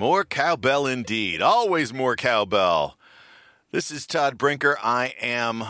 More 0.00 0.24
cowbell 0.24 0.86
indeed. 0.86 1.42
Always 1.42 1.92
more 1.92 2.16
cowbell. 2.16 2.96
This 3.70 3.90
is 3.90 4.06
Todd 4.06 4.38
Brinker. 4.38 4.78
I 4.82 5.12
am 5.20 5.62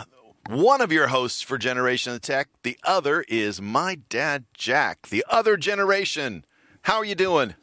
one 0.48 0.80
of 0.80 0.92
your 0.92 1.08
hosts 1.08 1.42
for 1.42 1.58
Generation 1.58 2.12
of 2.12 2.20
Tech. 2.20 2.46
The 2.62 2.78
other 2.84 3.24
is 3.26 3.60
my 3.60 3.96
dad, 4.08 4.44
Jack. 4.54 5.08
The 5.08 5.24
other 5.28 5.56
generation. 5.56 6.44
How 6.82 6.98
are 6.98 7.04
you 7.04 7.16
doing? 7.16 7.56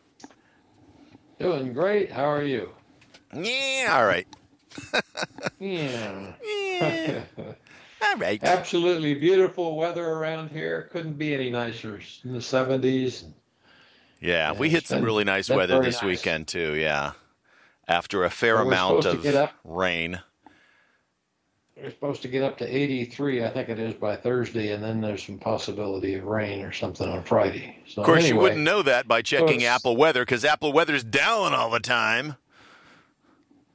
Doing 1.39 1.71
great. 1.71 2.11
How 2.11 2.29
are 2.29 2.43
you? 2.43 2.71
Yeah, 3.33 3.87
all 3.97 4.05
right. 4.05 4.27
Yeah. 5.61 6.33
Yeah, 6.43 7.21
all 8.03 8.17
right. 8.17 8.43
Absolutely 8.43 9.13
beautiful 9.13 9.77
weather 9.77 10.05
around 10.05 10.49
here. 10.49 10.89
Couldn't 10.91 11.17
be 11.17 11.33
any 11.33 11.49
nicer. 11.49 12.01
In 12.25 12.33
the 12.33 12.39
70s. 12.39 13.23
Yeah, 14.19 14.53
we 14.53 14.67
Yeah, 14.67 14.71
hit 14.73 14.87
some 14.87 14.97
been- 14.99 15.05
really 15.05 15.23
nice 15.23 15.49
weather 15.49 15.81
this 15.81 15.95
nice. 16.01 16.03
weekend 16.03 16.47
too. 16.47 16.73
Yeah, 16.75 17.11
after 17.87 18.23
a 18.23 18.29
fair 18.29 18.55
Well, 18.55 18.67
amount 18.67 19.05
of 19.05 19.25
up- 19.25 19.53
rain. 19.63 20.21
We're 21.75 21.91
supposed 21.91 22.23
to 22.23 22.27
get 22.27 22.41
up 22.41 22.57
to 22.57 22.65
83, 22.65 23.43
I 23.43 23.51
think 23.51 23.69
it 23.69 23.77
is, 23.77 23.93
by 23.93 24.15
Thursday, 24.15 24.71
and 24.71 24.83
then 24.83 24.99
there's 24.99 25.23
some 25.23 25.37
possibility 25.37 26.15
of 26.15 26.23
rain 26.23 26.63
or 26.63 26.71
something 26.71 27.07
on 27.07 27.23
Friday. 27.23 27.77
So 27.87 28.01
Of 28.01 28.05
course, 28.07 28.27
you 28.27 28.35
wouldn't 28.35 28.61
know 28.61 28.81
that 28.81 29.07
by 29.07 29.21
checking 29.21 29.63
Apple 29.63 29.95
Weather 29.95 30.23
because 30.23 30.43
Apple 30.43 30.73
Weather's 30.73 31.03
down 31.03 31.53
all 31.53 31.69
the 31.69 31.79
time. 31.79 32.35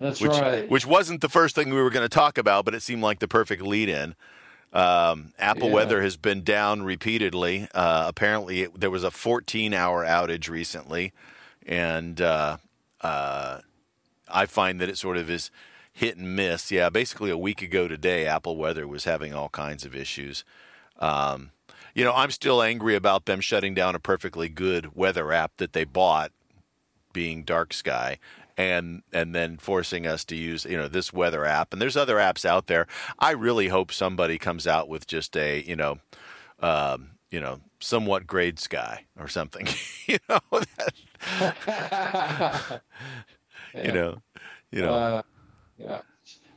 That's 0.00 0.20
which 0.20 0.32
right. 0.32 0.68
which 0.68 0.84
wasn't 0.84 1.20
the 1.20 1.28
first 1.28 1.54
thing 1.54 1.70
we 1.72 1.80
were 1.80 1.90
going 1.90 2.04
to 2.04 2.08
talk 2.08 2.38
about, 2.38 2.64
but 2.64 2.74
it 2.74 2.82
seemed 2.82 3.02
like 3.04 3.20
the 3.20 3.28
perfect 3.28 3.62
lead-in. 3.62 4.16
Um, 4.72 5.32
Apple 5.38 5.68
Yeah. 5.68 5.74
Weather 5.74 6.02
has 6.02 6.16
been 6.16 6.42
down 6.42 6.82
repeatedly. 6.82 7.68
Uh, 7.74 8.04
apparently, 8.08 8.62
it, 8.62 8.80
there 8.80 8.90
was 8.90 9.04
a 9.04 9.10
14-hour 9.10 10.04
outage 10.04 10.48
recently, 10.48 11.12
and 11.66 12.20
uh, 12.20 12.56
uh, 13.02 13.60
I 14.28 14.46
find 14.46 14.80
that 14.80 14.88
it 14.88 14.96
sort 14.96 15.18
of 15.18 15.28
is 15.28 15.50
hit 15.92 16.16
and 16.16 16.34
miss. 16.34 16.70
Yeah, 16.70 16.88
basically 16.88 17.30
a 17.30 17.36
week 17.36 17.60
ago 17.60 17.86
today, 17.86 18.26
Apple 18.26 18.56
Weather 18.56 18.86
was 18.88 19.04
having 19.04 19.34
all 19.34 19.50
kinds 19.50 19.84
of 19.84 19.94
issues. 19.94 20.44
Um, 20.98 21.50
you 21.94 22.04
know, 22.04 22.14
I'm 22.14 22.30
still 22.30 22.62
angry 22.62 22.94
about 22.94 23.26
them 23.26 23.40
shutting 23.40 23.74
down 23.74 23.94
a 23.94 23.98
perfectly 23.98 24.48
good 24.48 24.96
weather 24.96 25.32
app 25.32 25.52
that 25.58 25.74
they 25.74 25.84
bought, 25.84 26.32
being 27.12 27.42
Dark 27.42 27.74
Sky, 27.74 28.18
and 28.56 29.02
and 29.12 29.34
then 29.34 29.56
forcing 29.58 30.06
us 30.06 30.24
to 30.26 30.36
use 30.36 30.64
you 30.64 30.76
know 30.76 30.88
this 30.88 31.12
weather 31.12 31.44
app. 31.44 31.72
And 31.72 31.80
there's 31.80 31.96
other 31.96 32.16
apps 32.16 32.44
out 32.44 32.66
there. 32.66 32.86
I 33.18 33.30
really 33.32 33.68
hope 33.68 33.92
somebody 33.92 34.38
comes 34.38 34.66
out 34.66 34.88
with 34.88 35.06
just 35.06 35.36
a 35.36 35.62
you 35.62 35.76
know, 35.76 35.98
um, 36.60 37.10
you 37.30 37.40
know, 37.40 37.60
somewhat 37.80 38.26
grade 38.26 38.58
sky 38.58 39.04
or 39.18 39.28
something. 39.28 39.66
you 40.06 40.18
know, 40.28 40.40
that, 40.50 40.94
you 43.74 43.92
know, 43.92 44.22
you 44.70 44.82
know. 44.82 44.94
Uh, 44.94 45.22
yeah. 45.78 46.00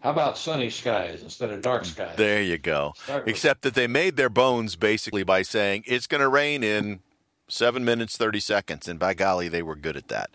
How 0.02 0.12
about 0.12 0.38
sunny 0.38 0.70
skies 0.70 1.24
instead 1.24 1.50
of 1.50 1.64
dark 1.64 1.84
skies? 1.84 2.16
There 2.16 2.42
you 2.42 2.60
go. 2.60 2.94
Start 2.96 3.26
with- 3.26 3.30
Except 3.34 3.64
that 3.64 3.74
they 3.74 3.88
made 3.88 4.18
their 4.18 4.30
bones 4.30 4.76
basically 4.76 5.24
by 5.24 5.42
saying 5.42 5.84
it's 5.88 6.06
going 6.06 6.22
to 6.22 6.28
rain 6.30 6.64
in 6.64 7.00
seven 7.48 7.84
minutes 7.84 8.16
thirty 8.16 8.40
seconds, 8.40 8.88
and 8.88 9.00
by 9.00 9.16
golly, 9.16 9.48
they 9.50 9.64
were 9.64 9.76
good 9.76 9.98
at 9.98 10.08
that. 10.10 10.30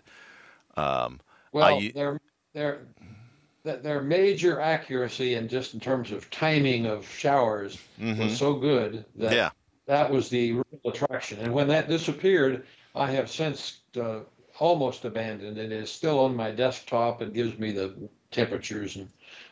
Um, 0.75 1.21
Well, 1.51 1.65
I- 1.77 1.91
their 1.93 2.19
their 2.53 2.81
their 3.63 4.01
major 4.01 4.59
accuracy 4.59 5.35
and 5.35 5.49
just 5.49 5.73
in 5.73 5.79
terms 5.79 6.11
of 6.11 6.29
timing 6.31 6.85
of 6.87 7.07
showers 7.07 7.77
mhm. 7.99 8.17
was 8.17 8.37
so 8.37 8.55
good 8.55 9.05
that 9.15 9.33
Yeah, 9.33 9.49
that 9.85 10.09
was 10.09 10.29
the 10.29 10.53
real 10.53 10.65
attraction. 10.85 11.39
And 11.39 11.53
when 11.53 11.67
that 11.67 11.87
disappeared, 11.87 12.65
I 12.95 13.11
have 13.11 13.29
since 13.29 13.79
uh, 13.99 14.21
almost 14.59 15.05
abandoned 15.05 15.57
it. 15.57 15.71
It's 15.71 15.91
still 15.91 16.19
on 16.19 16.35
my 16.35 16.51
desktop 16.51 17.21
and 17.21 17.33
gives 17.33 17.57
me 17.57 17.71
the 17.71 17.95
temperatures 18.31 18.95
and 18.95 19.09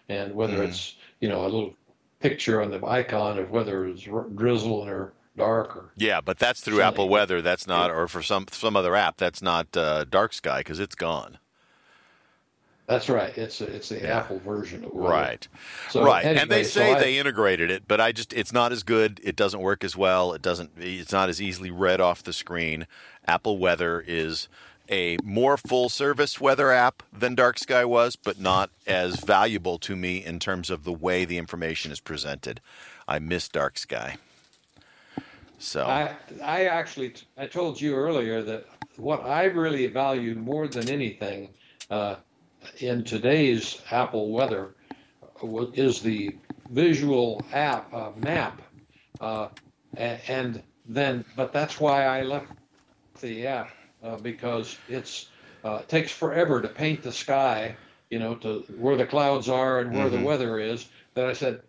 and 0.10 0.34
whether 0.34 0.58
Mhm. 0.58 0.70
it's 0.70 0.96
you 1.20 1.30
know 1.30 1.44
a 1.44 1.50
little 1.50 1.76
picture 2.20 2.62
on 2.62 2.72
the 2.72 2.84
icon 2.86 3.38
of 3.40 3.52
whether 3.52 3.86
it's 3.86 4.04
drizzle 4.36 4.86
or 4.86 5.14
dark 5.38 5.76
or 5.78 5.92
yeah, 5.96 6.20
but 6.22 6.38
that's 6.40 6.62
through 6.62 6.78
Sunny. 6.78 6.88
Apple 6.88 7.10
Weather. 7.10 7.42
That's 7.42 7.68
not, 7.68 7.92
or 7.92 8.08
for 8.08 8.22
some 8.24 8.48
some 8.52 8.76
other 8.76 8.96
app, 8.96 9.18
that's 9.18 9.42
not 9.42 9.76
uh, 9.78 10.06
Dark 10.06 10.34
Sky 10.34 10.60
because 10.60 10.80
it's 10.80 10.96
gone. 10.96 11.38
That's 12.90 13.08
right. 13.08 13.38
It's 13.38 13.62
it's 13.62 13.90
the 13.90 14.00
Yeah. 14.00 14.18
Apple 14.20 14.40
version 14.40 14.84
of. 14.84 14.92
Right. 14.94 15.48
So 15.90 16.04
right. 16.04 16.26
and 16.26 16.38
anyway, 16.40 16.58
they 16.58 16.64
so 16.64 16.80
say 16.80 16.94
I- 16.94 17.00
they 17.00 17.18
integrated 17.20 17.70
it, 17.70 17.84
but 17.88 18.02
I 18.02 18.12
just 18.12 18.34
it's 18.34 18.52
not 18.52 18.72
as 18.72 18.82
good. 18.82 19.22
It 19.24 19.36
doesn't 19.36 19.62
work 19.62 19.84
as 19.84 19.96
well. 19.96 20.34
It 20.34 20.42
doesn't 20.42 20.72
it's 20.78 21.12
not 21.12 21.30
as 21.30 21.40
easily 21.40 21.70
read 21.70 22.02
off 22.02 22.24
the 22.24 22.34
screen. 22.34 22.88
Apple 23.28 23.60
Weather 23.60 24.04
is 24.06 24.50
a 24.90 25.18
more 25.24 25.56
full 25.56 25.88
service 25.88 26.42
weather 26.42 26.72
app 26.72 27.04
than 27.14 27.36
Dark 27.36 27.60
Sky 27.60 27.86
was, 27.86 28.16
but 28.16 28.40
not 28.40 28.72
as 28.88 29.20
valuable 29.20 29.78
to 29.78 29.96
me 29.96 30.26
in 30.26 30.40
terms 30.40 30.72
of 30.72 30.84
the 30.84 30.92
way 30.92 31.26
the 31.26 31.38
information 31.38 31.92
is 31.92 32.00
presented. 32.00 32.60
I 33.08 33.20
miss 33.20 33.48
Dark 33.48 33.78
Sky. 33.78 34.18
So 35.60 35.86
I 35.86 36.16
I 36.44 36.66
actually 36.66 37.14
I 37.38 37.46
told 37.46 37.80
you 37.80 37.94
earlier 37.96 38.42
that 38.42 38.66
what 38.98 39.24
I 39.26 39.44
really 39.44 39.86
value 39.86 40.34
more 40.34 40.68
than 40.68 40.90
anything 40.90 41.50
uh, 41.92 42.16
in 42.78 43.04
today's 43.04 43.82
Apple 43.92 44.32
weather 44.32 44.76
is 45.74 46.02
the 46.02 46.36
visual 46.70 47.46
app 47.52 47.94
uh, 47.94 48.12
map, 48.18 48.62
uh, 49.20 49.50
and 49.96 50.62
then 50.86 51.26
but 51.36 51.54
that's 51.54 51.80
why 51.80 52.06
I 52.06 52.24
left 52.24 52.48
the 53.22 53.48
app 53.48 53.72
uh, 54.04 54.18
because 54.18 54.78
it's 54.88 55.30
uh, 55.64 55.80
it 55.82 55.90
takes 55.90 56.12
forever 56.12 56.62
to 56.62 56.68
paint 56.70 57.04
the 57.04 57.12
sky, 57.12 57.76
you 58.10 58.20
know, 58.20 58.36
to 58.36 58.60
where 58.78 58.96
the 58.96 59.06
clouds 59.06 59.50
are 59.50 59.80
and 59.80 59.94
where 59.94 60.08
Mhm. 60.08 60.12
the 60.20 60.26
weather 60.26 60.60
is. 60.60 60.88
That 61.16 61.26
I 61.28 61.34
said, 61.34 61.62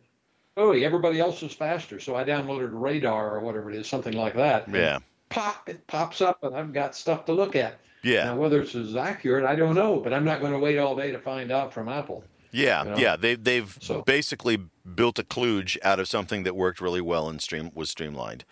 oh, 0.56 0.72
everybody 0.72 1.18
else 1.18 1.42
is 1.42 1.52
faster, 1.52 1.98
so 1.98 2.14
I 2.14 2.24
downloaded 2.24 2.70
Radar 2.72 3.36
or 3.36 3.40
whatever 3.40 3.70
it 3.70 3.76
is, 3.76 3.88
something 3.88 4.14
like 4.14 4.34
that. 4.34 4.68
yeah. 4.68 4.98
Pop! 5.28 5.68
It 5.68 5.86
pops 5.86 6.20
up, 6.20 6.42
and 6.42 6.56
I've 6.56 6.72
got 6.72 6.94
stuff 6.94 7.24
to 7.26 7.32
look 7.32 7.56
at. 7.56 7.80
Yeah. 8.02 8.24
Now, 8.24 8.36
whether 8.36 8.60
it's 8.62 8.74
as 8.74 8.96
accurate, 8.96 9.44
I 9.44 9.54
don't 9.56 9.74
know, 9.74 10.00
but 10.00 10.12
I'm 10.12 10.24
not 10.24 10.40
going 10.40 10.52
to 10.52 10.58
wait 10.58 10.78
all 10.78 10.96
day 10.96 11.10
to 11.12 11.18
find 11.18 11.50
out 11.52 11.72
from 11.72 11.88
Apple. 11.88 12.24
Yeah, 12.52 12.82
you 12.84 12.90
know? 12.90 12.96
yeah, 12.96 13.16
they 13.16 13.34
they've 13.36 13.76
So- 13.80 14.02
basically 14.02 14.58
built 14.94 15.18
a 15.18 15.22
kludge 15.22 15.76
out 15.84 16.00
of 16.00 16.08
something 16.08 16.42
that 16.44 16.56
worked 16.56 16.80
really 16.80 17.00
well 17.00 17.28
and 17.28 17.40
stream 17.40 17.70
was 17.74 17.90
streamlined, 17.90 18.44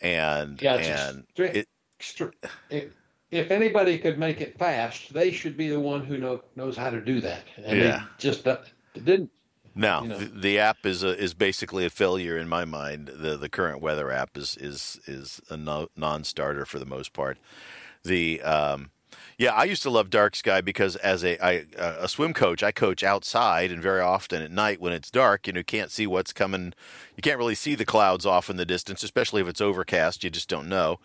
and 0.00 0.60
Yeah, 0.62 0.76
it's 0.76 0.88
and 0.88 1.24
extre- 1.36 1.54
it, 1.54 1.68
extre- 2.00 2.32
if, 2.70 2.84
if 3.30 3.50
anybody 3.50 3.98
could 3.98 4.18
make 4.18 4.40
it 4.40 4.56
fast, 4.58 5.12
they 5.12 5.30
should 5.30 5.56
be 5.56 5.68
the 5.68 5.80
one 5.80 6.04
who 6.04 6.16
know, 6.16 6.42
knows 6.56 6.76
how 6.76 6.88
to 6.90 7.00
do 7.00 7.20
that. 7.20 7.42
And 7.56 7.78
Yeah. 7.78 7.98
they 7.98 8.02
just 8.18 8.46
uh, 8.48 8.58
didn't. 8.94 9.30
no, 9.74 10.02
you 10.02 10.08
know. 10.08 10.18
the, 10.18 10.24
the 10.26 10.58
app 10.58 10.86
is 10.86 11.02
a, 11.02 11.18
is 11.18 11.34
basically 11.34 11.84
a 11.84 11.90
failure 11.90 12.38
in 12.38 12.48
my 12.48 12.64
mind. 12.64 13.08
the 13.08 13.36
The 13.36 13.48
current 13.50 13.82
weather 13.82 14.10
app 14.10 14.38
is 14.38 14.56
is 14.56 14.98
is 15.06 15.42
a 15.50 15.56
no, 15.58 15.88
non-starter 15.96 16.64
for 16.64 16.78
the 16.78 16.86
most 16.86 17.12
part. 17.12 17.36
The 18.04 18.40
um, 18.42 18.90
yeah, 19.38 19.52
I 19.52 19.64
used 19.64 19.82
to 19.82 19.90
love 19.90 20.10
Dark 20.10 20.36
Sky 20.36 20.60
because 20.60 20.96
as 20.96 21.24
a 21.24 21.42
I, 21.44 21.64
a 21.76 22.08
swim 22.08 22.34
coach, 22.34 22.62
I 22.62 22.70
coach 22.70 23.02
outside, 23.02 23.72
and 23.72 23.82
very 23.82 24.00
often 24.00 24.42
at 24.42 24.50
night 24.50 24.80
when 24.80 24.92
it's 24.92 25.10
dark, 25.10 25.46
you 25.46 25.52
know, 25.52 25.58
you 25.58 25.64
can't 25.64 25.90
see 25.90 26.06
what's 26.06 26.32
coming. 26.32 26.72
You 27.16 27.22
can't 27.22 27.38
really 27.38 27.54
see 27.54 27.74
the 27.74 27.84
clouds 27.84 28.24
off 28.26 28.48
in 28.48 28.56
the 28.56 28.64
distance, 28.66 29.02
especially 29.02 29.42
if 29.42 29.48
it's 29.48 29.60
overcast. 29.60 30.22
You 30.22 30.30
just 30.30 30.48
don't 30.48 30.68
know. 30.68 31.00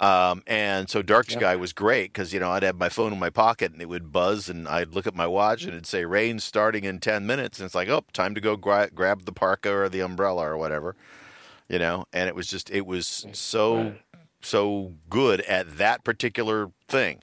Um, 0.00 0.42
and 0.46 0.90
so 0.90 1.00
Dark 1.00 1.30
Yeah. 1.30 1.38
Sky 1.38 1.56
was 1.56 1.72
great 1.72 2.12
because 2.12 2.32
you 2.34 2.40
know 2.40 2.50
I'd 2.50 2.62
have 2.64 2.76
my 2.76 2.88
phone 2.88 3.12
in 3.12 3.18
my 3.18 3.30
pocket 3.30 3.72
and 3.72 3.80
it 3.80 3.88
would 3.88 4.10
buzz, 4.12 4.48
and 4.48 4.66
I'd 4.66 4.94
look 4.94 5.06
at 5.06 5.14
my 5.14 5.26
watch 5.26 5.62
and 5.62 5.72
it'd 5.72 5.86
say 5.86 6.04
rain 6.04 6.40
starting 6.40 6.84
in 6.84 6.98
ten 6.98 7.24
minutes, 7.26 7.58
and 7.58 7.66
it's 7.66 7.74
like, 7.74 7.88
oh, 7.88 8.04
time 8.12 8.34
to 8.34 8.40
go 8.40 8.56
gra- 8.56 8.90
grab 8.92 9.24
the 9.24 9.32
parka 9.32 9.72
or 9.72 9.88
the 9.88 10.00
umbrella 10.00 10.46
or 10.48 10.56
whatever, 10.58 10.96
you 11.68 11.78
know. 11.78 12.06
And 12.12 12.28
it 12.28 12.34
was 12.34 12.48
just 12.48 12.68
it 12.70 12.84
was 12.84 13.26
so 13.32 13.76
Right. 13.76 14.02
So 14.42 14.92
good 15.08 15.40
at 15.42 15.78
that 15.78 16.04
particular 16.04 16.70
thing, 16.88 17.22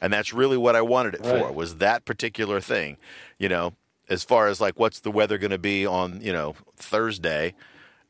and 0.00 0.12
that's 0.12 0.32
really 0.32 0.56
what 0.56 0.76
I 0.76 0.82
wanted 0.82 1.14
it 1.14 1.24
for 1.24 1.52
was 1.52 1.76
that 1.76 2.04
particular 2.04 2.60
thing, 2.60 2.96
you 3.38 3.48
know. 3.48 3.74
As 4.08 4.24
far 4.24 4.48
as 4.48 4.60
like 4.60 4.76
what's 4.76 4.98
the 4.98 5.10
weather 5.12 5.38
going 5.38 5.52
to 5.52 5.58
be 5.58 5.86
on 5.86 6.20
you 6.20 6.32
know 6.32 6.56
Thursday 6.76 7.54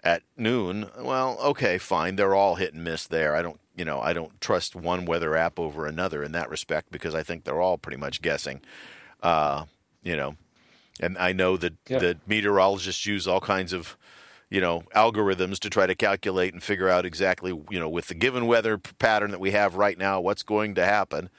at 0.02 0.22
noon, 0.34 0.88
well, 0.98 1.36
okay, 1.40 1.76
fine. 1.76 2.16
They're 2.16 2.34
all 2.34 2.54
hit 2.54 2.72
and 2.72 2.82
miss 2.82 3.06
there. 3.06 3.36
I 3.36 3.42
don't, 3.42 3.60
you 3.76 3.84
know, 3.84 4.00
I 4.00 4.14
don't 4.14 4.40
trust 4.40 4.74
one 4.74 5.04
weather 5.04 5.36
app 5.36 5.58
over 5.58 5.86
another 5.86 6.22
in 6.24 6.32
that 6.32 6.48
respect 6.48 6.90
because 6.90 7.14
I 7.14 7.22
think 7.22 7.44
they're 7.44 7.60
all 7.60 7.76
pretty 7.76 7.98
much 7.98 8.22
guessing. 8.22 8.62
Uh, 9.22 9.66
you 10.02 10.16
know, 10.16 10.36
and 11.00 11.18
I 11.18 11.32
know 11.34 11.58
that 11.58 11.74
Yeah. 11.86 11.98
that 11.98 12.26
meteorologists 12.26 13.04
use 13.04 13.28
all 13.28 13.42
kinds 13.42 13.74
of, 13.74 13.98
you 14.50 14.60
know, 14.60 14.82
algorithms 14.94 15.58
to 15.60 15.70
try 15.70 15.86
to 15.86 15.94
calculate 15.94 16.52
and 16.52 16.62
figure 16.62 16.88
out 16.88 17.06
exactly, 17.06 17.58
you 17.70 17.78
know, 17.78 17.88
with 17.88 18.08
the 18.08 18.14
given 18.14 18.46
weather 18.46 18.76
pattern 18.78 19.30
that 19.30 19.40
we 19.40 19.52
have 19.52 19.76
right 19.76 19.96
now, 19.96 20.20
what's 20.20 20.42
going 20.42 20.74
to 20.74 20.84
happen. 20.84 21.30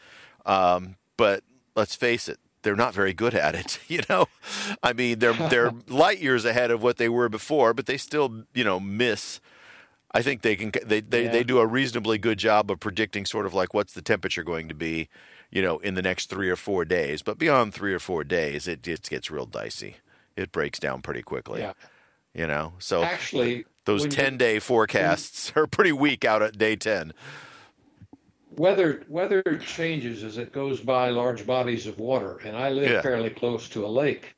Um, 0.45 0.95
but 1.17 1.43
let's 1.75 1.93
face 1.95 2.27
it, 2.29 2.39
they're 2.63 2.75
not 2.75 2.93
very 2.93 3.13
good 3.13 3.33
at 3.35 3.53
it. 3.55 3.79
You 3.87 4.01
know, 4.09 4.27
I 4.81 4.93
mean, 4.93 5.19
they're 5.19 5.33
they're 5.33 5.71
light 5.87 6.19
years 6.19 6.45
ahead 6.45 6.71
of 6.71 6.81
what 6.81 6.95
they 6.97 7.09
were 7.09 7.27
before, 7.27 7.73
but 7.73 7.85
they 7.85 7.97
still, 7.97 8.45
you 8.53 8.63
know, 8.63 8.79
miss 8.79 9.41
I 10.13 10.21
think 10.21 10.41
they 10.41 10.55
can 10.55 10.71
they 10.85 10.99
they, 11.01 11.25
Yeah. 11.25 11.31
they 11.31 11.43
do 11.43 11.59
a 11.59 11.65
reasonably 11.65 12.17
good 12.17 12.37
job 12.37 12.69
of 12.69 12.79
predicting 12.79 13.25
sort 13.25 13.45
of 13.45 13.53
like 13.53 13.73
what's 13.73 13.93
the 13.93 14.01
temperature 14.01 14.43
going 14.43 14.67
to 14.67 14.73
be, 14.75 15.09
you 15.49 15.61
know, 15.61 15.79
in 15.79 15.95
the 15.95 16.01
next 16.01 16.29
three 16.29 16.49
or 16.49 16.55
four 16.55 16.85
days. 16.85 17.21
But 17.21 17.37
beyond 17.37 17.73
three 17.73 17.93
or 17.93 17.99
four 17.99 18.23
days, 18.23 18.67
it 18.67 18.83
just 18.83 19.09
gets 19.09 19.31
real 19.31 19.45
dicey. 19.45 19.97
It 20.35 20.51
breaks 20.51 20.79
down 20.79 21.01
pretty 21.01 21.21
quickly. 21.21 21.61
Yeah. 21.61 21.73
You 22.33 22.47
know, 22.47 22.73
so 22.79 23.03
Actually, 23.03 23.65
those 23.85 24.07
ten 24.07 24.37
day 24.37 24.59
forecasts 24.59 25.51
are 25.55 25.67
pretty 25.67 25.91
weak 25.91 26.23
out 26.23 26.41
at 26.41 26.57
day 26.57 26.75
ten. 26.75 27.13
weather 28.57 29.03
weather 29.07 29.41
changes 29.65 30.23
as 30.23 30.37
it 30.37 30.51
goes 30.51 30.79
by 30.81 31.09
large 31.09 31.45
bodies 31.45 31.87
of 31.87 31.99
water, 31.99 32.37
and 32.45 32.55
I 32.55 32.69
live 32.69 32.89
Yeah. 32.89 33.01
fairly 33.01 33.29
close 33.29 33.67
to 33.69 33.85
a 33.85 33.87
lake, 33.87 34.35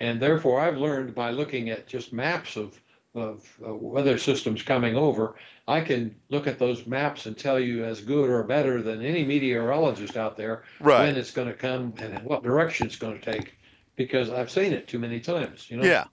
and 0.00 0.20
therefore 0.20 0.60
I've 0.60 0.76
learned 0.78 1.14
by 1.14 1.30
looking 1.30 1.70
at 1.70 1.86
just 1.86 2.12
maps 2.12 2.56
of 2.56 2.80
of 3.14 3.46
uh, 3.64 3.72
weather 3.72 4.18
systems 4.18 4.60
coming 4.62 4.96
over, 4.96 5.36
I 5.68 5.82
can 5.82 6.16
look 6.30 6.48
at 6.48 6.58
those 6.58 6.84
maps 6.84 7.26
and 7.26 7.38
tell 7.38 7.60
you 7.60 7.84
as 7.84 8.00
good 8.00 8.28
or 8.28 8.42
better 8.42 8.82
than 8.82 9.04
any 9.04 9.24
meteorologist 9.24 10.16
out 10.16 10.36
there 10.36 10.64
Right. 10.80 11.06
when 11.06 11.16
it's 11.16 11.30
going 11.30 11.46
to 11.46 11.54
come 11.54 11.94
and 11.98 12.24
what 12.24 12.42
direction 12.42 12.88
it's 12.88 12.96
going 12.96 13.16
to 13.20 13.32
take, 13.32 13.54
because 13.94 14.30
I've 14.30 14.50
seen 14.50 14.72
it 14.72 14.88
too 14.88 14.98
many 14.98 15.20
times. 15.20 15.70
You 15.70 15.76
know. 15.76 15.84
Yeah. 15.84 16.04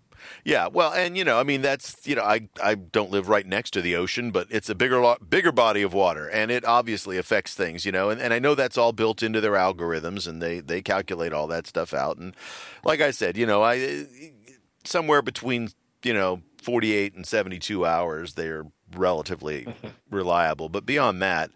Yeah, 0.44 0.68
well, 0.68 0.94
and 0.94 1.18
you 1.18 1.23
know, 1.23 1.39
I 1.39 1.44
mean, 1.44 1.62
that's 1.62 2.06
you 2.06 2.15
know, 2.15 2.23
I 2.23 2.47
I 2.62 2.75
don't 2.75 3.12
live 3.12 3.29
right 3.29 3.45
next 3.45 3.71
to 3.71 3.81
the 3.81 3.95
ocean, 3.95 4.31
but 4.31 4.47
it's 4.50 4.69
a 4.69 4.75
bigger 4.75 5.15
bigger 5.27 5.51
body 5.51 5.81
of 5.81 5.94
water, 5.94 6.27
and 6.27 6.51
it 6.51 6.65
obviously 6.65 7.18
affects 7.18 7.53
things, 7.53 7.85
you 7.85 7.91
know, 7.91 8.09
and, 8.09 8.21
and 8.21 8.33
I 8.33 8.39
know 8.39 8.56
that's 8.56 8.77
all 8.77 8.91
built 8.91 9.21
into 9.23 9.41
their 9.41 9.53
algorithms, 9.53 10.27
and 10.27 10.41
they 10.41 10.59
they 10.59 10.81
calculate 10.81 11.33
all 11.33 11.47
that 11.47 11.68
stuff 11.68 11.94
out, 11.94 12.18
and 12.18 12.35
like 12.83 13.01
I 13.01 13.12
said, 13.12 13.38
you 13.38 13.45
know, 13.45 13.63
I 13.63 14.07
somewhere 14.83 15.21
between 15.21 15.69
you 16.03 16.13
know 16.13 16.41
forty 16.62 16.94
eight 16.94 17.13
and 17.13 17.25
seventy 17.25 17.59
two 17.59 17.85
hours, 17.85 18.33
they're 18.33 18.65
relatively 18.95 19.67
reliable, 20.09 20.69
but 20.69 20.85
beyond 20.85 21.21
that, 21.21 21.51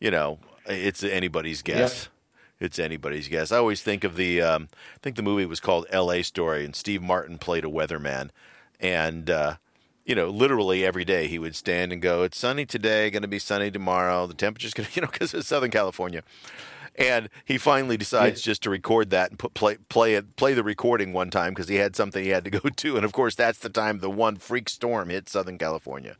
you 0.00 0.10
know, 0.10 0.38
it's 0.66 1.02
anybody's 1.02 1.62
guess. 1.62 2.08
It's 2.60 2.78
anybody's 2.78 3.28
guess. 3.28 3.52
I 3.52 3.58
always 3.58 3.82
think 3.82 4.02
of 4.04 4.16
the, 4.16 4.42
um, 4.42 4.68
I 4.72 4.98
think 5.00 5.16
the 5.16 5.22
movie 5.22 5.46
was 5.46 5.60
called 5.60 5.86
L.A. 5.90 6.22
Story, 6.22 6.64
and 6.64 6.74
Steve 6.74 7.02
Martin 7.02 7.38
played 7.38 7.64
a 7.64 7.68
weatherman, 7.68 8.30
and 8.80 9.30
uh, 9.30 9.56
you 10.04 10.14
know, 10.14 10.28
literally 10.28 10.84
every 10.84 11.04
day 11.04 11.28
he 11.28 11.38
would 11.38 11.54
stand 11.54 11.92
and 11.92 12.02
go, 12.02 12.22
"It's 12.22 12.38
sunny 12.38 12.66
today, 12.66 13.10
going 13.10 13.22
to 13.22 13.28
be 13.28 13.38
sunny 13.38 13.70
tomorrow. 13.70 14.26
The 14.26 14.34
temperature's 14.34 14.74
going 14.74 14.88
to, 14.90 14.94
you 14.94 15.02
know, 15.02 15.08
because 15.08 15.34
it's 15.34 15.46
Southern 15.46 15.70
California." 15.70 16.22
And 16.96 17.28
he 17.44 17.58
finally 17.58 17.96
decides 17.96 18.42
just 18.42 18.64
to 18.64 18.70
record 18.70 19.10
that 19.10 19.30
and 19.30 19.38
put 19.38 19.54
play 19.54 19.76
play 19.88 20.14
it 20.14 20.34
play 20.34 20.52
the 20.52 20.64
recording 20.64 21.12
one 21.12 21.30
time 21.30 21.52
because 21.52 21.68
he 21.68 21.76
had 21.76 21.94
something 21.94 22.24
he 22.24 22.30
had 22.30 22.44
to 22.44 22.50
go 22.50 22.58
to, 22.76 22.96
and 22.96 23.04
of 23.04 23.12
course 23.12 23.36
that's 23.36 23.60
the 23.60 23.68
time 23.68 24.00
the 24.00 24.10
one 24.10 24.36
freak 24.36 24.68
storm 24.68 25.10
hit 25.10 25.28
Southern 25.28 25.58
California. 25.58 26.16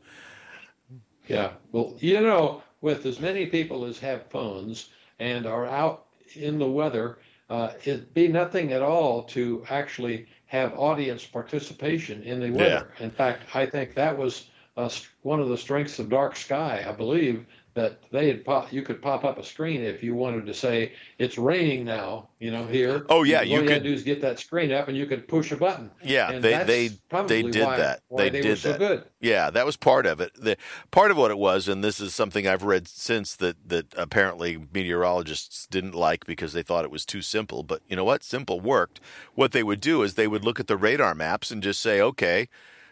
Yeah. 1.27 1.51
Well, 1.71 1.95
you 1.99 2.21
know, 2.21 2.63
with 2.81 3.05
as 3.05 3.19
many 3.19 3.45
people 3.45 3.85
as 3.85 3.99
have 3.99 4.29
phones 4.29 4.89
and 5.19 5.45
are 5.45 5.65
out 5.65 6.05
in 6.35 6.59
the 6.59 6.69
weather, 6.69 7.19
uh, 7.49 7.71
it'd 7.83 8.13
be 8.13 8.27
nothing 8.27 8.73
at 8.73 8.81
all 8.81 9.23
to 9.23 9.63
actually 9.69 10.27
have 10.45 10.73
audience 10.77 11.25
participation 11.25 12.23
in 12.23 12.39
the 12.39 12.51
weather. 12.51 12.91
In 12.99 13.11
fact, 13.11 13.43
I 13.55 13.65
think 13.65 13.95
that 13.95 14.17
was 14.17 14.49
uh, 14.77 14.89
one 15.23 15.39
of 15.39 15.49
the 15.49 15.57
strengths 15.57 15.99
of 15.99 16.09
Dark 16.09 16.35
Sky. 16.35 16.85
I 16.87 16.91
believe 16.91 17.45
that 17.75 17.99
they 18.11 18.27
had 18.27 18.43
pop, 18.43 18.73
you 18.73 18.81
could 18.81 19.01
pop 19.01 19.23
up 19.23 19.37
a 19.37 19.43
screen 19.43 19.81
if 19.81 20.01
you 20.03 20.15
wanted 20.15 20.45
to 20.47 20.53
say 20.53 20.93
it's 21.17 21.37
raining 21.37 21.85
now. 21.85 22.29
You 22.39 22.51
know, 22.51 22.65
here. 22.65 23.05
Oh, 23.09 23.23
yeah, 23.23 23.39
All 23.39 23.43
you 23.45 23.51
you 23.51 23.59
had 23.59 23.67
could- 23.67 23.83
to 23.83 23.89
do 23.89 23.93
is 23.93 24.03
get 24.03 24.21
that 24.21 24.39
screen 24.39 24.71
up, 24.71 24.87
and 24.87 24.97
you 24.97 25.05
could 25.05 25.27
push 25.27 25.51
a 25.51 25.57
button. 25.57 25.91
Yeah, 26.03 26.31
And 26.31 26.43
they 26.43 26.63
they 26.63 26.87
they 27.27 27.41
did 27.43 27.65
why, 27.65 27.77
that. 27.77 27.99
Why 28.07 28.23
They 28.23 28.29
they, 28.29 28.41
did 28.41 28.57
so 28.59 28.69
that. 28.71 28.79
good. 28.79 29.03
Yeah, 29.19 29.49
that 29.49 29.65
was 29.65 29.75
part 29.77 30.05
of 30.05 30.19
it. 30.21 30.31
The 30.35 30.55
part 30.89 31.11
of 31.11 31.17
what 31.17 31.31
it 31.31 31.37
was, 31.37 31.67
and 31.67 31.83
this 31.83 31.99
is 31.99 32.15
something 32.15 32.47
I've 32.47 32.63
read 32.63 32.87
since 32.87 33.35
that 33.37 33.57
that 33.67 33.93
apparently 33.97 34.57
meteorologists 34.73 35.67
didn't 35.67 35.95
like 35.95 36.25
because 36.25 36.53
they 36.53 36.63
thought 36.63 36.85
it 36.85 36.91
was 36.91 37.05
too 37.05 37.21
simple. 37.21 37.63
But 37.63 37.81
you 37.87 37.95
know 37.95 38.05
what? 38.05 38.23
Simple 38.23 38.59
worked. 38.59 38.99
What 39.35 39.51
they 39.51 39.63
would 39.63 39.81
do 39.81 40.01
is 40.03 40.13
they 40.15 40.27
would 40.27 40.43
look 40.45 40.59
at 40.59 40.67
the 40.67 40.77
radar 40.77 41.13
maps 41.13 41.51
and 41.51 41.61
just 41.61 41.81
say, 41.81 42.01
okay, 42.01 42.47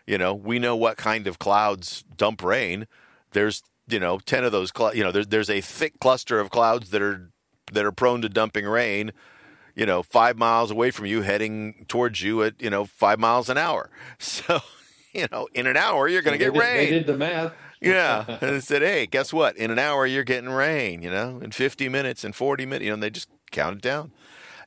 you 0.06 0.18
know, 0.18 0.34
we 0.34 0.60
know 0.60 0.76
what 0.76 0.98
kind 0.98 1.26
of 1.28 1.40
clouds 1.40 2.04
dump 2.16 2.44
rain. 2.44 2.88
There's 3.32 3.64
you 3.88 4.00
know 4.00 4.20
ten 4.20 4.44
of 4.44 4.52
those. 4.52 4.72
Cl- 4.76 4.96
you 4.96 5.04
know, 5.04 5.12
there's 5.12 5.28
there's 5.28 5.50
a 5.50 5.62
thick 5.62 6.00
cluster 6.00 6.40
of 6.40 6.50
clouds 6.50 6.90
that 6.92 7.02
are 7.02 7.30
that 7.72 7.86
are 7.86 7.92
prone 7.92 8.22
to 8.22 8.30
dumping 8.30 8.66
rain 8.66 9.12
you 9.78 9.86
know, 9.86 10.02
five 10.02 10.38
miles 10.38 10.72
away 10.72 10.90
from 10.90 11.06
you, 11.06 11.22
heading 11.22 11.86
towards 11.88 12.20
you 12.24 12.42
at, 12.42 12.60
you 12.60 12.70
know, 12.70 12.84
five 12.84 13.20
miles 13.20 13.48
an 13.48 13.58
hour. 13.58 13.90
So, 14.20 14.60
you 15.14 15.28
know, 15.32 15.48
in 15.54 15.68
an 15.68 15.78
hour, 15.78 16.08
you're 16.08 16.22
going 16.24 16.38
to 16.38 16.44
get 16.44 16.54
did- 16.54 16.60
rain. 16.60 16.78
They 16.78 16.90
did 16.90 17.08
the 17.08 17.18
math. 17.18 17.54
Yeah. 17.80 18.38
and 18.42 18.64
said, 18.64 18.82
hey, 18.82 19.06
guess 19.06 19.32
what? 19.32 19.56
In 19.56 19.70
an 19.70 19.78
hour, 19.80 20.06
you're 20.06 20.24
getting 20.24 20.50
rain, 20.50 21.04
you 21.04 21.12
know, 21.12 21.40
in 21.40 21.52
50 21.52 21.90
minutes, 21.90 22.26
in 22.26 22.34
40 22.34 22.66
minutes, 22.66 22.84
you 22.84 22.90
know, 22.90 22.96
and 22.96 23.04
they 23.04 23.12
just 23.12 23.30
counted 23.52 23.82
down. 23.82 24.12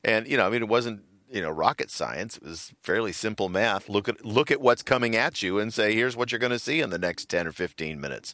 And, 0.03 0.27
you 0.27 0.37
know, 0.37 0.47
I 0.47 0.49
mean, 0.49 0.61
it 0.61 0.69
wasn't, 0.69 1.01
you 1.29 1.41
know, 1.41 1.49
rocket 1.49 1.91
science. 1.91 2.37
It 2.37 2.43
was 2.43 2.73
fairly 2.81 3.11
simple 3.11 3.49
math. 3.49 3.89
Look 3.89 4.07
at, 4.07 4.25
look 4.25 4.49
at 4.49 4.61
what's 4.61 4.81
coming 4.81 5.15
at 5.15 5.43
you 5.43 5.59
and 5.59 5.73
say, 5.73 5.93
here's 5.93 6.15
what 6.15 6.31
you're 6.31 6.39
going 6.39 6.51
to 6.51 6.59
see 6.59 6.79
in 6.79 6.89
the 6.89 6.99
next 6.99 7.29
10 7.29 7.47
or 7.47 7.51
15 7.51 7.99
minutes. 7.99 8.33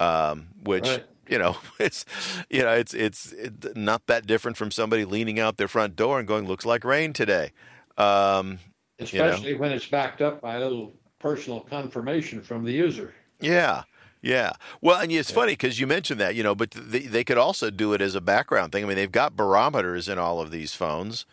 Um, 0.00 0.48
which, 0.64 0.88
Right. 0.88 1.04
you 1.28 1.38
know, 1.38 1.56
it's, 1.78 2.04
you 2.48 2.62
know, 2.62 2.72
it's, 2.72 2.94
it's 2.94 3.32
it, 3.32 3.76
not 3.76 4.06
that 4.08 4.26
different 4.26 4.56
from 4.56 4.70
somebody 4.72 5.04
leaning 5.04 5.38
out 5.38 5.56
their 5.58 5.68
front 5.68 5.94
door 5.94 6.18
and 6.18 6.26
going, 6.26 6.46
looks 6.46 6.66
like 6.66 6.82
rain 6.84 7.12
today. 7.12 7.52
Um, 7.96 8.58
especially 8.98 9.54
when 9.54 9.72
it's 9.72 9.86
backed 9.86 10.20
up 10.22 10.40
by 10.40 10.56
a 10.56 10.60
little 10.60 10.92
personal 11.18 11.60
confirmation 11.60 12.42
from 12.42 12.64
the 12.64 12.72
user. 12.72 13.14
Yeah. 13.40 13.84
Yeah. 14.22 14.52
Well, 14.80 15.00
and 15.00 15.10
it's 15.12 15.30
funny 15.30 15.52
because 15.52 15.80
you 15.80 15.86
mentioned 15.86 16.20
that, 16.20 16.34
you 16.34 16.42
know, 16.42 16.54
but 16.54 16.70
they, 16.72 17.00
they 17.00 17.24
could 17.24 17.38
also 17.38 17.70
do 17.70 17.92
it 17.94 18.00
as 18.02 18.14
a 18.14 18.20
background 18.20 18.72
thing. 18.72 18.84
I 18.84 18.86
mean, 18.86 18.96
they've 18.96 19.10
got 19.10 19.36
barometers 19.36 20.08
in 20.08 20.18
all 20.18 20.40
of 20.40 20.50
these 20.50 20.74
phones, 20.74 21.24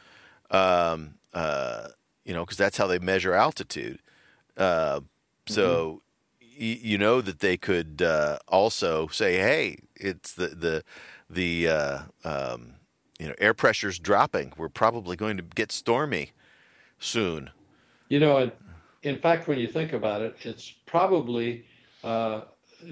um, 0.52 1.16
uh, 1.34 1.90
you 2.24 2.34
know, 2.34 2.46
because 2.46 2.58
that's 2.58 2.78
how 2.78 2.88
they 2.88 3.00
measure 3.00 3.34
altitude. 3.34 4.00
Uh, 4.56 5.02
so 5.48 5.92
y- 5.92 6.00
you 6.58 6.98
know 6.98 7.22
that 7.22 7.40
they 7.40 7.58
could 7.58 8.02
uh, 8.02 8.40
also 8.48 9.08
say, 9.08 9.38
"Hey, 9.38 9.80
it's 9.96 10.34
the 10.34 10.48
the 10.48 10.84
the 11.30 11.68
uh, 11.68 12.00
um, 12.24 12.76
you 13.20 13.28
know 13.28 13.36
air 13.38 13.54
pressure's 13.54 14.00
dropping. 14.00 14.54
We're 14.58 14.70
probably 14.70 15.16
going 15.16 15.38
to 15.38 15.44
get 15.44 15.72
stormy 15.72 16.32
soon." 17.00 17.50
You 18.10 18.20
know, 18.20 18.52
in 19.04 19.20
fact, 19.20 19.48
when 19.48 19.60
you 19.60 19.68
think 19.68 19.94
about 19.94 20.22
it, 20.22 20.36
it's 20.42 20.72
probably 20.86 21.66
uh, 22.04 22.42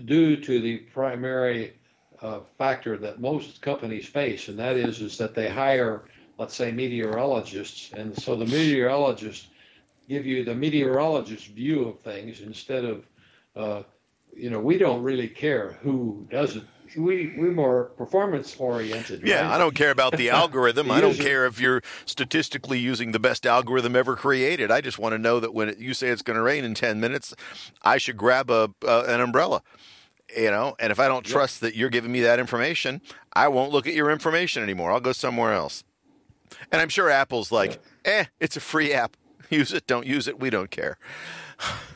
due 0.06 0.36
to 0.38 0.62
the 0.62 0.78
primary 0.78 1.74
uh, 2.22 2.40
factor 2.58 2.98
that 2.98 3.20
most 3.20 3.62
companies 3.62 4.08
face, 4.08 4.48
and 4.48 4.58
that 4.60 4.76
is 4.76 5.02
is 5.02 5.18
that 5.18 5.36
they 5.36 5.50
hire, 5.50 6.04
let's 6.38 6.56
say, 6.56 6.72
meteorologists, 6.72 7.92
and 7.94 8.18
so 8.22 8.36
the 8.36 8.46
meteorologists 8.46 9.48
give 10.08 10.26
you 10.26 10.44
the 10.44 10.56
meteorologist's 10.56 11.48
view 11.48 11.88
of 11.88 12.00
things 12.00 12.42
instead 12.42 12.86
of, 12.86 13.06
uh, 13.56 13.84
you 14.36 14.50
know, 14.50 14.60
we 14.60 14.78
don't 14.78 15.02
really 15.02 15.28
care 15.28 15.80
who 15.82 16.28
does 16.30 16.56
it. 16.56 16.64
We 16.96 17.34
we're 17.38 17.52
more 17.52 17.86
performance 17.98 18.56
oriented. 18.58 19.26
Yeah, 19.26 19.42
right? 19.42 19.56
I 19.56 19.58
don't 19.58 19.76
care 19.76 19.92
about 19.92 20.16
the 20.18 20.30
algorithm. 20.42 20.88
The 20.88 20.94
I 20.94 21.02
don't 21.02 21.18
care 21.18 21.46
if 21.46 21.60
you're 21.60 21.82
statistically 22.06 22.80
using 22.80 23.12
the 23.12 23.20
best 23.20 23.46
algorithm 23.46 23.96
ever 23.96 24.16
created. 24.16 24.72
I 24.72 24.82
just 24.82 25.00
want 25.00 25.14
to 25.14 25.18
know 25.18 25.40
that 25.40 25.54
when 25.54 25.70
it, 25.70 25.78
you 25.80 25.94
say 25.94 26.10
it's 26.10 26.22
going 26.22 26.38
to 26.38 26.44
rain 26.44 26.64
in 26.64 26.74
10 26.74 27.00
minutes, 27.00 27.34
I 27.82 27.98
should 27.98 28.18
grab 28.18 28.50
a 28.50 28.72
uh, 28.88 29.06
an 29.08 29.20
umbrella. 29.20 29.62
You 30.36 30.52
know, 30.52 30.76
and 30.80 30.92
if 30.92 31.00
I 31.00 31.08
don't 31.08 31.26
trust 31.26 31.62
that 31.62 31.76
you're 31.76 31.90
giving 31.90 32.12
me 32.12 32.22
that 32.22 32.40
information, 32.40 33.02
I 33.34 33.48
won't 33.48 33.72
look 33.72 33.88
at 33.88 33.94
your 33.94 34.10
information 34.10 34.64
anymore. 34.64 34.92
I'll 34.92 35.00
go 35.00 35.12
somewhere 35.12 35.54
else. 35.54 35.84
And 36.72 36.82
I'm 36.82 36.90
sure 36.90 37.10
Apple's 37.10 37.52
like, 37.52 37.80
"Eh, 38.06 38.26
it's 38.40 38.58
a 38.58 38.62
free 38.62 38.92
app. 38.94 39.18
Use 39.50 39.72
it, 39.72 39.86
don't 39.86 40.08
use 40.08 40.28
it, 40.28 40.40
we 40.40 40.50
don't 40.50 40.72
care." 40.72 40.98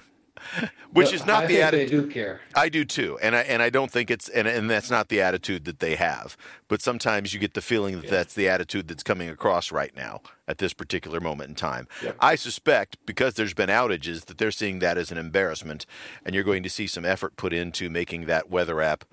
Which 0.91 1.13
is 1.13 1.25
not 1.25 1.43
I 1.43 1.47
the 1.47 1.61
attitude. 1.61 1.87
They 1.89 1.91
do 2.07 2.07
care. 2.11 2.41
I 2.55 2.69
do 2.69 2.83
too, 2.83 3.19
and 3.21 3.35
I 3.35 3.41
and 3.41 3.61
I 3.61 3.69
don't 3.69 3.91
think 3.91 4.09
it's 4.09 4.27
and 4.27 4.47
and 4.47 4.69
that's 4.69 4.89
not 4.89 5.09
the 5.09 5.21
attitude 5.21 5.65
that 5.65 5.79
they 5.79 5.95
have. 5.95 6.35
But 6.67 6.81
sometimes 6.81 7.33
you 7.33 7.39
get 7.39 7.53
the 7.53 7.61
feeling 7.61 8.01
that 8.01 8.09
that's 8.09 8.33
the 8.33 8.49
attitude 8.49 8.87
that's 8.87 9.03
coming 9.03 9.29
across 9.29 9.71
right 9.71 9.95
now 9.95 10.21
at 10.47 10.57
this 10.57 10.73
particular 10.73 11.19
moment 11.19 11.49
in 11.49 11.55
time. 11.55 11.87
Yep. 12.03 12.15
I 12.19 12.35
suspect 12.35 12.97
because 13.05 13.35
there's 13.35 13.53
been 13.53 13.69
outages 13.69 14.25
that 14.25 14.37
they're 14.39 14.51
seeing 14.51 14.79
that 14.79 14.97
as 14.97 15.11
an 15.11 15.17
embarrassment, 15.19 15.85
and 16.25 16.33
you're 16.33 16.43
going 16.43 16.63
to 16.63 16.69
see 16.69 16.87
some 16.87 17.05
effort 17.05 17.35
put 17.37 17.53
into 17.53 17.89
making 17.89 18.25
that 18.25 18.49
weather 18.49 18.81
app 18.81 19.05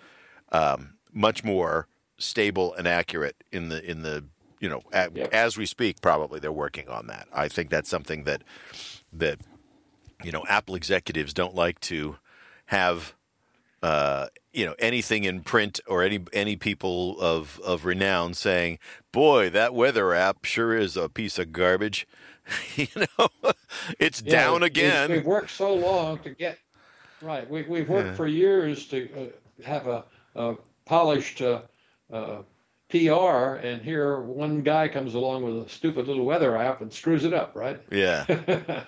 um, 0.52 0.94
much 1.12 1.44
more 1.44 1.88
stable 2.18 2.72
and 2.74 2.88
accurate 2.88 3.36
in 3.52 3.68
the 3.68 3.84
in 3.84 4.02
the 4.02 4.24
you 4.60 4.68
know 4.70 4.80
a, 4.92 5.10
Yep. 5.14 5.34
as 5.34 5.58
we 5.58 5.66
speak. 5.66 6.00
Probably 6.00 6.40
they're 6.40 6.50
working 6.52 6.88
on 6.88 7.06
that. 7.08 7.28
I 7.32 7.48
think 7.48 7.68
that's 7.68 7.90
something 7.90 8.24
that 8.24 8.42
that 9.12 9.40
you 10.22 10.32
know 10.32 10.44
Apple 10.48 10.74
executives 10.74 11.32
don't 11.34 11.54
like 11.54 11.80
to 11.80 12.16
have 12.66 13.14
uh, 13.82 14.26
you 14.52 14.64
know 14.64 14.74
anything 14.78 15.24
in 15.24 15.42
print 15.42 15.80
or 15.86 16.02
any 16.02 16.20
any 16.32 16.56
people 16.56 17.20
of 17.20 17.60
of 17.64 17.84
renown 17.84 18.34
saying, 18.34 18.78
"Boy, 19.12 19.50
that 19.50 19.74
weather 19.74 20.14
app 20.14 20.44
sure 20.44 20.76
is 20.76 20.96
a 20.96 21.08
piece 21.08 21.38
of 21.38 21.52
garbage." 21.52 22.06
you 22.76 22.86
know, 22.96 23.28
it's 23.98 24.22
Yeah, 24.22 24.30
down 24.30 24.62
again. 24.62 25.10
We've 25.10 25.24
worked 25.24 25.50
so 25.50 25.74
long 25.74 26.20
to 26.20 26.30
get 26.30 26.58
Right. 27.20 27.48
We, 27.48 27.62
we've 27.62 27.88
worked 27.88 28.16
for 28.16 28.26
years 28.26 28.86
to 28.88 29.08
uh, 29.14 29.64
have 29.64 29.86
a, 29.86 30.04
a 30.34 30.54
polished 30.84 31.40
uh, 31.40 31.62
uh, 32.12 32.42
PR, 32.90 33.56
and 33.66 33.82
here 33.82 34.20
one 34.20 34.62
guy 34.62 34.88
comes 34.88 35.14
along 35.14 35.42
with 35.44 35.66
a 35.66 35.68
stupid 35.68 36.06
little 36.06 36.24
weather 36.24 36.56
app 36.56 36.82
and 36.82 36.92
screws 36.92 37.24
it 37.24 37.32
up, 37.32 37.52
right? 37.56 37.80
Yeah. 37.90 38.26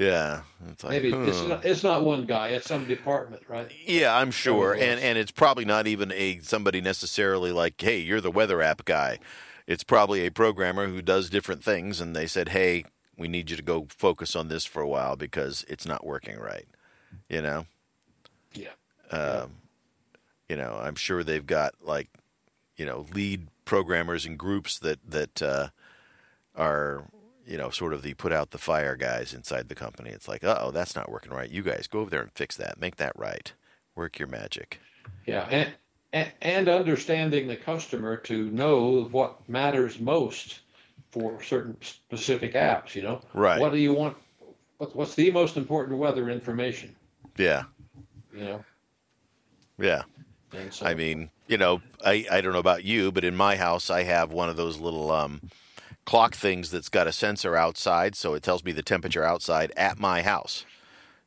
Yeah. 0.00 0.42
It's 0.70 0.82
like, 0.82 0.92
Maybe 0.92 1.12
it's, 1.12 1.42
not, 1.42 1.64
it's 1.64 1.82
not 1.82 2.04
one 2.04 2.24
guy, 2.24 2.48
it's 2.48 2.66
some 2.66 2.86
department, 2.86 3.42
right? 3.48 3.70
Yeah, 3.84 4.16
I'm 4.16 4.30
sure, 4.30 4.72
and 4.72 4.98
and 4.98 5.18
it's 5.18 5.30
probably 5.30 5.66
not 5.66 5.86
even 5.86 6.10
a 6.12 6.38
somebody 6.40 6.80
necessarily 6.80 7.52
like, 7.52 7.80
hey, 7.80 7.98
you're 7.98 8.20
the 8.22 8.30
weather 8.30 8.62
app 8.62 8.84
guy. 8.86 9.18
It's 9.66 9.84
probably 9.84 10.24
a 10.26 10.30
programmer 10.30 10.88
who 10.88 11.02
does 11.02 11.28
different 11.28 11.62
things, 11.62 12.00
and 12.00 12.16
they 12.16 12.26
said, 12.26 12.48
hey, 12.48 12.84
we 13.18 13.28
need 13.28 13.50
you 13.50 13.56
to 13.56 13.62
go 13.62 13.86
focus 13.90 14.34
on 14.34 14.48
this 14.48 14.64
for 14.64 14.80
a 14.80 14.88
while 14.88 15.16
because 15.16 15.64
it's 15.68 15.86
not 15.86 16.06
working 16.06 16.38
right. 16.38 16.66
You 17.28 17.42
know, 17.42 17.66
Yeah. 18.54 18.68
um, 19.10 19.52
you 20.48 20.56
know, 20.56 20.78
I'm 20.82 20.94
sure 20.94 21.22
they've 21.22 21.46
got 21.46 21.74
like, 21.82 22.08
you 22.76 22.86
know, 22.86 23.06
lead 23.12 23.48
programmers 23.66 24.24
and 24.24 24.38
groups 24.38 24.78
that 24.78 24.98
that 25.08 25.42
uh, 25.42 25.68
are, 26.56 27.04
you 27.50 27.58
know, 27.58 27.68
sort 27.68 27.92
of 27.92 28.02
the 28.02 28.14
put 28.14 28.32
out 28.32 28.52
the 28.52 28.58
fire 28.58 28.94
guys 28.94 29.34
inside 29.34 29.68
the 29.68 29.74
company. 29.74 30.10
It's 30.10 30.28
like, 30.28 30.44
oh, 30.44 30.70
that's 30.72 30.94
not 30.94 31.10
working 31.10 31.32
right. 31.32 31.50
You 31.50 31.62
guys 31.62 31.88
go 31.88 31.98
over 31.98 32.08
there 32.08 32.22
and 32.22 32.30
fix 32.32 32.56
that. 32.56 32.80
Make 32.80 32.96
that 32.96 33.12
right. 33.16 33.52
Work 33.96 34.20
your 34.20 34.28
magic. 34.28 34.78
Yeah. 35.26 35.48
And, 35.50 35.72
and, 36.12 36.30
and 36.40 36.68
understanding 36.68 37.48
the 37.48 37.56
customer 37.56 38.16
to 38.18 38.50
know 38.52 39.08
what 39.10 39.48
matters 39.48 39.98
most 39.98 40.60
for 41.10 41.42
certain 41.42 41.76
specific 41.82 42.54
apps, 42.54 42.94
you 42.94 43.02
know? 43.02 43.20
Right. 43.34 43.60
What 43.60 43.72
do 43.72 43.78
you 43.78 43.94
want? 43.94 44.16
What, 44.78 44.94
what's 44.94 45.16
the 45.16 45.32
most 45.32 45.56
important 45.56 45.98
weather 45.98 46.30
information, 46.30 46.94
Yeah. 47.36 47.64
you 48.32 48.44
know? 48.44 48.64
Yeah. 49.76 50.02
So, 50.70 50.86
I 50.86 50.94
mean, 50.94 51.30
you 51.48 51.58
know, 51.58 51.82
I, 52.04 52.26
I 52.30 52.40
don't 52.40 52.52
know 52.52 52.60
about 52.60 52.84
you, 52.84 53.10
but 53.10 53.24
in 53.24 53.34
my 53.34 53.56
house, 53.56 53.90
I 53.90 54.04
have 54.04 54.32
one 54.32 54.48
of 54.48 54.56
those 54.56 54.78
little 54.78 55.10
um, 55.10 55.40
clock 56.04 56.34
things 56.34 56.70
that's 56.70 56.88
got 56.88 57.06
a 57.06 57.12
sensor 57.12 57.56
outside, 57.56 58.14
so 58.16 58.34
it 58.34 58.42
tells 58.42 58.64
me 58.64 58.72
the 58.72 58.82
temperature 58.82 59.24
outside 59.24 59.72
at 59.76 59.98
my 59.98 60.22
house. 60.22 60.64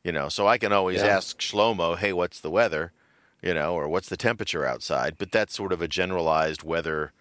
You 0.02 0.12
know, 0.12 0.28
so 0.28 0.46
I 0.46 0.58
can 0.58 0.72
always 0.72 1.02
Yeah. 1.02 1.16
ask 1.16 1.38
Shlomo, 1.40 1.96
hey, 1.96 2.12
what's 2.12 2.40
the 2.40 2.50
weather? 2.50 2.92
You 3.42 3.54
know, 3.54 3.74
or 3.74 3.88
what's 3.88 4.08
the 4.08 4.16
temperature 4.16 4.64
outside? 4.66 5.16
But 5.18 5.32
that's 5.32 5.54
sort 5.54 5.72
of 5.72 5.80
a 5.82 5.88
generalized 5.88 6.62
weather 6.62 7.12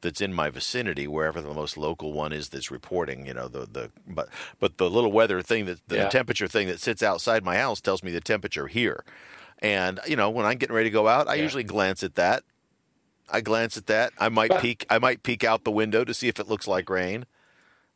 that's 0.00 0.20
in 0.20 0.34
my 0.34 0.50
vicinity, 0.50 1.06
wherever 1.08 1.40
the 1.40 1.54
most 1.54 1.76
local 1.76 2.12
one 2.12 2.32
is 2.32 2.50
that's 2.50 2.70
reporting. 2.70 3.26
You 3.26 3.34
know, 3.34 3.48
the 3.48 3.60
the 3.66 3.90
but 4.06 4.28
but 4.60 4.78
the 4.78 4.90
little 4.90 5.12
weather 5.12 5.42
thing 5.42 5.64
that 5.66 5.80
the 5.88 5.96
Yeah. 5.96 6.08
temperature 6.08 6.48
thing 6.48 6.66
that 6.68 6.80
sits 6.80 7.02
outside 7.02 7.44
my 7.44 7.56
house 7.56 7.80
tells 7.80 8.02
me 8.02 8.10
the 8.10 8.20
temperature 8.20 8.66
here. 8.66 9.04
And 9.60 10.00
you 10.06 10.16
know, 10.16 10.28
when 10.30 10.44
I'm 10.46 10.58
getting 10.58 10.74
ready 10.76 10.90
to 10.90 10.92
go 10.94 11.08
out, 11.08 11.28
I 11.28 11.36
Yeah. 11.36 11.42
usually 11.42 11.64
glance 11.64 12.02
at 12.02 12.16
that. 12.16 12.44
I 13.30 13.40
glance 13.40 13.76
at 13.76 13.86
that. 13.86 14.12
I 14.18 14.28
might 14.28 14.50
But- 14.50 14.60
peek. 14.60 14.86
I 14.90 14.98
might 14.98 15.22
peek 15.22 15.44
out 15.44 15.64
the 15.64 15.70
window 15.70 16.04
to 16.04 16.12
see 16.14 16.28
if 16.28 16.38
it 16.38 16.48
looks 16.48 16.66
like 16.68 16.88
rain. 16.90 17.26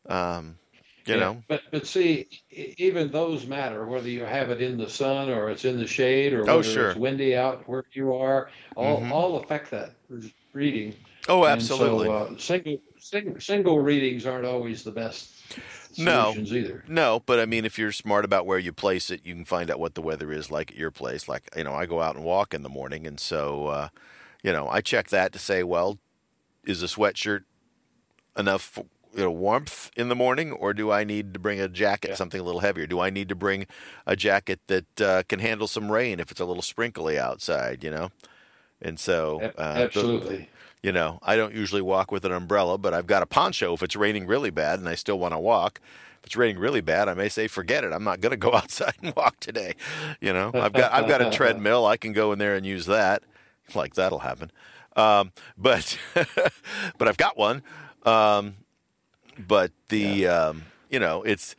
Um, 0.08 0.58
you 1.04 1.14
Yeah, 1.14 1.20
know, 1.20 1.42
But 1.48 1.62
but 1.70 1.86
see, 1.86 2.26
even 2.50 3.10
those 3.10 3.46
matter 3.46 3.86
whether 3.86 4.08
you 4.08 4.24
have 4.24 4.50
it 4.50 4.60
in 4.60 4.76
the 4.76 4.88
sun 4.90 5.30
or 5.30 5.48
it's 5.50 5.64
in 5.64 5.78
the 5.78 5.86
shade 5.86 6.32
or 6.34 6.42
Oh, 6.50 6.56
whether 6.56 6.62
sure. 6.62 6.90
it's 6.90 6.98
windy 6.98 7.34
out 7.36 7.66
where 7.68 7.84
you 7.92 8.14
are. 8.14 8.50
All 8.76 9.00
Mhm. 9.00 9.10
all 9.10 9.36
affect 9.36 9.70
that 9.70 9.92
reading. 10.52 10.94
oh, 11.28 11.44
absolutely. 11.46 12.06
so, 12.06 12.12
uh, 12.14 12.36
single, 12.38 12.78
single 12.98 13.40
single 13.40 13.80
readings 13.80 14.24
aren't 14.26 14.46
always 14.46 14.82
the 14.84 14.90
best 14.90 15.30
No. 15.98 16.34
either. 16.36 16.84
No, 16.88 17.22
but 17.26 17.38
I 17.40 17.46
mean, 17.46 17.64
if 17.64 17.78
you're 17.78 17.92
smart 17.92 18.24
about 18.24 18.44
where 18.46 18.58
you 18.58 18.72
place 18.72 19.10
it, 19.10 19.20
you 19.24 19.34
can 19.34 19.44
find 19.44 19.70
out 19.70 19.78
what 19.80 19.94
the 19.94 20.02
weather 20.02 20.30
is 20.32 20.50
like 20.50 20.70
at 20.72 20.76
your 20.76 20.90
place. 20.90 21.26
Like, 21.28 21.48
you 21.56 21.64
know, 21.64 21.74
I 21.74 21.86
go 21.86 22.00
out 22.02 22.16
and 22.16 22.24
walk 22.24 22.52
in 22.54 22.62
the 22.62 22.68
morning, 22.68 23.06
and 23.06 23.18
so, 23.20 23.66
uh, 23.68 23.88
you 24.42 24.52
know, 24.52 24.68
I 24.68 24.80
check 24.80 25.08
that 25.08 25.32
to 25.32 25.38
say, 25.38 25.62
well, 25.62 25.98
is 26.64 26.82
a 26.82 26.86
sweatshirt 26.86 27.44
enough, 28.36 28.78
you 29.14 29.22
know, 29.24 29.30
warmth 29.30 29.90
in 29.96 30.08
the 30.08 30.14
morning, 30.14 30.52
or 30.52 30.72
do 30.72 30.90
I 30.90 31.04
need 31.04 31.32
to 31.34 31.40
bring 31.40 31.60
a 31.60 31.68
jacket, 31.68 32.10
Yeah. 32.10 32.14
something 32.16 32.40
a 32.40 32.44
little 32.44 32.60
heavier? 32.60 32.86
Do 32.86 33.00
I 33.00 33.10
need 33.10 33.28
to 33.30 33.34
bring 33.34 33.66
a 34.06 34.14
jacket 34.16 34.60
that 34.68 35.00
uh, 35.00 35.22
can 35.28 35.40
handle 35.40 35.66
some 35.66 35.90
rain 35.90 36.20
if 36.20 36.30
it's 36.30 36.40
a 36.40 36.44
little 36.44 36.62
sprinkly 36.62 37.18
outside? 37.18 37.82
You 37.82 37.90
know, 37.90 38.08
and 38.80 38.98
so, 39.00 39.40
uh, 39.58 39.60
Absolutely. 39.60 40.48
you 40.82 40.92
know, 40.92 41.18
I 41.22 41.36
don't 41.36 41.54
usually 41.54 41.82
walk 41.82 42.12
with 42.12 42.24
an 42.24 42.32
umbrella, 42.32 42.78
but 42.78 42.94
I've 42.94 43.06
got 43.06 43.22
a 43.22 43.26
poncho 43.26 43.72
if 43.74 43.82
it's 43.82 43.96
raining 43.96 44.26
really 44.26 44.50
bad 44.50 44.78
and 44.78 44.88
I 44.88 44.94
still 44.94 45.18
want 45.18 45.34
to 45.34 45.38
walk. 45.38 45.80
If 46.20 46.26
it's 46.26 46.36
raining 46.36 46.58
really 46.58 46.80
bad, 46.80 47.08
I 47.08 47.14
may 47.14 47.28
say, 47.28 47.46
forget 47.48 47.84
it. 47.84 47.92
I'm 47.92 48.04
not 48.04 48.20
going 48.20 48.30
to 48.32 48.36
go 48.36 48.52
outside 48.54 48.94
and 49.02 49.14
walk 49.16 49.40
today. 49.40 49.74
You 50.20 50.32
know, 50.32 50.50
I've 50.54 50.72
got 50.72 50.92
I've 50.92 51.08
got 51.08 51.22
a 51.22 51.30
treadmill. 51.36 51.86
I 51.86 51.96
can 51.96 52.12
go 52.12 52.32
in 52.32 52.38
there 52.38 52.54
and 52.54 52.64
use 52.66 52.86
that. 52.86 53.22
Like 53.74 53.94
that'll 53.94 54.20
happen. 54.20 54.50
Um, 54.96 55.32
but 55.56 55.98
but 56.98 57.08
I've 57.08 57.16
got 57.16 57.36
one. 57.36 57.62
Um, 58.04 58.56
but 59.38 59.72
the 59.88 60.26
um, 60.26 60.62
you 60.90 60.98
know 60.98 61.22
it's 61.22 61.54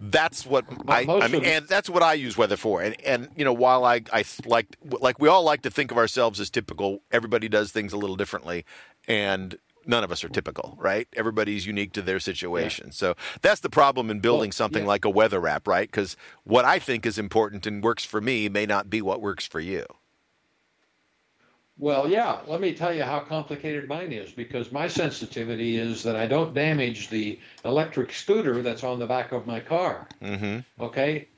that's 0.00 0.46
what 0.46 0.64
I, 0.86 1.04
I 1.08 1.28
mean, 1.28 1.44
and 1.44 1.66
that's 1.66 1.90
what 1.90 2.02
I 2.02 2.14
use 2.14 2.36
weather 2.36 2.56
for. 2.56 2.80
And 2.82 3.00
and 3.04 3.28
you 3.36 3.44
know, 3.44 3.52
while 3.52 3.84
I 3.84 4.02
I 4.12 4.24
like 4.46 4.76
like 4.82 5.20
we 5.20 5.28
all 5.28 5.42
like 5.42 5.62
to 5.62 5.70
think 5.70 5.90
of 5.90 5.98
ourselves 5.98 6.40
as 6.40 6.50
typical, 6.50 7.02
everybody 7.10 7.48
does 7.48 7.72
things 7.72 7.92
a 7.92 7.96
little 7.96 8.16
differently, 8.16 8.64
and 9.06 9.58
none 9.86 10.04
of 10.04 10.12
us 10.12 10.22
are 10.22 10.28
typical, 10.28 10.76
right? 10.78 11.08
Everybody's 11.16 11.66
unique 11.66 11.92
to 11.94 12.02
their 12.02 12.20
situation. 12.20 12.92
So 12.92 13.14
that's 13.42 13.60
the 13.60 13.70
problem 13.70 14.10
in 14.10 14.20
building 14.20 14.48
Well, 14.48 14.52
something 14.52 14.82
yeah. 14.82 14.88
like 14.88 15.04
a 15.04 15.10
weather 15.10 15.46
app, 15.48 15.66
right? 15.66 15.88
Because 15.88 16.16
what 16.44 16.64
I 16.64 16.78
think 16.78 17.06
is 17.06 17.18
important 17.18 17.66
and 17.66 17.82
works 17.82 18.04
for 18.04 18.20
me 18.20 18.48
may 18.48 18.66
not 18.66 18.90
be 18.90 19.00
what 19.02 19.20
works 19.20 19.46
for 19.46 19.60
you. 19.60 19.86
Well, 21.78 22.08
yeah. 22.10 22.38
Let 22.46 22.60
me 22.60 22.72
tell 22.74 22.92
you 22.92 23.04
how 23.04 23.20
complicated 23.20 23.88
mine 23.88 24.12
is 24.12 24.32
because 24.32 24.72
my 24.72 24.88
sensitivity 24.88 25.76
is 25.76 26.02
that 26.02 26.16
I 26.16 26.26
don't 26.26 26.52
damage 26.52 27.08
the 27.08 27.38
electric 27.64 28.12
scooter 28.12 28.62
that's 28.62 28.82
on 28.82 28.98
the 28.98 29.06
back 29.06 29.30
of 29.32 29.46
my 29.46 29.60
car. 29.60 30.08
Mm-hmm. 30.22 30.82
Okay. 30.82 31.28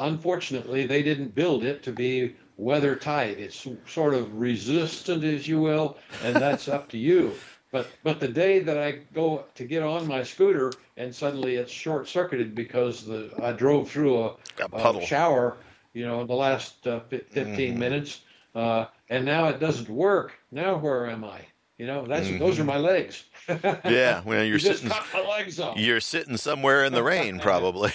Unfortunately, 0.00 0.86
they 0.86 1.02
didn't 1.02 1.34
build 1.34 1.64
it 1.64 1.82
to 1.84 1.92
be 1.92 2.34
weather 2.56 2.96
tight. 2.96 3.38
It's 3.38 3.66
sort 3.86 4.14
of 4.14 4.34
resistant, 4.34 5.22
as 5.22 5.46
you 5.46 5.60
will, 5.60 5.96
and 6.24 6.34
that's 6.36 6.66
up 6.68 6.88
to 6.90 6.98
you. 6.98 7.32
But 7.70 7.88
but 8.02 8.20
the 8.20 8.28
day 8.28 8.60
that 8.60 8.78
I 8.78 8.98
go 9.14 9.44
to 9.54 9.64
get 9.64 9.82
on 9.82 10.06
my 10.06 10.22
scooter 10.22 10.72
and 10.96 11.14
suddenly 11.14 11.56
it's 11.56 11.72
short 11.72 12.08
circuited 12.08 12.54
because 12.54 13.04
the 13.04 13.30
I 13.42 13.52
drove 13.52 13.90
through 13.90 14.18
a, 14.18 14.26
A 14.26 14.64
a 14.64 14.68
puddle. 14.68 15.00
shower, 15.00 15.56
you 15.92 16.04
know, 16.06 16.20
in 16.20 16.26
the 16.28 16.34
last 16.34 16.86
uh, 16.86 17.00
fif- 17.08 17.28
15 17.30 17.74
Mhm. 17.74 17.78
minutes, 17.78 18.20
uh, 18.54 18.86
and 19.08 19.24
now 19.24 19.48
it 19.48 19.60
doesn't 19.60 19.88
work. 19.88 20.32
Now 20.50 20.76
where 20.76 21.06
am 21.08 21.24
I? 21.24 21.40
You 21.78 21.86
know, 21.86 22.06
that's 22.06 22.28
those 22.38 22.58
are 22.60 22.64
my 22.64 22.76
legs. 22.78 23.24
Yeah, 23.48 24.22
well, 24.24 24.44
you're 24.44 24.54
you 24.54 24.58
just 24.58 24.82
sitting 24.82 24.96
my 25.12 25.20
legs 25.28 25.58
off. 25.58 25.76
you're 25.76 26.00
sitting 26.00 26.36
somewhere 26.36 26.84
in 26.84 26.92
the 26.92 27.02
rain, 27.02 27.38
probably. 27.40 27.92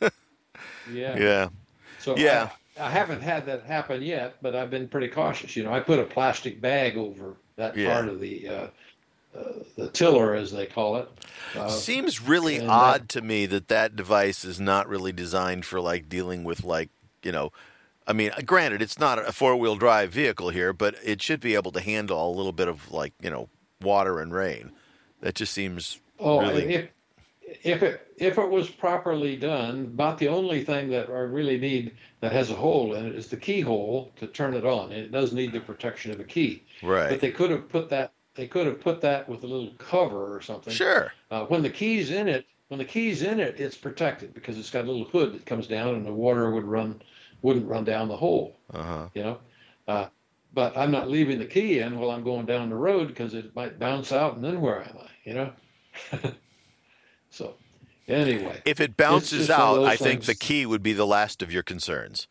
Yeah. 0.92 1.18
yeah. 1.18 1.48
So 1.98 2.16
Yeah. 2.16 2.50
I, 2.78 2.86
I 2.86 2.90
haven't 2.90 3.20
had 3.20 3.46
that 3.46 3.64
happen 3.64 4.02
yet, 4.02 4.36
but 4.40 4.54
I've 4.54 4.70
been 4.70 4.86
pretty 4.86 5.08
cautious. 5.08 5.56
You 5.56 5.64
know, 5.64 5.72
I 5.72 5.80
put 5.80 5.98
a 5.98 6.04
plastic 6.04 6.60
bag 6.60 6.96
over 6.96 7.34
that 7.56 7.76
Yeah. 7.76 7.92
part 7.92 8.08
of 8.08 8.20
the 8.20 8.48
uh, 8.48 8.66
uh, 9.36 9.52
the 9.76 9.88
tiller, 9.90 10.34
as 10.34 10.52
they 10.52 10.66
call 10.66 10.96
it. 10.96 11.08
Uh, 11.56 11.68
Seems 11.68 12.20
really 12.22 12.64
odd 12.64 13.08
to 13.10 13.20
me 13.20 13.46
that 13.46 13.68
that 13.68 13.96
device 13.96 14.44
is 14.44 14.60
not 14.60 14.88
really 14.88 15.12
designed 15.12 15.64
for 15.64 15.80
like 15.80 16.08
dealing 16.08 16.44
with 16.44 16.62
like 16.64 16.90
you 17.22 17.32
know, 17.32 17.50
I 18.06 18.12
mean, 18.12 18.30
granted 18.44 18.82
it's 18.82 18.98
not 18.98 19.18
a 19.18 19.32
four 19.32 19.56
wheel 19.56 19.76
drive 19.76 20.12
vehicle 20.12 20.50
here, 20.50 20.72
but 20.72 20.94
it 21.04 21.20
should 21.20 21.40
be 21.40 21.54
able 21.54 21.72
to 21.72 21.80
handle 21.80 22.28
a 22.28 22.34
little 22.36 22.52
bit 22.52 22.68
of 22.68 22.90
like 22.92 23.12
you 23.20 23.30
know 23.30 23.48
water 23.80 24.20
and 24.20 24.32
rain. 24.32 24.72
That 25.20 25.34
just 25.34 25.52
seems 25.52 26.00
oh, 26.20 26.40
really 26.40 26.74
if 26.74 26.90
if 27.62 27.82
it 27.82 28.14
if 28.16 28.38
it 28.38 28.48
was 28.50 28.70
properly 28.70 29.36
done, 29.36 29.90
about 29.94 30.18
the 30.18 30.28
only 30.28 30.64
thing 30.64 30.88
that 30.90 31.08
I 31.08 31.20
really 31.20 31.58
need 31.58 31.96
that 32.20 32.32
has 32.32 32.50
a 32.50 32.54
hole 32.54 32.94
in 32.94 33.06
it 33.06 33.14
is 33.14 33.28
the 33.28 33.36
keyhole 33.36 34.12
to 34.16 34.26
turn 34.26 34.54
it 34.54 34.64
on. 34.64 34.92
It 34.92 35.12
does 35.12 35.32
need 35.32 35.52
the 35.52 35.60
protection 35.60 36.10
of 36.12 36.20
a 36.20 36.24
key, 36.24 36.64
Right. 36.82 37.10
but 37.10 37.20
they 37.20 37.30
could 37.30 37.50
have 37.50 37.68
put 37.68 37.88
that. 37.90 38.12
They 38.34 38.46
could 38.46 38.66
have 38.66 38.80
put 38.80 39.00
that 39.00 39.28
with 39.28 39.44
a 39.44 39.46
little 39.46 39.72
cover 39.78 40.34
or 40.36 40.42
something. 40.42 40.72
Sure. 40.72 41.12
Uh, 41.30 41.46
when 41.46 41.62
the 41.62 41.70
key's 41.70 42.10
in 42.10 42.28
it, 42.28 42.46
when 42.68 42.78
the 42.78 42.84
key's 42.84 43.22
in 43.22 43.40
it, 43.40 43.58
it's 43.58 43.76
protected 43.76 44.34
because 44.34 44.58
it's 44.58 44.70
got 44.70 44.84
a 44.84 44.90
little 44.90 45.06
hood 45.06 45.32
that 45.34 45.46
comes 45.46 45.66
down, 45.66 45.94
and 45.94 46.04
the 46.04 46.12
water 46.12 46.50
would 46.50 46.64
run, 46.64 47.00
wouldn't 47.46 47.68
run 47.68 47.84
down 47.84 48.08
the 48.08 48.16
hole. 48.16 48.58
Uh 48.74 48.82
huh. 48.82 49.08
You 49.14 49.22
know, 49.22 49.38
uh, 49.86 50.06
but 50.52 50.76
I'm 50.76 50.90
not 50.90 51.08
leaving 51.08 51.38
the 51.38 51.46
key 51.46 51.78
in 51.78 51.96
while 51.96 52.10
I'm 52.10 52.24
going 52.24 52.44
down 52.44 52.70
the 52.70 52.74
road 52.74 53.06
because 53.06 53.34
it 53.34 53.54
might 53.54 53.78
bounce 53.78 54.10
out, 54.10 54.34
and 54.34 54.44
then 54.44 54.60
where 54.60 54.82
am 54.82 54.96
I? 55.00 55.08
You 55.24 55.34
know. 55.34 55.52
so, 57.30 57.54
anyway, 58.08 58.62
If 58.64 58.80
it 58.80 58.96
bounces 58.96 59.48
out, 59.48 59.84
I 59.84 59.96
think 59.96 60.24
the 60.24 60.34
key 60.34 60.66
would 60.66 60.82
be 60.82 60.92
the 60.92 61.06
last 61.06 61.40
of 61.40 61.52
your 61.52 61.62
concerns. 61.62 62.26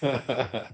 well, 0.02 0.66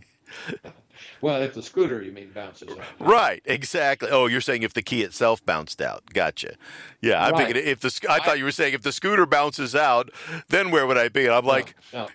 if 1.43 1.55
the 1.55 1.63
scooter, 1.63 2.01
you 2.01 2.13
mean, 2.13 2.31
bounces 2.33 2.71
out. 2.71 2.85
Right, 3.01 3.43
exactly. 3.45 4.09
Oh, 4.09 4.27
you're 4.27 4.41
saying 4.41 4.63
if 4.63 4.73
the 4.73 4.83
key 4.83 5.03
itself 5.03 5.45
bounced 5.45 5.83
out. 5.83 6.05
Gotcha. 6.15 6.55
Yeah, 7.03 7.25
I'm 7.25 7.33
Right. 7.33 7.53
thinking 7.53 7.67
if 7.67 7.81
the 7.81 8.07
I 8.09 8.21
thought 8.21 8.39
you 8.39 8.45
were 8.45 8.53
saying 8.53 8.75
if 8.75 8.83
the 8.83 8.93
scooter 8.93 9.27
bounces 9.27 9.75
out, 9.75 10.11
then 10.49 10.71
where 10.71 10.87
would 10.87 10.97
I 10.97 11.09
be? 11.09 11.27
And 11.27 11.35
I'm 11.35 11.45
like, 11.45 11.75
no, 11.93 12.07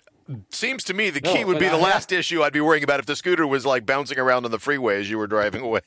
seems 0.49 0.83
to 0.85 0.93
me 0.93 1.09
the 1.09 1.21
No, 1.21 1.33
key 1.33 1.45
would 1.45 1.59
be 1.59 1.69
the 1.69 1.77
I 1.77 1.77
last 1.77 2.11
issue 2.11 2.43
I'd 2.43 2.53
be 2.53 2.61
worrying 2.61 2.83
about 2.83 2.99
if 2.99 3.05
the 3.05 3.15
scooter 3.15 3.45
was 3.47 3.65
like 3.65 3.85
bouncing 3.85 4.19
around 4.19 4.45
on 4.45 4.51
the 4.51 4.59
freeway 4.59 4.99
as 4.99 5.09
you 5.09 5.17
were 5.17 5.27
driving 5.27 5.61
away. 5.63 5.81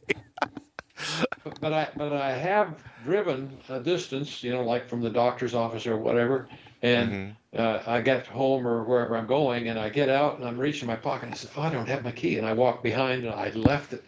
But, 1.45 1.61
but 1.61 1.73
I 1.73 1.88
but 1.97 2.12
I 2.12 2.33
have 2.33 2.83
driven 3.05 3.62
a 3.69 3.81
distance, 3.81 4.43
you 4.43 4.53
know, 4.53 4.62
like 4.65 4.88
from 4.88 5.00
the 5.00 5.11
doctor's 5.11 5.55
office 5.55 5.87
or 5.87 5.97
whatever, 5.99 6.49
and 6.83 7.12
Mm-hmm. 7.12 7.31
uh, 7.57 7.83
I 7.87 8.00
get 8.03 8.26
home 8.26 8.67
or 8.67 8.85
wherever 8.85 9.17
I'm 9.17 9.26
going, 9.26 9.69
and 9.69 9.79
I 9.79 9.88
get 9.91 10.09
out 10.09 10.38
and 10.38 10.47
I'm 10.47 10.59
reaching 10.59 10.87
my 10.88 10.97
pocket. 10.97 11.26
And 11.26 11.35
I 11.35 11.37
said, 11.37 11.50
"Oh, 11.57 11.62
I 11.62 11.71
don't 11.71 11.88
have 11.88 12.05
my 12.05 12.12
key," 12.12 12.38
and 12.38 12.47
I 12.47 12.53
walk 12.53 12.83
behind 12.83 13.25
and 13.25 13.35
I 13.35 13.50
left 13.50 13.93
it 13.93 14.05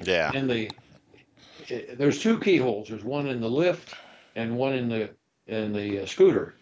yeah. 0.00 0.32
in 0.34 0.46
the. 0.46 0.70
It, 1.68 1.98
there's 1.98 2.20
two 2.20 2.38
keyholes. 2.40 2.88
There's 2.88 3.04
one 3.04 3.26
in 3.28 3.40
the 3.40 3.48
lift 3.50 3.94
and 4.34 4.56
one 4.56 4.74
in 4.74 4.88
the 4.88 5.10
in 5.46 5.72
the 5.72 6.02
uh, 6.02 6.06
scooter, 6.06 6.54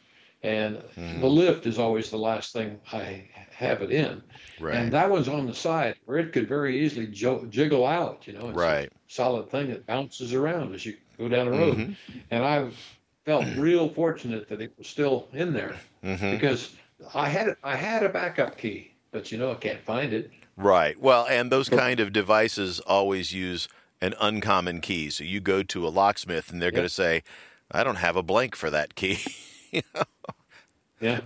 and 0.43 0.83
Mhm. 0.97 1.21
the 1.21 1.27
lift 1.27 1.67
is 1.67 1.79
always 1.79 2.11
the 2.11 2.17
last 2.19 2.53
thing 2.53 2.81
I 2.93 3.29
have 3.53 3.83
it 3.83 3.91
in, 3.91 4.23
Right. 4.59 4.75
and 4.77 4.91
that 4.93 5.11
one's 5.11 5.29
on 5.29 5.47
the 5.47 5.55
side 5.55 5.97
where 6.07 6.19
it 6.19 6.33
could 6.33 6.49
very 6.49 6.81
easily 6.81 7.07
jo- 7.07 7.45
jiggle 7.51 7.87
out. 7.87 8.27
You 8.27 8.33
know, 8.35 8.49
it's 8.49 8.57
a 8.57 8.61
right. 8.61 8.93
solid 9.09 9.51
thing 9.51 9.69
that 9.71 9.87
bounces 9.87 10.33
around 10.33 10.75
as 10.75 10.87
you 10.87 10.97
go 11.19 11.29
down 11.29 11.47
the 11.51 11.59
road. 11.59 11.77
Mhm. 11.77 11.97
And 12.31 12.45
I 12.45 12.69
felt 13.27 13.45
real 13.57 13.91
fortunate 13.91 14.49
that 14.49 14.61
it 14.63 14.73
was 14.79 14.87
still 14.87 15.29
in 15.35 15.53
there 15.53 15.77
Mhm. 16.03 16.31
because 16.33 16.71
I 17.15 17.29
had 17.29 17.57
I 17.63 17.77
had 17.77 18.03
a 18.03 18.09
backup 18.09 18.57
key, 18.57 18.93
but 19.11 19.31
you 19.31 19.37
know 19.39 19.51
I 19.53 19.57
can't 19.57 19.83
find 19.85 20.13
it. 20.15 20.31
Right. 20.57 20.99
Well, 21.01 21.27
and 21.29 21.51
those 21.53 21.69
kind 21.69 22.01
of 22.01 22.13
devices 22.13 22.81
always 22.81 23.33
use 23.33 23.69
an 24.03 24.15
uncommon 24.21 24.81
key. 24.81 25.11
So 25.11 25.25
you 25.25 25.41
go 25.41 25.63
to 25.63 25.87
a 25.87 25.91
locksmith 25.91 26.51
and 26.51 26.61
they're 26.63 26.71
going 26.71 26.85
to 26.87 26.89
say, 26.89 27.23
I 27.71 27.85
don't 27.85 27.97
have 27.97 28.17
a 28.17 28.23
blank 28.23 28.57
for 28.57 28.71
that 28.71 28.95
key. 28.95 29.19
Yeah, 31.01 31.21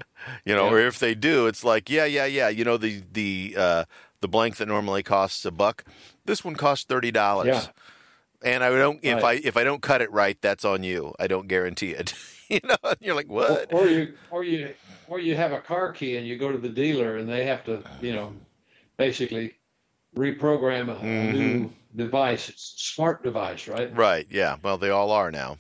you 0.45 0.55
know, 0.55 0.67
Yeah. 0.67 0.71
or 0.73 0.79
if 0.79 1.01
they 1.01 1.17
do, 1.17 1.49
it's 1.49 1.65
like, 1.65 1.91
yeah, 1.91 2.05
yeah, 2.05 2.27
yeah. 2.27 2.49
You 2.49 2.65
know, 2.65 2.77
the 2.77 3.03
the 3.13 3.55
uh, 3.59 3.85
the 4.21 4.29
blank 4.29 4.57
that 4.59 4.69
normally 4.69 5.03
costs 5.03 5.45
a 5.45 5.51
buck, 5.51 5.85
this 6.25 6.45
one 6.45 6.55
costs 6.55 6.85
thirty 6.85 7.11
dollars. 7.11 7.49
Yeah. 7.49 7.67
And 8.45 8.63
I 8.63 8.71
don't 8.71 9.01
if 9.03 9.21
Right. 9.23 9.43
I 9.45 9.47
if 9.47 9.57
I 9.57 9.65
don't 9.65 9.83
cut 9.83 10.01
it 10.01 10.13
right, 10.13 10.41
that's 10.41 10.65
on 10.65 10.85
you. 10.85 11.13
I 11.19 11.27
don't 11.27 11.49
guarantee 11.49 11.91
it. 11.91 12.15
you 12.49 12.61
know, 12.63 12.77
and 12.85 12.97
you're 13.01 13.17
like, 13.17 13.29
what? 13.29 13.73
or 13.73 13.89
you 13.89 14.15
or 14.31 14.45
you 14.45 14.75
or 15.09 15.19
you 15.19 15.35
have 15.35 15.51
a 15.51 15.61
car 15.61 15.91
key 15.93 16.19
and 16.19 16.27
you 16.27 16.39
go 16.39 16.53
to 16.53 16.59
the 16.59 16.69
dealer 16.69 17.17
and 17.17 17.29
they 17.29 17.45
have 17.47 17.65
to 17.65 17.83
you 18.01 18.13
know 18.13 18.33
basically 18.97 19.55
reprogram 20.17 20.89
a, 20.89 20.99
a 21.05 21.33
new 21.33 21.73
device. 21.97 22.49
It's 22.49 22.75
a 22.77 22.79
smart 22.95 23.25
device, 23.25 23.67
right? 23.67 23.93
Right. 23.97 24.27
Yeah. 24.31 24.57
Well, 24.63 24.79
they 24.79 24.91
all 24.91 25.11
are 25.11 25.33
now. 25.33 25.59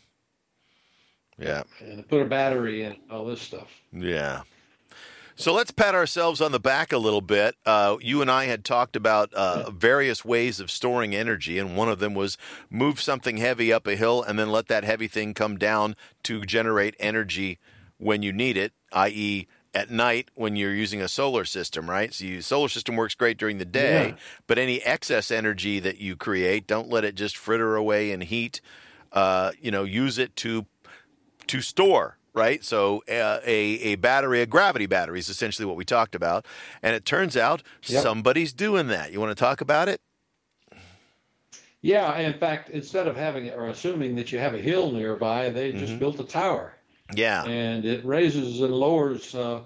Yeah. 1.38 1.62
And 1.80 2.06
put 2.08 2.22
a 2.22 2.24
battery 2.26 2.84
in 2.84 2.96
all 3.10 3.24
this 3.24 3.40
stuff. 3.42 3.68
Yeah. 3.92 4.42
So 5.36 5.52
let's 5.52 5.72
pat 5.72 5.96
ourselves 5.96 6.40
on 6.40 6.52
the 6.52 6.60
back 6.60 6.92
a 6.92 6.98
little 6.98 7.20
bit. 7.20 7.56
Uh, 7.66 7.96
you 8.00 8.22
and 8.22 8.30
I 8.30 8.44
had 8.44 8.64
talked 8.64 8.94
about 8.94 9.34
uh, 9.34 9.68
various 9.70 10.24
ways 10.24 10.60
of 10.60 10.70
storing 10.70 11.12
energy, 11.12 11.58
and 11.58 11.76
one 11.76 11.88
of 11.88 11.98
them 11.98 12.14
was 12.14 12.38
move 12.70 13.00
something 13.00 13.38
heavy 13.38 13.72
up 13.72 13.88
a 13.88 13.96
hill 13.96 14.22
and 14.22 14.38
then 14.38 14.50
let 14.52 14.68
that 14.68 14.84
heavy 14.84 15.08
thing 15.08 15.34
come 15.34 15.58
down 15.58 15.96
to 16.22 16.42
generate 16.42 16.94
energy 17.00 17.58
when 17.98 18.22
you 18.22 18.32
need 18.32 18.56
it, 18.56 18.72
i.e., 18.92 19.48
at 19.74 19.90
night 19.90 20.28
when 20.36 20.54
you're 20.54 20.72
using 20.72 21.02
a 21.02 21.08
solar 21.08 21.44
system, 21.44 21.90
right? 21.90 22.14
So, 22.14 22.24
your 22.24 22.40
solar 22.42 22.68
system 22.68 22.94
works 22.94 23.16
great 23.16 23.36
during 23.36 23.58
the 23.58 23.64
day, 23.64 24.10
Yeah. 24.10 24.14
but 24.46 24.56
any 24.56 24.80
excess 24.84 25.32
energy 25.32 25.80
that 25.80 25.98
you 25.98 26.14
create, 26.14 26.68
don't 26.68 26.88
let 26.90 27.02
it 27.04 27.16
just 27.16 27.36
fritter 27.36 27.74
away 27.74 28.12
in 28.12 28.20
heat. 28.20 28.60
Uh, 29.10 29.50
you 29.60 29.72
know, 29.72 29.82
use 29.82 30.16
it 30.16 30.36
to 30.36 30.66
to 31.48 31.60
store, 31.60 32.18
right? 32.32 32.64
So 32.64 33.02
uh, 33.08 33.40
a 33.44 33.56
a 33.80 33.94
battery, 33.96 34.40
a 34.40 34.46
gravity 34.46 34.86
battery, 34.86 35.18
is 35.18 35.28
essentially 35.28 35.66
what 35.66 35.76
we 35.76 35.84
talked 35.84 36.14
about, 36.14 36.46
and 36.82 36.94
it 36.96 37.04
turns 37.04 37.36
out 37.36 37.62
Yep. 37.86 38.02
somebody's 38.02 38.52
doing 38.52 38.88
that. 38.88 39.12
You 39.12 39.20
want 39.20 39.30
to 39.30 39.40
talk 39.40 39.60
about 39.60 39.88
it? 39.88 40.00
Yeah, 41.82 42.16
in 42.18 42.32
fact, 42.38 42.70
instead 42.70 43.06
of 43.06 43.16
having 43.16 43.50
or 43.50 43.68
assuming 43.68 44.14
that 44.16 44.32
you 44.32 44.38
have 44.38 44.54
a 44.54 44.58
hill 44.58 44.90
nearby, 44.90 45.50
they 45.50 45.72
just 45.72 45.94
Mhm. 45.94 45.98
built 45.98 46.18
a 46.20 46.24
tower. 46.24 46.76
Yeah, 47.14 47.44
and 47.44 47.84
it 47.84 48.04
raises 48.04 48.60
and 48.60 48.72
lowers 48.74 49.34
uh, 49.34 49.60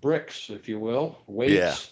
bricks, 0.00 0.50
if 0.50 0.68
you 0.68 0.78
will, 0.78 1.18
weights, 1.26 1.90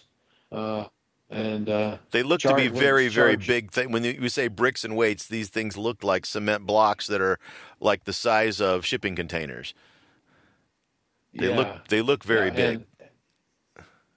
uh, 0.53 0.85
and 1.29 1.69
uh, 1.69 1.97
they 2.11 2.23
look 2.23 2.39
to 2.41 2.55
be 2.55 2.67
very 2.67 3.07
very 3.07 3.33
charged. 3.33 3.47
big. 3.47 3.71
Thing 3.71 3.91
when 3.91 4.03
you 4.03 4.29
say 4.29 4.47
bricks 4.47 4.83
and 4.83 4.95
weights, 4.95 5.27
these 5.27 5.49
things 5.49 5.77
look 5.77 6.03
like 6.03 6.25
cement 6.25 6.65
blocks 6.65 7.07
that 7.07 7.21
are 7.21 7.39
like 7.79 8.05
the 8.05 8.13
size 8.13 8.61
of 8.61 8.85
shipping 8.85 9.15
containers. 9.15 9.73
They 11.33 11.49
yeah, 11.49 11.55
look 11.55 11.87
they 11.89 12.01
look 12.01 12.23
very 12.23 12.47
yeah, 12.47 12.55
big. 12.55 12.85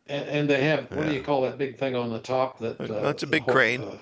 And, 0.06 0.28
and, 0.28 0.50
they 0.50 0.64
have 0.64 0.90
what 0.90 1.06
do 1.06 1.14
you 1.14 1.22
call 1.22 1.42
that 1.42 1.56
big 1.56 1.78
thing 1.78 1.94
on 1.94 2.10
the 2.10 2.18
top? 2.18 2.58
That 2.58 2.80
uh, 2.80 3.00
That's 3.00 3.22
a 3.22 3.28
big 3.28 3.42
ho- 3.44 3.52
crane. 3.52 3.82
uh, 3.82 3.96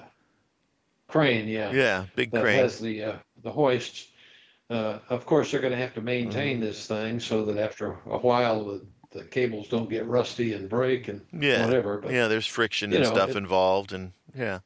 crane, 1.07 1.47
yeah, 1.49 1.71
yeah, 1.71 2.07
big 2.16 2.31
that 2.33 2.42
crane. 2.42 2.57
has 2.57 2.79
the 2.79 3.05
uh, 3.05 3.16
the 3.42 3.51
hoists. 3.51 4.09
Uh, 4.71 4.99
of 5.09 5.25
course, 5.25 5.51
they're 5.51 5.61
going 5.61 5.73
to 5.73 5.79
have 5.79 5.94
to 5.94 6.03
maintain 6.03 6.57
Mm-hmm. 6.59 6.66
this 6.66 6.87
thing 6.87 7.21
so 7.21 7.44
that 7.47 7.57
after 7.59 7.92
a 8.07 8.18
while 8.18 8.64
the, 8.64 8.87
the 9.18 9.24
cables 9.24 9.68
don't 9.68 9.90
get 9.90 10.07
rusty 10.07 10.52
and 10.54 10.68
break 10.68 11.09
and 11.09 11.20
Yeah, 11.33 11.64
whatever. 11.66 11.98
But 11.98 12.12
yeah. 12.12 12.28
There's 12.28 12.46
friction 12.46 12.92
and 12.92 13.02
know, 13.02 13.11
stuff 13.11 13.31
it- 13.31 13.37
involved, 13.37 13.92
and 13.92 14.12
yeah. 14.35 14.61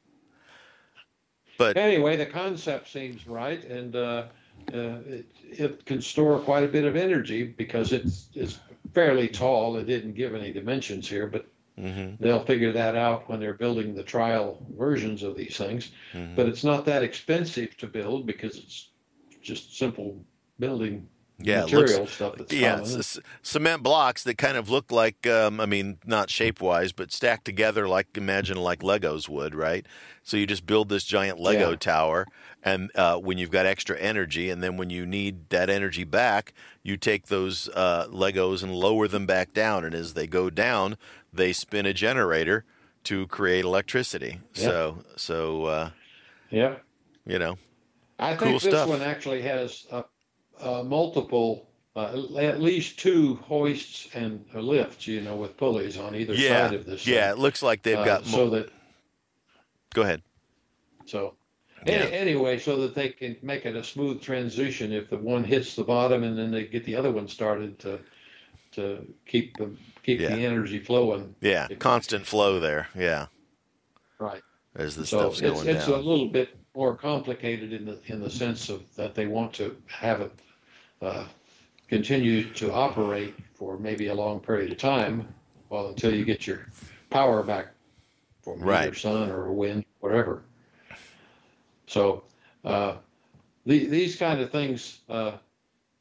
But 1.57 1.77
anyway, 1.77 2.17
the 2.17 2.25
concept 2.25 2.89
seems 2.89 3.27
right, 3.27 3.63
and 3.65 3.95
uh, 3.95 4.25
uh, 4.73 4.77
it, 5.05 5.25
it 5.43 5.85
can 5.85 6.01
store 6.01 6.39
quite 6.39 6.63
a 6.63 6.67
bit 6.67 6.83
of 6.83 6.95
energy 6.95 7.43
because 7.43 7.93
it's 7.93 8.29
it's 8.33 8.59
fairly 8.93 9.27
tall. 9.27 9.77
It 9.77 9.85
didn't 9.85 10.13
give 10.13 10.33
any 10.33 10.51
dimensions 10.51 11.07
here, 11.07 11.27
but 11.27 11.45
mhm, 11.77 12.17
they'll 12.19 12.43
figure 12.43 12.71
that 12.71 12.95
out 12.95 13.29
when 13.29 13.39
they're 13.39 13.53
building 13.53 13.93
the 13.93 14.03
trial 14.03 14.65
versions 14.77 15.21
of 15.21 15.37
these 15.37 15.55
things. 15.55 15.91
mhm. 16.13 16.35
But 16.35 16.47
it's 16.47 16.63
not 16.63 16.85
that 16.85 17.03
expensive 17.03 17.77
to 17.77 17.87
build 17.87 18.25
because 18.25 18.57
it's 18.57 18.89
just 19.41 19.77
simple 19.77 20.25
building 20.59 21.07
yeah, 21.43 21.63
it 21.65 21.71
looks 21.71 21.91
material 21.91 22.07
stuff 22.07 22.35
Yeah, 22.49 22.77
c- 22.83 23.21
cement 23.43 23.83
blocks 23.83 24.23
that 24.25 24.37
kind 24.39 24.57
of 24.57 24.69
look 24.69 24.91
like, 24.91 25.27
um, 25.27 25.61
I 25.61 25.67
mean, 25.67 25.99
not 26.05 26.29
shape 26.31 26.61
wise, 26.61 26.93
but 26.93 27.11
stacked 27.11 27.45
together 27.45 27.87
like 27.87 28.17
imagine 28.17 28.57
like 28.57 28.81
Legos 28.81 29.29
would, 29.29 29.55
right? 29.55 29.85
So 30.23 30.37
you 30.37 30.47
just 30.47 30.65
build 30.65 30.89
this 30.89 31.05
giant 31.05 31.39
Lego 31.39 31.71
Yeah. 31.71 31.77
tower, 31.77 32.27
and 32.63 32.91
uh, 32.95 33.17
when 33.17 33.37
you've 33.39 33.51
got 33.51 33.65
extra 33.67 33.97
energy, 33.99 34.49
and 34.51 34.63
then 34.63 34.77
when 34.77 34.89
you 34.91 35.05
need 35.05 35.49
that 35.51 35.69
energy 35.69 36.05
back, 36.05 36.53
you 36.83 36.97
take 36.97 37.27
those 37.27 37.69
uh, 37.75 38.07
Legos 38.09 38.63
and 38.63 38.73
lower 38.75 39.07
them 39.07 39.25
back 39.27 39.53
down, 39.53 39.85
and 39.85 39.95
as 39.95 40.15
they 40.15 40.27
go 40.27 40.49
down, 40.49 40.97
they 41.33 41.53
spin 41.53 41.85
a 41.85 41.93
generator 41.93 42.65
to 43.05 43.27
create 43.27 43.65
electricity. 43.65 44.39
Yeah. 44.55 44.67
So, 44.67 45.03
so 45.17 45.65
uh, 45.65 45.89
yeah. 46.51 46.75
you 47.25 47.39
know, 47.39 47.57
I 48.19 48.35
Cool 48.37 48.59
think 48.59 48.61
this 48.61 48.73
stuff. 48.73 48.89
one 48.89 49.01
actually 49.01 49.41
has 49.43 49.85
uh, 49.91 50.03
uh, 50.63 50.83
multiple, 50.83 51.67
uh, 51.95 52.23
at 52.37 52.61
least 52.61 52.97
two 52.99 53.35
hoists 53.35 54.07
and 54.15 54.43
lifts, 54.53 55.05
you 55.07 55.21
know, 55.21 55.35
with 55.35 55.57
pulleys 55.57 55.97
on 55.97 56.15
either 56.15 56.33
yeah, 56.33 56.67
side 56.67 56.75
of 56.75 56.85
this. 56.85 57.05
yeah, 57.05 57.29
thing. 57.29 57.37
it 57.37 57.41
looks 57.41 57.61
like 57.61 57.83
they've 57.83 57.97
Uh, 57.97 58.05
got. 58.05 58.25
so 58.25 58.49
that 58.51 58.69
go 59.93 60.01
ahead. 60.03 60.21
so. 61.05 61.35
Yeah. 61.85 61.95
Any, 61.95 62.13
anyway, 62.13 62.59
so 62.59 62.77
that 62.81 62.95
they 62.95 63.09
can 63.09 63.35
make 63.41 63.65
it 63.65 63.75
a 63.75 63.83
smooth 63.83 64.21
transition 64.21 64.93
if 64.93 65.09
the 65.09 65.17
one 65.17 65.43
hits 65.43 65.75
the 65.75 65.83
bottom 65.83 66.23
and 66.23 66.37
then 66.37 66.49
they 66.49 66.63
get 66.65 66.85
the 66.85 66.95
other 66.95 67.11
one 67.11 67.27
started 67.27 67.77
to 67.79 67.99
to 68.71 69.05
keep 69.25 69.57
the 69.57 69.69
keep 70.01 70.21
Yeah. 70.21 70.33
the 70.33 70.45
energy 70.45 70.79
flowing. 70.79 71.35
Yeah, 71.41 71.67
If- 71.69 71.79
constant 71.79 72.25
flow 72.25 72.61
there. 72.61 72.87
Yeah, 72.97 73.25
Right. 74.17 74.41
as 74.75 74.95
the 74.95 75.05
So 75.05 75.17
stuff's 75.33 75.41
it's 75.41 75.61
going 75.63 75.75
it's 75.75 75.87
a 75.87 75.97
little 75.97 76.29
bit 76.29 76.55
more 76.73 76.95
complicated 76.95 77.73
in 77.73 77.83
the 77.85 77.99
in 78.05 78.21
the 78.21 78.29
sense 78.29 78.69
of 78.69 78.81
that 78.95 79.13
they 79.13 79.27
want 79.27 79.51
to 79.55 79.75
have 79.87 80.21
it 80.21 80.31
uh, 81.03 81.25
continue 81.87 82.49
to 82.53 82.71
operate 82.73 83.35
for 83.53 83.77
maybe 83.77 84.07
a 84.07 84.13
long 84.15 84.39
period 84.39 84.71
of 84.71 84.77
time, 84.77 85.27
well 85.69 85.87
until 85.89 86.13
you 86.13 86.25
get 86.25 86.47
your 86.47 86.67
power 87.09 87.43
back 87.43 87.67
from 88.43 88.59
either 88.67 88.67
Right. 88.67 88.95
sun 88.95 89.29
or 89.29 89.51
wind, 89.51 89.85
whatever. 89.99 90.43
So 91.87 92.23
uh, 92.65 92.95
the, 93.65 93.85
these 93.87 94.15
kind 94.15 94.41
of 94.41 94.51
things 94.51 95.01
uh, 95.09 95.33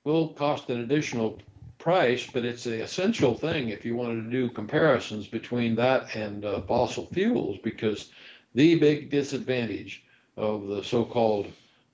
will 0.05 0.29
cost 0.29 0.71
an 0.71 0.81
additional 0.81 1.39
price, 1.79 2.27
but 2.33 2.45
it's 2.45 2.67
an 2.67 2.81
essential 2.81 3.35
thing 3.35 3.69
if 3.69 3.85
you 3.85 3.97
wanted 3.97 4.25
to 4.25 4.31
do 4.31 4.49
comparisons 4.49 5.27
between 5.27 5.75
that 5.77 6.15
and 6.15 6.45
uh, 6.45 6.61
fossil 6.63 7.07
fuels, 7.07 7.59
because 7.63 8.11
the 8.55 8.77
big 8.77 9.11
disadvantage 9.11 10.05
of 10.37 10.67
the 10.69 10.83
so-called 10.83 11.47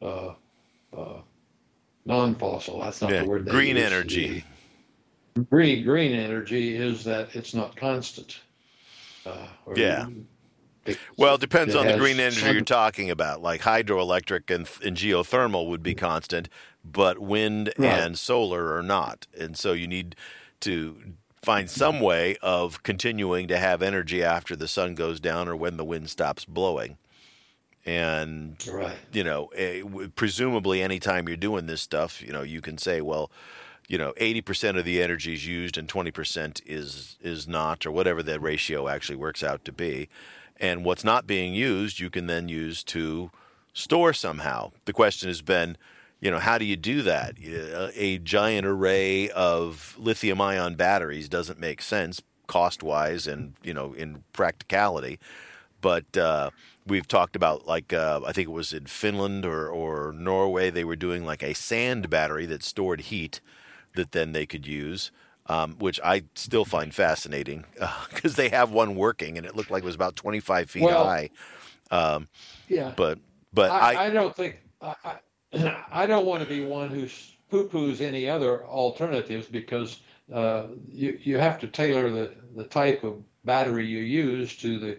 uh, 0.03 0.35
uh, 0.97 1.21
non-fossil, 2.09 2.81
that's 2.81 3.03
not 3.03 3.13
Yeah, 3.13 3.21
the 3.21 3.27
word 3.29 3.49
green 3.49 3.77
energy. 3.79 4.45
Green, 5.51 5.85
green 5.85 6.13
energy 6.15 6.77
is 6.77 7.05
that 7.05 7.37
it's 7.37 7.55
not 7.55 7.77
constant. 7.77 8.41
Uh, 9.27 9.49
Yeah. 9.75 10.09
it- 10.87 11.01
Well, 11.17 11.37
it 11.37 11.41
depends 11.41 11.75
it 11.75 11.79
on 11.81 11.87
the 11.87 11.95
green 11.95 12.21
energy 12.21 12.41
sun- 12.41 12.55
you're 12.55 12.63
talking 12.63 13.11
about. 13.11 13.43
Like 13.43 13.63
hydroelectric 13.63 14.55
and, 14.55 14.69
and 14.85 14.97
geothermal 14.97 15.69
would 15.69 15.83
be 15.83 15.95
constant, 15.95 16.49
but 16.85 17.19
wind 17.21 17.73
Right. 17.79 18.05
and 18.05 18.19
solar 18.19 18.75
are 18.77 18.83
not. 18.83 19.27
And 19.39 19.57
so 19.59 19.73
you 19.75 19.89
need 19.89 20.17
to 20.61 21.15
find 21.43 21.71
some 21.71 22.01
way 22.01 22.37
of 22.43 22.83
continuing 22.83 23.49
to 23.49 23.59
have 23.59 23.83
energy 23.83 24.25
after 24.25 24.57
the 24.57 24.69
sun 24.69 24.95
goes 24.97 25.21
down 25.21 25.49
or 25.49 25.57
when 25.57 25.77
the 25.79 25.85
wind 25.85 26.11
stops 26.11 26.45
blowing. 26.47 26.99
And 27.89 28.63
Right. 28.71 28.99
you 29.15 29.25
know, 29.25 29.47
eh, 29.57 29.83
presumably, 30.15 30.83
anytime 30.83 31.27
you're 31.27 31.39
doing 31.39 31.65
this 31.67 31.81
stuff, 31.81 32.21
you 32.21 32.33
know, 32.35 32.43
you 32.43 32.61
can 32.61 32.77
say, 32.77 33.01
well, 33.01 33.31
you 33.89 33.97
know, 33.97 34.13
80% 34.19 34.77
of 34.77 34.85
the 34.85 35.01
energy 35.03 35.33
is 35.33 35.47
used 35.47 35.79
and 35.79 35.89
20% 35.89 36.61
is 36.67 37.17
is 37.23 37.49
not, 37.49 37.87
or 37.87 37.91
whatever 37.91 38.23
the 38.23 38.39
ratio 38.39 38.89
actually 38.89 39.17
works 39.17 39.43
out 39.43 39.65
to 39.65 39.73
be. 39.73 40.11
And 40.61 40.85
what's 40.85 41.03
not 41.03 41.27
being 41.27 41.55
used, 41.55 41.99
you 41.99 42.11
can 42.11 42.27
then 42.27 42.51
use 42.51 42.85
to 42.85 43.31
store 43.73 44.13
somehow. 44.13 44.73
The 44.85 44.93
question 44.93 45.31
has 45.31 45.41
been, 45.41 45.79
you 46.21 46.31
know, 46.31 46.41
how 46.41 46.59
do 46.59 46.67
you 46.67 46.77
do 46.77 47.01
that? 47.03 47.37
Uh, 47.39 47.91
A 47.95 48.19
giant 48.19 48.67
array 48.67 49.31
of 49.31 49.97
lithium 49.99 50.43
ion 50.43 50.75
batteries 50.75 51.29
doesn't 51.31 51.59
make 51.59 51.81
sense 51.81 52.21
cost 52.49 52.83
wise 52.83 53.27
and, 53.27 53.55
you 53.63 53.73
know, 53.73 53.95
in 53.95 54.25
practicality 54.35 55.19
but 55.81 56.17
uh, 56.17 56.51
we've 56.89 57.09
talked 57.09 57.37
about 57.37 57.67
like 57.67 57.93
uh, 57.93 58.21
I 58.27 58.33
think 58.33 58.49
it 58.49 58.53
was 58.53 58.73
in 58.73 58.87
Finland 58.87 59.45
or, 59.45 59.69
or 59.69 60.13
Norway 60.13 60.71
they 60.71 60.85
were 60.85 60.97
doing 60.97 61.25
like 61.25 61.43
a 61.43 61.55
sand 61.55 62.11
battery 62.11 62.47
that 62.47 62.63
stored 62.63 63.03
heat 63.03 63.41
that 63.95 64.13
then 64.13 64.33
they 64.33 64.47
could 64.47 64.67
use, 64.67 65.11
um, 65.47 65.77
which 65.79 66.01
I 66.05 66.25
still 66.35 66.65
find 66.65 66.95
fascinating 66.95 67.65
because 68.11 68.37
they 68.37 68.49
have 68.51 68.71
one 68.71 68.95
working 68.97 69.37
and 69.37 69.47
it 69.47 69.57
looked 69.57 69.71
like 69.71 69.83
it 69.83 69.87
was 69.87 69.95
about 69.95 70.17
25 70.17 70.71
feet 70.71 70.85
Well, 70.85 71.05
high. 71.05 71.31
Um, 71.91 72.29
Yeah. 72.69 72.93
but 72.97 73.19
but 73.53 73.71
I, 73.73 73.95
I, 73.95 74.07
I 74.07 74.11
don't 74.11 74.35
think 74.35 74.59
I, 74.81 75.19
I, 75.93 76.07
don't 76.07 76.27
want 76.27 76.43
to 76.43 76.49
be 76.49 76.65
one 76.65 76.91
who 76.91 77.09
poo-poos 77.51 78.01
any 78.01 78.29
other 78.29 78.65
alternatives 78.67 79.47
because 79.47 80.01
uh, 80.33 80.67
you 80.87 81.19
you 81.23 81.39
have 81.39 81.59
to 81.61 81.67
tailor 81.67 82.11
the, 82.11 82.35
the 82.55 82.65
type 82.65 83.03
of 83.05 83.23
battery 83.45 83.87
you 83.87 84.01
use 84.01 84.57
to 84.59 84.79
the 84.79 84.99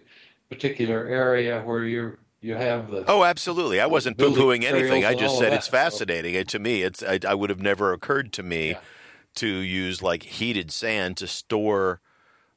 particular 0.50 1.06
area 1.06 1.62
where 1.62 1.84
you're 1.84 2.18
you 2.42 2.54
have 2.54 2.90
the 2.90 3.04
Oh, 3.06 3.22
absolutely. 3.24 3.80
I 3.80 3.86
wasn't 3.86 4.16
poo-pooing 4.16 4.64
anything. 4.64 5.04
I 5.04 5.14
just 5.14 5.36
said 5.38 5.52
that, 5.52 5.56
it's 5.56 5.66
so- 5.66 5.72
fascinating. 5.72 6.34
And 6.36 6.48
to 6.48 6.58
me, 6.58 6.82
it's 6.82 7.02
I, 7.02 7.20
I 7.28 7.34
would 7.34 7.50
have 7.50 7.60
never 7.60 7.92
occurred 7.92 8.32
to 8.34 8.42
me 8.42 8.70
Yeah. 8.70 8.78
to 9.36 9.46
use 9.46 10.02
like 10.02 10.22
heated 10.22 10.70
sand 10.70 11.18
to 11.18 11.26
store 11.26 12.00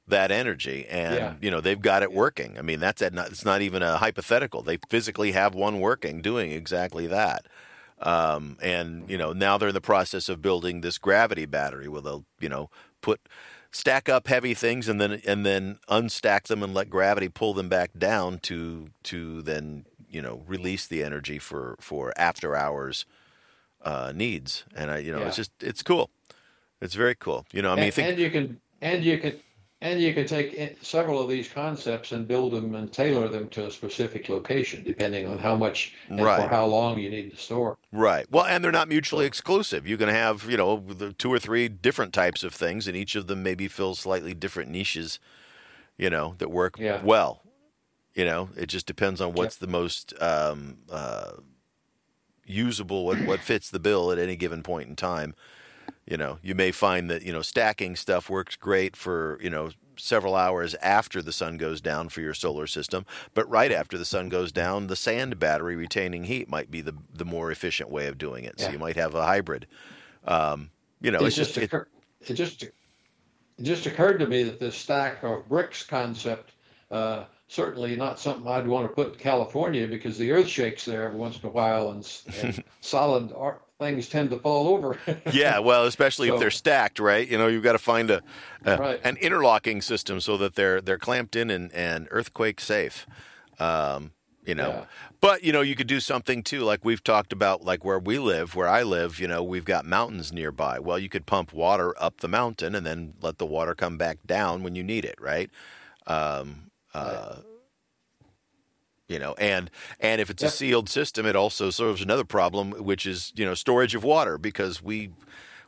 that 0.08 0.32
energy. 0.32 0.86
And 0.90 1.16
Yeah. 1.16 1.34
you 1.42 1.52
know, 1.52 1.60
they've 1.60 1.82
got 1.82 2.02
it 2.02 2.14
working. 2.14 2.58
I 2.58 2.62
mean, 2.62 2.80
that's 2.80 3.02
not, 3.02 3.28
it's 3.30 3.44
not 3.46 3.62
even 3.62 3.84
a 3.84 3.98
hypothetical. 3.98 4.62
They 4.64 4.80
physically 4.90 5.34
have 5.34 5.54
one 5.54 5.82
working, 5.82 6.22
doing 6.22 6.52
exactly 6.52 7.06
that. 7.08 7.46
Um, 8.00 8.58
and 8.62 9.10
you 9.10 9.18
know, 9.18 9.34
now 9.34 9.58
they're 9.58 9.70
in 9.70 9.74
the 9.76 9.82
process 9.82 10.30
of 10.30 10.42
building 10.42 10.80
this 10.82 10.98
gravity 10.98 11.46
battery 11.46 11.88
where 11.90 12.02
they'll 12.02 12.26
you 12.40 12.50
know 12.50 12.70
put 13.02 13.20
stack 13.74 14.08
up 14.08 14.28
heavy 14.28 14.54
things 14.54 14.88
and 14.88 15.02
then 15.02 15.22
and 15.26 15.46
then 15.46 15.80
unstack 15.90 16.44
them 16.44 16.64
and 16.64 16.74
let 16.74 16.90
gravity 16.90 17.28
pull 17.28 17.54
them 17.54 17.68
back 17.68 17.92
down 17.98 18.40
to 18.40 18.90
to 19.04 19.42
then 19.42 19.86
you 20.08 20.22
know 20.22 20.44
release 20.48 20.88
the 20.88 21.04
energy 21.04 21.40
for 21.40 21.76
for 21.80 22.14
after 22.16 22.56
hours 22.56 23.06
uh, 23.82 24.14
needs. 24.16 24.64
And 24.76 24.92
I 24.92 25.00
you 25.00 25.12
know 25.12 25.24
it's 25.24 25.36
just 25.36 25.52
it's 25.60 25.84
cool. 25.84 26.10
It's 26.80 26.96
very 26.96 27.16
cool. 27.16 27.46
You 27.52 27.62
know 27.62 27.72
I 27.72 27.76
mean 27.76 27.86
and, 27.86 27.94
think 27.94 28.10
and 28.10 28.20
you 28.20 28.30
can 28.30 28.62
and 28.82 29.04
you 29.04 29.18
can 29.18 29.40
and 29.84 30.02
you 30.02 30.14
can 30.14 30.26
take 30.26 30.78
several 30.82 31.22
of 31.22 31.30
these 31.30 31.50
concepts 31.50 32.14
and 32.14 32.28
build 32.28 32.54
them 32.54 32.74
and 32.74 32.92
tailor 32.92 33.28
them 33.28 33.50
to 33.50 33.68
a 33.68 33.72
specific 33.72 34.30
location 34.30 34.82
depending 34.84 35.28
on 35.28 35.38
how 35.38 35.56
much 35.56 35.94
and 36.10 36.22
Right. 36.22 36.44
for 36.44 36.50
how 36.50 36.66
long 36.66 36.98
you 37.00 37.10
need 37.10 37.32
to 37.32 37.38
store. 37.38 37.78
Right. 37.92 38.26
Well, 38.32 38.46
and 38.46 38.64
they're 38.64 38.72
not 38.72 38.88
mutually 38.88 39.26
exclusive. 39.26 39.86
You 39.86 39.98
can 39.98 40.10
have, 40.10 40.50
you 40.50 40.58
know, 40.58 40.78
the 40.78 41.14
two 41.14 41.32
or 41.32 41.38
three 41.38 41.68
different 41.68 42.14
types 42.14 42.44
of 42.44 42.54
things, 42.54 42.88
and 42.88 42.98
each 42.98 43.16
of 43.16 43.28
them 43.28 43.44
maybe 43.44 43.68
fills 43.68 44.00
slightly 44.00 44.34
different 44.34 44.72
niches, 44.72 45.20
you 45.98 46.10
know, 46.10 46.36
that 46.40 46.50
work 46.50 46.76
Yeah. 46.80 47.02
well. 47.04 47.44
You 48.16 48.26
know, 48.26 48.50
it 48.56 48.68
just 48.68 48.86
depends 48.86 49.20
on 49.22 49.34
what's 49.34 49.58
the 49.58 49.68
most 49.68 50.14
um, 50.22 50.78
uh, 50.90 51.34
usable, 52.46 53.06
what 53.06 53.20
what 53.26 53.44
fits 53.44 53.70
the 53.70 53.80
bill 53.80 54.12
at 54.12 54.18
any 54.20 54.36
given 54.36 54.64
point 54.64 54.88
in 54.90 54.96
time. 54.96 55.36
You 56.06 56.18
know, 56.18 56.40
you 56.42 56.54
may 56.54 56.72
find 56.72 57.10
that 57.10 57.24
you 57.24 57.32
know 57.32 57.42
stacking 57.42 57.96
stuff 57.96 58.30
works 58.30 58.56
great 58.56 58.96
for 58.96 59.40
you 59.42 59.50
know 59.50 59.72
several 59.96 60.36
hours 60.36 60.76
after 60.76 61.22
the 61.22 61.32
sun 61.32 61.58
goes 61.58 61.80
down 61.80 62.10
for 62.10 62.22
your 62.22 62.34
solar 62.34 62.68
system, 62.68 63.06
but 63.34 63.50
right 63.50 63.72
after 63.72 63.98
the 63.98 64.06
sun 64.06 64.28
goes 64.28 64.52
down, 64.52 64.88
the 64.88 64.96
sand 64.96 65.40
battery 65.40 65.76
retaining 65.76 66.26
heat 66.26 66.50
might 66.50 66.70
be 66.70 66.82
the 66.82 66.96
the 67.14 67.26
more 67.26 67.52
efficient 67.52 67.90
way 67.90 68.08
of 68.08 68.18
doing 68.18 68.44
it. 68.44 68.60
So 68.60 68.70
you 68.70 68.80
might 68.80 68.98
have 68.98 69.16
a 69.16 69.24
hybrid. 69.24 69.68
Um, 70.26 70.72
you 71.02 71.12
know, 71.12 71.20
it 71.20 71.28
it's 71.28 71.36
just 71.36 71.54
just 71.54 71.58
it, 71.58 71.64
occur, 71.66 71.88
it 72.22 72.34
just 72.34 72.64
it 72.64 72.74
just 73.62 73.86
occurred 73.86 74.18
to 74.20 74.28
me 74.28 74.44
that 74.44 74.60
this 74.60 74.76
stack 74.76 75.24
of 75.24 75.48
bricks 75.48 75.84
concept 75.84 76.52
uh, 76.92 77.26
certainly 77.48 77.96
not 77.96 78.20
something 78.20 78.48
I'd 78.48 78.68
want 78.68 78.88
to 78.88 78.94
put 78.94 79.14
in 79.14 79.20
California 79.20 79.88
because 79.88 80.18
the 80.18 80.32
earth 80.32 80.48
shakes 80.48 80.86
there 80.86 81.04
every 81.04 81.18
once 81.18 81.40
in 81.40 81.48
a 81.48 81.52
while 81.52 81.90
and, 81.90 82.08
and 82.36 82.64
solid 82.82 83.34
ar- 83.34 83.63
things 83.84 84.08
tend 84.10 84.30
to 84.32 84.38
fall 84.40 84.68
over. 84.70 84.98
yeah, 85.34 85.60
well, 85.60 85.86
especially 85.86 86.30
if 86.30 86.40
they're 86.40 86.52
stacked, 86.52 87.00
right? 87.00 87.28
You 87.28 87.38
know, 87.38 87.48
you've 87.48 87.64
got 87.64 87.74
to 87.74 87.80
find 87.80 88.10
a, 88.10 88.22
a 88.66 88.78
Right. 88.78 89.00
an 89.04 89.18
interlocking 89.18 89.82
system 89.82 90.20
so 90.20 90.38
that 90.38 90.56
they're 90.56 90.82
they're 90.82 90.98
clamped 90.98 91.36
in 91.36 91.50
and, 91.50 91.72
and 91.74 92.08
earthquake 92.12 92.60
safe. 92.62 93.06
Um, 93.60 94.12
you 94.46 94.56
know, 94.56 94.72
Yeah. 94.72 94.86
but 95.22 95.44
you 95.44 95.54
know, 95.54 95.62
you 95.62 95.76
could 95.76 95.88
do 95.88 96.00
something 96.00 96.44
too, 96.44 96.62
like 96.62 96.84
we've 96.84 97.04
talked 97.04 97.32
about, 97.32 97.64
like 97.64 97.86
where 97.86 98.00
we 98.00 98.20
live, 98.20 98.56
where 98.56 98.68
I 98.68 98.84
live. 98.84 99.20
You 99.20 99.28
know, 99.28 99.42
we've 99.44 99.64
got 99.66 99.86
mountains 99.86 100.34
nearby. 100.34 100.80
Well, 100.80 101.00
you 101.00 101.08
could 101.10 101.26
pump 101.26 101.54
water 101.54 101.94
up 101.98 102.18
the 102.20 102.28
mountain 102.28 102.76
and 102.76 102.86
then 102.86 103.14
let 103.22 103.38
the 103.38 103.46
water 103.46 103.74
come 103.76 103.98
back 103.98 104.18
down 104.26 104.64
when 104.64 104.76
you 104.76 104.84
need 104.84 105.06
it, 105.06 105.16
right? 105.22 105.50
Um, 106.08 106.72
uh, 106.94 107.38
you 109.14 109.20
know 109.20 109.34
and 109.38 109.70
and 110.00 110.20
if 110.20 110.30
it's 110.30 110.44
a 110.44 110.50
sealed 110.50 110.90
system 110.90 111.26
it 111.26 111.36
also 111.36 111.70
serves 111.70 112.02
another 112.02 112.26
problem 112.26 112.72
which 112.72 113.06
is 113.06 113.32
you 113.36 113.46
know 113.46 113.54
storage 113.54 113.96
of 113.96 114.04
water 114.04 114.38
because 114.38 114.84
we 114.84 115.12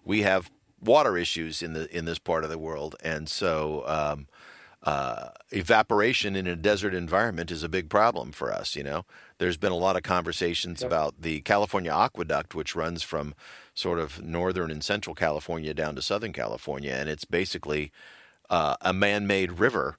we 0.04 0.24
have 0.24 0.50
water 0.86 1.18
issues 1.18 1.62
in 1.62 1.74
the 1.74 1.96
in 1.96 2.06
this 2.06 2.20
part 2.20 2.44
of 2.44 2.50
the 2.50 2.58
world. 2.58 2.96
And 3.04 3.28
so 3.28 3.84
um, 3.88 4.28
uh, 4.84 5.30
evaporation 5.52 6.36
in 6.36 6.48
a 6.48 6.56
desert 6.56 6.94
environment 6.94 7.52
is 7.52 7.64
a 7.64 7.70
big 7.70 7.90
problem 7.90 8.32
for 8.32 8.54
us 8.54 8.76
you 8.76 8.84
know? 8.84 9.06
There's 9.38 9.58
been 9.58 9.72
a 9.72 9.78
lot 9.78 9.98
of 9.98 10.04
conversations 10.04 10.82
about 10.82 11.22
the 11.22 11.42
California 11.42 11.92
aqueduct 11.92 12.56
which 12.56 12.76
runs 12.76 13.04
from 13.04 13.34
sort 13.74 14.00
of 14.00 14.24
northern 14.24 14.72
and 14.72 14.84
central 14.84 15.16
California 15.16 15.74
down 15.74 15.96
to 15.96 16.02
southern 16.02 16.32
California. 16.32 16.94
And 16.94 17.10
it's 17.10 17.26
basically 17.26 17.92
uh, 18.50 18.76
a 18.82 18.94
man-made 18.94 19.60
river 19.60 19.98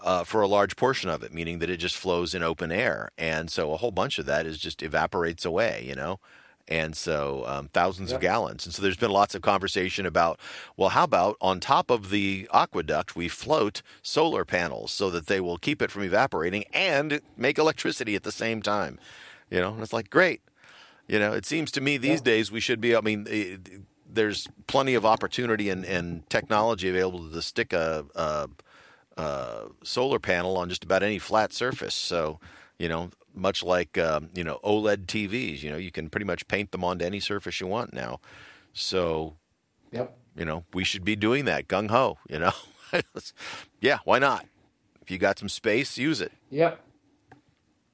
uh, 0.00 0.24
for 0.24 0.42
a 0.42 0.48
large 0.48 0.76
portion 0.76 1.10
of 1.10 1.22
it, 1.22 1.32
meaning 1.32 1.58
that 1.58 1.70
it 1.70 1.78
just 1.78 1.96
flows 1.96 2.34
in 2.34 2.42
open 2.42 2.70
air, 2.70 3.10
and 3.18 3.50
so 3.50 3.72
a 3.72 3.76
whole 3.76 3.90
bunch 3.90 4.18
of 4.18 4.26
that 4.26 4.46
is 4.46 4.58
just 4.58 4.82
evaporates 4.82 5.44
away, 5.44 5.84
you 5.86 5.94
know. 5.94 6.20
And 6.70 6.94
so 6.94 7.44
um, 7.46 7.70
thousands 7.72 8.12
of 8.12 8.20
gallons. 8.20 8.66
And 8.66 8.74
so 8.74 8.82
there's 8.82 8.98
been 8.98 9.10
lots 9.10 9.34
of 9.34 9.40
conversation 9.40 10.04
about, 10.04 10.38
well, 10.76 10.90
how 10.90 11.04
about 11.04 11.38
on 11.40 11.60
top 11.60 11.90
of 11.90 12.10
the 12.10 12.46
aqueduct, 12.52 13.16
we 13.16 13.26
float 13.26 13.80
solar 14.02 14.44
panels 14.44 14.92
so 14.92 15.08
that 15.08 15.28
they 15.28 15.40
will 15.40 15.56
keep 15.56 15.80
it 15.80 15.90
from 15.90 16.02
evaporating 16.02 16.64
and 16.74 17.22
make 17.38 17.56
electricity 17.56 18.14
at 18.14 18.22
the 18.22 18.30
same 18.30 18.60
time. 18.60 18.98
You 19.50 19.60
know, 19.60 19.72
and 19.72 19.82
it's 19.82 19.94
like, 19.94 20.10
great. 20.10 20.42
You 21.06 21.18
know, 21.18 21.32
it 21.32 21.46
seems 21.46 21.70
to 21.70 21.80
me 21.80 21.96
these 21.96 22.20
Yeah. 22.20 22.32
days 22.32 22.52
we 22.52 22.60
should 22.60 22.82
be, 22.82 22.94
I 22.94 23.00
mean, 23.00 23.26
it, 23.30 23.60
there's 24.06 24.46
plenty 24.66 24.92
of 24.92 25.06
opportunity 25.06 25.70
and, 25.70 25.86
and 25.86 26.28
technology 26.28 26.90
available 26.90 27.30
to 27.30 27.40
stick 27.40 27.72
a, 27.72 28.04
a 28.14 28.50
uh, 29.18 29.64
solar 29.82 30.18
panel 30.18 30.56
on 30.56 30.68
just 30.68 30.84
about 30.84 31.02
any 31.02 31.18
flat 31.18 31.52
surface. 31.52 31.94
So, 31.94 32.38
you 32.78 32.88
know, 32.88 33.10
much 33.34 33.62
like 33.62 33.98
um, 33.98 34.30
you 34.34 34.44
know 34.44 34.60
OLED 34.64 35.06
TVs, 35.06 35.62
you 35.62 35.70
know, 35.70 35.76
you 35.76 35.90
can 35.90 36.08
pretty 36.08 36.24
much 36.24 36.46
paint 36.48 36.70
them 36.70 36.84
onto 36.84 37.04
any 37.04 37.20
surface 37.20 37.60
you 37.60 37.66
want 37.66 37.92
now. 37.92 38.20
So, 38.72 39.34
yep. 39.90 40.16
you 40.36 40.44
know, 40.44 40.64
we 40.72 40.84
should 40.84 41.04
be 41.04 41.16
doing 41.16 41.44
that 41.46 41.68
gung 41.68 41.90
ho. 41.90 42.18
You 42.28 42.38
know, 42.38 42.52
yeah, 43.80 43.98
why 44.04 44.18
not? 44.18 44.46
If 45.02 45.10
you 45.10 45.18
got 45.18 45.38
some 45.38 45.48
space, 45.48 45.98
use 45.98 46.20
it. 46.20 46.32
Yep. 46.50 46.80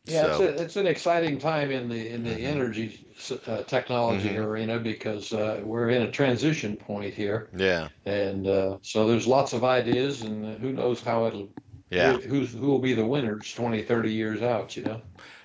Yeah, 0.07 0.23
So- 0.37 0.43
it's, 0.45 0.61
a, 0.61 0.63
it's 0.65 0.77
an 0.77 0.87
exciting 0.87 1.39
time 1.39 1.71
in 1.71 1.89
the 1.89 2.09
in 2.11 2.25
the 2.25 2.35
energy 2.37 3.07
uh, 3.47 3.63
technology 3.63 4.29
Mhm. 4.31 4.45
arena 4.45 4.79
because 4.79 5.33
uh, 5.33 5.61
we're 5.65 5.89
in 5.89 6.03
a 6.03 6.11
transition 6.11 6.77
point 6.77 7.15
here, 7.15 7.49
Yeah, 7.57 7.89
and 8.05 8.47
uh, 8.47 8.79
so 8.83 9.09
there's 9.09 9.27
lots 9.27 9.55
of 9.55 9.65
ideas, 9.65 10.21
and 10.23 10.59
who 10.59 10.73
knows 10.73 11.01
how 11.01 11.27
it'll 11.27 11.49
yeah. 11.91 12.13
who, 12.19 12.29
who's 12.29 12.53
who 12.53 12.67
will 12.67 12.81
be 12.81 12.93
the 12.93 13.07
winners 13.07 13.53
20, 13.55 13.83
30 13.83 14.13
years 14.13 14.43
out, 14.43 14.77
you 14.77 14.85
know. 14.85 15.01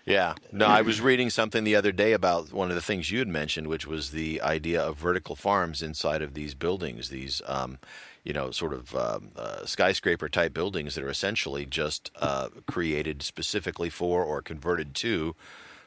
Yeah. 0.05 0.33
No, 0.51 0.65
I 0.65 0.81
was 0.81 0.99
reading 1.01 1.29
something 1.29 1.63
the 1.63 1.75
other 1.75 1.91
day 1.91 2.13
about 2.13 2.51
one 2.51 2.69
of 2.69 2.75
the 2.75 2.81
things 2.81 3.11
you 3.11 3.19
had 3.19 3.27
mentioned, 3.27 3.67
which 3.67 3.85
was 3.85 4.09
the 4.09 4.41
idea 4.41 4.81
of 4.81 4.97
vertical 4.97 5.35
farms 5.35 5.83
inside 5.83 6.23
of 6.23 6.33
these 6.33 6.55
buildings, 6.55 7.09
these, 7.09 7.43
um, 7.45 7.77
you 8.23 8.33
know, 8.33 8.51
sort 8.51 8.73
of 8.73 8.95
um, 8.95 9.31
uh, 9.35 9.65
skyscraper 9.65 10.29
type 10.29 10.53
buildings 10.53 10.95
that 10.95 11.03
are 11.03 11.09
essentially 11.09 11.65
just 11.65 12.11
uh, 12.21 12.49
created 12.67 13.21
specifically 13.23 13.89
for 13.89 14.23
or 14.23 14.41
converted 14.41 14.93
to 14.95 15.35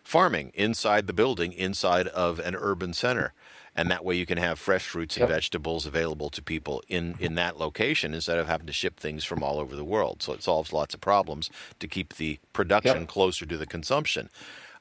farming 0.02 0.50
inside 0.54 1.06
the 1.06 1.12
building, 1.12 1.52
inside 1.52 2.08
of 2.08 2.38
an 2.40 2.54
urban 2.56 2.92
center. 2.94 3.32
and 3.74 3.90
that 3.90 4.04
way 4.04 4.14
you 4.14 4.26
can 4.26 4.36
have 4.38 4.58
fresh 4.58 4.86
fruits 4.86 5.16
and 5.16 5.22
Yep. 5.22 5.30
vegetables 5.30 5.86
available 5.86 6.28
to 6.30 6.42
people 6.42 6.82
in 6.88 7.16
in 7.18 7.36
that 7.36 7.56
location 7.58 8.12
instead 8.12 8.38
of 8.38 8.46
having 8.46 8.66
to 8.66 8.72
ship 8.72 9.00
things 9.00 9.24
from 9.24 9.42
all 9.42 9.58
over 9.58 9.74
the 9.76 9.84
world. 9.84 10.22
So 10.22 10.34
it 10.34 10.42
solves 10.42 10.72
lots 10.74 10.92
of 10.94 11.00
problems 11.00 11.48
to 11.80 11.88
keep 11.88 12.14
the 12.16 12.38
production 12.52 13.02
Yep. 13.02 13.08
closer 13.08 13.46
to 13.46 13.56
the 13.56 13.66
consumption. 13.66 14.28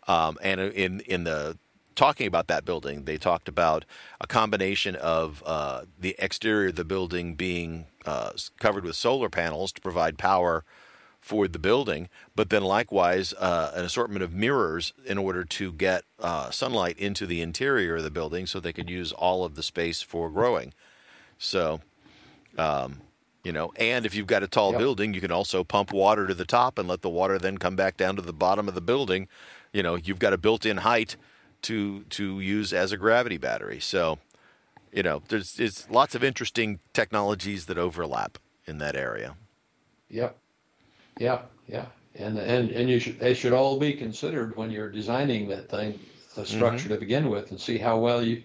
Um, 0.08 0.38
and 0.42 0.60
in 0.60 1.00
in 1.02 1.24
the 1.24 1.58
talking 2.02 2.26
about 2.26 2.48
that 2.48 2.66
building, 2.66 3.06
they 3.06 3.16
talked 3.16 3.48
about 3.48 3.86
a 4.20 4.26
combination 4.26 4.96
of 4.96 5.44
uh, 5.46 5.84
the 6.00 6.16
exterior 6.18 6.70
of 6.70 6.76
the 6.76 6.84
building 6.84 7.36
being 7.36 7.86
uh, 8.08 8.32
covered 8.60 8.84
with 8.84 8.96
solar 8.96 9.30
panels 9.30 9.72
to 9.72 9.80
provide 9.80 10.18
power 10.18 10.64
for 11.20 11.48
the 11.48 11.60
building, 11.60 12.10
but 12.36 12.50
then 12.50 12.64
likewise 12.64 13.36
uh, 13.38 13.72
an 13.76 13.86
assortment 13.86 14.24
of 14.24 14.34
mirrors 14.34 14.94
in 15.06 15.20
order 15.20 15.44
to 15.44 15.72
get 15.72 16.04
uh, 16.20 16.50
sunlight 16.50 16.98
into 16.98 17.28
the 17.28 17.40
interior 17.40 17.98
of 17.98 18.04
the 18.04 18.10
building, 18.10 18.48
so 18.48 18.60
they 18.60 18.74
could 18.74 18.90
use 18.90 19.12
all 19.12 19.46
of 19.46 19.54
the 19.54 19.62
space 19.62 20.02
for 20.02 20.32
growing. 20.32 20.74
So, 21.38 21.82
um, 22.58 23.02
you 23.44 23.52
know, 23.52 23.72
and 23.76 24.08
if 24.08 24.16
you've 24.16 24.26
got 24.26 24.42
a 24.42 24.48
tall 24.48 24.72
Yep. 24.72 24.80
building, 24.80 25.14
you 25.14 25.22
can 25.22 25.32
also 25.32 25.64
pump 25.64 25.94
water 25.94 26.26
to 26.26 26.34
the 26.34 26.46
top 26.46 26.80
and 26.80 26.88
let 26.90 27.04
the 27.04 27.10
water 27.10 27.38
then 27.38 27.60
come 27.60 27.76
back 27.76 27.96
down 27.96 28.16
to 28.16 28.24
the 28.24 28.34
bottom 28.34 28.68
of 28.68 28.74
the 28.74 28.82
building. 28.82 29.28
You 29.72 29.84
know, 29.84 29.94
you've 29.94 30.18
got 30.18 30.34
a 30.34 30.38
built-in 30.40 30.78
height 30.78 31.16
to 31.64 32.04
to 32.04 32.40
use 32.40 32.74
as 32.74 32.92
a 32.92 32.98
gravity 32.98 33.38
battery. 33.38 33.80
So, 33.80 34.20
you 34.92 35.04
know, 35.04 35.22
there's 35.28 35.60
it's 35.60 35.90
lots 35.90 36.16
of 36.16 36.24
interesting 36.24 36.80
technologies 36.94 37.66
that 37.66 37.78
overlap 37.78 38.38
in 38.66 38.78
that 38.80 38.96
area. 38.96 39.36
Yep. 40.10 40.38
Yeah, 41.20 41.42
yeah. 41.68 41.86
And, 42.16 42.38
and, 42.38 42.72
and 42.72 42.90
you 42.90 43.00
should, 43.00 43.20
they 43.20 43.34
should 43.34 43.54
all 43.54 43.80
be 43.80 43.94
considered 43.94 44.56
when 44.58 44.70
you're 44.70 44.90
designing 44.90 45.48
that 45.50 45.70
thing, 45.70 45.98
the 46.36 46.46
structure 46.46 46.90
to 46.90 46.98
begin 46.98 47.30
with, 47.30 47.52
and 47.52 47.60
see 47.60 47.78
how 47.78 47.98
well 47.98 48.22
you, 48.22 48.44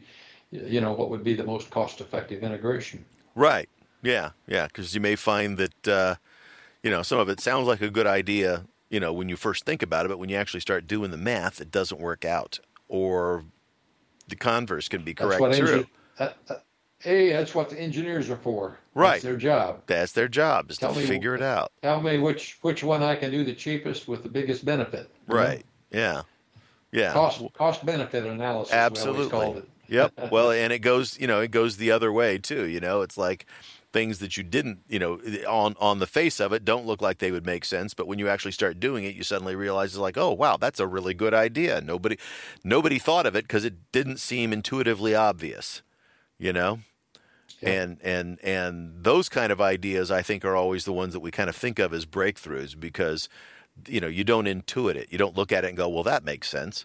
you 0.51 0.81
know, 0.81 0.93
what 0.93 1.11
would 1.11 1.25
be 1.25 1.35
the 1.35 1.45
most 1.45 1.71
cost-effective 1.71 2.43
integration. 2.45 3.05
Right. 3.35 3.69
Yeah. 4.03 4.31
Yeah. 4.47 4.67
Because 4.67 4.95
you 4.95 5.01
may 5.01 5.17
find 5.17 5.59
that, 5.59 5.89
uh, 5.89 6.15
you 6.83 6.91
know, 6.91 7.03
some 7.03 7.19
of 7.19 7.29
it 7.29 7.41
sounds 7.41 7.67
like 7.67 7.81
a 7.81 7.91
good 7.91 8.07
idea, 8.07 8.65
you 8.89 9.01
know, 9.01 9.13
when 9.13 9.29
you 9.29 9.37
first 9.37 9.65
think 9.65 9.83
about 9.83 10.07
it, 10.07 10.09
but 10.11 10.19
when 10.19 10.29
you 10.29 10.37
actually 10.37 10.61
start 10.61 10.87
doing 10.87 11.11
the 11.11 11.17
math, 11.17 11.61
it 11.61 11.73
doesn't 11.73 12.01
work 12.01 12.25
out. 12.25 12.61
Or 12.89 13.45
the 14.29 14.37
converse 14.37 14.89
can 14.89 15.03
be 15.03 15.13
That's 15.13 15.27
correct 15.27 15.41
what 15.41 15.53
too. 15.55 15.65
engi- 15.65 15.87
that, 16.19 16.37
that, 16.47 16.65
hey, 17.01 17.31
that's 17.33 17.55
what 17.55 17.71
the 17.71 17.79
engineers 17.81 18.31
are 18.31 18.37
for. 18.37 18.79
Right. 18.95 19.13
That's 19.13 19.25
their 19.25 19.37
job. 19.37 19.83
That's 19.87 20.13
their 20.13 20.29
job 20.29 20.71
is 20.71 20.77
to 20.79 20.87
Tell 20.87 20.95
me- 20.95 21.05
figure 21.07 21.35
it 21.35 21.43
out. 21.43 21.73
Tell 21.83 22.01
me 22.01 22.19
which 22.19 22.59
which 22.63 22.83
one 22.85 23.03
I 23.03 23.17
can 23.17 23.31
do 23.31 23.45
the 23.45 23.55
cheapest 23.55 24.09
with 24.09 24.23
the 24.23 24.29
biggest 24.29 24.65
benefit. 24.65 25.11
know? 25.29 25.37
Right. 25.37 25.65
Yeah. 25.91 26.23
Yeah. 26.93 27.13
Cost 27.13 27.43
cost 27.55 27.85
benefit 27.85 28.25
analysis. 28.25 28.73
Absolutely. 28.75 29.63
Yep. 29.89 30.13
Well, 30.33 30.51
and 30.51 30.73
it 30.73 30.81
goes, 30.81 31.17
you 31.21 31.27
know, 31.29 31.41
it 31.41 31.51
goes 31.53 31.77
the 31.77 31.91
other 31.93 32.13
way 32.13 32.39
too. 32.39 32.67
You 32.67 32.81
know, 32.81 33.03
it's 33.03 33.17
like 33.19 33.47
things 33.97 34.19
that 34.19 34.37
you 34.37 34.43
didn't, 34.43 34.81
you 34.89 34.99
know, 34.99 35.19
on 35.49 35.75
on 35.81 36.01
the 36.01 36.07
face 36.07 36.39
of 36.39 36.53
it 36.53 36.67
don't 36.67 36.85
look 36.85 37.01
like 37.01 37.17
they 37.17 37.33
would 37.33 37.47
make 37.47 37.65
sense, 37.65 37.95
but 37.95 38.07
when 38.07 38.19
you 38.19 38.29
actually 38.29 38.53
start 38.53 38.79
doing 38.79 39.05
it, 39.05 39.15
you 39.15 39.23
suddenly 39.23 39.57
realize 39.57 39.93
it's 39.93 39.99
like, 39.99 40.19
oh 40.19 40.33
wow, 40.33 40.59
that's 40.59 40.79
a 40.79 40.87
really 40.87 41.15
good 41.15 41.33
idea. 41.33 41.81
Nobody, 41.81 42.19
nobody 42.63 42.99
thought 42.99 43.25
of 43.25 43.35
it 43.35 43.45
because 43.45 43.65
it 43.65 43.91
didn't 43.93 44.19
seem 44.19 44.53
intuitively 44.53 45.15
obvious. 45.15 45.81
You 46.39 46.53
know. 46.53 46.81
Yeah. 47.61 47.71
And 47.71 47.99
and 48.03 48.39
and 48.45 49.03
those 49.03 49.31
kind 49.31 49.51
of 49.51 49.63
ideas, 49.63 50.11
I 50.11 50.21
think, 50.21 50.45
are 50.45 50.55
always 50.55 50.85
the 50.85 50.93
ones 50.93 51.15
that 51.15 51.21
we 51.21 51.31
kind 51.31 51.49
of 51.49 51.57
think 51.57 51.79
of 51.79 51.95
as 51.95 52.05
breakthroughs 52.05 52.79
because, 52.79 53.31
you 53.89 53.99
know, 53.99 54.09
you 54.09 54.25
don't 54.25 54.45
intuit 54.45 54.97
it. 54.97 55.09
You 55.11 55.17
don't 55.17 55.39
look 55.39 55.53
at 55.53 55.65
it 55.65 55.69
and 55.69 55.77
go, 55.77 55.89
"Well, 55.89 56.03
that 56.03 56.23
makes 56.23 56.51
sense." 56.51 56.85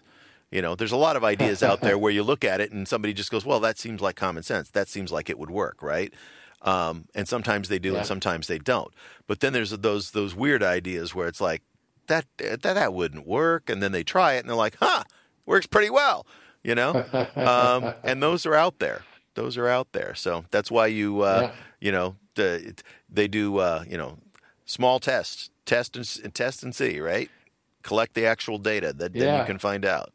You 0.50 0.62
know, 0.62 0.74
there's 0.74 0.92
a 0.92 0.96
lot 0.96 1.16
of 1.16 1.24
ideas 1.24 1.62
out 1.62 1.82
there 1.82 1.98
where 2.02 2.12
you 2.12 2.22
look 2.22 2.42
at 2.42 2.62
it 2.62 2.72
and 2.72 2.88
somebody 2.88 3.12
just 3.12 3.30
goes, 3.30 3.44
"Well, 3.44 3.60
that 3.60 3.78
seems 3.78 4.00
like 4.00 4.16
common 4.16 4.44
sense. 4.44 4.70
That 4.70 4.88
seems 4.88 5.12
like 5.12 5.28
it 5.28 5.38
would 5.38 5.50
work, 5.50 5.82
right?" 5.82 6.14
Um, 6.62 7.06
and 7.14 7.26
sometimes 7.28 7.68
they 7.68 7.78
do, 7.80 7.92
Yeah. 7.92 7.98
and 7.98 8.06
sometimes 8.06 8.46
they 8.46 8.58
don't. 8.58 8.92
But 9.26 9.40
then 9.40 9.52
there's 9.52 9.70
those 9.70 10.12
those 10.12 10.34
weird 10.34 10.62
ideas 10.62 11.14
where 11.14 11.26
it's 11.26 11.40
like 11.40 11.62
that 12.06 12.24
that 12.38 12.62
that 12.62 12.94
wouldn't 12.94 13.26
work, 13.26 13.68
and 13.68 13.82
then 13.82 13.92
they 13.92 14.04
try 14.04 14.34
it 14.34 14.40
and 14.40 14.48
they're 14.48 14.56
like, 14.56 14.76
"Huh, 14.80 15.02
works 15.44 15.66
pretty 15.66 15.90
well," 15.90 16.24
you 16.62 16.74
know. 16.74 17.04
um, 17.36 17.94
and 18.04 18.22
those 18.22 18.46
are 18.46 18.54
out 18.54 18.78
there. 18.78 19.02
Those 19.34 19.56
are 19.58 19.66
out 19.68 19.92
there. 19.92 20.14
So 20.14 20.44
that's 20.50 20.70
why 20.70 20.86
you 20.86 21.22
uh, 21.22 21.40
Yeah. 21.48 21.52
you 21.80 21.92
know 21.92 22.16
the, 22.36 22.74
they 23.10 23.26
do 23.28 23.58
uh, 23.58 23.84
you 23.88 23.98
know 23.98 24.18
small 24.64 25.00
tests, 25.00 25.50
test 25.66 25.96
and 25.96 26.32
test 26.34 26.62
and 26.62 26.74
see, 26.74 27.00
right? 27.00 27.28
Collect 27.82 28.14
the 28.14 28.24
actual 28.26 28.58
data 28.58 28.92
that 28.92 29.12
then 29.14 29.40
you 29.40 29.44
can 29.46 29.58
find 29.58 29.84
out. 29.84 30.12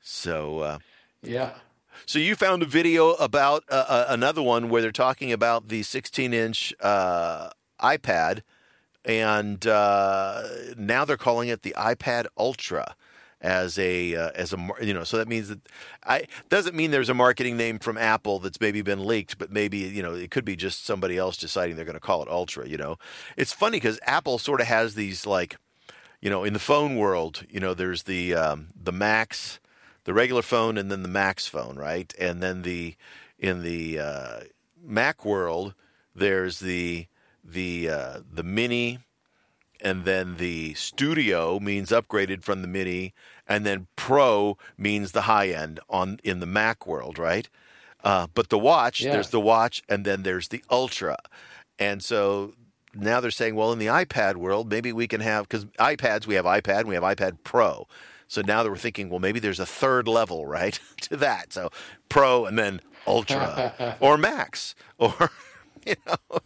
So. 0.00 0.60
Uh, 0.60 0.78
Yeah. 1.22 1.50
So 2.04 2.18
you 2.18 2.36
found 2.36 2.62
a 2.62 2.66
video 2.66 3.12
about 3.12 3.64
uh, 3.70 3.84
uh, 3.88 4.06
another 4.08 4.42
one 4.42 4.68
where 4.68 4.82
they're 4.82 4.92
talking 4.92 5.32
about 5.32 5.68
the 5.68 5.82
16-inch 5.82 6.74
uh, 6.80 7.50
iPad, 7.80 8.42
and 9.04 9.66
uh, 9.66 10.42
now 10.76 11.04
they're 11.04 11.16
calling 11.16 11.48
it 11.48 11.62
the 11.62 11.74
iPad 11.78 12.26
Ultra 12.36 12.94
as 13.40 13.78
a 13.78 14.16
uh, 14.16 14.30
as 14.34 14.52
a 14.52 14.68
you 14.80 14.92
know. 14.92 15.04
So 15.04 15.18
that 15.18 15.28
means 15.28 15.48
that 15.48 15.60
I 16.04 16.26
doesn't 16.48 16.74
mean 16.74 16.90
there's 16.90 17.10
a 17.10 17.14
marketing 17.14 17.56
name 17.56 17.78
from 17.78 17.96
Apple 17.98 18.38
that's 18.40 18.60
maybe 18.60 18.82
been 18.82 19.06
leaked, 19.06 19.38
but 19.38 19.52
maybe 19.52 19.78
you 19.78 20.02
know 20.02 20.14
it 20.14 20.30
could 20.30 20.44
be 20.44 20.56
just 20.56 20.84
somebody 20.84 21.16
else 21.16 21.36
deciding 21.36 21.76
they're 21.76 21.84
going 21.84 21.94
to 21.94 22.00
call 22.00 22.22
it 22.22 22.28
Ultra. 22.28 22.66
You 22.66 22.78
know, 22.78 22.96
it's 23.36 23.52
funny 23.52 23.76
because 23.76 24.00
Apple 24.04 24.38
sort 24.38 24.60
of 24.60 24.66
has 24.66 24.94
these 24.94 25.26
like 25.26 25.56
you 26.20 26.30
know, 26.30 26.44
in 26.44 26.52
the 26.52 26.58
phone 26.58 26.96
world, 26.96 27.44
you 27.48 27.60
know, 27.60 27.74
there's 27.74 28.04
the 28.04 28.34
um, 28.34 28.68
the 28.74 28.92
Max, 28.92 29.60
the 30.06 30.14
regular 30.14 30.42
phone, 30.42 30.78
and 30.78 30.90
then 30.90 31.02
the 31.02 31.08
Max 31.08 31.46
phone, 31.46 31.76
right? 31.76 32.14
And 32.18 32.42
then 32.42 32.62
the 32.62 32.94
in 33.38 33.62
the 33.62 33.98
uh, 33.98 34.40
Mac 34.82 35.24
world, 35.24 35.74
there's 36.14 36.60
the 36.60 37.08
the 37.44 37.90
uh, 37.90 38.20
the 38.32 38.44
Mini, 38.44 39.00
and 39.80 40.04
then 40.04 40.36
the 40.36 40.74
Studio 40.74 41.58
means 41.58 41.90
upgraded 41.90 42.42
from 42.44 42.62
the 42.62 42.68
Mini, 42.68 43.12
and 43.48 43.66
then 43.66 43.88
Pro 43.96 44.56
means 44.78 45.10
the 45.10 45.22
high 45.22 45.48
end 45.48 45.80
on 45.90 46.18
in 46.22 46.38
the 46.38 46.46
Mac 46.46 46.86
world, 46.86 47.18
right? 47.18 47.48
Uh, 48.04 48.28
but 48.32 48.48
the 48.48 48.58
watch, 48.58 49.00
Yeah. 49.00 49.12
there's 49.12 49.30
the 49.30 49.40
watch, 49.40 49.82
and 49.88 50.04
then 50.04 50.22
there's 50.22 50.48
the 50.48 50.62
Ultra, 50.70 51.16
and 51.80 52.02
so 52.02 52.54
now 52.94 53.20
they're 53.20 53.32
saying, 53.32 53.56
well, 53.56 53.72
in 53.72 53.80
the 53.80 53.86
iPad 53.86 54.36
world, 54.36 54.70
maybe 54.70 54.92
we 54.92 55.08
can 55.08 55.20
have 55.20 55.48
because 55.48 55.64
iPads, 55.80 56.28
we 56.28 56.36
have 56.36 56.44
iPad, 56.44 56.80
and 56.80 56.88
we 56.88 56.94
have 56.94 57.04
iPad 57.04 57.38
Pro. 57.42 57.88
So 58.28 58.42
now 58.42 58.62
that 58.62 58.70
we're 58.70 58.76
thinking, 58.76 59.08
well, 59.08 59.20
maybe 59.20 59.38
there's 59.38 59.60
a 59.60 59.66
third 59.66 60.08
level, 60.08 60.46
right, 60.46 60.78
to 61.02 61.16
that. 61.16 61.52
So 61.52 61.70
Pro 62.08 62.46
and 62.46 62.58
then 62.58 62.80
Ultra 63.06 63.96
or 64.00 64.16
Max 64.16 64.74
or 64.98 65.30
you 65.86 65.94
know, 66.06 66.40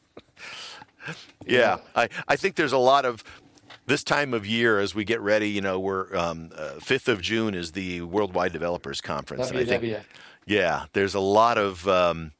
yeah. 1.46 1.78
I 1.96 2.08
I 2.28 2.36
think 2.36 2.56
there's 2.56 2.72
a 2.72 2.78
lot 2.78 3.04
of 3.04 3.24
this 3.86 4.04
time 4.04 4.34
of 4.34 4.46
year 4.46 4.78
as 4.78 4.94
we 4.94 5.04
get 5.04 5.20
ready. 5.20 5.48
You 5.48 5.60
know, 5.60 5.80
we're 5.80 6.14
um, 6.16 6.50
uh, 6.54 6.74
fifth 6.80 7.08
of 7.08 7.20
June 7.20 7.54
is 7.54 7.72
the 7.72 8.02
Worldwide 8.02 8.52
Developers 8.52 9.00
Conference, 9.00 9.50
and 9.50 9.58
I 9.58 9.64
think 9.64 9.82
yeah, 10.46 10.86
there's 10.92 11.14
a 11.14 11.20
lot 11.20 11.58
of 11.58 11.86
um, 11.88 12.32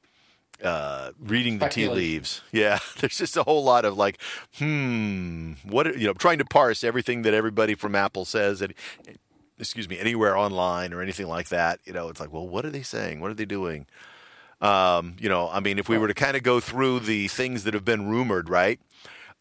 uh, 0.62 1.12
reading 1.18 1.58
the 1.58 1.68
tea 1.68 1.88
leaves. 1.88 2.42
Yeah, 2.52 2.78
there's 2.98 3.18
just 3.18 3.36
a 3.36 3.42
whole 3.42 3.64
lot 3.64 3.84
of 3.84 3.96
like, 3.96 4.20
hmm, 4.58 5.52
what 5.64 5.98
you 5.98 6.06
know, 6.06 6.12
trying 6.12 6.38
to 6.38 6.44
parse 6.44 6.84
everything 6.84 7.22
that 7.22 7.34
everybody 7.34 7.74
from 7.74 7.94
Apple 7.94 8.24
says. 8.24 8.60
And, 8.62 8.74
excuse 9.60 9.88
me, 9.88 9.98
anywhere 9.98 10.36
online 10.36 10.92
or 10.92 11.02
anything 11.02 11.28
like 11.28 11.48
that. 11.50 11.80
You 11.84 11.92
know, 11.92 12.08
it's 12.08 12.20
like, 12.20 12.32
well, 12.32 12.48
what 12.48 12.64
are 12.64 12.70
they 12.70 12.82
saying? 12.82 13.20
What 13.20 13.30
are 13.30 13.34
they 13.34 13.44
doing? 13.44 13.86
Um, 14.60 15.16
you 15.18 15.28
know, 15.28 15.48
I 15.48 15.60
mean, 15.60 15.78
if 15.78 15.88
we 15.88 15.98
were 15.98 16.08
to 16.08 16.14
kind 16.14 16.36
of 16.36 16.42
go 16.42 16.60
through 16.60 17.00
the 17.00 17.28
things 17.28 17.64
that 17.64 17.74
have 17.74 17.84
been 17.84 18.08
rumored, 18.08 18.48
right? 18.48 18.80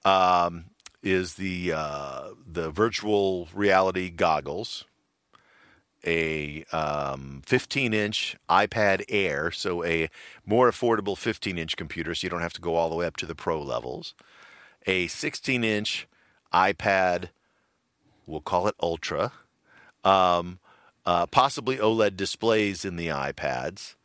Um, 0.05 0.65
is 1.01 1.35
the 1.35 1.73
uh, 1.75 2.29
the 2.45 2.69
virtual 2.71 3.47
reality 3.53 4.09
goggles, 4.09 4.85
a 6.05 6.63
um, 6.71 7.41
15 7.45 7.93
inch 7.93 8.37
iPad 8.49 9.03
Air, 9.09 9.51
so 9.51 9.83
a 9.83 10.09
more 10.45 10.69
affordable 10.69 11.17
15 11.17 11.57
inch 11.57 11.75
computer, 11.75 12.15
so 12.15 12.25
you 12.25 12.29
don't 12.29 12.41
have 12.41 12.53
to 12.53 12.61
go 12.61 12.75
all 12.75 12.89
the 12.89 12.95
way 12.95 13.05
up 13.05 13.17
to 13.17 13.25
the 13.25 13.35
pro 13.35 13.61
levels, 13.61 14.13
a 14.87 15.07
16 15.07 15.63
inch 15.63 16.07
iPad, 16.53 17.29
we'll 18.25 18.41
call 18.41 18.67
it 18.67 18.75
Ultra, 18.81 19.33
um, 20.03 20.59
uh, 21.05 21.25
possibly 21.27 21.77
OLED 21.77 22.15
displays 22.17 22.85
in 22.85 22.95
the 22.95 23.07
iPads. 23.07 23.95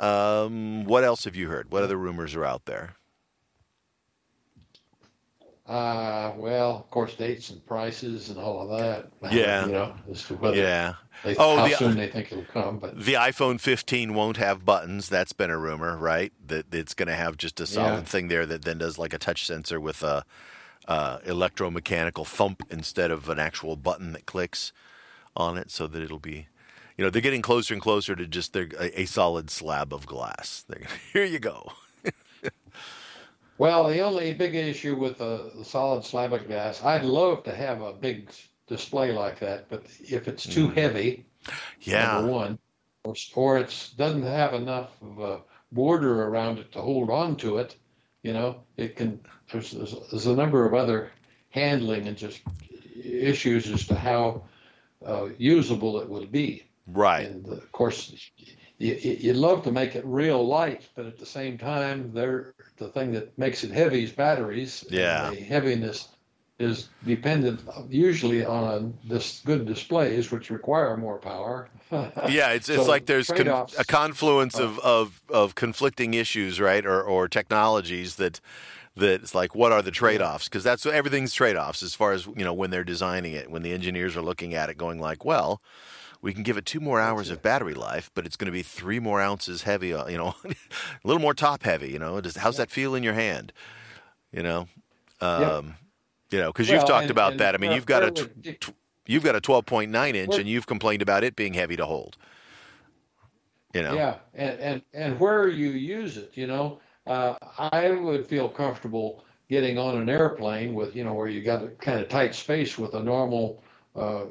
Um, 0.00 0.84
what 0.84 1.04
else 1.04 1.24
have 1.24 1.36
you 1.36 1.48
heard? 1.48 1.70
What 1.70 1.82
other 1.82 1.96
rumors 1.96 2.34
are 2.34 2.44
out 2.44 2.64
there? 2.66 2.94
Uh, 5.66 6.32
well, 6.36 6.76
of 6.76 6.90
course, 6.90 7.14
dates 7.14 7.48
and 7.48 7.64
prices 7.64 8.28
and 8.28 8.38
all 8.38 8.60
of 8.70 8.78
that. 8.78 9.08
Yeah. 9.34 9.64
You 9.66 9.72
know, 9.72 9.94
as 10.10 10.22
to 10.24 10.34
whether 10.34 10.56
Yeah. 10.56 10.94
they, 11.24 11.34
Oh, 11.36 11.56
how 11.56 11.68
the- 11.68 11.74
soon 11.76 11.96
they 11.96 12.08
think 12.08 12.30
it'll 12.32 12.44
come. 12.44 12.78
But 12.78 13.02
The 13.02 13.14
iPhone 13.14 13.58
15 13.58 14.12
won't 14.12 14.36
have 14.36 14.66
buttons. 14.66 15.08
That's 15.08 15.32
been 15.32 15.48
a 15.50 15.56
rumor, 15.56 15.96
right? 15.96 16.32
That 16.46 16.66
it's 16.74 16.92
going 16.92 17.08
to 17.08 17.14
have 17.14 17.38
just 17.38 17.60
a 17.60 17.66
solid 17.66 18.00
Yeah. 18.00 18.02
thing 18.02 18.28
there 18.28 18.44
that 18.44 18.64
then 18.66 18.76
does 18.78 18.98
like 18.98 19.14
a 19.14 19.18
touch 19.18 19.46
sensor 19.46 19.80
with 19.80 20.02
a 20.02 20.24
uh, 20.86 21.18
electromechanical 21.20 22.26
thump 22.26 22.62
instead 22.68 23.10
of 23.10 23.30
an 23.30 23.38
actual 23.38 23.74
button 23.76 24.12
that 24.12 24.26
clicks 24.26 24.70
on 25.36 25.58
it, 25.58 25.70
so 25.70 25.86
that 25.86 26.02
it'll 26.02 26.18
be. 26.18 26.48
you 26.96 27.04
know, 27.04 27.10
they're 27.10 27.22
getting 27.22 27.42
closer 27.42 27.74
and 27.74 27.82
closer 27.82 28.14
to 28.16 28.26
just 28.26 28.52
their, 28.52 28.68
a, 28.78 29.02
a 29.02 29.04
solid 29.06 29.50
slab 29.50 29.92
of 29.92 30.06
glass. 30.06 30.64
They're, 30.68 30.86
here 31.12 31.24
you 31.24 31.38
go. 31.38 31.72
Well, 33.58 33.88
the 33.88 34.00
only 34.00 34.32
big 34.34 34.54
issue 34.54 34.96
with 34.96 35.18
the 35.18 35.50
solid 35.64 36.04
slab 36.04 36.32
of 36.32 36.46
glass, 36.46 36.82
I'd 36.84 37.04
love 37.04 37.42
to 37.44 37.54
have 37.54 37.80
a 37.82 37.92
big 37.92 38.30
display 38.68 39.12
like 39.12 39.38
that, 39.40 39.68
but 39.68 39.84
if 40.00 40.28
it's 40.28 40.46
too 40.46 40.68
Mm. 40.68 40.74
heavy, 40.74 41.26
Yeah. 41.82 42.20
number 42.20 42.22
one, 42.32 42.58
or, 43.04 43.14
or 43.34 43.58
it's 43.58 43.90
doesn't 43.92 44.22
have 44.22 44.54
enough 44.54 44.90
of 45.02 45.18
a 45.20 45.42
border 45.72 46.24
around 46.24 46.58
it 46.58 46.72
to 46.72 46.80
hold 46.82 47.10
on 47.10 47.36
to 47.38 47.58
it, 47.58 47.76
you 48.22 48.32
know, 48.32 48.62
it 48.76 48.96
can. 48.96 49.20
There's, 49.52 49.72
there's, 49.72 49.94
there's 50.10 50.26
a 50.26 50.34
number 50.36 50.66
of 50.66 50.74
other 50.74 51.12
handling 51.50 52.08
and 52.08 52.16
just 52.16 52.40
issues 53.04 53.68
as 53.70 53.86
to 53.88 53.94
how 53.94 54.44
uh, 55.06 55.28
usable 55.38 56.00
it 56.00 56.08
will 56.08 56.26
be. 56.26 56.64
Right. 56.86 57.26
And 57.26 57.46
of 57.48 57.72
course, 57.72 58.12
you, 58.36 58.94
you- 58.94 59.16
you'd 59.20 59.36
love 59.36 59.62
to 59.64 59.72
make 59.72 59.94
it 59.96 60.04
real 60.04 60.46
light, 60.46 60.88
but 60.94 61.06
at 61.06 61.18
the 61.18 61.26
same 61.26 61.56
time, 61.58 62.10
they're, 62.12 62.54
the 62.76 62.88
thing 62.88 63.12
that 63.12 63.36
makes 63.38 63.64
it 63.64 63.70
heavy 63.70 64.04
is 64.04 64.12
batteries. 64.12 64.84
Yeah. 64.90 65.30
The 65.30 65.36
heaviness 65.36 66.08
is 66.60 66.88
dependent 67.04 67.60
usually 67.88 68.44
on 68.44 68.96
this 69.08 69.42
good 69.44 69.66
displays, 69.66 70.30
which 70.30 70.50
require 70.50 70.96
more 70.96 71.18
power. 71.18 71.68
Yeah, 72.28 72.50
it's 72.50 72.68
it's 72.68 72.82
So 72.84 72.88
like 72.88 73.06
there's 73.06 73.28
con- 73.28 73.48
a 73.78 73.84
confluence 73.84 74.58
Oh. 74.58 74.64
of, 74.64 74.78
of 74.80 75.22
of 75.28 75.54
conflicting 75.54 76.14
issues, 76.14 76.60
right, 76.60 76.84
or 76.84 77.00
or 77.02 77.28
technologies 77.28 78.16
that 78.16 78.40
that 78.96 79.22
it's 79.22 79.34
like 79.34 79.54
what 79.54 79.72
are 79.72 79.82
the 79.82 79.90
trade-offs? 79.90 80.44
Because 80.48 80.62
that's 80.64 80.86
everything's 80.86 81.32
trade-offs 81.34 81.82
as 81.82 81.94
far 81.94 82.12
as 82.12 82.26
you 82.26 82.44
know 82.44 82.52
when 82.54 82.70
they're 82.70 82.84
designing 82.84 83.32
it, 83.32 83.50
when 83.50 83.62
the 83.62 83.72
engineers 83.72 84.16
are 84.16 84.22
looking 84.22 84.54
at 84.54 84.70
it, 84.70 84.78
going 84.78 85.00
like, 85.00 85.24
well, 85.24 85.60
we 86.22 86.32
can 86.32 86.42
give 86.42 86.56
it 86.56 86.64
two 86.64 86.80
more 86.80 87.00
hours 87.00 87.28
of 87.30 87.42
battery 87.42 87.74
life, 87.74 88.10
but 88.14 88.24
it's 88.24 88.36
going 88.36 88.46
to 88.46 88.52
be 88.52 88.62
three 88.62 88.98
more 89.00 89.20
ounces 89.20 89.62
heavy, 89.64 89.92
uh, 89.92 90.06
you 90.06 90.16
know, 90.16 90.34
a 90.44 90.54
little 91.04 91.20
more 91.20 91.34
top 91.34 91.62
heavy, 91.64 91.90
you 91.90 91.98
know. 91.98 92.20
Does, 92.20 92.36
how's 92.36 92.56
that 92.56 92.70
feel 92.70 92.94
in 92.94 93.02
your 93.02 93.12
hand? 93.14 93.52
You 94.32 94.42
know, 94.42 94.68
um, 95.20 95.74
you 96.30 96.38
know, 96.38 96.50
because 96.52 96.68
you've 96.70 96.86
talked 96.86 97.02
and- 97.02 97.10
about 97.10 97.32
and 97.32 97.40
that. 97.40 97.54
I 97.54 97.58
mean, 97.58 97.70
where- 97.70 97.76
you've 97.76 97.86
got 97.86 98.02
a 98.04 98.10
tw- 98.10 98.20
would 98.44 98.60
tw- 98.60 98.74
you've 99.06 99.22
got 99.24 99.36
a 99.36 99.40
12.9 99.40 100.14
inch, 100.14 100.30
Where- 100.30 100.40
and 100.40 100.48
you've 100.48 100.66
complained 100.66 101.02
about 101.02 101.24
it 101.24 101.36
being 101.36 101.54
heavy 101.54 101.76
to 101.76 101.84
hold. 101.84 102.16
You 103.74 103.82
know. 103.82 103.94
Yeah, 103.94 104.14
and, 104.34 104.60
and 104.60 104.82
and 104.92 105.20
where 105.20 105.48
you 105.48 105.70
use 105.70 106.16
it, 106.16 106.30
you 106.34 106.46
know, 106.46 106.78
uh, 107.06 107.34
I 107.58 107.90
would 107.90 108.26
feel 108.26 108.48
comfortable 108.48 109.24
getting 109.48 109.78
on 109.78 109.96
an 109.96 110.08
airplane 110.08 110.74
with, 110.74 110.96
you 110.96 111.04
know, 111.04 111.14
where 111.14 111.28
you 111.28 111.42
got 111.42 111.62
a 111.62 111.68
kind 111.68 112.00
of 112.00 112.08
tight 112.08 112.34
space 112.34 112.78
with 112.78 112.94
a 112.94 113.02
normal 113.02 113.62
uh, 113.94 114.24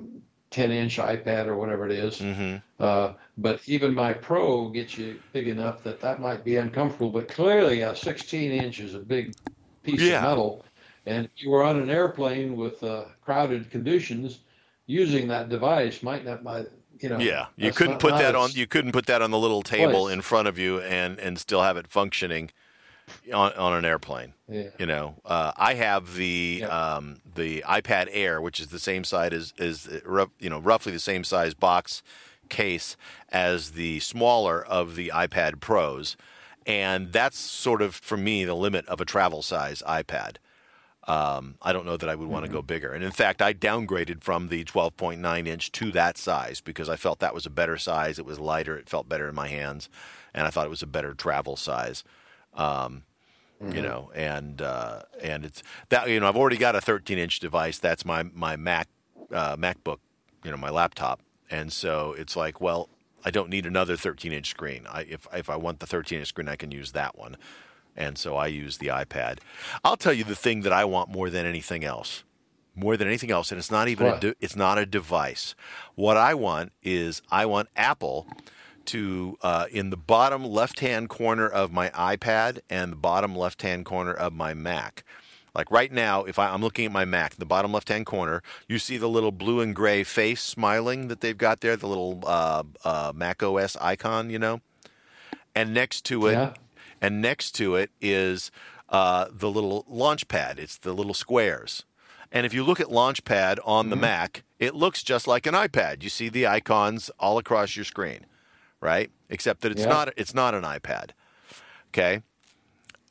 10 0.51 0.71
inch 0.71 0.97
iPad 0.97 1.47
or 1.47 1.55
whatever 1.57 1.85
it 1.85 1.91
is. 1.91 2.19
hmm 2.19 2.55
Uh, 2.79 3.13
but 3.37 3.61
even 3.67 3.93
my 3.93 4.13
Pro 4.13 4.69
gets 4.69 4.97
you 4.97 5.19
big 5.31 5.47
enough 5.47 5.83
that 5.83 6.01
that 6.01 6.19
might 6.19 6.43
be 6.43 6.57
uncomfortable. 6.57 7.11
But 7.11 7.27
clearly, 7.27 7.81
a 7.81 7.95
16 7.95 8.51
inch 8.51 8.79
is 8.79 8.93
a 8.95 8.99
big 8.99 9.33
piece 9.83 10.01
Yeah. 10.01 10.17
of 10.17 10.23
metal. 10.23 10.65
And 11.05 11.25
if 11.25 11.31
you 11.43 11.49
were 11.49 11.63
on 11.63 11.79
an 11.79 11.89
airplane 11.89 12.55
with 12.55 12.83
uh, 12.83 13.05
crowded 13.21 13.69
conditions, 13.69 14.39
using 14.87 15.27
that 15.27 15.49
device 15.49 16.03
might 16.03 16.25
not, 16.25 16.43
might, 16.43 16.67
you 16.99 17.09
know. 17.09 17.19
Yeah, 17.19 17.47
you 17.57 17.71
couldn't 17.71 17.99
put 17.99 18.11
not 18.11 18.19
that 18.19 18.35
on. 18.35 18.49
You 18.53 18.67
couldn't 18.67 18.91
put 18.91 19.05
that 19.05 19.21
on 19.21 19.31
the 19.31 19.39
little 19.39 19.61
table 19.61 20.05
Place. 20.05 20.13
in 20.13 20.21
front 20.21 20.47
of 20.47 20.57
you 20.57 20.81
and 20.81 21.19
and 21.19 21.39
still 21.39 21.61
have 21.61 21.77
it 21.77 21.87
functioning 21.87 22.51
on 23.33 23.53
on 23.53 23.73
an 23.73 23.85
airplane. 23.85 24.33
Yeah. 24.49 24.69
You 24.77 24.85
know, 24.85 25.15
uh, 25.25 25.51
I 25.57 25.73
have 25.75 26.15
the 26.15 26.59
Yeah. 26.61 26.67
um, 26.95 27.21
the 27.35 27.63
iPad 27.67 28.07
Air, 28.11 28.41
which 28.41 28.59
is 28.59 28.67
the 28.67 28.79
same 28.79 29.03
size 29.03 29.31
as 29.33 29.53
as 29.59 29.87
uh, 29.87 30.25
you 30.39 30.49
know 30.49 30.59
roughly 30.59 30.91
the 30.91 30.99
same 30.99 31.23
size 31.23 31.53
box 31.53 32.03
case 32.49 32.95
as 33.29 33.71
the 33.71 33.99
smaller 34.01 34.63
of 34.63 34.95
the 34.95 35.11
iPad 35.13 35.59
Pros, 35.59 36.15
and 36.65 37.11
that's 37.11 37.37
sort 37.37 37.81
of 37.81 37.95
for 37.95 38.17
me 38.17 38.45
the 38.45 38.53
limit 38.55 38.85
of 38.87 39.01
a 39.01 39.05
travel 39.05 39.41
size 39.41 39.81
iPad. 39.87 40.37
Um, 41.05 41.55
I 41.61 41.73
don't 41.73 41.85
know 41.85 41.97
that 41.97 42.07
I 42.07 42.15
would 42.15 42.29
want 42.29 42.45
to 42.45 42.51
go 42.51 42.61
bigger. 42.61 42.93
And 42.93 43.03
in 43.03 43.11
fact, 43.11 43.41
I 43.41 43.53
downgraded 43.53 44.23
from 44.23 44.47
the 44.47 44.63
12.9 44.63 45.47
inch 45.47 45.69
to 45.73 45.91
that 45.91 46.17
size 46.17 46.61
because 46.61 46.87
I 46.87 46.95
felt 46.95 47.19
that 47.19 47.33
was 47.33 47.45
a 47.45 47.49
better 47.49 47.75
size. 47.77 48.17
It 48.19 48.25
was 48.25 48.39
lighter. 48.39 48.77
It 48.77 48.87
felt 48.87 49.09
better 49.09 49.27
in 49.27 49.35
my 49.35 49.49
hands. 49.49 49.89
And 50.33 50.47
I 50.47 50.49
thought 50.49 50.65
it 50.65 50.69
was 50.69 50.81
a 50.81 50.87
better 50.87 51.13
travel 51.13 51.57
size. 51.57 52.05
Um, 52.55 53.03
You 53.61 53.81
know, 53.81 54.11
and 54.13 54.61
uh, 54.61 55.03
and 55.21 55.45
it's 55.45 55.63
that 55.87 56.09
you 56.09 56.19
know 56.19 56.27
I've 56.27 56.35
already 56.35 56.57
got 56.57 56.75
a 56.75 56.81
13 56.81 57.17
inch 57.17 57.39
device. 57.39 57.79
That's 57.79 58.03
my 58.03 58.23
my 58.23 58.57
Mac 58.57 58.89
uh, 59.31 59.55
MacBook, 59.55 59.99
you 60.43 60.51
know, 60.51 60.57
my 60.57 60.69
laptop. 60.69 61.21
And 61.49 61.71
so 61.71 62.13
it's 62.17 62.35
like, 62.35 62.59
well, 62.59 62.89
I 63.23 63.31
don't 63.31 63.49
need 63.49 63.65
another 63.65 63.95
13 63.95 64.33
inch 64.33 64.49
screen. 64.49 64.85
I, 64.91 65.01
if 65.03 65.27
if 65.33 65.49
I 65.49 65.55
want 65.55 65.79
the 65.79 65.87
13 65.87 66.19
inch 66.19 66.27
screen, 66.27 66.49
I 66.49 66.57
can 66.57 66.71
use 66.71 66.91
that 66.91 67.17
one 67.17 67.37
and 67.95 68.17
so 68.17 68.35
I 68.35 68.47
use 68.47 68.79
the 68.79 68.87
iPad. 68.87 69.37
I'll 69.83 69.97
tell 69.97 70.13
you 70.13 70.23
the 70.23 70.35
thing 70.35 70.61
that 70.61 70.73
I 70.73 70.83
want 70.83 71.09
more 71.11 71.29
than 71.29 71.45
anything 71.45 71.83
else, 71.85 72.23
more 72.75 72.97
than 72.97 73.07
anything 73.07 73.29
else, 73.31 73.51
and 73.51 73.59
it's 73.59 73.69
not 73.71 73.87
even 73.87 74.07
a 74.07 74.19
de- 74.19 74.35
it's 74.41 74.55
not 74.55 74.77
a 74.79 74.85
device. 74.85 75.53
What 75.95 76.17
I 76.17 76.33
want 76.33 76.71
is 76.81 77.21
I 77.29 77.45
want 77.45 77.69
Apple 77.75 78.27
to 78.87 79.37
uh, 79.41 79.65
in 79.71 79.89
the 79.89 79.97
bottom 79.97 80.43
left 80.45 80.79
hand 80.79 81.09
corner 81.09 81.47
of 81.47 81.71
my 81.71 81.89
iPad 81.89 82.59
and 82.69 82.91
the 82.91 82.95
bottom 82.97 83.35
left 83.35 83.61
hand 83.61 83.85
corner 83.85 84.13
of 84.13 84.33
my 84.33 84.53
Mac. 84.53 85.03
Like 85.55 85.69
right 85.69 85.91
now, 85.91 86.23
if 86.23 86.39
I, 86.39 86.49
I'm 86.49 86.61
looking 86.61 86.85
at 86.85 86.91
my 86.91 87.05
Mac, 87.05 87.35
the 87.35 87.45
bottom 87.45 87.71
left 87.71 87.89
hand 87.89 88.05
corner, 88.05 88.41
you 88.67 88.79
see 88.79 88.97
the 88.97 89.09
little 89.09 89.31
blue 89.31 89.59
and 89.61 89.75
gray 89.75 90.03
face 90.03 90.41
smiling 90.41 91.09
that 91.09 91.21
they've 91.21 91.37
got 91.37 91.61
there, 91.61 91.75
the 91.75 91.87
little 91.87 92.23
uh, 92.25 92.63
uh, 92.83 93.11
Mac 93.15 93.43
OS 93.43 93.77
icon, 93.79 94.29
you 94.29 94.39
know? 94.39 94.61
And 95.55 95.73
next 95.73 96.05
to 96.05 96.25
it, 96.27 96.33
Yeah. 96.33 96.53
and 97.01 97.21
next 97.21 97.51
to 97.51 97.75
it 97.75 97.91
is 98.01 98.49
uh, 98.89 99.27
the 99.31 99.49
little 99.49 99.83
Launchpad. 99.89 100.57
It's 100.57 100.77
the 100.77 100.93
little 100.93 101.13
squares. 101.13 101.85
And 102.31 102.47
if 102.47 102.53
you 102.53 102.63
look 102.63 102.79
at 102.79 102.87
Launchpad 102.87 103.59
on 103.63 103.91
the 103.91 103.95
Mac, 103.95 104.43
it 104.57 104.73
looks 104.73 105.03
just 105.03 105.27
like 105.27 105.45
an 105.45 105.53
iPad. 105.53 106.01
You 106.01 106.09
see 106.09 106.29
the 106.29 106.47
icons 106.47 107.11
all 107.19 107.37
across 107.37 107.75
your 107.75 107.85
screen, 107.85 108.25
right? 108.83 109.09
Except 109.29 109.61
that 109.61 109.71
it's 109.71 109.81
Yeah. 109.81 109.87
not 109.89 110.13
it's 110.17 110.33
not 110.33 110.53
an 110.53 110.63
iPad. 110.63 111.11
Okay? 111.89 112.21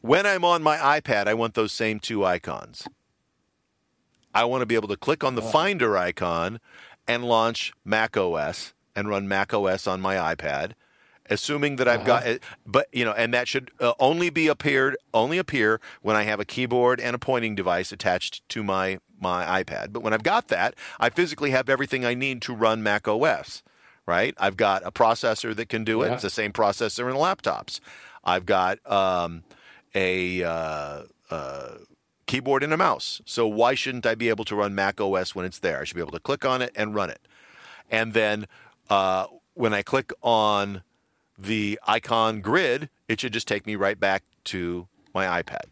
When 0.03 0.27
I'm 0.27 0.45
on 0.45 0.63
my 0.63 0.77
iPad, 0.77 1.27
I 1.29 1.35
want 1.35 1.55
those 1.55 1.73
same 1.73 1.99
two 1.99 2.25
icons. 2.25 2.87
I 4.35 4.45
want 4.45 4.63
to 4.63 4.67
be 4.67 4.75
able 4.75 4.89
to 4.89 4.97
click 4.97 5.23
on 5.25 5.35
the 5.35 5.43
Finder 5.43 5.97
icon 5.97 6.61
and 7.07 7.25
launch 7.25 7.73
Mac 7.85 8.17
OS 8.17 8.75
and 8.95 9.09
run 9.09 9.29
Mac 9.29 9.53
OS 9.55 9.87
on 9.87 10.01
my 10.01 10.17
iPad, 10.35 10.73
assuming 11.31 11.77
that 11.77 11.87
I've 11.89 12.05
got 12.05 12.27
it. 12.27 12.43
But 12.67 12.89
you 12.93 13.05
know, 13.05 13.13
and 13.13 13.33
that 13.35 13.47
should 13.49 13.71
uh, 13.81 13.93
only 13.99 14.31
be 14.31 14.49
appeared 14.49 14.97
only 15.15 15.39
appear 15.39 15.81
when 16.03 16.17
I 16.17 16.25
have 16.25 16.41
a 16.41 16.45
keyboard 16.45 17.01
and 17.01 17.15
a 17.15 17.19
pointing 17.19 17.55
device 17.55 17.93
attached 17.93 18.47
to 18.51 18.63
my 18.63 18.99
my 19.21 19.63
iPad. 19.63 19.93
But 19.93 20.03
when 20.03 20.13
I've 20.13 20.25
got 20.25 20.49
that, 20.49 20.75
I 20.99 21.09
physically 21.11 21.51
have 21.51 21.69
everything 21.69 22.05
I 22.05 22.15
need 22.15 22.43
to 22.43 22.55
run 22.55 22.83
Mac 22.83 23.07
OS. 23.07 23.63
Right? 24.07 24.35
I've 24.39 24.57
got 24.57 24.83
a 24.85 24.91
processor 24.91 25.55
that 25.55 25.69
can 25.69 25.85
do 25.85 26.03
it. 26.03 26.09
Yeah. 26.09 26.15
It's 26.15 26.23
the 26.23 26.31
same 26.31 26.53
processor 26.53 27.09
in 27.09 27.17
laptops. 27.17 27.79
I've 28.25 28.47
got 28.47 28.79
um, 28.91 29.45
a 29.95 30.43
uh, 30.43 31.03
uh, 31.31 31.69
keyboard 32.27 32.63
and 32.63 32.73
a 32.73 32.77
mouse. 32.77 33.21
So 33.27 33.47
why 33.47 33.75
shouldn't 33.75 34.05
I 34.07 34.15
be 34.15 34.29
able 34.29 34.45
to 34.47 34.57
run 34.57 34.75
Mac 34.75 35.01
OS 35.01 35.35
when 35.35 35.45
it's 35.47 35.59
there? 35.61 35.81
I 35.81 35.85
should 35.85 35.95
be 35.95 36.01
able 36.01 36.13
to 36.13 36.21
click 36.21 36.45
on 36.45 36.63
it 36.63 36.73
and 36.75 36.95
run 36.95 37.11
it. 37.11 37.21
And 37.91 38.13
then 38.13 38.47
uh, 38.91 39.27
when 39.55 39.73
I 39.75 39.83
click 39.83 40.13
on 40.23 40.83
the 41.39 41.79
icon 41.87 42.41
grid, 42.41 42.89
it 43.09 43.21
should 43.21 43.33
just 43.33 43.47
take 43.49 43.67
me 43.67 43.77
right 43.77 43.99
back 43.99 44.25
to 44.45 44.89
my 45.15 45.43
iPad 45.43 45.67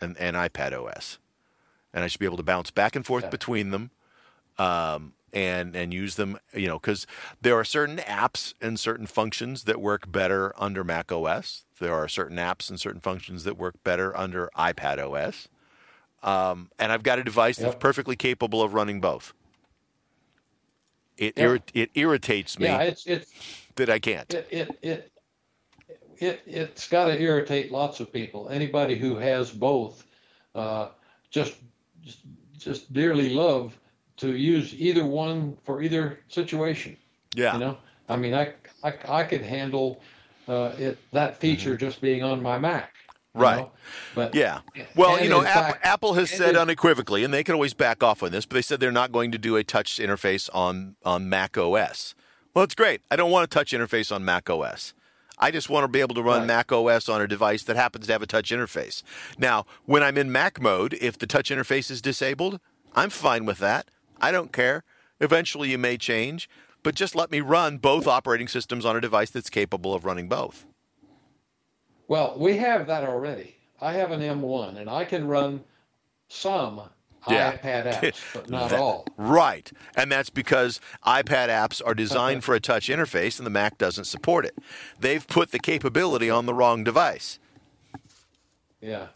and, 0.00 0.16
and 0.18 0.36
iPad 0.36 0.72
OS. 0.72 1.18
And 1.94 2.04
I 2.04 2.06
should 2.08 2.20
be 2.20 2.26
able 2.26 2.36
to 2.38 2.42
bounce 2.42 2.70
back 2.70 2.96
and 2.96 3.04
forth 3.06 3.24
Yeah. 3.24 3.30
between 3.30 3.70
them 3.70 3.90
um, 4.58 5.12
and 5.32 5.74
and 5.74 5.92
use 5.94 6.16
them, 6.16 6.38
you 6.52 6.66
know, 6.66 6.78
because 6.78 7.06
there 7.40 7.54
are 7.56 7.64
certain 7.64 7.96
apps 7.98 8.54
and 8.60 8.78
certain 8.78 9.06
functions 9.06 9.64
that 9.64 9.80
work 9.80 10.10
better 10.10 10.52
under 10.58 10.84
Mac 10.84 11.10
OS. 11.10 11.64
There 11.80 11.94
are 11.94 12.08
certain 12.08 12.36
apps 12.36 12.68
and 12.70 12.78
certain 12.78 13.00
functions 13.00 13.44
that 13.44 13.56
work 13.56 13.74
better 13.82 14.16
under 14.16 14.50
iPad 14.56 14.98
OS. 14.98 15.48
Um, 16.22 16.70
and 16.78 16.92
I've 16.92 17.02
got 17.02 17.18
a 17.18 17.24
device 17.24 17.56
that's 17.56 17.74
perfectly 17.76 18.14
capable 18.14 18.62
of 18.62 18.74
running 18.74 19.00
both. 19.00 19.32
It 21.16 21.36
Yeah. 21.36 21.44
irri- 21.44 21.62
it 21.74 21.90
irritates 21.94 22.58
me 22.58 22.66
Yeah, 22.66 22.82
it's 22.82 23.06
it's 23.06 23.32
that 23.76 23.90
I 23.90 23.98
can't. 23.98 24.32
it 24.32 24.46
it 24.50 24.78
it 24.82 25.12
it 26.18 26.42
it's 26.46 26.88
got 26.88 27.06
to 27.06 27.20
irritate 27.20 27.72
lots 27.72 28.00
of 28.00 28.12
people. 28.12 28.48
Anybody 28.48 28.96
who 28.96 29.16
has 29.16 29.50
both, 29.50 30.06
uh, 30.54 30.88
just 31.30 31.56
just 32.02 32.20
just 32.56 32.92
dearly 32.92 33.30
love 33.30 33.76
to 34.18 34.36
use 34.36 34.74
either 34.74 35.04
one 35.04 35.56
for 35.64 35.82
either 35.82 36.18
situation. 36.28 36.96
yeah, 37.34 37.54
You 37.54 37.60
know, 37.60 37.78
I 38.08 38.16
mean, 38.16 38.34
I 38.34 38.54
I, 38.84 38.92
I 39.08 39.24
could 39.24 39.42
handle 39.42 40.00
uh, 40.48 40.72
it 40.78 40.98
that 41.12 41.38
feature 41.38 41.76
just 41.76 42.00
being 42.00 42.22
on 42.22 42.42
my 42.42 42.58
Mac. 42.58 42.92
Mm-hmm. 43.34 43.40
Right. 43.40 43.56
know? 43.58 43.70
But 44.14 44.34
Yeah. 44.34 44.60
Well, 44.94 45.22
you 45.22 45.30
know, 45.30 45.42
Apple, 45.42 45.72
fact- 45.72 45.86
Apple 45.86 46.14
has 46.14 46.30
said 46.30 46.50
in- 46.50 46.56
unequivocally, 46.56 47.24
and 47.24 47.32
they 47.32 47.42
can 47.42 47.54
always 47.54 47.72
back 47.74 48.02
off 48.02 48.22
on 48.22 48.30
this, 48.30 48.44
but 48.44 48.54
they 48.56 48.62
said 48.62 48.78
they're 48.80 48.92
not 48.92 49.10
going 49.12 49.32
to 49.32 49.38
do 49.38 49.56
a 49.56 49.64
touch 49.64 49.96
interface 49.98 50.50
on 50.52 50.96
on 51.04 51.28
Mac 51.28 51.56
OS 51.56 52.14
Well, 52.54 52.64
it's 52.64 52.74
great. 52.74 53.00
I 53.10 53.16
don't 53.16 53.30
want 53.30 53.44
a 53.44 53.46
touch 53.46 53.72
interface 53.72 54.14
on 54.14 54.24
Mac 54.24 54.50
OS. 54.50 54.92
I 55.38 55.50
just 55.50 55.70
want 55.70 55.84
to 55.84 55.88
be 55.88 56.00
able 56.00 56.14
to 56.14 56.22
run 56.22 56.40
Right. 56.40 56.46
Mac 56.46 56.70
OS 56.72 57.08
on 57.08 57.22
a 57.22 57.26
device 57.26 57.62
that 57.64 57.74
happens 57.76 58.06
to 58.06 58.12
have 58.12 58.22
a 58.22 58.26
touch 58.26 58.50
interface. 58.50 59.02
Now, 59.38 59.64
when 59.86 60.02
I'm 60.02 60.18
in 60.18 60.30
Mac 60.30 60.60
mode, 60.60 60.92
if 61.00 61.18
the 61.18 61.26
touch 61.26 61.48
interface 61.50 61.90
is 61.90 62.02
disabled, 62.02 62.60
I'm 62.94 63.08
fine 63.10 63.46
with 63.46 63.58
that. 63.58 63.88
I 64.22 64.30
don't 64.32 64.52
care. 64.52 64.84
Eventually, 65.20 65.70
you 65.70 65.78
may 65.78 65.98
change, 65.98 66.48
but 66.82 66.94
just 66.94 67.14
let 67.14 67.30
me 67.30 67.40
run 67.40 67.78
both 67.78 68.06
operating 68.06 68.48
systems 68.48 68.84
on 68.84 68.96
a 68.96 69.00
device 69.00 69.30
that's 69.30 69.50
capable 69.50 69.94
of 69.94 70.04
running 70.04 70.28
both. 70.28 70.64
Well, 72.08 72.34
we 72.38 72.56
have 72.58 72.86
that 72.86 73.04
already. 73.04 73.56
I 73.80 73.92
have 73.94 74.10
an 74.12 74.20
M1 74.20 74.76
and 74.76 74.88
I 74.88 75.04
can 75.04 75.26
run 75.26 75.62
some 76.28 76.82
Yeah. 77.28 77.56
iPad 77.56 77.92
apps, 78.00 78.20
but 78.34 78.50
not 78.50 78.70
That- 78.70 78.80
all. 78.80 79.06
Right. 79.16 79.70
And 79.96 80.10
that's 80.10 80.30
because 80.30 80.80
iPad 81.06 81.48
apps 81.48 81.80
are 81.84 81.94
designed 81.94 82.42
for 82.44 82.54
a 82.54 82.60
touch 82.60 82.88
interface 82.88 83.38
and 83.38 83.46
the 83.46 83.50
Mac 83.50 83.78
doesn't 83.78 84.04
support 84.04 84.44
it. 84.44 84.56
They've 84.98 85.26
put 85.26 85.50
the 85.52 85.58
capability 85.58 86.28
on 86.30 86.46
the 86.46 86.54
wrong 86.54 86.84
device. 86.84 87.38
Yeah. 88.80 89.08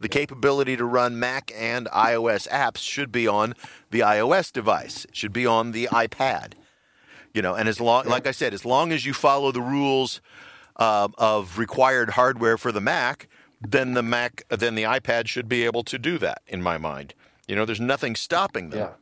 The 0.00 0.08
capability 0.08 0.76
to 0.76 0.84
run 0.84 1.18
Mac 1.18 1.50
and 1.56 1.86
iOS 1.88 2.48
apps 2.48 2.78
should 2.78 3.10
be 3.10 3.26
on 3.26 3.54
the 3.90 4.00
iOS 4.00 4.52
device. 4.52 5.04
It 5.06 5.16
should 5.16 5.32
be 5.32 5.46
on 5.46 5.72
the 5.72 5.88
iPad. 5.88 6.52
You 7.34 7.42
know, 7.42 7.54
and 7.54 7.68
as 7.68 7.80
long, 7.80 8.06
like 8.06 8.26
I 8.26 8.30
said, 8.30 8.54
as 8.54 8.64
long 8.64 8.92
as 8.92 9.04
you 9.04 9.12
follow 9.12 9.52
the 9.52 9.60
rules 9.60 10.20
uh, 10.76 11.08
of 11.18 11.58
required 11.58 12.10
hardware 12.10 12.56
for 12.56 12.72
the 12.72 12.80
Mac, 12.80 13.28
then 13.60 13.94
the 13.94 14.02
Mac, 14.02 14.44
then 14.48 14.74
the 14.74 14.84
iPad 14.84 15.26
should 15.26 15.48
be 15.48 15.64
able 15.64 15.82
to 15.84 15.98
do 15.98 16.18
that. 16.18 16.42
In 16.46 16.62
my 16.62 16.78
mind, 16.78 17.14
you 17.46 17.56
know, 17.56 17.64
there's 17.64 17.80
nothing 17.80 18.14
stopping 18.14 18.70
them. 18.70 18.80
Yeah. 18.80 18.92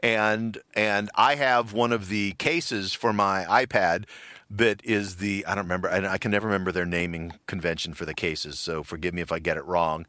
And 0.00 0.58
and 0.74 1.10
I 1.14 1.36
have 1.36 1.72
one 1.72 1.92
of 1.92 2.08
the 2.08 2.32
cases 2.32 2.92
for 2.92 3.12
my 3.12 3.44
iPad 3.44 4.04
that 4.50 4.80
is 4.84 5.16
the 5.16 5.44
I 5.46 5.54
don't 5.54 5.64
remember 5.64 5.88
and 5.88 6.06
I 6.06 6.18
can 6.18 6.30
never 6.30 6.46
remember 6.46 6.72
their 6.72 6.84
naming 6.84 7.32
convention 7.46 7.94
for 7.94 8.04
the 8.04 8.14
cases, 8.14 8.58
so 8.58 8.82
forgive 8.82 9.14
me 9.14 9.22
if 9.22 9.32
I 9.32 9.38
get 9.38 9.56
it 9.56 9.64
wrong. 9.64 10.06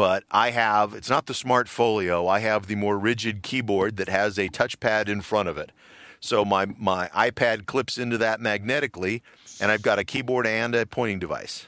But 0.00 0.24
I 0.30 0.50
have 0.52 0.94
it's 0.94 1.10
not 1.10 1.26
the 1.26 1.34
Smart 1.34 1.68
Folio. 1.68 2.26
I 2.26 2.38
have 2.38 2.68
the 2.68 2.74
more 2.74 2.98
rigid 2.98 3.42
keyboard 3.42 3.98
that 3.98 4.08
has 4.08 4.38
a 4.38 4.48
touchpad 4.48 5.08
in 5.08 5.20
front 5.20 5.50
of 5.50 5.58
it. 5.58 5.72
So 6.20 6.42
my 6.42 6.64
my 6.78 7.08
iPad 7.08 7.66
clips 7.66 7.98
into 7.98 8.16
that 8.16 8.40
magnetically, 8.40 9.22
and 9.60 9.70
I've 9.70 9.82
got 9.82 9.98
a 9.98 10.04
keyboard 10.04 10.46
and 10.46 10.74
a 10.74 10.86
pointing 10.86 11.18
device 11.18 11.66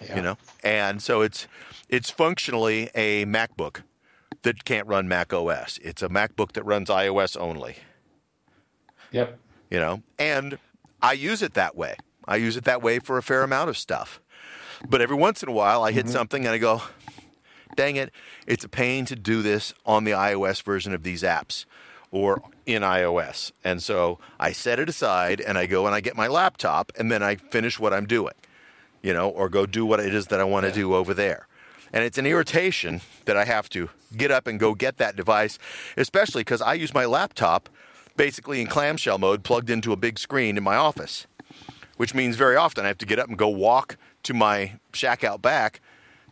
yeah. 0.00 0.16
you 0.16 0.22
know 0.22 0.38
and 0.62 1.02
so 1.02 1.22
it's 1.22 1.46
it's 1.88 2.10
functionally 2.10 2.90
a 2.94 3.24
macbook 3.26 3.82
that 4.42 4.64
can't 4.64 4.86
run 4.86 5.08
mac 5.08 5.32
os 5.32 5.78
it's 5.82 6.02
a 6.02 6.08
macbook 6.08 6.52
that 6.52 6.64
runs 6.64 6.88
ios 6.88 7.38
only 7.38 7.76
Yep. 9.12 9.38
you 9.70 9.78
know 9.78 10.02
and 10.18 10.58
i 11.02 11.12
use 11.12 11.42
it 11.42 11.54
that 11.54 11.76
way 11.76 11.96
i 12.26 12.36
use 12.36 12.56
it 12.56 12.64
that 12.64 12.82
way 12.82 12.98
for 12.98 13.18
a 13.18 13.22
fair 13.22 13.42
amount 13.42 13.68
of 13.68 13.76
stuff 13.76 14.20
but 14.88 15.00
every 15.00 15.16
once 15.16 15.42
in 15.42 15.48
a 15.48 15.52
while 15.52 15.82
i 15.82 15.92
hit 15.92 16.06
mm-hmm. 16.06 16.12
something 16.12 16.44
and 16.44 16.54
i 16.54 16.58
go 16.58 16.82
dang 17.76 17.96
it 17.96 18.10
it's 18.46 18.64
a 18.64 18.68
pain 18.68 19.04
to 19.04 19.14
do 19.16 19.42
this 19.42 19.72
on 19.86 20.04
the 20.04 20.10
ios 20.10 20.62
version 20.62 20.92
of 20.92 21.02
these 21.02 21.22
apps 21.22 21.64
or 22.10 22.42
in 22.66 22.82
ios 22.82 23.52
and 23.62 23.82
so 23.82 24.18
i 24.38 24.52
set 24.52 24.78
it 24.78 24.88
aside 24.88 25.40
and 25.40 25.56
i 25.56 25.66
go 25.66 25.86
and 25.86 25.94
i 25.94 26.00
get 26.00 26.16
my 26.16 26.26
laptop 26.26 26.90
and 26.98 27.10
then 27.10 27.22
i 27.22 27.36
finish 27.36 27.78
what 27.78 27.92
i'm 27.92 28.06
doing 28.06 28.34
you 29.02 29.14
know, 29.14 29.28
or 29.28 29.48
go 29.48 29.66
do 29.66 29.86
what 29.86 30.00
it 30.00 30.14
is 30.14 30.26
that 30.26 30.40
I 30.40 30.44
want 30.44 30.64
to 30.64 30.68
Yeah. 30.68 30.74
do 30.74 30.94
over 30.94 31.14
there. 31.14 31.46
And 31.92 32.04
it's 32.04 32.18
an 32.18 32.26
irritation 32.26 33.00
that 33.24 33.36
I 33.36 33.44
have 33.44 33.68
to 33.70 33.90
get 34.16 34.30
up 34.30 34.46
and 34.46 34.60
go 34.60 34.74
get 34.74 34.98
that 34.98 35.16
device, 35.16 35.58
especially 35.96 36.42
because 36.42 36.62
I 36.62 36.74
use 36.74 36.94
my 36.94 37.04
laptop 37.04 37.68
basically 38.16 38.60
in 38.60 38.66
clamshell 38.66 39.18
mode 39.18 39.42
plugged 39.42 39.70
into 39.70 39.92
a 39.92 39.96
big 39.96 40.18
screen 40.18 40.56
in 40.56 40.62
my 40.62 40.76
office, 40.76 41.26
which 41.96 42.14
means 42.14 42.36
very 42.36 42.56
often 42.56 42.84
I 42.84 42.88
have 42.88 42.98
to 42.98 43.06
get 43.06 43.18
up 43.18 43.28
and 43.28 43.38
go 43.38 43.48
walk 43.48 43.96
to 44.24 44.34
my 44.34 44.74
shack 44.92 45.24
out 45.24 45.40
back 45.42 45.80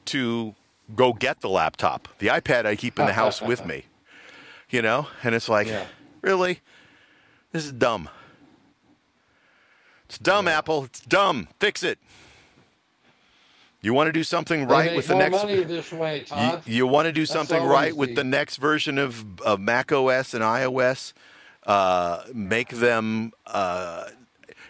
to 0.07 0.55
go 0.95 1.13
get 1.13 1.41
the 1.41 1.49
laptop. 1.49 2.09
The 2.19 2.29
iPad 2.29 2.65
I 2.67 2.77
keep 2.77 2.99
in 2.99 3.07
the 3.07 3.13
house 3.13 3.41
with 3.43 3.65
me, 3.67 3.85
you 4.71 4.83
know, 4.83 5.07
and 5.23 5.35
it's 5.35 5.49
like, 5.49 5.67
Yeah. 5.67 5.87
really? 6.23 6.61
This 7.53 7.65
is 7.65 7.73
dumb. 7.73 8.09
It's 10.07 10.19
dumb, 10.19 10.49
Apple. 10.49 10.85
It's 10.85 11.01
dumb. 11.01 11.49
Fix 11.61 11.83
it. 11.83 11.99
You 13.81 13.95
want 13.95 14.09
to 14.09 14.13
do 14.13 14.25
something 14.25 14.67
right 14.67 14.97
with 14.97 15.07
the 15.07 15.15
next. 15.15 15.45
way, 15.93 16.25
You, 16.37 16.61
you 16.67 16.87
want 16.87 17.07
to 17.07 17.13
do 17.13 17.21
That's 17.23 17.33
something 17.33 17.63
right 17.63 17.95
with 17.97 18.11
the- 18.11 18.15
the 18.17 18.25
next 18.25 18.57
version 18.57 18.99
of, 18.99 19.41
of 19.43 19.61
Mac 19.61 19.93
OS 19.93 20.35
and 20.35 20.43
iOS. 20.43 21.13
Uh, 21.65 22.23
make 22.35 22.71
them. 22.71 23.33
Uh, 23.47 24.07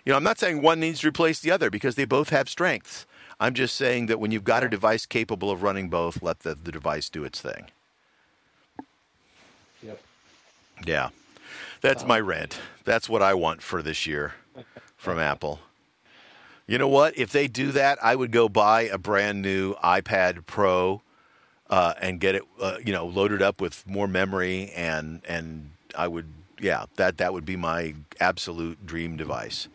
you 0.04 0.10
know, 0.12 0.16
I'm 0.16 0.24
not 0.24 0.38
saying 0.38 0.60
one 0.62 0.80
needs 0.80 1.00
to 1.00 1.08
replace 1.08 1.38
the 1.40 1.50
other 1.50 1.70
because 1.70 1.94
they 1.94 2.04
both 2.04 2.30
have 2.30 2.48
strengths. 2.48 3.06
I'm 3.40 3.54
just 3.54 3.76
saying 3.76 4.06
that 4.06 4.18
when 4.18 4.30
you've 4.30 4.44
got 4.44 4.64
a 4.64 4.68
device 4.68 5.06
capable 5.06 5.50
of 5.50 5.62
running 5.62 5.88
both, 5.88 6.22
let 6.22 6.40
the, 6.40 6.54
the 6.54 6.72
device 6.72 7.08
do 7.08 7.24
its 7.24 7.40
thing. 7.40 7.66
Yep. 9.82 10.00
Yeah. 10.86 11.10
That's 11.80 12.04
my 12.04 12.18
rant. 12.18 12.58
That's 12.84 13.08
what 13.08 13.22
I 13.22 13.34
want 13.34 13.62
for 13.62 13.82
this 13.82 14.06
year 14.06 14.34
from 14.96 15.18
Apple. 15.18 15.60
You 16.66 16.78
know 16.78 16.88
what? 16.88 17.16
If 17.16 17.30
they 17.30 17.48
do 17.48 17.72
that, 17.72 17.98
I 18.02 18.14
would 18.14 18.32
go 18.32 18.48
buy 18.48 18.82
a 18.82 18.98
brand 18.98 19.40
new 19.40 19.74
iPad 19.76 20.44
Pro 20.46 21.02
uh, 21.70 21.94
and 22.00 22.20
get 22.20 22.34
it, 22.34 22.42
uh, 22.60 22.78
you 22.84 22.92
know, 22.92 23.06
loaded 23.06 23.40
up 23.40 23.60
with 23.60 23.86
more 23.86 24.06
memory, 24.06 24.70
and 24.76 25.22
and 25.26 25.70
I 25.96 26.08
would, 26.08 26.26
yeah, 26.60 26.84
that 26.96 27.16
that 27.18 27.32
would 27.32 27.46
be 27.46 27.56
my 27.56 27.94
absolute 28.20 28.84
dream 28.84 29.16
device. 29.16 29.68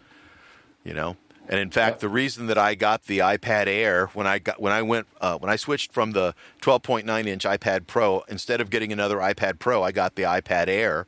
You 0.84 0.93
know, 0.93 1.18
and 1.50 1.60
in 1.60 1.70
fact, 1.70 1.96
Yep. 1.96 2.00
the 2.00 2.10
reason 2.10 2.48
that 2.48 2.58
I 2.58 2.76
got 2.76 3.04
the 3.04 3.20
iPad 3.20 3.68
Air 3.68 4.08
when 4.14 4.26
I 4.28 4.39
got 4.39 4.62
when 4.62 4.72
I 4.74 4.82
went 4.82 5.08
uh, 5.22 5.38
when 5.38 5.50
I 5.52 5.56
switched 5.58 5.91
from 5.91 6.12
the 6.12 6.34
12.9 6.62 7.28
inch 7.28 7.44
iPad 7.44 7.86
Pro 7.88 8.22
instead 8.30 8.62
of 8.62 8.70
getting 8.70 8.91
another 8.94 9.18
iPad 9.18 9.60
Pro, 9.60 9.84
I 9.84 9.91
got 9.91 10.16
the 10.16 10.24
iPad 10.24 10.68
Air 10.68 11.06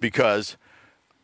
because 0.00 0.56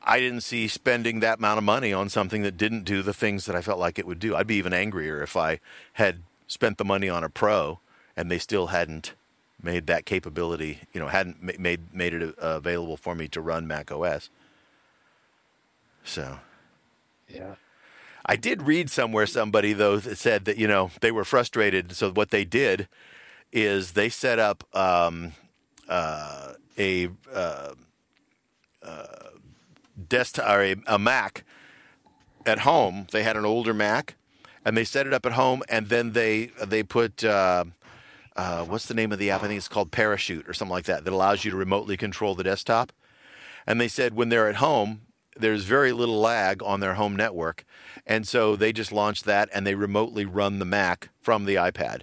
I 0.03 0.21
didn't 0.21 0.43
see 0.43 0.69
spending 0.69 1.21
that 1.21 1.39
amount 1.39 1.59
of 1.59 1.65
money 1.65 1.93
on 1.93 2.09
something 2.11 2.43
that 2.43 2.57
didn't 2.59 2.85
do 2.85 3.03
the 3.03 3.15
things 3.15 3.47
that 3.47 3.57
I 3.57 3.63
felt 3.63 3.79
like 3.79 3.99
it 3.99 4.07
would 4.07 4.19
do. 4.19 4.37
I'd 4.37 4.47
be 4.47 4.57
even 4.57 4.75
angrier 4.75 5.23
if 5.23 5.37
I 5.37 5.61
had 5.95 6.23
spent 6.47 6.77
the 6.77 6.85
money 6.85 7.09
on 7.09 7.25
a 7.25 7.31
Pro 7.31 7.81
and 8.17 8.31
they 8.31 8.39
still 8.39 8.67
hadn't 8.67 9.15
made 9.63 9.87
that 9.87 10.05
capability, 10.05 10.81
you 10.93 11.01
know, 11.01 11.09
hadn't 11.09 11.43
made 11.59 11.95
made 11.95 12.13
it 12.13 12.23
uh, 12.39 12.57
available 12.59 12.99
for 12.99 13.15
me 13.15 13.27
to 13.29 13.41
run 13.41 13.67
Mac 13.67 13.91
OS. 13.91 14.29
So, 16.05 16.39
Yeah. 17.29 17.55
I 18.27 18.37
did 18.37 18.62
read 18.62 18.91
somewhere 18.91 19.27
somebody 19.27 19.72
though 19.72 19.99
that 19.99 20.16
said 20.16 20.45
that 20.47 20.57
you 20.57 20.66
know 20.66 20.91
they 21.01 21.12
were 21.12 21.25
frustrated. 21.25 21.93
So 21.93 22.11
what 22.11 22.31
they 22.31 22.45
did 22.45 22.89
is 23.53 23.93
they 23.93 24.09
set 24.09 24.39
up 24.39 24.64
um, 24.75 25.33
uh, 25.89 26.55
a 26.79 27.09
uh, 27.33 27.75
uh, 28.83 29.07
desktop 30.09 30.49
or 30.49 30.62
a, 30.62 30.77
a 30.87 30.99
Mac 30.99 31.45
at 32.47 32.61
home. 32.61 33.07
They 33.12 33.22
had 33.22 33.37
an 33.37 33.45
older 33.45 33.75
Mac, 33.75 34.16
and 34.64 34.77
they 34.77 34.85
set 34.85 35.07
it 35.07 35.12
up 35.12 35.27
at 35.27 35.33
home, 35.33 35.62
and 35.68 35.89
then 35.89 36.12
they 36.12 36.47
they 36.66 36.83
put. 36.83 37.25
Uh, 37.25 37.64
uh, 38.37 38.64
what's 38.64 38.87
the 38.87 38.95
name 38.95 39.12
of 39.12 39.20
the 39.20 39.31
app? 39.31 39.45
I 39.45 39.47
think 39.47 39.59
it's 39.59 39.68
called 39.68 39.93
Parachute 39.93 40.49
or 40.49 40.55
something 40.55 40.72
like 40.72 40.87
that. 40.87 41.05
That 41.05 41.12
allows 41.12 41.45
you 41.45 41.53
to 41.53 41.57
remotely 41.57 41.97
control 41.97 42.35
the 42.35 42.43
desktop. 42.43 42.93
And 43.64 43.81
they 43.81 43.87
said 43.87 44.14
when 44.14 44.29
they're 44.29 44.49
at 44.49 44.57
home, 44.57 45.03
there's 45.37 45.64
very 45.64 45.93
little 45.93 46.20
lag 46.20 46.62
on 46.62 46.80
their 46.80 46.95
home 46.95 47.16
network. 47.16 47.64
And 48.07 48.26
so 48.28 48.57
they 48.57 48.72
just 48.72 48.93
launched 48.93 49.24
that 49.24 49.49
and 49.53 49.66
they 49.66 49.74
remotely 49.74 50.24
run 50.24 50.59
the 50.59 50.64
Mac 50.64 51.09
from 51.20 51.45
the 51.47 51.55
iPad. 51.57 52.03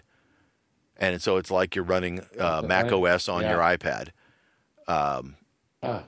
And 0.97 1.21
so 1.21 1.37
it's 1.37 1.49
like 1.51 1.75
you're 1.75 1.85
running 1.85 2.21
uh. 2.39 2.61
Mac 2.65 2.91
OS 2.91 3.27
on 3.29 3.41
Yeah. 3.41 3.51
your 3.51 3.59
iPad, 3.61 4.09
Ah, 4.87 6.03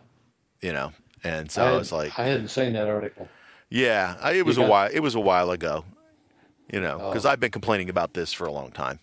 you 0.62 0.74
know. 0.74 0.92
And 1.24 1.50
so 1.50 1.78
it's 1.80 1.92
like, 1.92 2.18
I 2.20 2.26
hadn't 2.26 2.50
seen 2.50 2.74
that 2.74 2.88
article. 2.88 3.28
yeah, 3.70 4.16
I, 4.22 4.34
it 4.34 4.46
was 4.46 4.58
a 4.58 4.62
got- 4.62 4.70
while. 4.70 4.90
It 4.92 5.00
was 5.00 5.16
a 5.16 5.20
while 5.22 5.52
ago, 5.52 5.86
you 6.72 6.82
know, 6.82 6.98
because 6.98 7.26
Oh. 7.26 7.30
I've 7.30 7.40
been 7.40 7.52
complaining 7.52 7.90
about 7.90 8.14
this 8.14 8.34
for 8.34 8.46
a 8.46 8.52
long 8.52 8.72
time. 8.72 9.00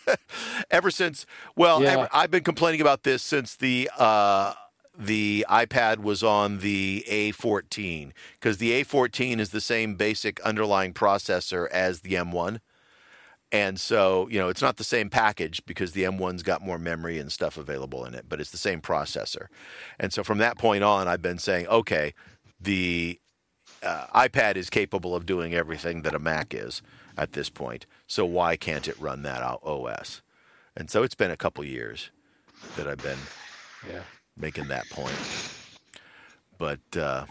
ever 0.70 0.90
since, 0.90 1.26
well, 1.56 1.82
Yeah. 1.82 1.90
ever, 1.92 2.08
I've 2.12 2.30
been 2.30 2.44
complaining 2.44 2.80
about 2.80 3.02
this 3.02 3.22
since 3.22 3.56
the 3.56 3.90
uh, 3.98 4.54
the 4.98 5.46
iPad 5.48 5.98
was 5.98 6.24
on 6.24 6.58
the 6.58 7.04
A14 7.08 8.10
because 8.32 8.58
the 8.58 8.82
A14 8.82 9.38
is 9.38 9.50
the 9.50 9.60
same 9.60 9.94
basic 9.94 10.40
underlying 10.40 10.92
processor 10.92 11.68
as 11.70 12.00
the 12.00 12.14
M1. 12.14 12.58
And 13.50 13.80
so, 13.80 14.28
you 14.28 14.38
know, 14.38 14.48
it's 14.48 14.60
not 14.60 14.76
the 14.76 14.84
same 14.84 15.08
package 15.08 15.64
because 15.64 15.92
the 15.92 16.02
M1's 16.02 16.42
got 16.42 16.60
more 16.60 16.78
memory 16.78 17.18
and 17.18 17.32
stuff 17.32 17.56
available 17.56 18.04
in 18.04 18.14
it, 18.14 18.26
but 18.28 18.40
it's 18.40 18.50
the 18.50 18.58
same 18.58 18.80
processor. 18.80 19.46
And 19.98 20.12
so 20.12 20.22
from 20.22 20.38
that 20.38 20.58
point 20.58 20.84
on, 20.84 21.08
I've 21.08 21.22
been 21.22 21.38
saying, 21.38 21.66
okay, 21.68 22.12
the 22.60 23.18
uh, 23.82 24.06
iPad 24.14 24.56
is 24.56 24.68
capable 24.68 25.14
of 25.14 25.24
doing 25.24 25.54
everything 25.54 26.02
that 26.02 26.14
a 26.14 26.18
Mac 26.18 26.52
is 26.52 26.82
at 27.16 27.32
this 27.32 27.48
point. 27.48 27.86
So 28.06 28.26
why 28.26 28.56
can't 28.56 28.88
it 28.88 29.00
run 29.00 29.22
that 29.22 29.42
OS? 29.42 30.22
And 30.76 30.90
so 30.90 31.02
it's 31.02 31.14
been 31.14 31.30
a 31.30 31.36
couple 31.36 31.64
years 31.64 32.10
that 32.76 32.86
I've 32.86 33.02
been 33.02 33.18
Yeah. 33.88 34.02
Making 34.40 34.68
that 34.68 34.88
point. 34.90 35.14
But 36.58 36.96
uh, 36.96 37.26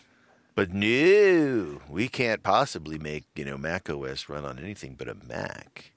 But 0.55 0.71
no, 0.73 1.81
we 1.89 2.07
can't 2.07 2.43
possibly 2.43 2.97
make 2.97 3.25
you 3.35 3.45
know 3.45 3.57
Mac 3.57 3.89
OS 3.89 4.29
run 4.29 4.45
on 4.45 4.59
anything 4.59 4.95
but 4.97 5.07
a 5.07 5.15
Mac. 5.27 5.91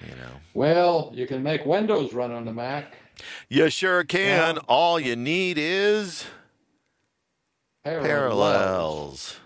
You 0.00 0.14
know. 0.14 0.40
Well, 0.54 1.10
you 1.14 1.26
can 1.26 1.42
make 1.42 1.66
Windows 1.66 2.12
run 2.12 2.30
on 2.30 2.44
the 2.44 2.52
Mac. 2.52 2.94
You 3.48 3.68
sure 3.68 4.04
can. 4.04 4.54
Yeah. 4.56 4.62
All 4.68 5.00
you 5.00 5.16
need 5.16 5.58
is 5.58 6.24
Parallels. 7.84 8.06
parallels. 8.06 9.40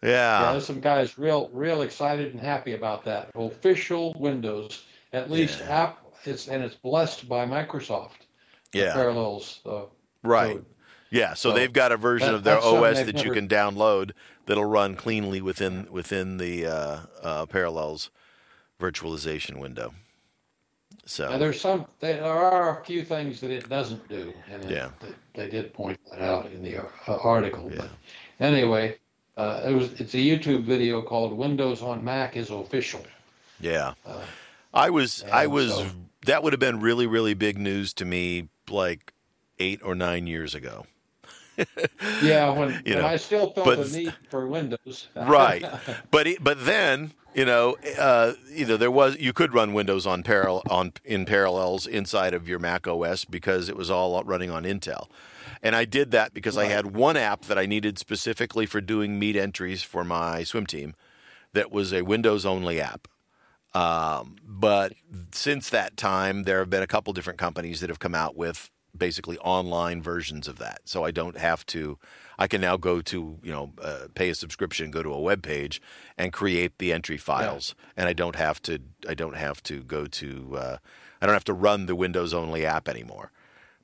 Yeah, 0.00 0.10
Yeah. 0.42 0.52
there's 0.52 0.66
some 0.66 0.80
guys 0.80 1.18
real, 1.18 1.48
real 1.52 1.82
excited 1.82 2.32
and 2.32 2.40
happy 2.40 2.74
about 2.74 3.04
that. 3.04 3.30
Official 3.34 4.12
Windows, 4.18 4.84
at 5.12 5.28
least 5.30 5.58
Yeah. 5.60 5.82
app, 5.82 6.06
it's 6.24 6.46
and 6.48 6.62
it's 6.62 6.74
blessed 6.76 7.28
by 7.28 7.44
Microsoft. 7.46 8.26
Yeah. 8.72 8.94
Parallels. 8.94 9.60
Uh, 9.66 9.82
Right. 10.22 10.54
code. 10.56 10.66
Yeah, 11.10 11.34
so 11.34 11.50
So, 11.50 11.54
they've 11.56 11.72
got 11.72 11.92
a 11.92 11.96
version 11.96 12.28
that- 12.28 12.34
of 12.36 12.44
their 12.44 12.58
OS 12.58 13.02
that 13.04 13.22
you 13.24 13.32
can 13.32 13.46
download 13.48 14.12
that'll 14.46 14.64
run 14.64 14.94
cleanly 14.96 15.40
within 15.42 15.86
within 15.90 16.38
the 16.38 16.66
uh, 16.66 16.98
uh, 17.22 17.46
Parallels 17.46 18.10
virtualization 18.80 19.56
window. 19.58 19.94
Now, 20.92 20.98
So 21.06 21.38
there's 21.38 21.60
some. 21.60 21.86
There 22.00 22.24
are 22.24 22.80
a 22.80 22.84
few 22.84 23.04
things 23.04 23.40
that 23.40 23.50
it 23.50 23.68
doesn't 23.68 24.08
do, 24.08 24.32
and 24.50 24.70
Yeah. 24.70 24.90
they, 25.00 25.42
they 25.44 25.50
did 25.50 25.74
point 25.74 25.98
that 26.10 26.20
out 26.22 26.46
in 26.52 26.62
the 26.62 26.78
uh, 26.78 26.84
article. 27.06 27.70
Yeah. 27.70 27.78
But 27.82 27.90
anyway, 28.46 28.98
uh, 29.36 29.62
it 29.66 29.72
was. 29.72 29.92
It's 30.00 30.14
a 30.14 30.18
YouTube 30.18 30.64
video 30.64 31.02
called 31.02 31.32
"Windows 31.36 31.82
on 31.82 32.04
Mac 32.04 32.36
is 32.36 32.50
Official." 32.50 33.04
yeah, 33.60 33.94
Uh, 34.06 34.20
I 34.72 34.90
was 34.90 35.24
I 35.30 35.46
was 35.46 35.74
so- 35.74 35.86
that 36.26 36.42
would 36.42 36.52
have 36.52 36.60
been 36.60 36.80
really 36.80 37.06
really 37.06 37.34
big 37.34 37.58
news 37.58 37.92
to 37.94 38.04
me 38.04 38.48
like 38.70 39.12
eight 39.58 39.80
or 39.82 39.94
nine 39.94 40.26
years 40.26 40.54
ago. 40.54 40.86
Yeah, 42.22 42.50
when, 42.58 42.70
You 42.86 42.94
when 42.94 43.02
know, 43.02 43.06
I 43.06 43.16
still 43.16 43.50
felt 43.50 43.66
but- 43.66 43.86
the 43.90 43.98
need 43.98 44.14
for 44.30 44.46
Windows. 44.46 45.08
Right. 45.16 45.64
but 46.10 46.26
but 46.40 46.64
then 46.64 47.12
you 47.34 47.44
know 47.44 47.76
uh, 47.98 48.32
you 48.50 48.64
know 48.66 48.76
there 48.78 48.90
was 48.90 49.18
you 49.18 49.32
could 49.32 49.52
run 49.54 49.74
Windows 49.74 50.06
on 50.06 50.22
parallel 50.22 50.62
on 50.70 50.92
in 51.04 51.24
parallels 51.26 51.86
inside 51.86 52.32
of 52.34 52.48
your 52.48 52.58
Mac 52.58 52.86
OS 52.88 53.24
because 53.26 53.68
it 53.68 53.76
was 53.76 53.90
all 53.90 54.22
running 54.24 54.50
on 54.50 54.64
Intel. 54.64 55.08
And 55.62 55.76
I 55.76 55.84
did 55.84 56.10
that 56.10 56.34
because 56.34 56.56
I 56.58 56.64
had 56.64 56.86
one 56.96 57.16
app 57.16 57.42
that 57.44 57.56
I 57.58 57.66
needed 57.66 57.96
specifically 57.98 58.66
for 58.66 58.80
doing 58.80 59.18
meet 59.18 59.36
entries 59.36 59.82
for 59.82 60.02
my 60.04 60.42
swim 60.42 60.66
team 60.66 60.94
that 61.52 61.70
was 61.70 61.92
a 61.92 62.02
Windows 62.02 62.44
only 62.44 62.80
app. 62.80 63.06
Um, 63.74 64.36
but 64.44 64.92
since 65.32 65.70
that 65.70 65.96
time, 65.96 66.42
there 66.42 66.58
have 66.58 66.70
been 66.70 66.82
a 66.82 66.86
couple 66.86 67.12
different 67.12 67.38
companies 67.38 67.80
that 67.80 67.88
have 67.90 67.98
come 67.98 68.14
out 68.14 68.36
with 68.36 68.70
basically 68.96 69.38
online 69.38 70.02
versions 70.02 70.46
of 70.48 70.58
that. 70.58 70.80
So 70.84 71.04
I 71.04 71.10
don't 71.10 71.38
have 71.38 71.64
to. 71.66 71.98
I 72.38 72.46
can 72.46 72.60
now 72.60 72.76
go 72.76 73.00
to 73.02 73.38
you 73.42 73.52
know 73.52 73.72
uh, 73.80 74.08
pay 74.14 74.30
a 74.30 74.34
subscription, 74.34 74.90
go 74.90 75.02
to 75.02 75.12
a 75.12 75.20
web 75.20 75.42
page, 75.42 75.80
and 76.18 76.32
create 76.32 76.78
the 76.78 76.92
entry 76.92 77.16
files, 77.16 77.74
and 77.96 78.08
I 78.08 78.12
don't 78.12 78.36
have 78.36 78.60
to. 78.62 78.78
I 79.08 79.14
don't 79.14 79.36
have 79.36 79.62
to 79.64 79.82
go 79.82 80.06
to. 80.06 80.56
Uh, 80.56 80.76
I 81.20 81.26
don't 81.26 81.34
have 81.34 81.44
to 81.44 81.52
run 81.52 81.86
the 81.86 81.94
Windows 81.94 82.34
only 82.34 82.66
app 82.66 82.88
anymore. 82.88 83.30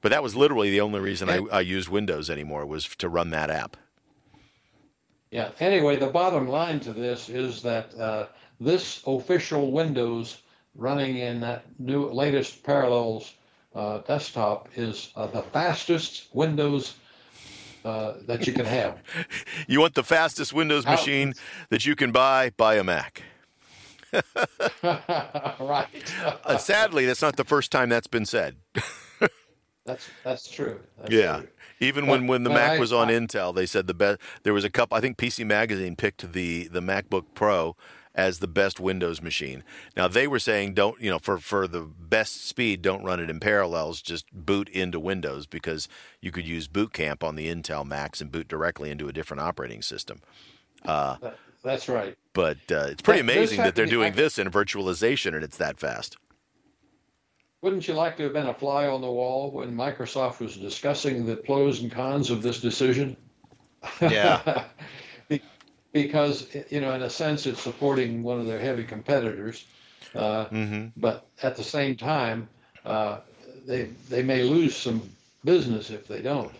But 0.00 0.10
that 0.10 0.22
was 0.22 0.36
literally 0.36 0.70
the 0.70 0.80
only 0.80 1.00
reason 1.00 1.28
I, 1.28 1.38
I 1.50 1.60
used 1.60 1.88
Windows 1.88 2.30
anymore 2.30 2.64
was 2.66 2.84
to 2.96 3.08
run 3.08 3.30
that 3.30 3.50
app. 3.50 3.76
Yeah. 5.30 5.50
Anyway, 5.60 5.96
the 5.96 6.06
bottom 6.06 6.48
line 6.48 6.80
to 6.80 6.92
this 6.92 7.28
is 7.28 7.62
that 7.62 7.94
uh, 7.98 8.26
this 8.60 9.02
official 9.06 9.70
Windows 9.72 10.42
running 10.74 11.16
in 11.18 11.40
that 11.40 11.64
new 11.78 12.06
latest 12.10 12.62
Parallels 12.62 13.32
uh, 13.74 13.98
desktop 13.98 14.68
is 14.76 15.10
uh, 15.16 15.26
the 15.26 15.42
fastest 15.42 16.28
Windows 16.32 16.94
uh, 17.84 18.14
that 18.26 18.46
you 18.46 18.52
can 18.52 18.64
have. 18.66 18.98
You 19.68 19.80
want 19.80 19.94
the 19.94 20.02
fastest 20.04 20.52
Windows 20.52 20.84
machine 20.86 21.34
that 21.70 21.84
you 21.86 21.94
can 21.94 22.10
buy? 22.12 22.50
Buy 22.56 22.76
a 22.76 22.84
Mac. 22.84 23.22
right. 24.82 25.86
Uh, 26.44 26.56
sadly, 26.58 27.06
that's 27.06 27.22
not 27.22 27.36
the 27.36 27.44
first 27.44 27.70
time 27.70 27.88
that's 27.88 28.06
been 28.06 28.24
said. 28.26 28.56
That's 29.84 30.06
that's 30.22 30.50
true. 30.50 30.80
That's 30.98 31.10
Yeah. 31.10 31.38
true. 31.38 31.48
Even 31.80 32.04
But- 32.04 32.10
when, 32.12 32.26
when 32.26 32.42
the 32.42 32.50
Mac 32.50 32.72
I- 32.72 32.78
was 32.78 32.92
on 32.92 33.08
I- 33.08 33.12
Intel, 33.12 33.54
they 33.54 33.64
said 33.64 33.86
the 33.86 33.94
best. 33.94 34.20
There 34.42 34.52
was 34.52 34.62
a 34.62 34.68
couple. 34.68 34.98
I 34.98 35.00
think 35.00 35.16
PC 35.16 35.46
Magazine 35.46 35.96
picked 35.96 36.30
the 36.32 36.68
the 36.68 36.80
MacBook 36.80 37.24
Pro 37.34 37.74
as 38.18 38.40
the 38.40 38.48
best 38.48 38.80
Windows 38.80 39.22
machine. 39.22 39.62
Now 39.96 40.08
they 40.08 40.26
were 40.26 40.40
saying 40.40 40.74
don't 40.74 41.00
you 41.00 41.08
know 41.08 41.18
for 41.20 41.38
for 41.38 41.66
the 41.68 41.82
best 41.82 42.44
speed, 42.46 42.82
don't 42.82 43.04
run 43.04 43.20
it 43.20 43.30
in 43.30 43.38
parallels. 43.40 44.02
Just 44.02 44.26
boot 44.32 44.68
into 44.68 44.98
Windows 45.00 45.46
because 45.46 45.88
you 46.20 46.30
could 46.32 46.46
use 46.46 46.66
Boot 46.68 46.92
Camp 46.92 47.22
on 47.24 47.36
the 47.36 47.46
Intel 47.46 47.86
Macs 47.86 48.20
and 48.20 48.32
boot 48.32 48.48
directly 48.48 48.90
into 48.90 49.08
a 49.08 49.12
different 49.12 49.40
operating 49.40 49.80
system. 49.80 50.20
That- 50.84 51.38
that's 51.64 51.88
right. 51.88 52.16
But 52.34 52.58
uh, 52.70 52.86
it's 52.90 53.02
pretty 53.02 53.20
That- 53.22 53.32
amazing 53.36 53.58
that 53.58 53.74
they're 53.74 53.84
doing 53.86 54.12
this 54.14 54.38
in 54.38 54.48
virtualization 54.48 55.34
and 55.34 55.42
it's 55.42 55.56
that 55.56 55.78
fast. 55.80 56.16
Wouldn't 57.62 57.88
you 57.88 57.94
like 57.94 58.16
to 58.18 58.22
have 58.24 58.32
been 58.32 58.46
a 58.46 58.54
fly 58.54 58.86
on 58.86 59.00
the 59.00 59.10
wall 59.10 59.50
when 59.50 59.74
Microsoft 59.74 60.38
was 60.38 60.56
discussing 60.56 61.26
the 61.26 61.36
pros 61.36 61.80
and 61.82 61.90
cons 61.90 62.30
of 62.30 62.42
this 62.42 62.60
decision? 62.60 63.16
Yeah. 64.00 64.64
Be- 66.02 66.06
because 66.06 66.46
you 66.70 66.80
know, 66.80 66.92
in 66.94 67.02
a 67.02 67.10
sense, 67.10 67.46
it's 67.46 67.60
supporting 67.62 68.22
one 68.22 68.40
of 68.40 68.46
their 68.46 68.58
heavy 68.60 68.84
competitors, 68.84 69.64
uh, 70.14 70.46
hmm 70.46 70.86
but 70.96 71.26
at 71.42 71.56
the 71.56 71.64
same 71.64 71.96
time, 71.96 72.48
uh, 72.84 73.18
they 73.66 73.90
they 74.08 74.22
may 74.22 74.42
lose 74.42 74.76
some 74.76 75.02
business 75.44 75.90
if 75.90 76.06
they 76.08 76.22
don't. 76.22 76.52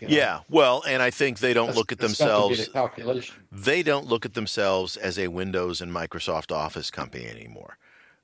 you 0.00 0.08
know. 0.08 0.14
Yeah. 0.16 0.40
Well, 0.48 0.82
and 0.88 1.02
I 1.02 1.10
think 1.10 1.38
they 1.38 1.54
don't 1.54 1.66
That's- 1.66 1.76
look 1.78 1.92
at 1.92 1.98
themselves. 1.98 2.68
the 2.68 3.30
they 3.52 3.82
don't 3.82 4.06
look 4.06 4.24
at 4.26 4.34
themselves 4.34 4.96
as 4.96 5.18
a 5.18 5.28
Windows 5.28 5.80
and 5.80 5.92
Microsoft 5.92 6.50
Office 6.52 6.90
company 6.90 7.26
anymore. 7.26 7.76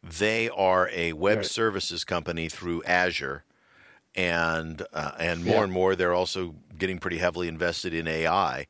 They 0.02 0.48
are 0.50 0.88
a 0.92 1.12
web 1.14 1.38
Right. 1.38 1.46
services 1.46 2.04
company 2.04 2.48
through 2.48 2.82
Azure, 2.84 3.44
and 4.14 4.82
uh, 4.92 5.12
and 5.18 5.44
more 5.44 5.54
Yeah. 5.56 5.62
and 5.64 5.72
more 5.72 5.96
they're 5.96 6.14
also 6.14 6.54
getting 6.78 6.98
pretty 6.98 7.18
heavily 7.18 7.48
invested 7.48 7.92
in 7.94 8.06
AI. 8.08 8.66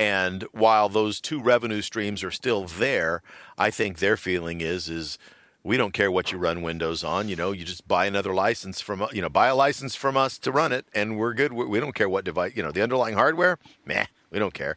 And 0.00 0.44
while 0.52 0.88
those 0.88 1.20
two 1.20 1.40
revenue 1.42 1.82
streams 1.82 2.24
are 2.24 2.30
still 2.30 2.64
there, 2.64 3.22
I 3.58 3.70
think 3.70 3.98
their 3.98 4.16
feeling 4.16 4.60
is 4.62 4.88
is 4.88 5.18
we 5.62 5.76
don't 5.76 5.92
care 5.92 6.10
what 6.10 6.32
you 6.32 6.38
run 6.38 6.62
Windows 6.62 7.04
on. 7.04 7.28
You 7.28 7.36
know, 7.36 7.52
you 7.52 7.66
just 7.66 7.86
buy 7.86 8.06
another 8.06 8.32
license 8.32 8.80
from 8.80 9.06
you 9.12 9.20
know 9.20 9.28
buy 9.28 9.48
a 9.48 9.54
license 9.54 9.94
from 9.94 10.16
us 10.16 10.38
to 10.38 10.50
run 10.50 10.72
it, 10.72 10.86
and 10.94 11.18
we're 11.18 11.34
good. 11.34 11.52
We 11.52 11.78
don't 11.80 11.94
care 11.94 12.08
what 12.08 12.24
device. 12.24 12.52
You 12.56 12.62
know, 12.62 12.72
the 12.72 12.82
underlying 12.82 13.14
hardware, 13.14 13.58
meh, 13.84 14.06
we 14.30 14.38
don't 14.38 14.54
care. 14.54 14.76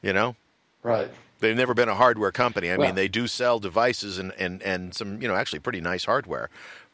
You 0.00 0.12
know, 0.12 0.36
Right. 0.84 1.10
they've 1.40 1.56
never 1.56 1.74
been 1.74 1.88
a 1.88 1.96
hardware 1.96 2.30
company. 2.30 2.70
I 2.70 2.76
Well- 2.76 2.86
mean, 2.86 2.94
they 2.94 3.08
do 3.08 3.26
sell 3.26 3.58
devices 3.58 4.18
and, 4.18 4.32
and, 4.38 4.62
and 4.62 4.94
some, 4.94 5.20
you 5.20 5.26
know, 5.26 5.34
actually 5.34 5.58
pretty 5.58 5.80
nice 5.80 6.04
hardware. 6.04 6.48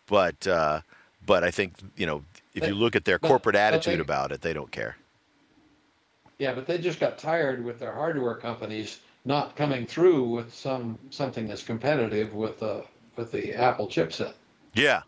But 0.07 0.47
uh, 0.47 0.81
but 1.27 1.45
I 1.45 1.51
think, 1.51 1.75
you 1.97 2.07
know, 2.07 2.25
if 2.55 2.67
you 2.67 2.75
look 2.75 2.97
at 2.97 3.05
their 3.05 3.19
but- 3.19 3.29
corporate 3.29 3.55
but 3.55 3.61
attitude 3.61 3.99
they- 3.99 4.01
about 4.01 4.33
it, 4.33 4.41
they 4.41 4.55
don't 4.55 4.71
care. 4.73 4.97
Yeah, 6.43 6.55
but 6.55 6.67
they 6.67 6.77
just 6.77 6.99
got 6.99 7.19
tired 7.19 7.65
with 7.65 7.79
their 7.79 7.93
hardware 7.93 8.35
companies 8.35 8.99
not 9.25 9.55
coming 9.55 9.87
through 9.87 10.25
with 10.25 10.53
some 10.53 10.99
something 11.11 11.47
that's 11.47 11.63
competitive 11.63 12.35
with 12.35 12.61
uh, 12.61 12.81
with 13.15 13.31
the 13.31 13.55
Apple 13.55 13.87
chipset. 13.87 14.33
Yeah. 14.75 15.03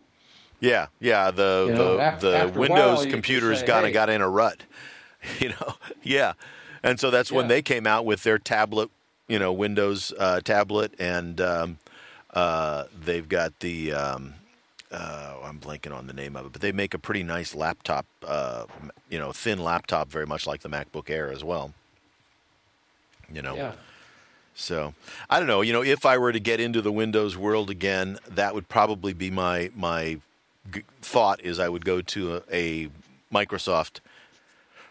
Yeah, 0.61 0.87
yeah. 1.01 1.33
The 1.33 1.67
You 1.71 1.75
know, 1.75 1.97
the, 1.97 2.31
the 2.31 2.37
after 2.37 2.37
a 2.37 2.47
while, 2.47 2.61
Windows 2.61 3.07
computers 3.07 3.59
say, 3.59 3.67
kind 3.67 3.81
of 3.85 3.89
hey. 3.89 3.95
got 3.95 4.11
in 4.11 4.21
a 4.21 4.29
rut, 4.29 4.63
you 5.41 5.49
know. 5.49 5.75
Yeah, 6.05 6.35
and 6.85 7.01
so 7.01 7.11
that's 7.11 7.33
when 7.33 7.49
they 7.49 7.63
came 7.63 7.85
out 7.85 8.07
with 8.07 8.23
their 8.23 8.39
tablet, 8.39 8.89
you 9.27 9.41
know, 9.41 9.53
Windows 9.53 10.13
uh, 10.17 10.41
tablet, 10.41 10.95
and 11.01 11.41
um, 11.41 11.79
uh, 12.33 12.85
they've 12.97 13.29
got 13.29 13.59
the. 13.59 13.93
Um, 13.93 14.35
uh, 14.95 15.35
I'm 15.43 15.59
blanking 15.59 15.95
on 15.95 16.07
the 16.07 16.13
name 16.13 16.37
of 16.37 16.47
it, 16.47 16.53
but 16.53 16.63
they 16.63 16.73
make 16.73 16.95
a 16.95 16.99
pretty 16.99 17.23
nice 17.23 17.55
laptop, 17.55 18.07
uh, 18.27 18.65
you 19.11 19.19
know, 19.19 19.33
thin 19.33 19.59
laptop, 19.59 20.09
very 20.09 20.27
much 20.27 20.47
like 20.47 20.61
the 20.63 20.69
MacBook 20.69 21.11
Air 21.11 21.31
as 21.33 21.43
well. 21.45 21.75
You 23.33 23.43
know, 23.43 23.57
Yeah. 23.57 23.73
so 24.55 24.95
I 25.29 25.39
don't 25.39 25.49
know. 25.49 25.61
You 25.63 25.73
know, 25.73 25.83
if 25.83 26.07
I 26.07 26.19
were 26.19 26.33
to 26.33 26.41
get 26.41 26.61
into 26.61 26.81
the 26.83 26.93
Windows 26.93 27.37
world 27.37 27.71
again, 27.71 28.19
that 28.29 28.55
would 28.55 28.69
probably 28.69 29.13
be 29.13 29.31
my 29.31 29.71
my 29.75 30.21
g- 30.73 30.83
thought. 31.03 31.41
Is 31.43 31.59
I 31.59 31.69
would 31.69 31.85
go 31.85 32.01
to 32.03 32.37
a, 32.37 32.43
a 32.53 32.89
Microsoft 33.33 34.01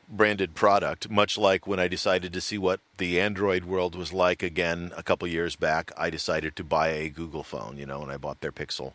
branded 0.10 0.54
product, 0.54 1.10
much 1.10 1.38
like 1.38 1.66
when 1.66 1.80
I 1.80 1.88
decided 1.88 2.34
to 2.34 2.42
see 2.42 2.58
what 2.58 2.80
the 2.98 3.20
Android 3.22 3.64
world 3.66 3.96
was 3.96 4.12
like 4.12 4.44
again 4.44 4.92
a 4.98 5.04
couple 5.04 5.28
years 5.28 5.56
back. 5.56 5.92
I 5.98 6.10
decided 6.10 6.56
to 6.58 6.64
buy 6.64 6.90
a 6.90 7.10
Google 7.10 7.44
phone, 7.44 7.78
you 7.78 7.86
know, 7.86 8.02
and 8.02 8.12
I 8.12 8.18
bought 8.18 8.42
their 8.42 8.52
Pixel 8.52 8.94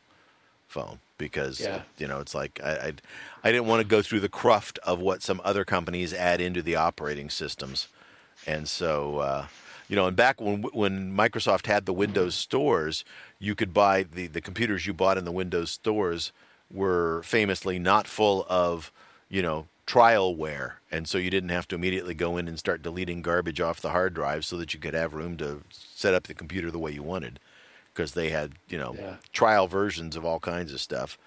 phone 0.68 1.00
because 1.16 1.60
Yeah. 1.60 1.82
you 1.96 2.06
know 2.06 2.20
it's 2.20 2.34
like 2.34 2.60
I 2.62 2.88
I'd, 2.88 3.02
I 3.42 3.50
didn't 3.50 3.66
want 3.66 3.80
to 3.80 3.86
go 3.88 4.02
through 4.02 4.20
the 4.20 4.28
cruft 4.28 4.78
of 4.84 5.00
what 5.00 5.22
some 5.22 5.40
other 5.44 5.64
companies 5.64 6.14
add 6.14 6.40
into 6.40 6.62
the 6.62 6.76
operating 6.76 7.30
systems, 7.30 7.88
and 8.46 8.68
so 8.68 9.18
uh, 9.18 9.46
you 9.88 9.96
know, 9.96 10.06
and 10.06 10.16
back 10.16 10.40
when 10.40 10.62
when 10.62 11.16
Microsoft 11.16 11.66
had 11.66 11.86
the 11.86 11.92
Windows 11.94 12.34
stores, 12.34 13.04
you 13.38 13.54
could 13.54 13.72
buy 13.74 14.02
the 14.04 14.26
the 14.26 14.40
computers 14.40 14.86
you 14.86 14.92
bought 14.94 15.18
in 15.18 15.24
the 15.24 15.32
Windows 15.32 15.70
stores 15.70 16.32
were 16.70 17.22
famously 17.24 17.78
not 17.78 18.06
full 18.06 18.44
of 18.48 18.92
you 19.30 19.40
know 19.42 19.66
trialware, 19.86 20.74
and 20.92 21.08
so 21.08 21.16
you 21.16 21.30
didn't 21.30 21.48
have 21.48 21.66
to 21.66 21.74
immediately 21.74 22.12
go 22.12 22.36
in 22.36 22.46
and 22.46 22.58
start 22.58 22.82
deleting 22.82 23.22
garbage 23.22 23.58
off 23.58 23.80
the 23.80 23.88
hard 23.90 24.12
drive, 24.12 24.44
so 24.44 24.58
that 24.58 24.74
you 24.74 24.78
could 24.80 24.92
have 24.92 25.14
room 25.14 25.36
to 25.38 25.62
set 25.70 26.12
up 26.12 26.24
the 26.24 26.34
computer 26.34 26.70
the 26.70 26.78
way 26.78 26.92
you 26.92 27.02
wanted, 27.02 27.40
because 27.98 28.12
they 28.12 28.28
had 28.30 28.52
you 28.68 28.78
know 28.78 28.94
Yeah. 28.96 29.16
trial 29.32 29.66
versions 29.66 30.14
of 30.14 30.24
all 30.24 30.38
kinds 30.38 30.72
of 30.72 30.80
stuff. 30.80 31.18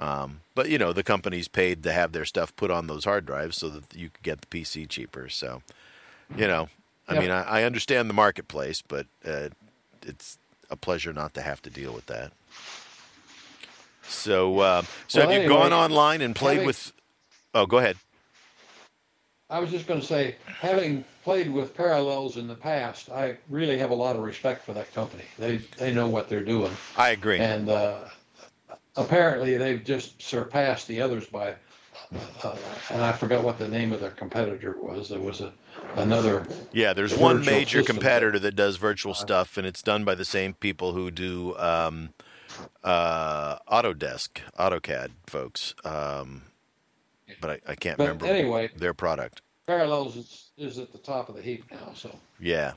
Um, 0.00 0.40
but 0.56 0.68
you 0.68 0.76
know 0.76 0.92
the 0.92 1.04
companies 1.04 1.46
paid 1.46 1.84
to 1.84 1.92
have 1.92 2.10
their 2.10 2.24
stuff 2.24 2.54
put 2.56 2.70
on 2.72 2.88
those 2.88 3.04
hard 3.04 3.24
drives 3.24 3.56
so 3.56 3.68
that 3.68 3.94
you 3.94 4.10
could 4.10 4.24
get 4.24 4.40
the 4.40 4.46
PC 4.48 4.88
cheaper. 4.88 5.28
So, 5.28 5.62
you 6.36 6.48
know, 6.48 6.68
I 7.06 7.14
Yep. 7.14 7.22
mean, 7.22 7.30
I, 7.30 7.42
I 7.42 7.62
understand 7.62 8.10
the 8.10 8.14
marketplace, 8.14 8.82
but 8.82 9.06
uh, 9.24 9.50
it's 10.02 10.38
a 10.70 10.76
pleasure 10.76 11.12
not 11.12 11.34
to 11.34 11.40
have 11.42 11.62
to 11.62 11.70
deal 11.70 11.92
with 11.94 12.06
that. 12.06 12.32
So, 14.08 14.58
uh, 14.58 14.82
so 15.06 15.20
Well, 15.20 15.28
have 15.28 15.36
you 15.36 15.44
anyway, 15.44 15.54
gone 15.60 15.72
online 15.72 16.20
and 16.20 16.34
played 16.34 16.54
having- 16.54 16.66
with? 16.66 16.92
Oh, 17.54 17.66
go 17.66 17.78
ahead. 17.78 17.96
I 19.50 19.60
was 19.60 19.70
just 19.70 19.86
going 19.86 20.00
to 20.00 20.06
say, 20.06 20.36
having 20.46 21.04
played 21.24 21.50
with 21.50 21.74
Parallels 21.74 22.36
in 22.36 22.46
the 22.46 22.54
past, 22.54 23.10
I 23.10 23.38
really 23.48 23.78
have 23.78 23.90
a 23.90 23.94
lot 23.94 24.14
of 24.14 24.22
respect 24.22 24.64
for 24.64 24.74
that 24.74 24.92
company. 24.92 25.24
They 25.38 25.58
they 25.78 25.92
know 25.92 26.08
what 26.08 26.28
they're 26.28 26.44
doing, 26.44 26.72
I 26.96 27.10
agree. 27.10 27.38
and 27.38 27.68
uh, 27.68 28.00
apparently 28.96 29.56
they've 29.56 29.82
just 29.82 30.20
surpassed 30.20 30.86
the 30.86 31.00
others 31.00 31.26
by. 31.26 31.54
Uh, 32.42 32.56
and 32.90 33.02
I 33.02 33.12
forgot 33.12 33.44
what 33.44 33.58
the 33.58 33.68
name 33.68 33.92
of 33.92 34.00
their 34.00 34.10
competitor 34.12 34.76
was. 34.80 35.08
There 35.08 35.20
was 35.20 35.40
a 35.40 35.52
another. 35.96 36.46
Yeah, 36.72 36.92
there's 36.92 37.16
one 37.16 37.44
major 37.44 37.82
competitor 37.82 38.38
that 38.38 38.54
does 38.54 38.76
virtual 38.76 39.14
stuff, 39.14 39.56
and 39.56 39.66
it's 39.66 39.82
done 39.82 40.04
by 40.04 40.14
the 40.14 40.24
same 40.24 40.54
people 40.54 40.92
who 40.92 41.10
do 41.10 41.56
um, 41.58 42.10
uh, 42.82 43.58
Autodesk, 43.70 44.40
AutoCAD 44.58 45.10
folks. 45.26 45.74
Um, 45.84 46.42
but 47.40 47.50
I, 47.50 47.60
I 47.72 47.74
can't 47.74 47.98
But 47.98 48.04
remember 48.04 48.26
anyway, 48.26 48.70
their 48.76 48.94
product. 48.94 49.42
Parallels 49.66 50.16
is, 50.16 50.50
is 50.56 50.78
at 50.78 50.92
the 50.92 50.98
top 50.98 51.28
of 51.28 51.36
the 51.36 51.42
heap 51.42 51.64
now. 51.70 51.92
So 51.94 52.10
Yeah, 52.40 52.72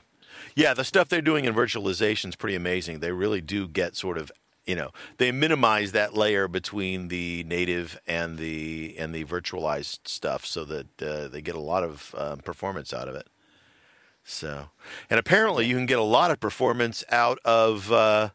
yeah, 0.54 0.74
the 0.74 0.84
stuff 0.84 1.08
they're 1.08 1.22
doing 1.22 1.44
in 1.44 1.54
virtualization 1.54 2.28
is 2.28 2.36
pretty 2.36 2.56
amazing. 2.56 3.00
They 3.00 3.12
really 3.12 3.40
do 3.40 3.66
get 3.68 3.96
sort 3.96 4.18
of, 4.18 4.30
you 4.66 4.76
know, 4.76 4.90
they 5.18 5.32
minimize 5.32 5.92
that 5.92 6.14
layer 6.14 6.48
between 6.48 7.08
the 7.08 7.44
native 7.44 7.98
and 8.06 8.38
the 8.38 8.94
and 8.98 9.14
the 9.14 9.24
virtualized 9.24 10.06
stuff, 10.06 10.44
so 10.44 10.64
that 10.64 11.02
uh, 11.02 11.28
they 11.28 11.42
get 11.42 11.54
a 11.54 11.60
lot 11.60 11.82
of 11.82 12.14
um, 12.16 12.38
performance 12.38 12.92
out 12.92 13.08
of 13.08 13.14
it. 13.14 13.28
So, 14.24 14.70
and 15.10 15.18
apparently, 15.18 15.66
you 15.66 15.76
can 15.76 15.86
get 15.86 15.98
a 15.98 16.04
lot 16.04 16.30
of 16.30 16.38
performance 16.38 17.02
out 17.10 17.38
of 17.44 17.90
uh, 17.90 18.30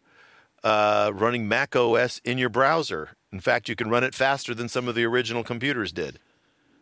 uh, 0.64 1.12
running 1.14 1.48
Mac 1.48 1.76
OS 1.76 2.20
in 2.26 2.38
your 2.38 2.50
browser. 2.50 3.12
In 3.32 3.40
fact, 3.40 3.68
you 3.68 3.76
can 3.76 3.90
run 3.90 4.04
it 4.04 4.16
faster 4.16 4.54
than 4.54 4.70
some 4.70 4.88
of 4.88 4.96
the 4.96 5.04
original 5.04 5.44
computers 5.44 5.92
did. 5.92 6.20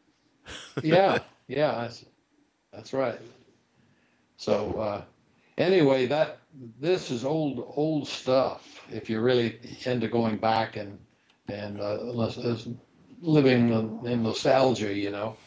yeah, 0.83 1.19
yeah, 1.47 1.81
that's 1.81 2.05
that's 2.71 2.93
right. 2.93 3.19
So 4.37 4.73
uh, 4.79 5.01
anyway, 5.57 6.05
that 6.07 6.39
this 6.79 7.09
is 7.09 7.25
old 7.25 7.73
old 7.75 8.07
stuff. 8.07 8.81
If 8.91 9.09
you're 9.09 9.23
really 9.23 9.59
into 9.85 10.07
going 10.07 10.37
back 10.37 10.75
and 10.75 10.99
and 11.47 11.79
uh, 11.79 11.97
living 13.21 13.69
in, 14.05 14.23
nostalgia, 14.23 14.93
you 14.93 15.11
know, 15.11 15.37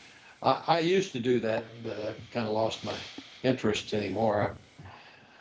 I, 0.43 0.63
I 0.67 0.79
used 0.81 1.13
to 1.13 1.21
do 1.21 1.41
that, 1.41 1.65
but 1.83 1.99
I 1.99 2.15
kind 2.33 2.47
of 2.47 2.53
lost 2.53 2.85
my 2.85 2.95
interest 3.43 3.95
anymore. 3.95 4.57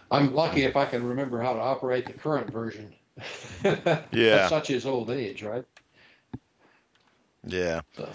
I'm 0.09 0.33
lucky 0.33 0.63
if 0.63 0.75
I 0.75 0.85
can 0.85 1.03
remember 1.03 1.41
how 1.41 1.53
to 1.53 1.59
operate 1.59 2.05
the 2.05 2.13
current 2.13 2.51
version. 2.51 2.93
Yeah. 4.11 4.47
such 4.47 4.69
is 4.69 4.85
old 4.85 5.09
age, 5.09 5.43
right? 5.43 5.65
Yeah. 7.45 7.81
So, 7.95 8.09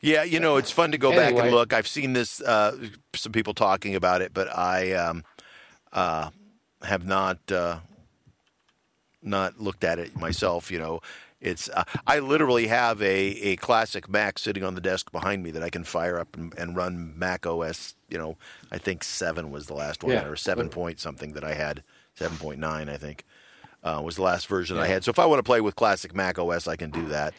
Yeah, 0.00 0.22
you 0.22 0.40
know, 0.40 0.56
it's 0.56 0.70
fun 0.70 0.92
to 0.92 0.98
go 0.98 1.10
back 1.10 1.34
and 1.34 1.50
look. 1.50 1.72
I've 1.72 1.88
seen 1.88 2.12
this, 2.12 2.40
uh, 2.40 2.76
some 3.14 3.32
people 3.32 3.54
talking 3.54 3.94
about 3.94 4.22
it, 4.22 4.32
but 4.32 4.48
I 4.56 4.92
um, 4.92 5.24
uh, 5.92 6.30
have 6.82 7.04
not 7.06 7.38
uh, 7.50 7.80
not 9.22 9.60
looked 9.60 9.84
at 9.84 9.98
it 9.98 10.16
myself. 10.16 10.70
You 10.70 10.78
know, 10.78 11.00
it's 11.40 11.68
uh, 11.68 11.84
I 12.06 12.20
literally 12.20 12.66
have 12.68 13.02
a, 13.02 13.06
a 13.06 13.56
classic 13.56 14.08
Mac 14.08 14.38
sitting 14.38 14.64
on 14.64 14.74
the 14.74 14.80
desk 14.80 15.12
behind 15.12 15.42
me 15.42 15.50
that 15.50 15.62
I 15.62 15.70
can 15.70 15.84
fire 15.84 16.18
up 16.18 16.36
and, 16.36 16.56
and 16.56 16.76
run 16.76 17.18
Mac 17.18 17.46
OS. 17.46 17.94
You 18.08 18.18
know, 18.18 18.36
I 18.70 18.78
think 18.78 19.04
seven 19.04 19.50
was 19.50 19.66
the 19.66 19.74
last 19.74 20.02
one, 20.02 20.12
Yeah. 20.12 20.24
or 20.26 20.36
seven 20.36 20.68
point 20.68 21.00
something 21.00 21.32
that 21.34 21.44
I 21.44 21.54
had, 21.54 21.82
seven 22.14 22.38
point 22.38 22.58
nine, 22.58 22.88
I 22.88 22.96
think. 22.96 23.24
Uh, 23.82 24.00
was 24.04 24.16
the 24.16 24.22
last 24.22 24.46
version 24.46 24.78
I 24.78 24.86
had. 24.86 25.04
So 25.04 25.10
if 25.10 25.18
I 25.18 25.26
want 25.26 25.38
to 25.38 25.42
play 25.44 25.60
with 25.60 25.76
classic 25.76 26.14
Mac 26.14 26.38
OS, 26.38 26.68
I 26.68 26.76
can 26.76 26.90
do 26.90 27.06
that. 27.08 27.34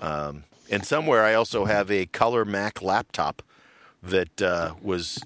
Um, 0.00 0.44
and 0.70 0.84
somewhere 0.84 1.24
I 1.24 1.34
also 1.34 1.64
have 1.66 1.90
a 1.90 2.06
color 2.06 2.44
Mac 2.44 2.82
laptop 2.82 3.42
that 4.02 4.42
uh, 4.42 4.74
was 4.82 5.22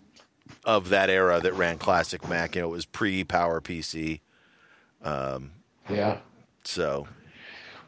of 0.65 0.89
that 0.91 1.11
era 1.11 1.41
that 1.41 1.55
ran 1.55 1.79
classic 1.79 2.29
Mac. 2.29 2.57
You 2.57 2.63
know, 2.63 2.69
it 2.69 2.73
was 2.73 2.87
pre 2.87 3.25
Power 3.25 3.61
PC. 3.61 4.21
yeah. 5.89 6.19
So 6.65 7.09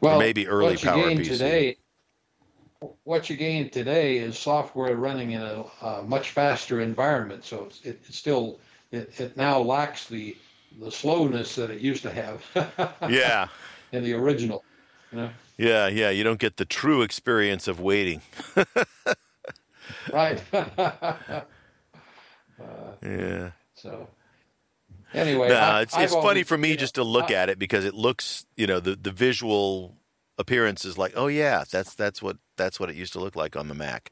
Well, 0.01 0.19
maybe 0.19 0.47
early 0.47 0.73
what 0.73 0.83
you 0.83 0.89
Power 0.89 1.11
gain 1.11 1.17
PC. 1.19 1.29
today. 1.29 1.77
What 3.03 3.29
you 3.29 3.37
gain 3.37 3.69
today 3.69 4.17
is 4.17 4.37
software 4.37 4.95
running 4.95 5.31
in 5.31 5.41
a, 5.41 5.65
uh 5.81 6.03
much 6.05 6.31
faster 6.31 6.81
environment, 6.81 7.43
so 7.43 7.65
it's, 7.65 7.81
it, 7.81 8.01
it 8.07 8.13
still 8.13 8.59
it, 8.91 9.19
it 9.19 9.37
now 9.37 9.59
lacks 9.59 10.07
the 10.07 10.37
the 10.79 10.91
slowness 10.91 11.55
that 11.55 11.69
it 11.71 11.81
used 11.81 12.03
to 12.03 12.11
have 12.11 12.43
yeah, 13.09 13.47
in 13.91 14.03
the 14.03 14.13
original. 14.13 14.63
You 15.11 15.17
know, 15.19 15.29
yeah, 15.57 15.87
yeah. 15.87 16.09
You 16.09 16.23
don't 16.23 16.39
get 16.39 16.57
the 16.57 16.65
true 16.65 17.01
experience 17.01 17.67
of 17.67 17.79
waiting. 17.79 18.21
right? 20.13 20.41
Uh, 22.59 22.93
yeah. 23.03 23.51
so 23.75 24.07
anyway, 25.13 25.49
No, 25.49 25.55
I- 25.55 25.81
it's 25.81 25.93
I've 25.93 26.05
it's 26.05 26.13
funny 26.13 26.41
for 26.41 26.57
me 26.57 26.69
you 26.69 26.73
know, 26.75 26.79
just 26.79 26.95
to 26.95 27.03
look 27.03 27.29
I- 27.29 27.35
at 27.35 27.49
it 27.49 27.59
because 27.59 27.85
it 27.85 27.93
looks, 27.93 28.45
you 28.55 28.65
know, 28.65 28.79
the 28.79 28.95
the 28.95 29.11
visual 29.11 29.95
appearance 30.39 30.83
is 30.83 30.97
like, 30.97 31.13
oh 31.15 31.27
yeah, 31.27 31.63
that's 31.69 31.93
that's 31.93 32.19
what 32.21 32.37
that's 32.55 32.79
what 32.79 32.89
it 32.89 32.95
used 32.95 33.13
to 33.13 33.19
look 33.19 33.35
like 33.35 33.55
on 33.55 33.67
the 33.67 33.75
Mac. 33.75 34.09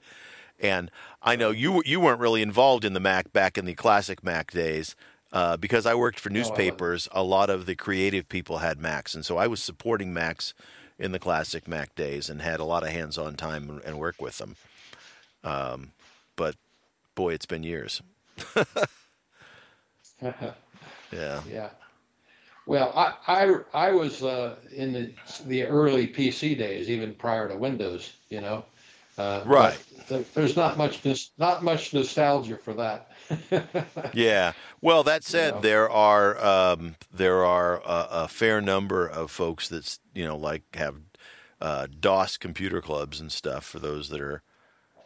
And 0.59 0.91
I 1.23 1.35
know 1.35 1.49
you 1.49 1.81
you 1.87 1.99
weren't 1.99 2.19
really 2.19 2.43
involved 2.43 2.85
in 2.85 2.93
the 2.93 2.99
Mac 2.99 3.33
back 3.33 3.57
in 3.57 3.65
the 3.65 3.73
classic 3.73 4.23
Mac 4.23 4.51
days. 4.51 4.95
Uh, 5.35 5.57
because 5.57 5.85
I 5.85 5.95
worked 5.95 6.19
for 6.19 6.29
wasn't. 6.29 6.37
newspapers, 6.37 7.09
a 7.13 7.23
lot 7.23 7.51
of 7.51 7.67
the 7.67 7.75
creative 7.75 8.29
people 8.29 8.59
had 8.59 8.79
Macs, 8.79 9.15
and 9.15 9.25
so 9.25 9.37
I 9.37 9.47
was 9.47 9.61
supporting 9.63 10.13
Macs 10.13 10.55
in 10.99 11.11
the 11.13 11.19
classic 11.19 11.67
Mac 11.67 11.95
days 11.95 12.29
and 12.29 12.41
had 12.41 12.61
a 12.61 12.65
lot 12.65 12.83
of 12.83 12.89
hands-on 12.89 13.35
time 13.35 13.69
and, 13.69 13.81
and 13.83 13.99
work 13.99 14.21
with 14.21 14.39
them. 14.39 14.57
Um, 15.43 15.91
but 16.37 16.55
boy, 17.15 17.33
it's 17.33 17.47
been 17.47 17.63
years. 17.63 18.01
Yeah. 21.11 21.41
Yeah. 21.49 21.71
Well, 22.65 22.93
I 22.95 23.13
I, 23.73 23.87
I 23.89 23.91
was 23.91 24.23
uh, 24.23 24.57
in 24.73 24.93
the 24.93 25.13
the 25.45 25.65
early 25.65 26.07
PC 26.07 26.57
days, 26.57 26.89
even 26.89 27.13
prior 27.15 27.49
to 27.49 27.57
Windows. 27.57 28.13
You 28.29 28.41
know. 28.41 28.65
Uh, 29.17 29.45
Right. 29.45 29.77
th- 30.09 30.27
There's 30.33 30.57
not 30.57 30.77
much 30.77 31.01
not 31.37 31.63
much 31.63 31.93
nostalgia 31.93 32.57
for 32.57 32.73
that. 32.75 33.11
Yeah. 34.11 34.53
Well, 34.81 35.03
that 35.03 35.23
said, 35.23 35.55
know. 35.55 35.61
there 35.61 35.89
are 35.89 36.37
um, 36.43 36.95
there 37.11 37.43
are 37.45 37.77
a, 37.85 38.07
a 38.23 38.27
fair 38.27 38.61
number 38.61 39.05
of 39.07 39.31
folks 39.31 39.67
that's 39.67 39.99
you 40.13 40.23
know 40.25 40.37
like 40.37 40.63
have 40.75 40.95
uh, 41.61 41.87
DOS 41.99 42.37
computer 42.37 42.81
clubs 42.81 43.19
and 43.19 43.31
stuff 43.31 43.65
for 43.65 43.79
those 43.79 44.09
that 44.09 44.21
are 44.21 44.41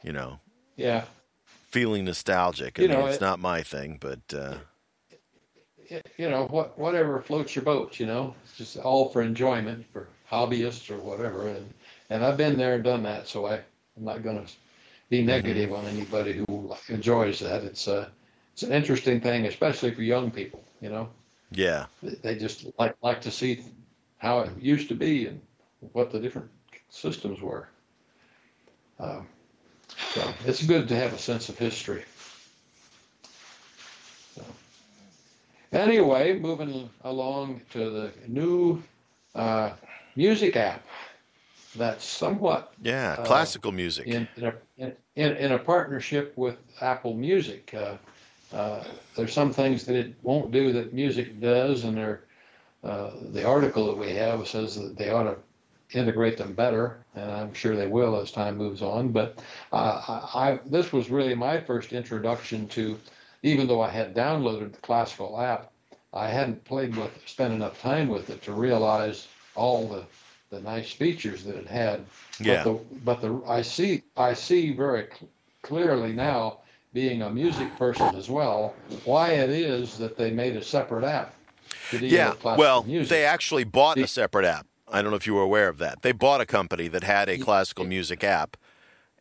you 0.03 0.13
know 0.13 0.41
yeah. 0.75 1.05
feeling 1.45 2.05
nostalgic. 2.05 2.79
I 2.79 2.83
You 2.83 2.87
mean, 2.87 3.01
know, 3.01 3.05
it's 3.05 3.19
it- 3.19 3.21
not 3.21 3.39
my 3.39 3.61
thing, 3.63 3.97
but 3.99 4.21
uh, 4.33 4.57
Y- 5.91 6.01
You 6.17 6.29
know 6.29 6.45
what 6.47 6.77
whatever 6.79 7.19
floats 7.21 7.55
your 7.55 7.63
boat. 7.65 7.99
You 7.99 8.05
know, 8.05 8.35
it's 8.43 8.57
just 8.57 8.77
all 8.77 9.09
for 9.09 9.21
enjoyment 9.21 9.85
for 9.91 10.07
hobbyists 10.31 10.89
or 10.89 10.97
whatever. 10.99 11.47
And 11.49 11.73
and 12.09 12.23
I've 12.23 12.37
been 12.37 12.57
there 12.57 12.75
and 12.75 12.83
done 12.83 13.03
that, 13.03 13.27
so 13.27 13.45
I 13.47 13.55
I'm 13.97 14.05
not 14.05 14.23
going 14.23 14.45
to 14.45 14.51
be 15.09 15.23
negative 15.23 15.73
on 15.73 15.85
anybody 15.85 16.43
who 16.47 16.75
enjoys 16.87 17.39
that. 17.39 17.63
It's 17.63 17.87
a 17.87 18.11
it's 18.53 18.63
an 18.63 18.71
interesting 18.71 19.19
thing, 19.21 19.45
especially 19.45 19.93
for 19.93 20.03
young 20.03 20.31
people. 20.31 20.63
You 20.81 20.89
know. 20.89 21.09
yeah, 21.51 21.85
they 22.01 22.35
just 22.35 22.65
like 22.77 22.95
like 23.01 23.21
to 23.21 23.31
see 23.31 23.63
how 24.17 24.41
it 24.41 24.51
used 24.59 24.89
to 24.89 24.95
be 24.95 25.27
and 25.27 25.41
what 25.93 26.11
the 26.11 26.19
different 26.19 26.49
systems 26.89 27.41
were. 27.41 27.67
Um, 28.99 29.27
so 30.13 30.33
it's 30.45 30.63
good 30.65 30.87
to 30.89 30.95
have 30.95 31.13
a 31.13 31.17
sense 31.17 31.49
of 31.49 31.57
history. 31.57 32.03
So, 34.35 34.43
anyway, 35.71 36.37
moving 36.37 36.89
along 37.03 37.61
to 37.71 37.89
the 37.89 38.11
new 38.27 38.83
uh, 39.35 39.71
music 40.15 40.55
app 40.55 40.83
that's 41.79 42.05
somewhat 42.05 42.73
yeah, 42.83 43.15
Uh, 43.17 43.25
classical 43.25 43.71
music. 43.71 44.05
in 44.05 44.27
in 44.37 44.43
a, 44.45 44.53
in, 45.15 45.37
in 45.37 45.51
a 45.53 45.59
partnership 45.59 46.33
with 46.37 46.57
Apple 46.81 47.15
Music. 47.15 47.73
Uh, 47.73 47.97
uh, 48.55 48.83
there's 49.15 49.33
some 49.33 49.51
things 49.53 49.85
that 49.85 49.95
it 49.95 50.13
won't 50.23 50.51
do 50.51 50.73
that 50.73 50.93
music 50.93 51.39
does, 51.39 51.83
and 51.85 51.95
there, 51.97 52.23
uh, 52.83 53.11
the 53.31 53.43
article 53.45 53.85
that 53.87 53.97
we 53.97 54.11
have 54.11 54.47
says 54.47 54.75
that 54.75 54.97
they 54.97 55.09
ought 55.11 55.23
to 55.23 55.37
integrate 55.97 56.37
them 56.37 56.53
better, 56.53 57.03
and 57.15 57.31
I'm 57.31 57.53
sure 57.53 57.75
they 57.75 57.87
will 57.87 58.19
as 58.19 58.31
time 58.31 58.57
moves 58.57 58.81
on. 58.81 59.09
But 59.09 59.39
uh, 59.71 60.01
I, 60.33 60.51
I, 60.51 60.59
this 60.65 60.91
was 60.91 61.09
really 61.09 61.35
my 61.35 61.59
first 61.59 61.93
introduction 61.93 62.67
to, 62.69 62.99
even 63.43 63.67
though 63.67 63.81
I 63.81 63.89
had 63.89 64.15
downloaded 64.15 64.73
the 64.73 64.81
classical 64.81 65.39
app, 65.39 65.71
I 66.13 66.27
hadn't 66.27 66.63
played 66.65 66.95
with, 66.95 67.11
spent 67.25 67.53
enough 67.53 67.79
time 67.81 68.07
with 68.07 68.29
it 68.29 68.41
to 68.43 68.51
realize 68.53 69.27
all 69.55 69.87
the 69.87 70.03
the 70.49 70.59
nice 70.61 70.91
features 70.91 71.43
that 71.43 71.55
it 71.55 71.67
had. 71.67 72.05
Yeah. 72.39 72.63
But 72.63 72.63
the, 72.63 72.95
but 73.05 73.21
the 73.21 73.41
I 73.47 73.61
see 73.61 74.03
I 74.17 74.33
see 74.33 74.73
very 74.73 75.07
cl- 75.07 75.29
clearly 75.61 76.13
now, 76.13 76.59
being 76.93 77.21
a 77.21 77.29
music 77.29 77.75
person 77.77 78.15
as 78.15 78.29
well, 78.29 78.73
why 79.05 79.31
it 79.31 79.49
is 79.49 79.97
that 79.97 80.17
they 80.17 80.31
made 80.31 80.55
a 80.55 80.63
separate 80.63 81.03
app. 81.03 81.35
Yeah. 81.91 82.33
Well, 82.43 82.83
music. 82.83 83.09
they 83.09 83.25
actually 83.25 83.63
bought 83.63 83.97
a 83.97 84.07
separate 84.07 84.45
app. 84.45 84.65
I 84.91 85.01
don't 85.01 85.11
know 85.11 85.17
if 85.17 85.27
you 85.27 85.35
were 85.35 85.43
aware 85.43 85.69
of 85.69 85.77
that. 85.79 86.01
They 86.01 86.11
bought 86.11 86.41
a 86.41 86.45
company 86.45 86.87
that 86.87 87.03
had 87.03 87.29
a 87.29 87.37
classical 87.37 87.85
music 87.85 88.23
app 88.23 88.57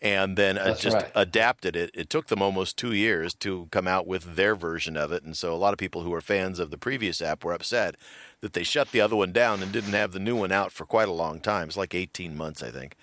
and 0.01 0.36
then 0.36 0.59
uh, 0.59 0.64
That's 0.64 0.80
just 0.80 0.96
right. 0.96 1.11
adapted 1.14 1.74
it. 1.76 1.90
It 1.94 2.09
took 2.11 2.28
them 2.28 2.40
almost 2.42 2.76
two 2.76 2.92
years 2.92 3.34
to 3.34 3.66
come 3.70 3.88
out 3.88 4.07
with 4.07 4.36
their 4.36 4.55
version 4.55 4.96
of 4.96 5.11
it. 5.12 5.22
And 5.24 5.36
so 5.36 5.53
a 5.55 5.57
lot 5.57 5.72
of 5.72 5.78
people 5.78 6.03
who 6.03 6.11
were 6.11 6.20
fans 6.20 6.59
of 6.59 6.70
the 6.70 6.78
previous 6.78 7.20
app 7.20 7.44
were 7.44 7.53
upset 7.53 7.96
that 8.40 8.53
they 8.53 8.62
shut 8.62 8.92
the 8.92 9.01
other 9.01 9.16
one 9.16 9.32
down 9.32 9.62
and 9.62 9.72
didn't 9.72 9.92
have 9.94 10.12
the 10.12 10.20
new 10.20 10.36
one 10.36 10.53
out 10.53 10.70
for 10.72 10.84
quite 10.86 11.09
a 11.09 11.12
long 11.12 11.40
time. 11.40 11.66
It's 11.68 11.76
like 11.76 11.94
18 11.94 12.36
months, 12.36 12.62
I 12.62 12.70
think. 12.70 12.94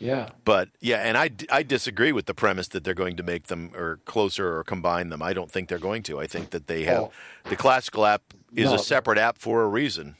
yeah. 0.00 0.30
But 0.44 0.68
yeah, 0.80 0.96
and 0.98 1.16
I, 1.16 1.30
I 1.50 1.62
disagree 1.62 2.10
with 2.12 2.26
the 2.26 2.34
premise 2.34 2.68
that 2.68 2.82
they're 2.84 2.94
going 2.94 3.16
to 3.16 3.22
make 3.22 3.44
them 3.46 3.70
or 3.74 4.00
closer 4.04 4.56
or 4.58 4.64
combine 4.64 5.08
them. 5.10 5.22
I 5.22 5.32
don't 5.32 5.50
think 5.50 5.68
they're 5.68 5.78
going 5.78 6.02
to. 6.04 6.18
I 6.20 6.26
think 6.26 6.50
that 6.50 6.66
they 6.66 6.82
have 6.84 7.02
Oh. 7.04 7.12
the 7.48 7.56
classical 7.56 8.04
app 8.04 8.22
is 8.54 8.66
No. 8.70 8.74
a 8.74 8.78
separate 8.78 9.18
app 9.18 9.38
for 9.38 9.62
a 9.62 9.68
reason. 9.68 10.16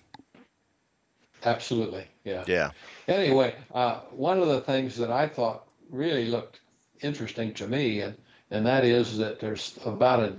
Absolutely. 1.45 2.07
Yeah. 2.25 2.45
Yeah. 2.47 2.71
Anyway, 3.09 3.55
uh, 3.75 4.01
one 4.11 4.39
of 4.39 4.49
the 4.49 4.61
things 4.61 4.97
that 4.97 5.11
I 5.11 5.29
thought 5.29 5.67
really 5.91 6.27
looked 6.27 6.61
interesting 7.03 7.53
to 7.55 7.67
me, 7.67 8.01
and, 8.01 8.17
and 8.51 8.67
that 8.67 8.85
is 8.85 9.19
that 9.19 9.41
there's 9.41 9.79
about 9.85 10.21
a, 10.21 10.33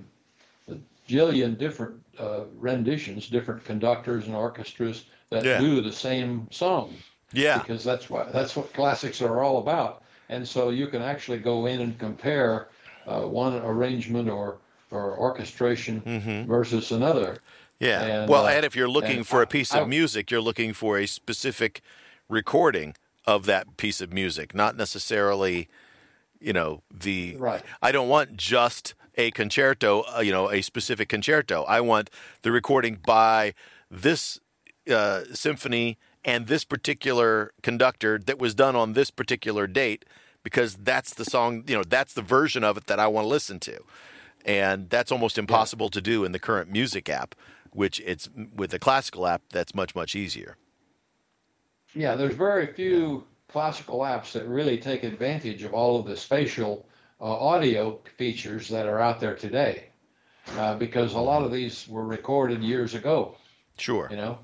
a 0.72 0.78
jillion 1.08 1.58
different 1.58 2.02
uh, 2.20 2.42
renditions, 2.58 3.28
different 3.28 3.64
conductors 3.64 4.26
and 4.26 4.36
orchestras 4.36 5.06
that 5.30 5.44
Yeah. 5.44 5.60
do 5.60 5.82
the 5.82 5.92
same 5.92 6.48
song. 6.52 6.94
Yeah. 7.34 7.58
because 7.60 7.84
that's 7.84 8.10
what 8.10 8.32
that's 8.32 8.56
what 8.56 8.72
classics 8.74 9.22
are 9.22 9.44
all 9.44 9.58
about. 9.58 10.04
And 10.30 10.48
so 10.48 10.70
you 10.70 10.88
can 10.88 11.02
actually 11.02 11.40
go 11.40 11.66
in 11.66 11.82
and 11.82 12.00
compare 12.00 12.70
uh, 13.06 13.22
one 13.22 13.56
arrangement 13.56 14.30
or 14.30 14.58
or 14.92 15.18
orchestration 15.18 16.46
versus 16.48 16.92
another. 16.92 17.40
Yeah. 17.80 18.02
And, 18.04 18.30
well, 18.30 18.46
uh, 18.46 18.52
and 18.52 18.66
if 18.66 18.76
you're 18.76 18.88
looking 18.90 19.24
for 19.24 19.42
a 19.42 19.48
piece 19.48 19.74
of 19.74 19.90
music, 19.90 20.32
you're 20.32 20.40
looking 20.40 20.72
for 20.72 20.98
a 20.98 21.06
specific 21.08 21.82
recording 22.30 22.96
of 23.26 23.46
that 23.46 23.78
piece 23.78 24.02
of 24.02 24.14
music, 24.14 24.54
not 24.54 24.76
necessarily, 24.76 25.68
you 26.40 26.54
know, 26.54 26.82
the. 26.94 27.36
Right. 27.38 27.62
I 27.82 27.92
don't 27.92 28.10
want 28.10 28.38
just 28.38 28.94
a 29.16 29.32
concerto, 29.32 30.04
uh, 30.16 30.22
you 30.22 30.32
know, 30.32 30.52
a 30.52 30.62
specific 30.62 31.10
concerto. 31.10 31.64
I 31.64 31.82
want 31.82 32.10
the 32.42 32.52
recording 32.52 33.00
by 33.06 33.54
this 33.90 34.40
uh, 34.90 35.24
symphony 35.34 35.98
and 36.24 36.48
this 36.48 36.66
particular 36.66 37.54
conductor 37.62 38.20
that 38.26 38.40
was 38.40 38.56
done 38.56 38.76
on 38.76 38.94
this 38.94 39.12
particular 39.12 39.68
date 39.68 40.06
because 40.44 40.76
that's 40.76 41.14
the 41.14 41.26
song, 41.26 41.64
you 41.68 41.76
know, 41.76 41.84
that's 41.84 42.14
the 42.14 42.22
version 42.22 42.64
of 42.64 42.78
it 42.78 42.88
that 42.88 43.00
I 43.00 43.08
want 43.08 43.26
to 43.26 43.30
listen 43.30 43.60
to. 43.62 43.80
And 44.46 44.90
that's 44.90 45.12
almost 45.12 45.38
impossible 45.38 45.90
to 45.90 46.02
do 46.02 46.24
in 46.24 46.32
the 46.32 46.40
current 46.40 46.70
music 46.70 47.10
app, 47.10 47.34
which 47.72 48.00
it's 48.06 48.30
with 48.56 48.72
the 48.72 48.80
classical 48.80 49.26
app 49.26 49.42
that's 49.50 49.74
much 49.74 49.96
much 49.96 50.16
easier. 50.16 50.56
Yeah, 51.96 52.16
there's 52.16 52.36
very 52.36 52.68
few 52.68 53.24
classical 53.48 54.00
apps 54.00 54.34
that 54.34 54.48
really 54.48 54.78
take 54.78 55.04
advantage 55.04 55.64
of 55.64 55.74
all 55.74 56.00
of 56.00 56.06
the 56.06 56.18
spatial 56.18 56.86
uh, 57.22 57.24
audio 57.26 58.00
features 58.18 58.68
that 58.70 58.86
are 58.86 59.00
out 59.00 59.20
there 59.20 59.36
today, 59.36 59.86
uh, 60.58 60.76
because 60.76 61.14
a 61.14 61.20
lot 61.20 61.44
of 61.44 61.52
these 61.52 61.88
were 61.88 62.06
recorded 62.06 62.62
years 62.62 62.94
ago. 62.94 63.36
Sure. 63.78 64.08
you 64.10 64.18
know 64.18 64.40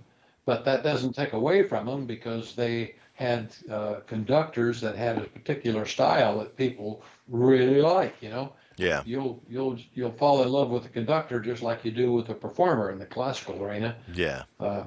but 0.45 0.65
that 0.65 0.83
doesn't 0.83 1.13
take 1.13 1.33
away 1.33 1.63
from 1.63 1.85
them 1.85 2.05
because 2.05 2.55
they 2.55 2.95
had 3.13 3.55
uh, 3.71 3.95
conductors 4.07 4.81
that 4.81 4.95
had 4.95 5.17
a 5.17 5.21
particular 5.21 5.85
style 5.85 6.39
that 6.39 6.57
people 6.57 7.01
really 7.29 7.81
like 7.81 8.15
you 8.21 8.29
know 8.29 8.51
Yeah. 8.77 9.03
you'll 9.05 9.41
you'll 9.47 9.77
you'll 9.93 10.11
fall 10.11 10.41
in 10.43 10.49
love 10.49 10.69
with 10.69 10.83
the 10.83 10.89
conductor 10.89 11.39
just 11.39 11.61
like 11.61 11.85
you 11.85 11.91
do 11.91 12.11
with 12.11 12.27
the 12.27 12.33
performer 12.33 12.91
in 12.91 12.99
the 12.99 13.05
classical 13.05 13.63
arena 13.63 13.95
Yeah. 14.13 14.43
uh, 14.59 14.83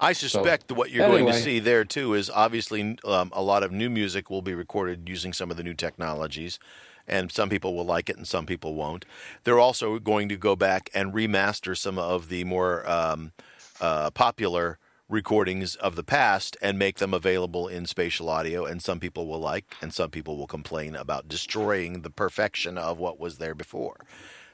I 0.00 0.12
suspect 0.12 0.68
that 0.68 0.74
what 0.74 0.90
you're 0.90 1.08
going 1.08 1.26
to 1.26 1.32
see 1.32 1.58
there 1.58 1.84
too 1.84 2.14
is 2.14 2.30
obviously 2.30 2.98
um, 3.04 3.30
a 3.32 3.42
lot 3.42 3.62
of 3.62 3.72
new 3.72 3.90
music 3.90 4.30
will 4.30 4.42
be 4.42 4.54
recorded 4.54 5.08
using 5.08 5.32
some 5.32 5.50
of 5.50 5.56
the 5.56 5.64
new 5.64 5.74
technologies, 5.74 6.58
and 7.06 7.32
some 7.32 7.48
people 7.48 7.74
will 7.74 7.84
like 7.84 8.08
it 8.08 8.16
and 8.16 8.26
some 8.26 8.46
people 8.46 8.74
won't. 8.74 9.04
They're 9.44 9.58
also 9.58 9.98
going 9.98 10.28
to 10.28 10.36
go 10.36 10.54
back 10.54 10.88
and 10.94 11.12
remaster 11.12 11.76
some 11.76 11.98
of 11.98 12.28
the 12.28 12.44
more 12.44 12.88
um, 12.88 13.32
uh, 13.80 14.10
popular 14.10 14.78
recordings 15.08 15.74
of 15.76 15.96
the 15.96 16.04
past 16.04 16.56
and 16.60 16.78
make 16.78 16.98
them 16.98 17.14
available 17.14 17.66
in 17.66 17.86
spatial 17.86 18.28
audio, 18.28 18.64
and 18.66 18.82
some 18.82 19.00
people 19.00 19.26
will 19.26 19.40
like, 19.40 19.74
and 19.80 19.92
some 19.92 20.10
people 20.10 20.36
will 20.36 20.46
complain 20.46 20.94
about 20.94 21.28
destroying 21.28 22.02
the 22.02 22.10
perfection 22.10 22.76
of 22.78 22.98
what 22.98 23.18
was 23.18 23.38
there 23.38 23.54
before. 23.54 23.96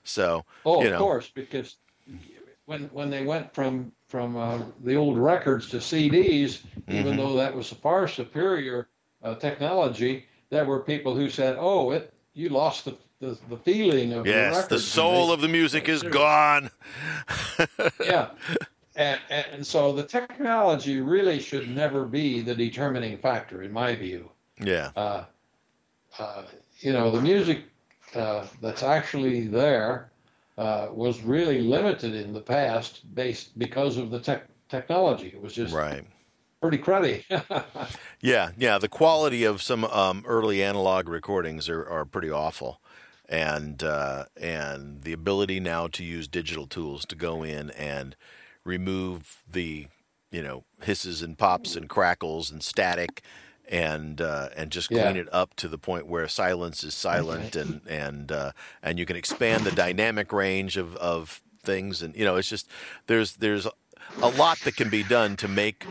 So, 0.05 0.45
oh 0.65 0.81
you 0.81 0.87
of 0.87 0.93
know, 0.93 0.99
course 0.99 1.31
because 1.35 1.77
when 2.67 2.85
when 2.93 3.11
they 3.11 3.25
went 3.25 3.53
from 3.55 3.93
from 4.09 4.37
uh, 4.37 4.59
the 4.83 4.95
old 4.97 5.19
records 5.19 5.69
to 5.71 5.79
CDs 5.79 6.63
even 6.89 7.15
Mhm. 7.15 7.17
though 7.17 7.37
that 7.37 7.55
was 7.55 7.73
a 7.73 7.77
far 7.77 8.09
superior 8.09 8.89
uh, 9.23 9.35
technology 9.35 10.27
there 10.51 10.65
were 10.65 10.81
people 10.81 11.15
who 11.15 11.29
said 11.29 11.57
oh 11.59 11.91
it 11.91 12.13
you 12.35 12.49
lost 12.49 12.85
the 12.85 12.97
the, 13.21 13.39
the 13.49 13.57
feeling 13.57 14.13
of 14.13 14.25
the 14.27 14.31
yes, 14.33 14.55
records 14.55 14.69
the 14.69 14.79
soul 14.79 15.29
they- 15.29 15.35
of 15.35 15.41
the 15.41 15.49
music 15.49 15.89
is 15.89 16.03
gone. 16.03 16.71
yeah. 18.05 18.31
And, 18.97 19.21
and 19.29 19.67
so 19.67 19.93
the 19.93 20.05
technology 20.05 21.01
really 21.01 21.41
should 21.41 21.69
never 21.69 22.05
be 22.05 22.41
the 22.43 22.55
determining 22.55 23.17
factor, 23.19 23.63
in 23.63 23.73
my 23.73 23.95
view. 23.95 24.31
Yeah. 24.63 24.91
Uh, 24.97 25.25
uh, 26.19 26.43
you 26.81 26.93
know, 26.93 27.11
the 27.11 27.21
music 27.21 27.65
uh, 28.15 28.47
that's 28.61 28.83
actually 28.83 29.47
there 29.49 30.11
uh, 30.59 30.89
was 30.93 31.23
really 31.23 31.61
limited 31.63 32.15
in 32.15 32.33
the 32.33 32.41
past 32.41 33.15
based 33.15 33.59
because 33.59 33.97
of 33.97 34.11
the 34.11 34.21
tech 34.21 34.47
technology. 34.69 35.29
It 35.29 35.41
was 35.41 35.53
just 35.55 35.75
Right. 35.75 36.05
pretty 36.61 36.79
cruddy. 36.79 37.25
Yeah, 38.21 38.53
yeah. 38.57 38.79
The 38.79 38.89
quality 38.89 39.45
of 39.45 39.61
some 39.63 39.85
um, 39.85 40.25
early 40.27 40.63
analog 40.63 41.09
recordings 41.09 41.69
are, 41.69 41.87
are 41.87 42.05
pretty 42.05 42.31
awful, 42.31 42.81
and 43.29 43.83
uh, 43.83 44.27
and 44.37 45.03
the 45.03 45.13
ability 45.13 45.61
now 45.61 45.89
to 45.89 46.05
use 46.05 46.27
digital 46.29 46.67
tools 46.67 47.05
to 47.07 47.17
go 47.17 47.43
in 47.43 47.71
and 47.73 48.17
remove 48.65 49.43
the 49.51 49.89
you 50.31 50.43
know 50.43 50.65
hisses 50.83 51.23
and 51.23 51.37
pops 51.39 51.77
and 51.77 51.89
crackles 51.89 52.51
and 52.51 52.63
static, 52.63 53.23
and 53.69 54.21
uh, 54.21 54.51
and 54.57 54.71
just 54.71 54.91
Yeah. 54.91 55.05
clean 55.05 55.17
it 55.17 55.29
up 55.33 55.55
to 55.57 55.69
the 55.69 55.79
point 55.79 56.07
where 56.07 56.29
silence 56.29 56.85
is 56.85 56.95
silent, 56.95 57.57
and 57.57 57.81
and 57.89 58.31
uh, 58.33 58.53
and 58.83 58.99
you 58.99 59.07
can 59.07 59.17
expand 59.17 59.65
the 59.65 59.73
dynamic 59.73 60.33
range 60.33 60.77
of 60.77 60.97
of 60.97 61.43
things, 61.63 62.03
and 62.03 62.15
you 62.17 62.25
know 62.25 62.37
it's 62.37 62.49
just 62.49 62.69
there's 63.07 63.37
there's 63.37 63.67
a 64.23 64.29
lot 64.29 64.63
that 64.65 64.77
can 64.77 64.91
be 64.91 65.03
done 65.03 65.37
to 65.37 65.49
make 65.49 65.87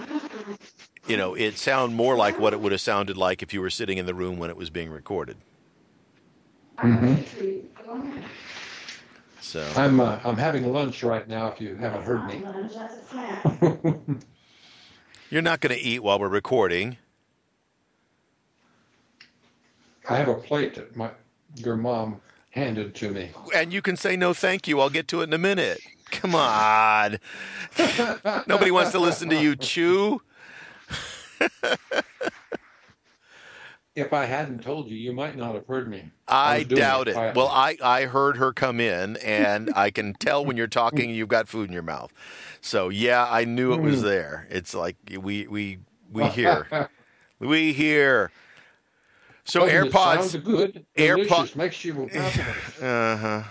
you 1.07 1.17
know, 1.17 1.33
it 1.33 1.57
sound 1.57 1.95
more 1.95 2.15
like 2.15 2.39
what 2.39 2.53
it 2.53 2.61
would 2.61 2.71
have 2.71 2.81
sounded 2.81 3.17
like 3.17 3.43
if 3.43 3.53
you 3.53 3.61
were 3.61 3.69
sitting 3.69 3.97
in 3.97 4.05
the 4.05 4.13
room 4.13 4.37
when 4.37 4.49
it 4.49 4.55
was 4.57 4.69
being 4.69 4.89
recorded. 4.89 5.37
So 9.41 9.61
I'm 9.75 9.99
uh, 9.99 10.19
I'm 10.23 10.37
having 10.37 10.71
lunch 10.71 11.03
right 11.03 11.27
now. 11.27 11.47
If 11.47 11.59
you 11.59 11.75
haven't 11.75 12.03
heard 12.03 12.25
me. 12.25 12.43
you're 15.29 15.41
not 15.41 15.59
going 15.59 15.75
to 15.75 15.81
eat 15.81 16.01
while 16.01 16.19
we're 16.19 16.29
recording. 16.29 16.97
I 20.09 20.17
have 20.17 20.27
a 20.27 20.35
plate 20.35 20.75
that 20.75 20.95
my 20.95 21.11
your 21.55 21.77
mom 21.77 22.21
handed 22.51 22.95
to 22.95 23.11
me. 23.11 23.31
And 23.55 23.73
you 23.73 23.81
can 23.81 23.97
say 23.97 24.15
no 24.15 24.33
thank 24.33 24.67
you. 24.67 24.79
I'll 24.79 24.89
get 24.89 25.07
to 25.09 25.21
it 25.21 25.25
in 25.25 25.33
a 25.33 25.37
minute. 25.37 25.81
Come 26.11 26.35
on. 26.35 27.17
Nobody 28.47 28.71
wants 28.71 28.91
to 28.91 28.99
listen 28.99 29.29
to 29.29 29.35
you 29.35 29.55
chew. 29.55 30.21
If 33.95 34.11
I 34.11 34.25
hadn't 34.25 34.63
told 34.63 34.89
you, 34.89 34.97
you 34.97 35.13
might 35.13 35.35
not 35.35 35.53
have 35.53 35.67
heard 35.67 35.87
me. 35.87 36.05
I 36.27 36.63
doing 36.63 36.81
doubt 36.81 37.07
it 37.07 37.11
it. 37.11 37.13
quietly. 37.13 37.39
Well, 37.39 37.49
I, 37.49 37.77
I 37.83 38.05
heard 38.05 38.37
her 38.37 38.51
come 38.51 38.79
in, 38.79 39.17
and 39.17 39.71
I 39.75 39.91
can 39.91 40.15
tell 40.15 40.43
when 40.43 40.57
you're 40.57 40.65
talking, 40.65 41.11
you've 41.11 41.27
got 41.27 41.47
food 41.47 41.67
in 41.69 41.73
your 41.73 41.83
mouth. 41.83 42.11
So 42.59 42.89
yeah, 42.89 43.27
I 43.29 43.45
knew 43.45 43.71
it 43.71 43.81
was 43.81 43.99
mm. 43.99 44.03
there. 44.03 44.47
It's 44.49 44.73
like 44.73 44.95
we 45.19 45.45
we 45.45 45.77
we 46.11 46.25
hear, 46.29 46.89
we 47.39 47.73
hear. 47.73 48.31
So 49.45 49.67
Doesn't 49.67 49.91
AirPods, 49.91 50.43
good. 50.43 50.85
AirPod- 50.97 51.55
makes 51.55 51.83
you 51.83 52.09
uh 52.81 53.17
huh. 53.17 53.43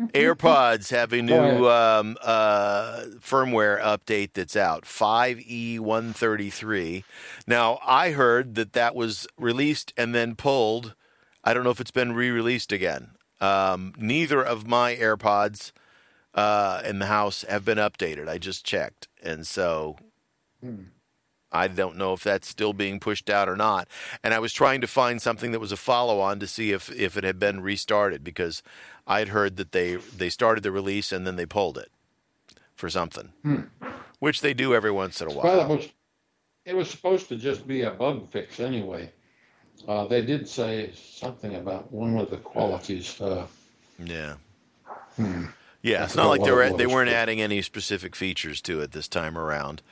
AirPods 0.00 0.90
have 0.90 1.12
a 1.12 1.22
new 1.22 1.68
um, 1.68 2.16
uh, 2.22 3.04
firmware 3.20 3.80
update 3.80 4.34
that's 4.34 4.56
out, 4.56 4.84
E 4.84 5.78
5E133. 5.78 7.04
Now, 7.46 7.78
I 7.84 8.10
heard 8.10 8.54
that 8.56 8.72
that 8.74 8.94
was 8.94 9.26
released 9.38 9.92
and 9.96 10.14
then 10.14 10.34
pulled. 10.34 10.94
I 11.44 11.54
don't 11.54 11.64
know 11.64 11.70
if 11.70 11.80
it's 11.80 11.90
been 11.90 12.12
re-released 12.12 12.70
again. 12.72 13.12
Um, 13.40 13.94
neither 13.96 14.42
of 14.42 14.66
my 14.66 14.94
AirPods 14.94 15.72
uh, 16.34 16.82
in 16.84 16.98
the 16.98 17.06
house 17.06 17.42
have 17.48 17.64
been 17.64 17.78
updated. 17.78 18.28
I 18.28 18.36
just 18.38 18.64
checked, 18.64 19.08
and 19.22 19.46
so 19.46 19.96
I 21.52 21.68
don't 21.68 21.96
know 21.96 22.12
if 22.14 22.24
that's 22.24 22.48
still 22.48 22.72
being 22.72 22.98
pushed 23.00 23.28
out 23.28 23.48
or 23.48 23.56
not. 23.56 23.88
And 24.24 24.32
I 24.34 24.38
was 24.38 24.52
trying 24.52 24.80
to 24.80 24.86
find 24.86 25.20
something 25.20 25.52
that 25.52 25.60
was 25.60 25.72
a 25.72 25.76
follow-on 25.76 26.40
to 26.40 26.46
see 26.46 26.72
if 26.72 26.90
if 26.92 27.16
it 27.16 27.24
had 27.24 27.38
been 27.38 27.60
restarted 27.60 28.24
because 28.24 28.62
I'd 29.06 29.28
heard 29.28 29.56
that 29.56 29.72
they 29.72 29.96
they 29.96 30.30
started 30.30 30.62
the 30.62 30.72
release 30.72 31.12
and 31.12 31.26
then 31.26 31.36
they 31.36 31.46
pulled 31.46 31.78
it 31.78 31.90
for 32.74 32.88
something, 32.88 33.32
which 34.18 34.40
they 34.40 34.54
do 34.54 34.74
every 34.74 34.90
once 34.90 35.20
in 35.20 35.28
a 35.28 35.34
Well, 35.34 35.60
it 35.60 35.68
while. 35.68 35.76
was 35.76 35.88
it 36.64 36.74
was 36.76 36.88
supposed 36.90 37.28
to 37.28 37.36
just 37.36 37.66
be 37.66 37.82
a 37.82 37.90
bug 37.90 38.30
fix 38.30 38.60
anyway. 38.60 39.10
Uh, 39.88 40.06
they 40.06 40.22
did 40.24 40.48
say 40.48 40.92
something 40.94 41.56
about 41.56 41.92
one 41.92 42.16
of 42.16 42.30
the 42.30 42.36
qualities. 42.36 43.20
Uh, 43.20 43.46
Yeah. 43.98 44.34
hmm. 45.16 45.46
Yeah, 45.82 46.04
it's 46.04 46.14
not 46.14 46.28
like 46.28 46.44
they 46.44 46.52
were 46.52 46.72
they 46.72 46.86
weren't 46.86 47.10
adding 47.10 47.40
any 47.40 47.60
specific 47.62 48.14
features 48.14 48.60
to 48.62 48.80
it 48.80 48.92
this 48.92 49.08
time 49.08 49.36
around. 49.36 49.82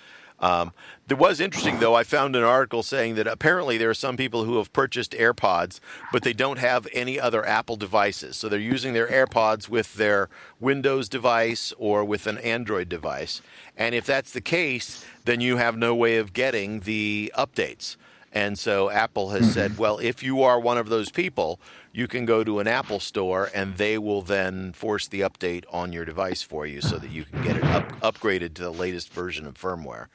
Um, 0.40 0.72
there 1.06 1.16
was 1.16 1.40
interesting 1.40 1.80
though. 1.80 1.94
I 1.94 2.04
found 2.04 2.34
an 2.34 2.44
article 2.44 2.82
saying 2.82 3.16
that 3.16 3.26
apparently 3.26 3.76
there 3.76 3.90
are 3.90 3.94
some 3.94 4.16
people 4.16 4.44
who 4.44 4.56
have 4.56 4.72
purchased 4.72 5.12
AirPods, 5.12 5.80
but 6.12 6.22
they 6.22 6.32
don't 6.32 6.58
have 6.58 6.88
any 6.92 7.20
other 7.20 7.44
Apple 7.46 7.76
devices. 7.76 8.36
So 8.36 8.48
they're 8.48 8.58
using 8.58 8.92
their 8.94 9.06
AirPods 9.08 9.68
with 9.68 9.94
their 9.94 10.28
Windows 10.58 11.08
device 11.08 11.74
or 11.78 12.04
with 12.04 12.26
an 12.26 12.38
Android 12.38 12.88
device. 12.88 13.42
And 13.76 13.94
if 13.94 14.06
that's 14.06 14.32
the 14.32 14.40
case, 14.40 15.04
then 15.24 15.40
you 15.40 15.58
have 15.58 15.76
no 15.76 15.94
way 15.94 16.16
of 16.16 16.32
getting 16.32 16.80
the 16.80 17.32
updates. 17.36 17.96
And 18.32 18.58
so 18.58 18.90
Apple 18.90 19.30
has 19.30 19.52
said, 19.52 19.76
well, 19.76 19.98
if 19.98 20.22
you 20.22 20.42
are 20.42 20.60
one 20.60 20.78
of 20.78 20.88
those 20.88 21.10
people, 21.10 21.58
you 21.92 22.06
can 22.06 22.24
go 22.24 22.44
to 22.44 22.60
an 22.60 22.66
Apple 22.66 23.00
store 23.00 23.50
and 23.54 23.76
they 23.76 23.98
will 23.98 24.22
then 24.22 24.72
force 24.72 25.08
the 25.08 25.20
update 25.20 25.64
on 25.72 25.92
your 25.92 26.04
device 26.04 26.42
for 26.42 26.66
you 26.66 26.80
so 26.80 26.98
that 26.98 27.10
you 27.10 27.24
can 27.24 27.42
get 27.42 27.56
it 27.56 27.64
up, 27.64 27.88
upgraded 28.00 28.54
to 28.54 28.62
the 28.62 28.72
latest 28.72 29.12
version 29.12 29.46
of 29.46 29.54
firmware. 29.54 30.06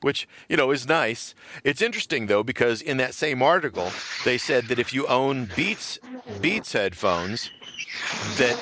Which, 0.00 0.28
you 0.50 0.56
know, 0.58 0.70
is 0.70 0.86
nice. 0.86 1.34
It's 1.62 1.80
interesting 1.80 2.26
though, 2.26 2.42
because 2.42 2.82
in 2.82 2.98
that 2.98 3.14
same 3.14 3.40
article, 3.40 3.90
they 4.24 4.36
said 4.36 4.66
that 4.66 4.78
if 4.78 4.92
you 4.92 5.06
own 5.06 5.48
Beats 5.56 5.98
Beats 6.42 6.72
headphones, 6.72 7.50
that 8.36 8.56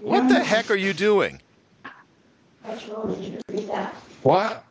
what 0.00 0.28
the 0.28 0.42
heck 0.42 0.70
are 0.70 0.76
you 0.76 0.94
doing? 0.94 1.42
what? 4.22 4.64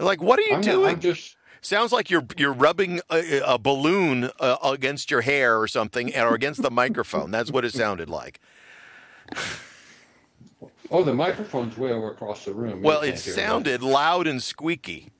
Like, 0.00 0.22
what 0.22 0.38
are 0.38 0.42
you 0.42 0.56
I'm, 0.56 0.60
doing? 0.60 0.90
I'm 0.90 1.00
just 1.00 1.36
Sounds 1.62 1.92
like 1.92 2.10
you're 2.10 2.24
you're 2.36 2.52
rubbing 2.52 3.00
a, 3.10 3.40
a 3.44 3.58
balloon 3.58 4.30
uh, 4.40 4.56
against 4.62 5.10
your 5.10 5.20
hair 5.20 5.60
or 5.60 5.68
something, 5.68 6.16
or 6.16 6.34
against 6.34 6.62
the 6.62 6.70
microphone. 6.70 7.30
That's 7.30 7.50
what 7.50 7.64
it 7.64 7.74
sounded 7.74 8.08
like. 8.08 8.40
oh, 10.90 11.04
the 11.04 11.14
microphone's 11.14 11.76
way 11.76 11.92
over 11.92 12.10
across 12.10 12.44
the 12.44 12.54
room. 12.54 12.78
You 12.78 12.84
Well, 12.84 13.02
it 13.02 13.18
sounded 13.18 13.82
loud 13.82 14.26
and 14.26 14.42
squeaky. 14.42 15.10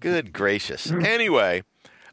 Good 0.00 0.32
gracious. 0.32 0.90
Anyway, 0.90 1.62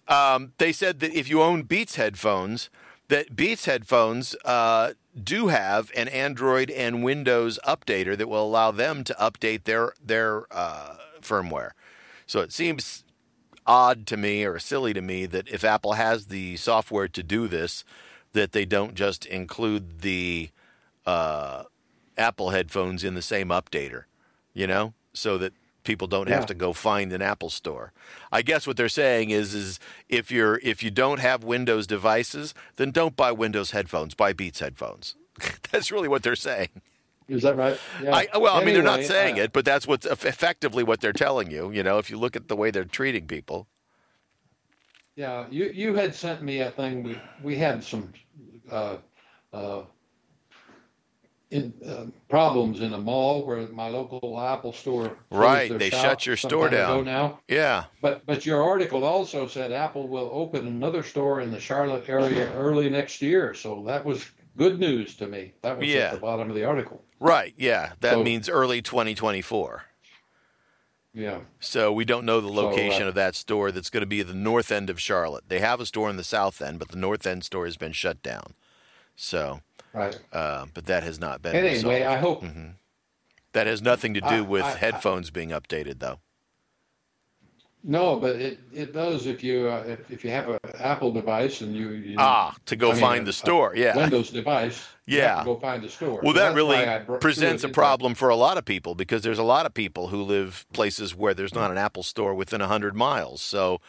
um, 0.08 0.54
they 0.58 0.72
said 0.72 1.00
that 1.00 1.14
if 1.14 1.30
you 1.30 1.42
own 1.42 1.64
Beats 1.64 1.96
headphones, 1.96 2.70
that 3.08 3.36
Beats 3.36 3.66
headphones 3.66 4.36
uh, 4.46 4.94
do 5.22 5.48
have 5.48 5.92
an 5.96 6.08
Android 6.08 6.70
and 6.72 7.04
Windows 7.04 7.60
updater 7.66 8.18
that 8.18 8.30
will 8.30 8.46
allow 8.46 8.72
them 8.72 9.04
to 9.06 9.14
update 9.20 9.64
their 9.64 9.94
their 10.04 10.46
uh, 10.52 10.96
firmware. 11.24 11.72
So 12.26 12.40
it 12.40 12.52
seems 12.52 13.04
odd 13.66 14.08
to 14.08 14.18
me 14.18 14.44
or 14.46 14.60
silly 14.60 14.94
to 14.94 15.02
me 15.02 15.26
that 15.28 15.48
if 15.50 15.64
Apple 15.64 15.94
has 15.94 16.28
the 16.28 16.58
software 16.58 17.08
to 17.08 17.24
do 17.24 17.48
this, 17.48 17.84
that 18.34 18.54
they 18.54 18.66
don't 18.66 18.96
just 18.96 19.26
include 19.26 20.02
the 20.02 20.50
uh, 21.06 21.64
Apple 22.18 22.52
headphones 22.52 23.04
in 23.04 23.16
the 23.16 23.22
same 23.22 23.50
updater, 23.50 24.04
you 24.54 24.68
know, 24.68 24.94
so 25.14 25.38
that 25.38 25.54
people 25.84 26.08
don't 26.08 26.30
have 26.30 26.46
to 26.46 26.54
go 26.54 26.74
find 26.74 27.12
an 27.12 27.22
Apple 27.22 27.50
store. 27.50 27.92
I 28.32 28.42
guess 28.42 28.68
what 28.68 28.78
they're 28.78 28.90
saying 28.90 29.32
is 29.32 29.54
is 29.54 29.80
if 30.10 30.32
you're 30.32 30.60
if 30.64 30.84
you 30.84 30.92
don't 30.92 31.20
have 31.20 31.44
Windows 31.44 31.88
devices, 31.88 32.54
then 32.76 32.92
don't 32.92 33.16
buy 33.16 33.32
Windows 33.32 33.72
headphones, 33.72 34.14
buy 34.14 34.34
Beats 34.34 34.60
headphones. 34.60 35.16
That's 35.72 35.92
really 35.92 36.08
what 36.08 36.24
they're 36.24 36.36
saying. 36.36 36.70
Is 37.32 37.44
that 37.44 37.56
right? 37.56 37.80
Yeah. 38.04 38.14
I, 38.34 38.38
well, 38.38 38.56
I 38.56 38.64
mean, 38.66 38.74
they're 38.74 38.84
not 38.84 39.04
saying 39.04 39.40
uh, 39.40 39.44
it, 39.44 39.54
but 39.54 39.64
that's 39.64 39.88
what's 39.88 40.06
effectively 40.06 40.84
what 40.84 41.00
they're 41.00 41.14
telling 41.14 41.50
you. 41.50 41.72
You 41.72 41.82
know, 41.82 41.98
if 41.98 42.10
you 42.10 42.18
look 42.18 42.36
at 42.36 42.50
the 42.50 42.58
way 42.58 42.72
they're 42.72 42.84
treating 42.84 43.26
people. 43.26 43.68
Yeah, 45.16 45.46
you 45.50 45.72
you 45.74 45.94
had 45.94 46.14
sent 46.14 46.42
me 46.42 46.60
a 46.60 46.72
thing. 46.72 47.04
We 47.04 47.18
we 47.42 47.56
had 47.58 47.84
some 47.84 48.12
uh, 48.70 48.98
uh, 49.54 49.84
in 51.52 51.74
uh, 51.86 52.06
problems 52.30 52.82
in 52.82 52.94
a 52.94 52.98
mall 52.98 53.46
where 53.46 53.68
my 53.68 53.88
local 53.90 54.40
Apple 54.40 54.74
store 54.74 55.18
Right, 55.30 55.78
they 55.78 55.90
shut 55.90 56.26
your 56.26 56.38
store 56.38 56.70
down. 56.70 57.06
now. 57.06 57.40
Yeah. 57.48 57.86
But 58.02 58.26
but 58.26 58.46
your 58.46 58.62
article 58.64 59.04
also 59.06 59.48
said 59.48 59.72
Apple 59.72 60.08
will 60.08 60.30
open 60.34 60.68
another 60.68 61.04
store 61.04 61.42
in 61.42 61.52
the 61.52 61.60
Charlotte 61.60 62.10
area 62.10 62.52
early 62.54 62.90
next 62.90 63.22
year. 63.22 63.54
So 63.54 63.84
that 63.88 64.04
was 64.04 64.26
good 64.58 64.80
news 64.80 65.16
to 65.18 65.28
me. 65.28 65.54
That 65.62 65.78
was 65.78 65.88
Yeah. 65.88 66.00
at 66.00 66.14
the 66.14 66.20
bottom 66.20 66.50
of 66.50 66.56
the 66.56 66.64
article. 66.66 67.04
Right. 67.22 67.54
Yeah. 67.56 67.94
That 68.00 68.14
So- 68.16 68.24
means 68.24 68.50
early 68.50 68.82
2024. 68.82 69.84
Yeah. 71.14 71.42
So 71.60 71.92
we 71.94 72.04
don't 72.04 72.26
know 72.26 72.42
the 72.42 72.48
So, 72.48 72.54
uh, 72.54 72.62
location 72.64 73.08
of 73.08 73.14
that 73.16 73.36
store 73.36 73.72
that's 73.72 73.90
going 73.92 74.02
to 74.02 74.08
be 74.08 74.24
the 74.24 74.34
north 74.34 74.72
end 74.72 74.90
of 74.90 75.00
Charlotte. 75.00 75.44
They 75.48 75.60
have 75.60 75.80
a 75.80 75.86
store 75.86 76.10
in 76.10 76.18
the 76.18 76.24
south 76.24 76.62
end, 76.62 76.80
but 76.80 76.90
the 76.90 76.98
north 76.98 77.28
end 77.28 77.44
store 77.44 77.66
has 77.66 77.78
been 77.78 77.92
shut 77.92 78.24
down. 78.24 78.56
So, 79.16 79.62
Right. 79.94 80.18
uh, 80.34 80.66
but 80.74 80.86
that 80.88 81.04
has 81.04 81.20
not 81.20 81.42
been 81.44 81.56
Anyway, 81.56 81.74
resolved. 81.74 82.02
I 82.02 82.18
hope 82.18 82.44
that 83.52 83.68
has 83.68 83.82
nothing 83.84 84.14
to 84.16 84.22
do 84.22 84.28
I- 84.28 84.42
with 84.42 84.64
I- 84.64 84.72
I- 84.72 84.78
headphones 84.78 85.30
being 85.30 85.50
updated, 85.50 86.00
though. 86.00 86.20
No, 87.84 88.16
but 88.18 88.36
it, 88.36 88.60
it 88.74 88.94
does 88.94 89.26
if 89.28 89.44
you 89.44 89.68
uh, 89.68 89.84
if, 89.88 90.12
if 90.12 90.24
you 90.24 90.30
have 90.32 90.50
an 90.50 90.60
Apple 90.80 91.12
device 91.12 91.62
and 91.62 91.76
you, 91.76 91.90
you 91.90 92.16
Ah, 92.20 92.56
to 92.68 92.76
go 92.76 92.90
I 92.90 92.94
mean, 92.94 93.02
find 93.02 93.22
a- 93.24 93.26
the 93.26 93.34
store. 93.34 93.76
Yeah. 93.76 93.96
Windows 93.98 94.30
device. 94.30 94.88
Yeah. 95.08 95.44
go 95.44 95.60
find 95.60 95.84
the 95.84 95.90
store. 95.90 96.20
Well, 96.24 96.34
So 96.34 96.40
that 96.40 96.54
really 96.56 96.76
why 96.78 96.96
I 96.96 97.00
br- 97.00 97.06
threw 97.14 97.20
presents 97.20 97.64
a 97.64 97.70
problem 97.70 98.14
for 98.16 98.30
a 98.30 98.36
lot 98.36 98.58
of 98.58 98.66
people 98.66 98.96
because 98.96 99.24
there's 99.24 99.40
a 99.40 99.44
lot 99.44 99.66
of 99.66 99.74
people 99.74 100.08
who 100.08 100.22
live 100.24 100.66
places 100.74 101.16
where 101.16 101.34
there's 101.34 101.54
not 101.56 101.72
an 101.72 101.78
Apple 101.78 102.04
store 102.04 102.34
within 102.34 102.62
100 102.62 102.96
miles. 102.96 103.42
So 103.42 103.82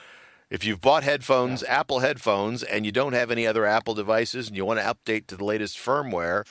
if 0.50 0.64
you've 0.64 0.80
bought 0.80 1.02
headphones, 1.04 1.62
Apple 1.64 2.00
headphones, 2.00 2.62
and 2.62 2.84
you 2.84 2.92
don't 2.92 3.12
have 3.12 3.30
any 3.30 3.46
other 3.46 3.64
Apple 3.66 3.94
devices 3.94 4.48
and 4.48 4.56
you 4.56 4.64
want 4.64 4.80
to 4.80 4.84
update 4.84 5.26
to 5.28 5.36
the 5.36 5.44
latest 5.44 5.78
firmware, 5.78 6.44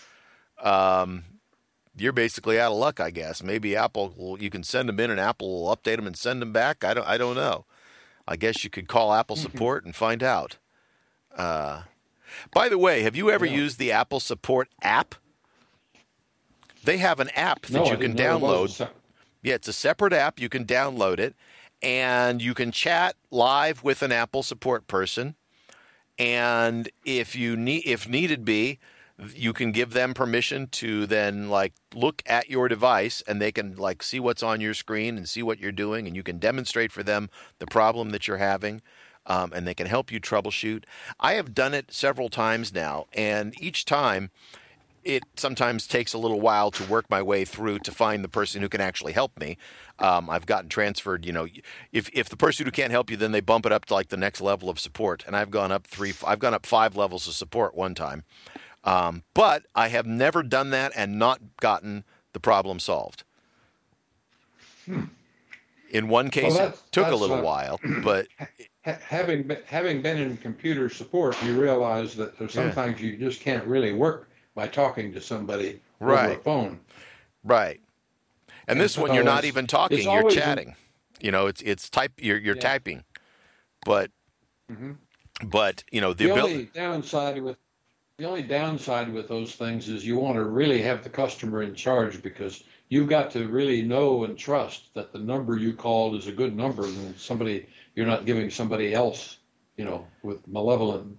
um, 0.63 1.23
you're 1.97 2.13
basically 2.13 2.59
out 2.59 2.71
of 2.71 2.77
luck, 2.77 2.99
I 2.99 3.11
guess. 3.11 3.43
Maybe 3.43 3.75
Apple, 3.75 4.13
will, 4.17 4.41
you 4.41 4.49
can 4.49 4.63
send 4.63 4.89
them 4.89 4.99
in 4.99 5.11
and 5.11 5.19
Apple 5.19 5.63
will 5.63 5.75
update 5.75 5.97
them 5.97 6.07
and 6.07 6.17
send 6.17 6.41
them 6.41 6.53
back. 6.53 6.83
I 6.83 6.93
don't, 6.93 7.07
I 7.07 7.17
don't 7.17 7.35
know. 7.35 7.65
I 8.27 8.35
guess 8.35 8.63
you 8.63 8.69
could 8.69 8.87
call 8.87 9.13
Apple 9.13 9.35
Mm-hmm. 9.35 9.47
support 9.51 9.85
and 9.85 9.95
find 9.95 10.23
out. 10.23 10.57
Uh, 11.35 11.83
by 12.53 12.69
the 12.69 12.77
way, 12.77 13.01
have 13.01 13.15
you 13.15 13.29
ever 13.31 13.45
Yeah. 13.45 13.55
used 13.57 13.79
the 13.79 13.91
Apple 13.91 14.19
Support 14.19 14.69
app? 14.81 15.15
They 16.83 16.97
have 16.97 17.19
an 17.19 17.29
app 17.29 17.63
that 17.67 17.73
No, 17.73 17.85
I 17.85 17.91
you 17.91 17.97
can 17.97 18.15
there 18.15 18.37
was 18.37 18.77
download. 18.79 18.89
Yeah, 19.43 19.55
it's 19.55 19.67
a 19.67 19.73
separate 19.73 20.13
app. 20.13 20.39
You 20.39 20.49
can 20.49 20.65
download 20.65 21.19
it, 21.19 21.35
and 21.81 22.41
you 22.41 22.53
can 22.53 22.71
chat 22.71 23.15
live 23.31 23.83
with 23.83 24.01
an 24.01 24.11
Apple 24.11 24.43
support 24.43 24.87
person. 24.87 25.35
And 26.17 26.89
if 27.05 27.35
you 27.35 27.55
need, 27.57 27.83
if 27.85 28.07
needed 28.07 28.45
be, 28.45 28.79
you 29.35 29.53
can 29.53 29.71
give 29.71 29.93
them 29.93 30.13
permission 30.13 30.67
to 30.67 31.05
then 31.05 31.49
like 31.49 31.73
look 31.93 32.23
at 32.25 32.49
your 32.49 32.67
device, 32.67 33.21
and 33.27 33.41
they 33.41 33.51
can 33.51 33.75
like 33.75 34.03
see 34.03 34.19
what's 34.19 34.43
on 34.43 34.61
your 34.61 34.73
screen 34.73 35.17
and 35.17 35.27
see 35.27 35.43
what 35.43 35.59
you're 35.59 35.71
doing, 35.71 36.07
and 36.07 36.15
you 36.15 36.23
can 36.23 36.39
demonstrate 36.39 36.91
for 36.91 37.03
them 37.03 37.29
the 37.59 37.67
problem 37.67 38.09
that 38.11 38.27
you're 38.27 38.37
having. 38.37 38.81
Um, 39.27 39.53
and 39.53 39.67
they 39.67 39.75
can 39.75 39.85
help 39.85 40.11
you 40.11 40.19
troubleshoot. 40.19 40.85
I 41.19 41.33
have 41.33 41.53
done 41.53 41.75
it 41.75 41.93
several 41.93 42.27
times 42.27 42.73
now, 42.73 43.05
and 43.13 43.53
each 43.61 43.85
time 43.85 44.31
it 45.03 45.23
sometimes 45.35 45.87
takes 45.87 46.13
a 46.13 46.17
little 46.17 46.39
while 46.39 46.71
to 46.71 46.83
work 46.83 47.09
my 47.09 47.21
way 47.21 47.45
through 47.45 47.79
to 47.79 47.91
find 47.91 48.23
the 48.23 48.29
person 48.29 48.61
who 48.61 48.69
can 48.69 48.81
actually 48.81 49.13
help 49.13 49.39
me. 49.39 49.57
Um, 49.99 50.29
I've 50.29 50.45
gotten 50.45 50.69
transferred. 50.69 51.25
You 51.25 51.33
know, 51.33 51.47
if 51.91 52.09
if 52.13 52.29
the 52.29 52.37
person 52.37 52.65
who 52.65 52.71
can't 52.71 52.91
help 52.91 53.09
you, 53.09 53.17
then 53.17 53.31
they 53.31 53.41
bump 53.41 53.65
it 53.65 53.71
up 53.71 53.85
to 53.85 53.93
like 53.93 54.09
the 54.09 54.17
next 54.17 54.41
level 54.41 54.69
of 54.69 54.79
support. 54.79 55.23
And 55.27 55.35
I've 55.35 55.51
gone 55.51 55.71
up 55.71 55.87
three. 55.87 56.13
I've 56.25 56.39
gone 56.39 56.53
up 56.53 56.65
five 56.65 56.95
levels 56.95 57.27
of 57.27 57.33
support 57.33 57.75
one 57.75 57.95
time. 57.95 58.23
Um, 58.83 59.23
but 59.33 59.65
I 59.75 59.89
have 59.89 60.05
never 60.07 60.41
done 60.43 60.71
that 60.71 60.91
and 60.95 61.19
not 61.19 61.39
gotten 61.59 62.03
the 62.33 62.39
problem 62.39 62.79
solved. 62.79 63.23
In 64.87 66.07
one 66.07 66.29
case, 66.29 66.53
that's- 66.55 66.79
it 66.79 66.91
took 66.91 67.07
a 67.07 67.15
little 67.15 67.37
uh, 67.37 67.41
while, 67.41 67.79
but 68.03 68.27
having 68.83 69.43
been, 69.43 69.59
having 69.65 70.01
been 70.01 70.17
in 70.17 70.37
computer 70.37 70.89
support, 70.89 71.41
you 71.43 71.59
realize 71.61 72.15
that 72.15 72.37
there's 72.39 72.55
Yeah. 72.55 72.71
sometimes 72.73 73.01
you 73.01 73.17
just 73.17 73.41
can't 73.41 73.65
really 73.65 73.93
work 73.93 74.29
by 74.55 74.67
talking 74.67 75.13
to 75.13 75.21
somebody 75.21 75.79
over 76.01 76.11
Right. 76.13 76.37
a 76.37 76.41
phone. 76.41 76.79
Right. 77.43 77.81
And 78.67 78.79
this 78.79 78.93
so 78.93 79.01
one, 79.03 79.13
you're 79.13 79.23
not 79.23 79.43
even 79.45 79.67
talking; 79.67 80.01
you're 80.01 80.29
chatting. 80.31 80.75
You 81.19 81.31
know, 81.31 81.47
it's 81.47 81.61
it's 81.61 81.89
type. 81.89 82.13
You're 82.17 82.37
you're 82.37 82.55
Yeah. 82.55 82.61
typing, 82.61 83.03
but 83.85 84.11
Mhm. 84.71 84.95
but 85.43 85.83
you 85.91 85.99
know 85.99 86.13
the, 86.13 86.25
The 86.25 86.31
ability. 86.31 86.53
only 86.53 86.65
downside 86.67 87.41
with 87.41 87.57
the 88.17 88.25
only 88.25 88.43
downside 88.43 89.11
with 89.11 89.27
those 89.27 89.53
things 89.55 89.89
is 89.89 90.05
you 90.05 90.17
want 90.17 90.35
to 90.35 90.43
really 90.43 90.81
have 90.81 91.03
the 91.03 91.09
customer 91.09 91.63
in 91.63 91.73
charge 91.73 92.21
because 92.21 92.63
you've 92.89 93.09
got 93.09 93.31
to 93.31 93.47
really 93.47 93.81
know 93.81 94.23
and 94.25 94.37
trust 94.37 94.93
that 94.93 95.11
the 95.11 95.19
number 95.19 95.57
you 95.57 95.73
called 95.73 96.15
is 96.15 96.27
a 96.27 96.31
good 96.31 96.55
number 96.55 96.85
and 96.85 97.17
somebody 97.17 97.67
you're 97.95 98.05
not 98.05 98.25
giving 98.25 98.49
somebody 98.49 98.93
else, 98.93 99.37
you 99.77 99.85
know, 99.85 100.05
with 100.23 100.47
malevolent. 100.47 101.17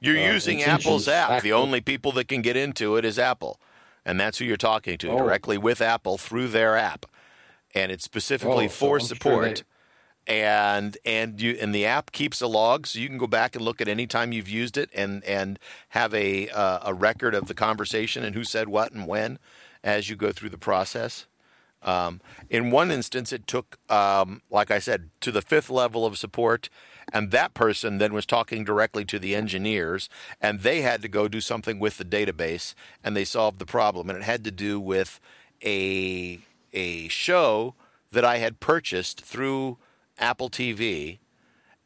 You're 0.00 0.18
uh, 0.18 0.32
using 0.32 0.62
Apple's 0.62 1.08
app. 1.08 1.42
The 1.42 1.52
only 1.52 1.80
people 1.80 2.12
that 2.12 2.28
can 2.28 2.42
get 2.42 2.56
into 2.56 2.96
it 2.96 3.04
is 3.04 3.18
Apple, 3.18 3.60
and 4.04 4.18
that's 4.20 4.38
who 4.38 4.44
you're 4.44 4.56
talking 4.56 4.98
to 4.98 5.10
Oh. 5.10 5.18
directly 5.18 5.58
with 5.58 5.80
Apple 5.80 6.16
through 6.16 6.48
their 6.48 6.76
app, 6.76 7.06
and 7.74 7.90
it's 7.90 8.04
specifically 8.04 8.66
Oh, 8.66 8.68
for 8.68 9.00
sure 9.00 9.08
support. 9.08 9.56
they- 9.56 9.62
and 10.26 10.98
and 11.04 11.40
you 11.40 11.56
and 11.60 11.74
the 11.74 11.86
app 11.86 12.12
keeps 12.12 12.40
a 12.40 12.46
log, 12.46 12.86
so 12.86 12.98
you 12.98 13.08
can 13.08 13.18
go 13.18 13.26
back 13.26 13.54
and 13.54 13.64
look 13.64 13.80
at 13.80 13.88
any 13.88 14.06
time 14.06 14.32
you've 14.32 14.48
used 14.48 14.76
it, 14.76 14.90
and 14.94 15.24
and 15.24 15.58
have 15.90 16.12
a 16.14 16.48
uh, 16.50 16.80
a 16.82 16.94
record 16.94 17.34
of 17.34 17.46
the 17.46 17.54
conversation 17.54 18.24
and 18.24 18.34
who 18.34 18.44
said 18.44 18.68
what 18.68 18.92
and 18.92 19.06
when, 19.06 19.38
as 19.84 20.10
you 20.10 20.16
go 20.16 20.32
through 20.32 20.50
the 20.50 20.58
process. 20.58 21.26
Um, 21.82 22.20
in 22.50 22.70
one 22.72 22.90
instance, 22.90 23.32
it 23.32 23.46
took, 23.46 23.78
um, 23.88 24.42
like 24.50 24.72
I 24.72 24.80
said, 24.80 25.10
to 25.20 25.30
the 25.30 25.42
fifth 25.42 25.70
level 25.70 26.04
of 26.04 26.18
support, 26.18 26.68
and 27.12 27.30
that 27.30 27.54
person 27.54 27.98
then 27.98 28.12
was 28.12 28.26
talking 28.26 28.64
directly 28.64 29.04
to 29.04 29.20
the 29.20 29.36
engineers, 29.36 30.08
and 30.40 30.60
they 30.60 30.80
had 30.82 31.00
to 31.02 31.08
go 31.08 31.28
do 31.28 31.40
something 31.40 31.78
with 31.78 31.98
the 31.98 32.04
database, 32.04 32.74
and 33.04 33.16
they 33.16 33.24
solved 33.24 33.60
the 33.60 33.66
problem, 33.66 34.10
and 34.10 34.18
it 34.18 34.24
had 34.24 34.42
to 34.44 34.50
do 34.50 34.80
with 34.80 35.20
a 35.64 36.40
a 36.72 37.08
show 37.08 37.74
that 38.10 38.24
I 38.24 38.38
had 38.38 38.60
purchased 38.60 39.24
through 39.24 39.78
Apple 40.18 40.50
TV, 40.50 41.18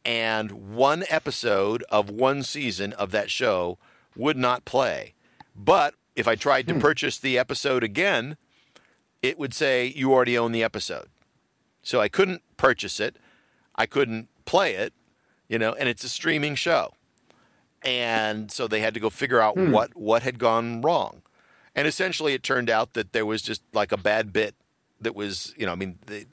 and 0.05 0.75
one 0.75 1.05
episode 1.09 1.85
of 1.91 2.11
one 2.11 2.43
season 2.43 2.93
of 2.95 3.11
that 3.11 3.31
show 3.31 3.79
would 4.17 4.37
not 4.37 4.65
play. 4.65 5.15
But 5.55 5.95
if 6.17 6.27
I 6.27 6.35
tried 6.35 6.67
to 6.69 6.75
hmm. 6.75 6.81
purchase 6.81 7.19
the 7.19 7.39
episode 7.39 7.83
again, 7.83 8.37
it 9.23 9.39
would 9.39 9.55
say 9.55 9.87
you 9.87 10.13
already 10.13 10.37
own 10.39 10.53
the 10.53 10.63
episode. 10.63 11.09
So 11.83 12.01
I 12.01 12.09
couldn't 12.09 12.43
purchase 12.57 13.01
it. 13.01 13.17
I 13.75 13.87
couldn't 13.87 14.29
play 14.45 14.75
it, 14.75 14.93
you 15.49 15.59
know, 15.59 15.73
and 15.75 15.89
it's 15.89 16.05
a 16.05 16.09
streaming 16.09 16.55
show. 16.55 16.95
And 17.83 18.51
so 18.51 18.69
they 18.69 18.81
had 18.81 18.95
to 18.95 19.01
go 19.01 19.09
figure 19.09 19.41
out 19.41 19.55
hmm. 19.55 19.71
what 19.71 19.97
what 19.97 20.23
had 20.23 20.39
gone 20.39 20.83
wrong. 20.83 21.23
And 21.75 21.87
essentially 21.87 22.35
it 22.35 22.43
turned 22.43 22.69
out 22.69 22.95
that 22.95 23.13
there 23.13 23.25
was 23.25 23.43
just 23.43 23.63
like 23.73 23.93
a 23.93 23.97
bad 23.97 24.33
bit 24.33 24.55
that 25.01 25.15
was, 25.15 25.55
you 25.57 25.65
know, 25.65 25.73
I 25.73 25.77
mean 25.77 25.99
they, 26.07 26.27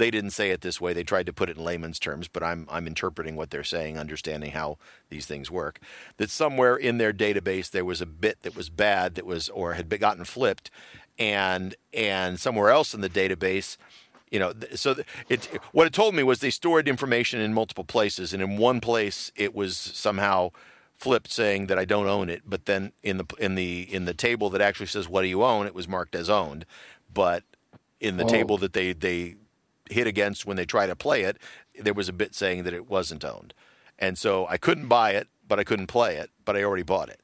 they 0.00 0.10
didn't 0.10 0.30
say 0.30 0.50
it 0.50 0.62
this 0.62 0.80
way. 0.80 0.94
They 0.94 1.04
tried 1.04 1.26
to 1.26 1.32
put 1.32 1.50
it 1.50 1.58
in 1.58 1.64
layman's 1.64 1.98
terms, 1.98 2.26
but 2.26 2.42
I'm 2.42 2.66
I'm 2.70 2.86
interpreting 2.86 3.36
what 3.36 3.50
they're 3.50 3.62
saying, 3.62 3.98
understanding 3.98 4.52
how 4.52 4.78
these 5.10 5.26
things 5.26 5.50
work. 5.50 5.78
That 6.16 6.30
somewhere 6.30 6.74
in 6.74 6.96
their 6.98 7.12
database 7.12 7.70
there 7.70 7.84
was 7.84 8.00
a 8.00 8.06
bit 8.06 8.40
that 8.42 8.56
was 8.56 8.70
bad 8.70 9.14
that 9.16 9.26
was 9.26 9.50
or 9.50 9.74
had 9.74 9.88
gotten 10.00 10.24
flipped, 10.24 10.70
and 11.18 11.74
and 11.92 12.40
somewhere 12.40 12.70
else 12.70 12.94
in 12.94 13.02
the 13.02 13.10
database, 13.10 13.76
you 14.30 14.38
know, 14.38 14.54
so 14.74 14.96
it 15.28 15.44
what 15.72 15.86
it 15.86 15.92
told 15.92 16.14
me 16.14 16.22
was 16.22 16.40
they 16.40 16.50
stored 16.50 16.88
information 16.88 17.38
in 17.40 17.52
multiple 17.52 17.84
places, 17.84 18.32
and 18.32 18.42
in 18.42 18.56
one 18.56 18.80
place 18.80 19.30
it 19.36 19.54
was 19.54 19.76
somehow 19.76 20.50
flipped 20.96 21.30
saying 21.30 21.66
that 21.66 21.78
I 21.78 21.84
don't 21.84 22.06
own 22.06 22.30
it, 22.30 22.42
but 22.46 22.64
then 22.64 22.92
in 23.02 23.18
the 23.18 23.26
in 23.38 23.54
the 23.54 23.82
in 23.92 24.06
the 24.06 24.14
table 24.14 24.48
that 24.50 24.62
actually 24.62 24.86
says 24.86 25.08
what 25.10 25.22
do 25.22 25.28
you 25.28 25.44
own, 25.44 25.66
it 25.66 25.74
was 25.74 25.86
marked 25.86 26.14
as 26.14 26.30
owned, 26.30 26.64
but 27.12 27.44
in 28.00 28.16
the 28.16 28.24
Oh. 28.24 28.28
table 28.28 28.56
that 28.58 28.72
they 28.72 28.94
they 28.94 29.36
hit 29.90 30.06
against 30.06 30.46
when 30.46 30.56
they 30.56 30.64
try 30.64 30.86
to 30.86 30.96
play 30.96 31.22
it, 31.22 31.36
there 31.78 31.94
was 31.94 32.08
a 32.08 32.12
bit 32.12 32.34
saying 32.34 32.64
that 32.64 32.74
it 32.74 32.88
wasn't 32.88 33.24
owned. 33.24 33.52
And 33.98 34.16
so 34.16 34.46
I 34.48 34.56
couldn't 34.56 34.88
buy 34.88 35.10
it, 35.12 35.28
but 35.46 35.58
I 35.58 35.64
couldn't 35.64 35.88
play 35.88 36.16
it, 36.16 36.30
but 36.44 36.56
I 36.56 36.62
already 36.62 36.82
bought 36.82 37.08
it. 37.08 37.20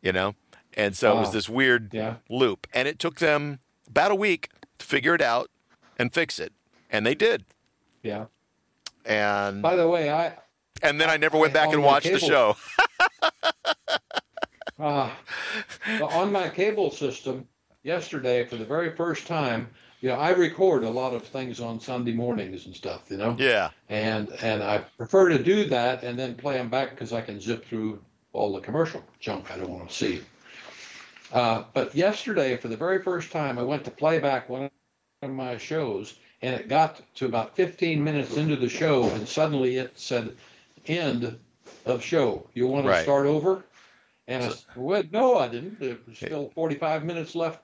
You 0.00 0.12
know? 0.12 0.34
And 0.74 0.96
so 0.96 1.16
it 1.16 1.20
was 1.20 1.32
this 1.32 1.48
weird 1.48 1.92
Yeah. 1.92 2.16
loop. 2.30 2.66
And 2.72 2.86
it 2.88 2.98
took 2.98 3.18
them 3.18 3.58
about 3.88 4.10
a 4.10 4.14
week 4.14 4.50
to 4.78 4.86
figure 4.86 5.14
it 5.14 5.20
out 5.22 5.50
and 5.98 6.12
fix 6.14 6.38
it. 6.38 6.52
And 6.90 7.04
they 7.04 7.14
did. 7.14 7.44
Yeah. 8.02 8.26
And 9.04 9.60
By 9.62 9.74
the 9.76 9.88
way, 9.88 10.10
I 10.10 10.34
and 10.82 11.00
then 11.00 11.10
I 11.10 11.16
never 11.16 11.36
went 11.36 11.50
I- 11.56 11.64
back 11.64 11.72
and 11.72 11.82
watched 11.82 12.10
the 12.10 12.20
show. 12.20 12.56
Uh, 14.78 15.10
on 16.12 16.30
my 16.30 16.48
cable 16.48 16.88
system 16.92 17.48
yesterday, 17.82 18.44
for 18.44 18.54
the 18.54 18.64
very 18.64 18.94
first 18.94 19.26
time, 19.26 19.68
you 20.00 20.08
know, 20.08 20.16
I 20.16 20.30
record 20.30 20.84
a 20.84 20.90
lot 20.90 21.14
of 21.14 21.24
things 21.24 21.60
on 21.60 21.80
Sunday 21.80 22.12
mornings 22.12 22.66
and 22.66 22.74
stuff, 22.74 23.10
you 23.10 23.16
know, 23.16 23.36
Yeah. 23.38 23.70
and 23.88 24.28
and 24.42 24.62
I 24.62 24.78
prefer 24.96 25.28
to 25.30 25.42
do 25.42 25.64
that 25.66 26.04
and 26.04 26.18
then 26.18 26.34
play 26.34 26.56
them 26.56 26.68
back 26.68 26.90
because 26.90 27.12
I 27.12 27.20
can 27.20 27.40
zip 27.40 27.64
through 27.66 28.00
all 28.32 28.52
the 28.52 28.60
commercial 28.60 29.02
junk 29.18 29.50
I 29.50 29.56
don't 29.56 29.70
want 29.70 29.88
to 29.88 29.94
see. 29.94 30.20
Uh, 31.32 31.64
but 31.74 31.94
yesterday, 31.94 32.56
for 32.56 32.68
the 32.68 32.76
very 32.76 33.02
first 33.02 33.32
time, 33.32 33.58
I 33.58 33.62
went 33.62 33.84
to 33.84 33.90
play 33.90 34.18
back 34.18 34.48
one 34.48 34.70
of 35.22 35.30
my 35.30 35.58
shows, 35.58 36.14
and 36.42 36.54
it 36.54 36.68
got 36.68 37.02
to 37.16 37.26
about 37.26 37.54
15 37.56 38.02
minutes 38.02 38.36
into 38.36 38.56
the 38.56 38.68
show, 38.68 39.04
and 39.10 39.28
suddenly 39.28 39.76
it 39.76 39.92
said, 39.98 40.36
"End 40.86 41.38
of 41.84 42.02
show. 42.02 42.48
You 42.54 42.66
want 42.68 42.86
to 42.86 42.90
Right. 42.90 43.02
start 43.02 43.26
over?" 43.26 43.64
And 44.28 44.44
I 44.44 44.48
said, 44.48 44.58
well, 44.76 45.02
no, 45.10 45.38
I 45.38 45.48
didn't. 45.48 45.80
There 45.80 45.96
was 46.06 46.18
still 46.18 46.50
45 46.54 47.04
minutes 47.04 47.34
left 47.34 47.62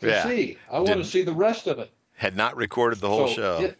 to 0.00 0.08
Yeah. 0.08 0.24
see. 0.26 0.58
I 0.70 0.78
want 0.80 0.98
to 0.98 1.04
see 1.04 1.22
the 1.22 1.32
rest 1.32 1.66
of 1.66 1.78
it. 1.78 1.90
Had 2.14 2.36
not 2.36 2.56
recorded 2.56 3.00
the 3.00 3.08
whole 3.08 3.28
So 3.28 3.34
show. 3.34 3.58
it- 3.64 3.78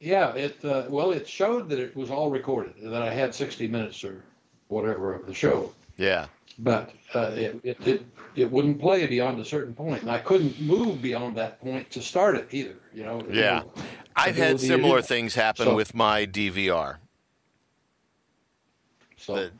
yeah, 0.00 0.34
it 0.34 0.62
uh, 0.64 0.84
well, 0.88 1.12
it 1.12 1.28
showed 1.28 1.68
that 1.68 1.78
it 1.78 1.94
was 1.96 2.10
all 2.10 2.30
recorded, 2.30 2.74
that 2.82 3.02
I 3.02 3.14
had 3.14 3.34
60 3.34 3.68
minutes 3.68 4.02
or 4.02 4.22
whatever 4.68 5.14
of 5.14 5.26
the 5.26 5.34
show, 5.34 5.72
yeah. 5.96 6.26
but 6.58 6.90
uh, 7.14 7.30
it, 7.34 7.60
it 7.62 7.86
it 7.86 8.06
it 8.34 8.50
wouldn't 8.50 8.80
play 8.80 9.06
beyond 9.06 9.38
a 9.38 9.44
certain 9.44 9.72
point, 9.74 10.02
and 10.02 10.10
I 10.10 10.18
couldn't 10.18 10.60
move 10.60 11.00
beyond 11.00 11.36
that 11.36 11.60
point 11.60 11.88
to 11.92 12.02
start 12.02 12.34
it 12.36 12.48
either. 12.50 12.74
You 12.92 13.04
know. 13.04 13.22
Yeah. 13.30 13.62
I've 14.16 14.36
had 14.36 14.58
similar 14.60 15.02
things 15.02 15.34
happen 15.36 15.66
So- 15.66 15.76
with 15.76 15.94
my 15.94 16.26
DVR. 16.26 16.96
So. 19.16 19.36
The- 19.36 19.50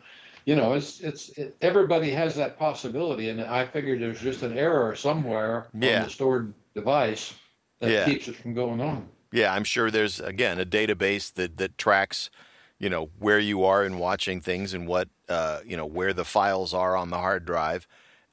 you 0.45 0.57
know, 0.57 0.75
it's 0.75 1.01
it's 1.01 1.31
it, 1.31 1.57
everybody 1.61 2.11
has 2.11 2.35
that 2.37 2.59
possibility, 2.59 3.29
and 3.29 3.41
I 3.41 3.67
figured 3.67 4.01
there's 4.01 4.21
just 4.21 4.43
an 4.43 4.57
error 4.57 4.95
somewhere 4.97 5.69
Yeah. 5.75 5.99
on 5.99 6.03
the 6.05 6.11
stored 6.11 6.55
device 6.75 7.35
that 7.81 7.91
Yeah. 7.91 8.05
keeps 8.05 8.29
it 8.29 8.37
from 8.37 8.55
going 8.55 8.81
on. 8.81 9.09
Yeah, 9.33 9.53
I'm 9.55 9.65
sure 9.65 9.91
there's 9.91 10.21
again 10.21 10.61
a 10.61 10.67
database 10.67 11.33
that 11.35 11.57
that 11.57 11.79
tracks, 11.79 12.31
you 12.79 12.91
know, 12.91 13.11
where 13.19 13.39
you 13.39 13.65
are 13.65 13.85
in 13.85 13.99
watching 13.99 14.41
things 14.41 14.75
and 14.75 14.87
what 14.87 15.09
uh, 15.29 15.61
you 15.65 15.77
know 15.77 15.87
where 15.87 16.13
the 16.13 16.25
files 16.25 16.75
are 16.75 16.97
on 16.97 17.11
the 17.11 17.19
hard 17.19 17.45
drive, 17.45 17.87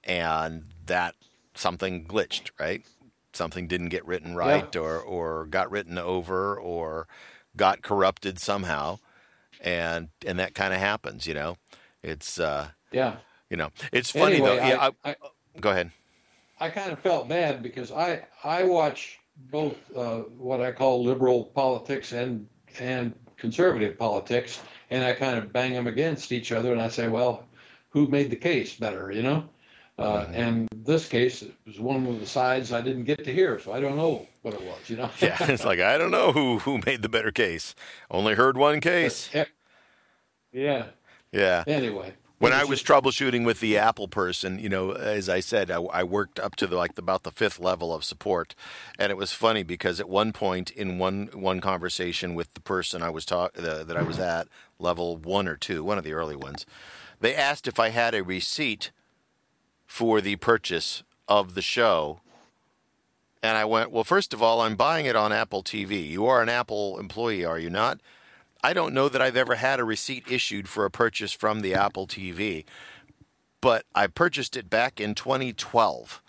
and 0.03 0.65
that 0.85 1.15
something 1.55 2.05
glitched, 2.05 2.51
right? 2.59 2.85
Something 3.33 3.67
didn't 3.67 3.89
get 3.89 4.05
written 4.05 4.35
right, 4.35 4.75
or 4.75 4.99
or 4.99 5.45
got 5.45 5.71
written 5.71 5.97
over, 5.97 6.59
or 6.59 7.07
got 7.55 7.81
corrupted 7.81 8.39
somehow, 8.39 8.99
and 9.61 10.09
and 10.25 10.39
that 10.39 10.55
kind 10.55 10.73
of 10.73 10.79
happens, 10.79 11.27
you 11.27 11.33
know. 11.33 11.55
It's 12.03 12.39
uh, 12.39 12.69
Yeah. 12.91 13.17
you 13.49 13.57
know, 13.57 13.69
it's 13.91 14.11
funny 14.11 14.35
anyway, 14.35 14.47
though. 14.57 14.67
Yeah, 14.67 14.89
I, 15.03 15.09
I, 15.09 15.11
I, 15.11 15.15
go 15.59 15.71
ahead. 15.71 15.91
I 16.59 16.69
kind 16.69 16.91
of 16.91 16.99
felt 16.99 17.27
bad 17.29 17.63
because 17.63 17.91
I 17.91 18.25
I 18.43 18.63
watch 18.63 19.19
both 19.51 19.75
uh, 19.95 20.19
what 20.37 20.59
I 20.61 20.71
call 20.71 21.03
liberal 21.03 21.45
politics 21.45 22.11
and 22.11 22.47
and 22.79 23.13
conservative 23.37 23.97
politics, 23.97 24.61
and 24.89 25.03
I 25.03 25.13
kind 25.13 25.37
of 25.37 25.53
bang 25.53 25.73
them 25.73 25.87
against 25.87 26.31
each 26.31 26.51
other, 26.51 26.73
and 26.73 26.81
I 26.81 26.89
say, 26.89 27.07
well, 27.07 27.45
who 27.89 28.07
made 28.07 28.29
the 28.29 28.35
case 28.35 28.75
better, 28.75 29.11
you 29.11 29.23
know? 29.23 29.47
Uh, 29.97 30.25
Mhm. 30.25 30.33
And 30.35 30.67
this 30.85 31.07
case 31.07 31.41
it 31.41 31.53
was 31.65 31.79
one 31.79 32.05
of 32.05 32.19
the 32.19 32.25
sides 32.25 32.71
I 32.73 32.81
didn't 32.81 33.05
get 33.05 33.23
to 33.23 33.33
hear, 33.33 33.57
so 33.59 33.71
I 33.73 33.79
don't 33.79 33.95
know 33.97 34.27
what 34.43 34.53
it 34.53 34.61
was, 34.61 34.89
you 34.89 34.97
know. 34.97 35.09
Yeah, 35.21 35.37
it's 35.51 35.63
like 35.65 35.79
I 35.79 35.97
don't 35.97 36.11
know 36.11 36.31
who 36.33 36.59
who 36.59 36.79
made 36.85 37.01
the 37.01 37.09
better 37.09 37.31
case. 37.31 37.73
Only 38.11 38.35
heard 38.35 38.57
one 38.57 38.79
case. 38.81 39.29
But, 39.33 39.47
yeah. 40.51 40.85
Yeah. 41.31 41.63
Anyway. 41.67 42.13
when 42.39 42.53
I 42.53 42.63
was 42.63 42.81
troubleshooting 42.81 43.45
with 43.45 43.59
the 43.59 43.77
Apple 43.77 44.07
person, 44.07 44.59
you 44.59 44.69
know, 44.69 44.91
as 44.91 45.29
I 45.29 45.41
said, 45.41 45.69
I, 45.69 45.81
I 45.81 46.03
worked 46.03 46.39
up 46.39 46.55
to 46.57 46.67
the, 46.67 46.75
like 46.75 46.97
about 46.97 47.23
the 47.23 47.31
fifth 47.31 47.59
level 47.59 47.93
of 47.93 48.03
support, 48.03 48.55
and 48.97 49.11
it 49.11 49.17
was 49.17 49.31
funny 49.31 49.63
because 49.63 49.99
at 49.99 50.09
one 50.09 50.31
point 50.31 50.71
in 50.71 50.97
one 50.97 51.29
one 51.33 51.61
conversation 51.61 52.35
with 52.35 52.53
the 52.53 52.61
person 52.61 53.03
I 53.03 53.09
was 53.09 53.25
talk 53.25 53.53
the, 53.53 53.81
uh, 53.81 53.83
that 53.83 53.97
I 53.97 54.01
was 54.01 54.19
at 54.19 54.47
level 54.79 55.17
one 55.17 55.47
or 55.47 55.55
two, 55.55 55.83
one 55.83 55.97
of 55.97 56.03
the 56.03 56.13
early 56.13 56.35
ones, 56.35 56.65
they 57.19 57.35
asked 57.35 57.67
if 57.67 57.79
I 57.79 57.89
had 57.89 58.15
a 58.15 58.23
receipt 58.23 58.91
for 59.85 60.21
the 60.21 60.37
purchase 60.37 61.03
of 61.27 61.55
the 61.55 61.61
show. 61.61 62.21
And 63.41 63.57
I 63.57 63.63
went, 63.63 63.91
well, 63.91 64.03
first 64.03 64.33
of 64.33 64.43
all, 64.43 64.61
I'm 64.61 64.75
buying 64.75 65.05
it 65.05 65.15
on 65.15 65.31
Apple 65.31 65.63
TV. 65.63 66.07
You 66.09 66.25
are 66.25 66.41
an 66.41 66.49
Apple 66.49 66.99
employee, 66.99 67.45
are 67.45 67.57
you 67.57 67.69
not? 67.69 67.99
I 68.63 68.73
don't 68.73 68.93
know 68.93 69.09
that 69.09 69.21
I've 69.21 69.37
ever 69.37 69.55
had 69.55 69.79
a 69.79 69.83
receipt 69.83 70.25
issued 70.29 70.67
for 70.67 70.85
a 70.85 70.91
purchase 70.91 71.31
from 71.31 71.61
the 71.61 71.73
Apple 71.73 72.07
TV, 72.07 72.65
but 73.61 73.85
I 73.95 74.07
purchased 74.07 74.57
it 74.57 74.69
back 74.69 74.99
in 74.99 75.15
2012. 75.15 76.21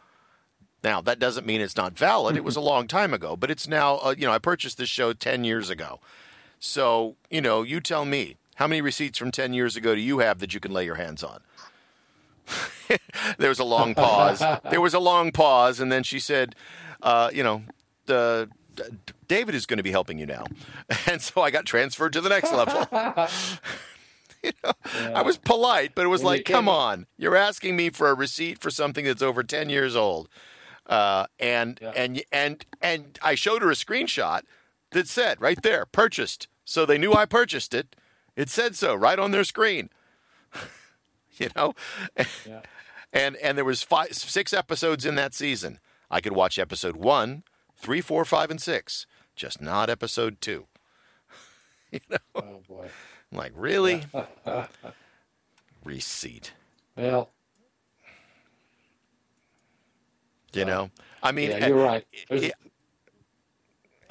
Now 0.82 1.00
that 1.00 1.18
doesn't 1.18 1.46
mean 1.46 1.60
it's 1.60 1.76
not 1.76 1.98
valid. 1.98 2.36
It 2.36 2.44
was 2.44 2.56
a 2.56 2.60
long 2.72 2.86
time 2.86 3.12
ago, 3.12 3.36
but 3.36 3.50
it's 3.50 3.66
now. 3.66 3.96
Uh, 3.96 4.14
you 4.16 4.26
know, 4.26 4.32
I 4.32 4.38
purchased 4.38 4.78
this 4.78 4.88
show 4.88 5.12
10 5.12 5.44
years 5.44 5.70
ago. 5.70 6.00
So 6.58 7.16
you 7.30 7.40
know, 7.40 7.62
you 7.62 7.80
tell 7.80 8.04
me 8.04 8.36
how 8.56 8.66
many 8.66 8.80
receipts 8.80 9.18
from 9.18 9.30
10 9.30 9.52
years 9.52 9.76
ago 9.76 9.94
do 9.94 10.00
you 10.00 10.20
have 10.20 10.38
that 10.38 10.54
you 10.54 10.60
can 10.60 10.72
lay 10.72 10.84
your 10.84 10.96
hands 10.96 11.24
on? 11.24 11.40
there 13.38 13.48
was 13.48 13.58
a 13.58 13.64
long 13.64 13.94
pause. 13.94 14.38
there 14.70 14.80
was 14.80 14.94
a 14.94 14.98
long 14.98 15.32
pause, 15.32 15.80
and 15.80 15.90
then 15.90 16.02
she 16.02 16.18
said, 16.18 16.54
uh, 17.02 17.30
"You 17.32 17.42
know, 17.42 17.62
the 18.06 18.48
David 19.30 19.54
is 19.54 19.64
going 19.64 19.76
to 19.76 19.84
be 19.84 19.92
helping 19.92 20.18
you 20.18 20.26
now," 20.26 20.44
and 21.06 21.22
so 21.22 21.40
I 21.40 21.52
got 21.52 21.64
transferred 21.64 22.12
to 22.14 22.20
the 22.20 22.28
next 22.28 22.52
level. 22.52 22.80
you 24.42 24.50
know, 24.64 24.72
yeah. 24.92 25.12
I 25.14 25.22
was 25.22 25.38
polite, 25.38 25.92
but 25.94 26.04
it 26.04 26.08
was 26.08 26.24
like, 26.24 26.44
"Come 26.44 26.68
on, 26.68 27.06
you're 27.16 27.36
asking 27.36 27.76
me 27.76 27.90
for 27.90 28.08
a 28.08 28.14
receipt 28.14 28.58
for 28.58 28.70
something 28.70 29.04
that's 29.04 29.22
over 29.22 29.44
ten 29.44 29.70
years 29.70 29.94
old," 29.94 30.28
uh, 30.86 31.26
and 31.38 31.78
yeah. 31.80 31.92
and 31.94 32.22
and 32.32 32.66
and 32.82 33.20
I 33.22 33.36
showed 33.36 33.62
her 33.62 33.70
a 33.70 33.74
screenshot 33.74 34.42
that 34.90 35.06
said 35.06 35.40
right 35.40 35.62
there, 35.62 35.86
"Purchased," 35.86 36.48
so 36.64 36.84
they 36.84 36.98
knew 36.98 37.12
I 37.12 37.24
purchased 37.24 37.72
it. 37.72 37.94
It 38.34 38.48
said 38.48 38.74
so 38.74 38.96
right 38.96 39.18
on 39.18 39.30
their 39.30 39.44
screen. 39.44 39.90
you 41.38 41.50
know, 41.54 41.74
yeah. 42.44 42.62
and 43.12 43.36
and 43.36 43.56
there 43.56 43.64
was 43.64 43.84
five, 43.84 44.12
six 44.12 44.52
episodes 44.52 45.06
in 45.06 45.14
that 45.14 45.34
season. 45.34 45.78
I 46.10 46.20
could 46.20 46.32
watch 46.32 46.58
episode 46.58 46.96
one, 46.96 47.44
three, 47.76 48.00
four, 48.00 48.24
five, 48.24 48.50
and 48.50 48.60
six, 48.60 49.06
just 49.40 49.62
not 49.62 49.88
episode 49.88 50.38
two. 50.42 50.66
you 51.90 52.00
know, 52.10 52.18
oh 52.34 52.60
boy, 52.68 52.88
I'm 53.32 53.38
like 53.38 53.52
really 53.56 54.02
receipt. 55.84 56.52
Well, 56.94 57.30
you 60.52 60.66
know, 60.66 60.90
I 61.22 61.32
mean, 61.32 61.52
yeah, 61.52 61.66
you're 61.68 61.82
right. 61.82 62.06
It, 62.28 62.52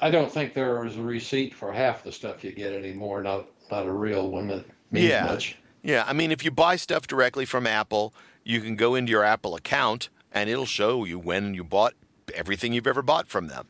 I 0.00 0.10
don't 0.10 0.32
think 0.32 0.52
there 0.52 0.84
is 0.84 0.96
a 0.96 1.02
receipt 1.02 1.54
for 1.54 1.72
half 1.72 2.02
the 2.02 2.10
stuff 2.10 2.42
you 2.42 2.50
get 2.50 2.72
anymore. 2.72 3.22
Not 3.22 3.46
not 3.70 3.86
a 3.86 3.92
real 3.92 4.28
one 4.30 4.48
that 4.48 4.64
means 4.90 5.10
yeah. 5.10 5.26
much. 5.26 5.56
Yeah, 5.82 6.04
I 6.08 6.12
mean, 6.12 6.32
if 6.32 6.44
you 6.44 6.50
buy 6.50 6.74
stuff 6.74 7.06
directly 7.06 7.44
from 7.44 7.68
Apple, 7.68 8.12
you 8.42 8.60
can 8.60 8.74
go 8.74 8.96
into 8.96 9.10
your 9.10 9.22
Apple 9.22 9.54
account 9.54 10.08
and 10.32 10.50
it'll 10.50 10.66
show 10.66 11.04
you 11.04 11.20
when 11.20 11.54
you 11.54 11.62
bought 11.62 11.94
everything 12.34 12.72
you've 12.72 12.88
ever 12.88 13.00
bought 13.00 13.28
from 13.28 13.46
them. 13.46 13.68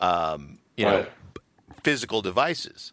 Um, 0.00 0.58
you 0.78 0.86
right. 0.86 1.02
know, 1.02 1.06
physical 1.82 2.22
devices. 2.22 2.92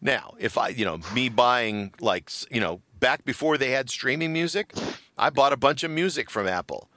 Now, 0.00 0.34
if 0.38 0.56
I, 0.56 0.68
you 0.68 0.84
know, 0.84 1.00
me 1.12 1.28
buying 1.28 1.92
like, 2.00 2.30
you 2.50 2.60
know, 2.60 2.80
back 3.00 3.24
before 3.24 3.58
they 3.58 3.72
had 3.72 3.90
streaming 3.90 4.32
music, 4.32 4.72
I 5.18 5.30
bought 5.30 5.52
a 5.52 5.56
bunch 5.56 5.82
of 5.82 5.90
music 5.90 6.30
from 6.30 6.46
Apple. 6.46 6.88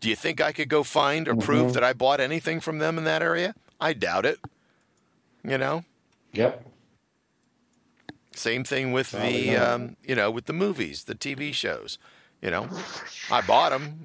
Do 0.00 0.10
you 0.10 0.16
think 0.16 0.40
I 0.40 0.52
could 0.52 0.68
go 0.68 0.82
find 0.82 1.26
or 1.26 1.32
mm-hmm. 1.32 1.40
prove 1.40 1.72
that 1.72 1.82
I 1.82 1.94
bought 1.94 2.20
anything 2.20 2.60
from 2.60 2.78
them 2.78 2.98
in 2.98 3.04
that 3.04 3.22
area? 3.22 3.54
I 3.80 3.94
doubt 3.94 4.26
it. 4.26 4.38
You 5.42 5.56
know? 5.56 5.84
Yep. 6.34 6.66
Same 8.36 8.64
thing 8.64 8.92
with 8.92 9.12
Probably 9.12 9.50
the, 9.50 9.56
um, 9.56 9.96
you 10.04 10.14
know, 10.14 10.30
with 10.30 10.44
the 10.44 10.52
movies, 10.52 11.04
the 11.04 11.14
TV 11.14 11.54
shows. 11.54 11.98
You 12.42 12.50
know, 12.50 12.68
I 13.30 13.40
bought 13.40 13.70
them. 13.70 14.04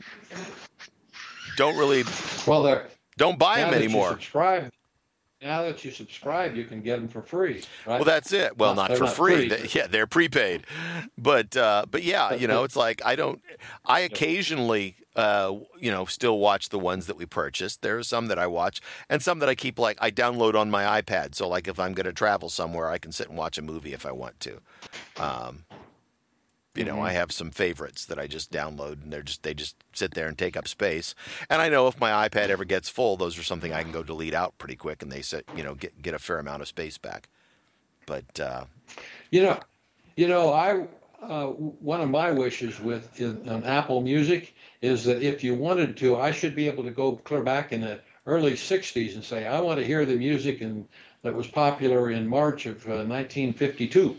Don't 1.57 1.76
really. 1.78 2.05
Well, 2.47 2.64
they're 2.64 2.88
don't 3.18 3.38
buy 3.38 3.57
them 3.57 3.74
anymore. 3.74 4.12
subscribe. 4.12 4.72
Now 5.41 5.63
that 5.63 5.85
you 5.85 5.91
subscribe, 5.91 6.55
you 6.55 6.65
can 6.65 6.81
get 6.81 6.97
them 6.97 7.07
for 7.07 7.21
free. 7.21 7.63
Right? 7.85 7.95
Well, 7.95 8.03
that's 8.03 8.33
it. 8.33 8.57
Well, 8.57 8.75
not, 8.75 8.89
not 8.89 8.97
for 8.97 9.05
not 9.05 9.13
free. 9.13 9.47
free. 9.47 9.49
They, 9.49 9.69
yeah, 9.71 9.87
they're 9.87 10.07
prepaid. 10.07 10.65
But 11.17 11.55
uh, 11.55 11.85
but 11.89 12.03
yeah, 12.03 12.33
you 12.33 12.47
know, 12.47 12.63
it's 12.65 12.75
like 12.75 13.01
I 13.05 13.15
don't. 13.15 13.41
I 13.85 14.01
occasionally 14.01 14.97
uh, 15.15 15.53
you 15.77 15.91
know, 15.91 16.05
still 16.05 16.39
watch 16.39 16.69
the 16.69 16.79
ones 16.79 17.07
that 17.07 17.17
we 17.17 17.25
purchased. 17.25 17.81
There 17.81 17.97
are 17.97 18.03
some 18.03 18.27
that 18.27 18.39
I 18.39 18.47
watch, 18.47 18.81
and 19.09 19.21
some 19.21 19.39
that 19.39 19.49
I 19.49 19.55
keep 19.55 19.77
like 19.77 19.97
I 19.99 20.11
download 20.11 20.55
on 20.55 20.69
my 20.69 21.01
iPad. 21.01 21.35
So 21.35 21.47
like 21.47 21.67
if 21.67 21.79
I'm 21.79 21.93
going 21.93 22.05
to 22.05 22.13
travel 22.13 22.49
somewhere, 22.49 22.89
I 22.89 22.99
can 22.99 23.11
sit 23.11 23.27
and 23.27 23.37
watch 23.37 23.57
a 23.57 23.61
movie 23.61 23.93
if 23.93 24.05
I 24.05 24.11
want 24.11 24.39
to. 24.41 24.61
Um, 25.17 25.65
you 26.80 26.86
know, 26.86 26.93
mm-hmm. 26.93 27.03
I 27.03 27.11
have 27.11 27.34
some 27.34 27.51
favorites 27.51 28.05
that 28.05 28.17
I 28.17 28.27
just 28.27 28.53
download, 28.53 29.03
and 29.03 29.11
they're 29.11 29.21
just 29.21 29.43
they 29.43 29.53
just 29.53 29.75
sit 29.91 30.13
there 30.13 30.27
and 30.27 30.38
take 30.38 30.55
up 30.55 30.65
space. 30.65 31.13
And 31.49 31.61
I 31.61 31.67
know 31.67 31.88
if 31.88 31.99
my 31.99 32.30
iPad 32.30 32.47
ever 32.47 32.63
gets 32.63 32.88
full, 32.88 33.17
those 33.17 33.38
are 33.38 33.43
something 33.43 33.73
I 33.73 33.84
can 33.84 33.91
go 33.91 34.01
delete 34.01 34.34
out 34.34 34.57
pretty 34.57 34.77
quick, 34.77 35.03
and 35.03 35.11
they 35.11 35.21
sit, 35.21 35.45
you 35.57 35.63
know, 35.63 35.75
get 35.75 36.01
get 36.01 36.13
a 36.13 36.19
fair 36.19 36.39
amount 36.39 36.61
of 36.61 36.69
space 36.69 36.97
back. 36.97 37.27
But 38.05 38.39
uh, 38.39 38.63
you 39.30 39.43
know, 39.43 39.59
you 40.15 40.30
know, 40.30 40.53
I 40.53 40.88
uh, 41.21 41.47
one 41.47 41.99
of 41.99 42.09
my 42.09 42.32
wishes 42.32 42.80
with 42.80 43.19
in, 43.19 43.49
on 43.49 43.65
Apple 43.65 43.99
Music 44.01 44.55
is 44.82 45.03
that 45.03 45.21
if 45.21 45.43
you 45.43 45.55
wanted 45.55 45.97
to, 45.97 46.15
I 46.15 46.32
should 46.32 46.55
be 46.55 46.67
able 46.67 46.86
to 46.86 46.91
go 46.91 47.17
clear 47.17 47.43
back 47.43 47.73
in 47.73 47.82
the 47.82 47.99
early 48.25 48.53
60s 48.53 49.15
and 49.15 49.23
say, 49.23 49.45
I 49.45 49.59
want 49.59 49.80
to 49.80 49.86
hear 49.86 50.05
the 50.05 50.15
music 50.15 50.61
in, 50.61 50.88
that 51.23 51.36
was 51.36 51.47
popular 51.47 52.09
in 52.09 52.25
March 52.27 52.65
of 52.65 52.86
uh, 52.86 53.03
1952. 53.03 54.15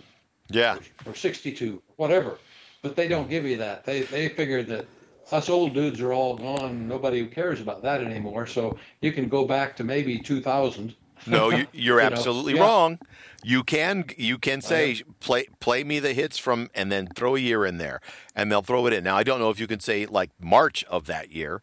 Yeah. 0.50 0.78
Or 1.06 1.14
62, 1.14 1.80
whatever. 1.96 2.38
But 2.82 2.96
they 2.96 3.08
don't 3.08 3.28
give 3.28 3.44
you 3.44 3.58
that. 3.58 3.84
They, 3.84 4.02
they 4.02 4.28
figure 4.28 4.62
that 4.64 4.86
us 5.32 5.48
old 5.48 5.74
dudes 5.74 6.00
are 6.00 6.12
all 6.12 6.36
gone. 6.36 6.88
Nobody 6.88 7.26
cares 7.26 7.60
about 7.60 7.82
that 7.82 8.02
anymore. 8.02 8.46
So 8.46 8.78
you 9.00 9.12
can 9.12 9.28
go 9.28 9.46
back 9.46 9.76
to 9.76 9.84
maybe 9.84 10.18
2000 10.18 10.94
no, 11.26 11.50
you, 11.50 11.56
are 11.64 11.66
you 11.72 12.00
absolutely 12.00 12.54
yeah. 12.54 12.62
wrong. 12.62 12.98
You 13.42 13.62
can 13.62 14.04
you 14.16 14.38
can 14.38 14.60
say 14.60 15.02
play 15.20 15.46
play 15.60 15.82
me 15.82 15.98
the 15.98 16.12
hits 16.12 16.36
from 16.38 16.70
and 16.74 16.92
then 16.92 17.08
throw 17.14 17.36
a 17.36 17.38
year 17.38 17.64
in 17.64 17.78
there, 17.78 18.00
and 18.34 18.50
they'll 18.50 18.62
throw 18.62 18.86
it 18.86 18.92
in. 18.92 19.04
Now 19.04 19.16
I 19.16 19.22
don't 19.22 19.40
know 19.40 19.50
if 19.50 19.58
you 19.58 19.66
can 19.66 19.80
say 19.80 20.06
like 20.06 20.30
March 20.40 20.84
of 20.84 21.06
that 21.06 21.32
year, 21.32 21.62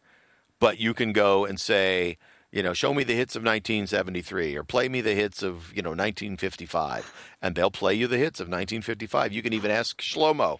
but 0.58 0.78
you 0.78 0.92
can 0.92 1.12
go 1.12 1.44
and 1.44 1.60
say 1.60 2.18
you 2.50 2.62
know 2.62 2.72
show 2.72 2.92
me 2.92 3.04
the 3.04 3.14
hits 3.14 3.36
of 3.36 3.42
1973 3.42 4.56
or 4.56 4.64
play 4.64 4.88
me 4.88 5.00
the 5.00 5.14
hits 5.14 5.42
of 5.42 5.72
you 5.74 5.82
know 5.82 5.90
1955, 5.90 7.12
and 7.40 7.54
they'll 7.54 7.70
play 7.70 7.94
you 7.94 8.08
the 8.08 8.18
hits 8.18 8.40
of 8.40 8.46
1955. 8.46 9.32
You 9.32 9.42
can 9.42 9.52
even 9.52 9.70
ask 9.70 10.00
Shlomo, 10.00 10.58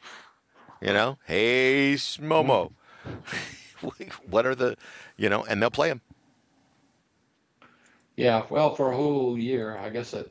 you 0.81 0.93
know, 0.93 1.19
hey 1.27 1.95
Shlomo, 1.95 2.73
hmm. 3.05 3.89
what 4.31 4.47
are 4.47 4.55
the 4.55 4.77
you 5.17 5.29
know, 5.29 5.45
and 5.45 5.61
they'll 5.61 5.71
play 5.71 5.89
them. 5.89 6.01
Yeah, 8.17 8.45
well, 8.51 8.75
for 8.75 8.91
a 8.91 8.97
whole 8.97 9.39
year, 9.39 9.77
I 9.77 9.91
guess 9.91 10.11
that 10.11 10.29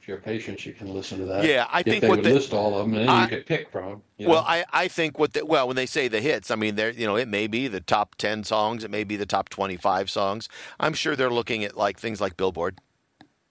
if 0.00 0.08
you're 0.08 0.16
patient, 0.16 0.64
you 0.64 0.72
can 0.72 0.94
listen 0.94 1.18
to 1.18 1.26
that. 1.26 1.44
Yeah, 1.44 1.66
I 1.70 1.80
if 1.80 1.84
think 1.84 2.00
they 2.00 2.08
what 2.08 2.18
would 2.18 2.24
the, 2.24 2.32
list 2.32 2.54
all 2.54 2.78
of 2.78 2.86
them, 2.86 2.94
and 2.96 3.06
then 3.06 3.14
I, 3.14 3.22
you 3.24 3.28
could 3.28 3.46
pick 3.46 3.70
from. 3.70 4.02
You 4.16 4.26
know? 4.26 4.32
Well, 4.32 4.44
I, 4.46 4.64
I 4.72 4.88
think 4.88 5.18
what 5.18 5.34
the, 5.34 5.44
well 5.44 5.66
when 5.66 5.76
they 5.76 5.84
say 5.84 6.08
the 6.08 6.22
hits, 6.22 6.50
I 6.50 6.54
mean 6.54 6.76
they're 6.76 6.90
you 6.90 7.06
know 7.06 7.16
it 7.16 7.28
may 7.28 7.46
be 7.46 7.68
the 7.68 7.80
top 7.80 8.14
ten 8.14 8.42
songs, 8.42 8.84
it 8.84 8.90
may 8.90 9.04
be 9.04 9.16
the 9.16 9.26
top 9.26 9.50
twenty 9.50 9.76
five 9.76 10.08
songs. 10.10 10.48
I'm 10.78 10.94
sure 10.94 11.14
they're 11.14 11.30
looking 11.30 11.62
at 11.62 11.76
like 11.76 11.98
things 11.98 12.20
like 12.20 12.38
Billboard, 12.38 12.78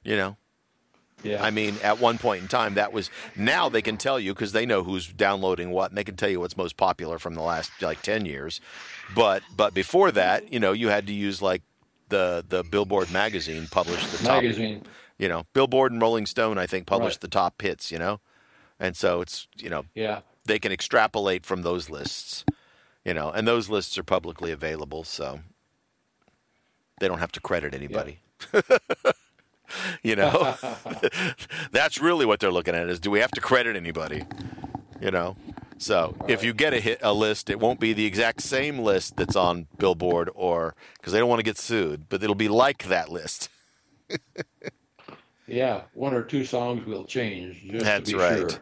you 0.03 0.17
know. 0.17 0.37
Yeah. 1.23 1.43
I 1.43 1.51
mean, 1.51 1.75
at 1.83 1.99
one 1.99 2.17
point 2.17 2.41
in 2.41 2.47
time, 2.47 2.75
that 2.75 2.93
was. 2.93 3.09
Now 3.35 3.69
they 3.69 3.81
can 3.81 3.97
tell 3.97 4.19
you 4.19 4.33
because 4.33 4.51
they 4.51 4.65
know 4.65 4.83
who's 4.83 5.07
downloading 5.07 5.71
what, 5.71 5.91
and 5.91 5.97
they 5.97 6.03
can 6.03 6.15
tell 6.15 6.29
you 6.29 6.39
what's 6.39 6.57
most 6.57 6.77
popular 6.77 7.19
from 7.19 7.35
the 7.35 7.41
last 7.41 7.71
like 7.81 8.01
ten 8.01 8.25
years. 8.25 8.61
But 9.15 9.43
but 9.55 9.73
before 9.73 10.11
that, 10.11 10.51
you 10.51 10.59
know, 10.59 10.71
you 10.71 10.89
had 10.89 11.07
to 11.07 11.13
use 11.13 11.41
like 11.41 11.61
the 12.09 12.45
the 12.47 12.63
Billboard 12.63 13.11
magazine 13.11 13.67
published 13.69 14.11
the 14.11 14.25
top. 14.25 14.43
Magazine. 14.43 14.83
You 15.17 15.27
know, 15.27 15.45
Billboard 15.53 15.91
and 15.91 16.01
Rolling 16.01 16.25
Stone, 16.25 16.57
I 16.57 16.65
think, 16.65 16.87
published 16.87 17.17
right. 17.17 17.21
the 17.21 17.27
top 17.27 17.61
hits. 17.61 17.91
You 17.91 17.99
know, 17.99 18.19
and 18.79 18.95
so 18.95 19.21
it's 19.21 19.47
you 19.57 19.69
know, 19.69 19.85
yeah, 19.95 20.21
they 20.45 20.59
can 20.59 20.71
extrapolate 20.71 21.45
from 21.45 21.63
those 21.63 21.89
lists. 21.89 22.45
You 23.05 23.13
know, 23.13 23.29
and 23.29 23.47
those 23.47 23.69
lists 23.69 23.97
are 23.97 24.03
publicly 24.03 24.51
available, 24.51 25.03
so 25.03 25.39
they 26.99 27.07
don't 27.07 27.19
have 27.19 27.31
to 27.33 27.41
credit 27.41 27.73
anybody. 27.73 28.19
you 30.03 30.15
know, 30.15 30.55
that's 31.71 31.99
really 31.99 32.25
what 32.25 32.39
they're 32.39 32.51
looking 32.51 32.75
at: 32.75 32.89
is 32.89 32.99
do 32.99 33.11
we 33.11 33.19
have 33.19 33.31
to 33.31 33.41
credit 33.41 33.75
anybody? 33.75 34.23
You 35.01 35.11
know, 35.11 35.37
so 35.79 36.15
if 36.27 36.43
you 36.43 36.53
get 36.53 36.73
a 36.73 36.79
hit 36.79 36.99
a 37.01 37.13
list, 37.13 37.49
it 37.49 37.59
won't 37.59 37.79
be 37.79 37.93
the 37.93 38.05
exact 38.05 38.41
same 38.41 38.79
list 38.79 39.15
that's 39.15 39.37
on 39.37 39.67
Billboard 39.77 40.29
or 40.35 40.75
because 40.97 41.13
they 41.13 41.19
don't 41.19 41.29
want 41.29 41.39
to 41.39 41.43
get 41.43 41.57
sued, 41.57 42.09
but 42.09 42.21
it'll 42.21 42.35
be 42.35 42.49
like 42.49 42.83
that 42.89 43.09
list. 43.09 43.49
yeah, 45.47 45.83
one 45.93 46.13
or 46.13 46.21
two 46.21 46.43
songs 46.43 46.85
will 46.85 47.05
change. 47.05 47.63
that's 47.71 48.13
right. 48.13 48.51
Sure. 48.51 48.59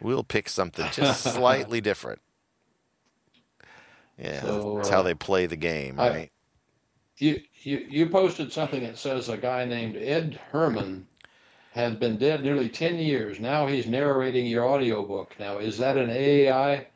We'll 0.00 0.24
pick 0.24 0.48
something 0.48 0.86
just 0.92 1.22
slightly 1.34 1.80
different. 1.80 2.20
Yeah, 4.18 4.42
so, 4.42 4.74
that's 4.76 4.90
how 4.90 5.00
uh, 5.00 5.04
they 5.04 5.14
play 5.14 5.46
the 5.46 5.56
game, 5.56 5.96
right? 5.96 6.12
I, 6.12 6.30
you, 7.16 7.40
you 7.68 7.86
you 7.88 8.08
posted 8.08 8.52
something 8.52 8.82
that 8.82 8.96
says 8.98 9.28
a 9.28 9.36
guy 9.36 9.64
named 9.64 9.96
Ed 9.96 10.40
Herrmann 10.52 11.06
has 11.72 11.94
been 11.94 12.16
dead 12.16 12.42
nearly 12.42 12.68
10 12.68 12.96
years. 12.96 13.38
Now 13.38 13.66
he's 13.66 13.86
narrating 13.86 14.46
your 14.46 14.66
audiobook. 14.66 15.34
Now, 15.38 15.58
is 15.58 15.78
that 15.78 15.96
an 15.96 16.10
AI? 16.10 16.86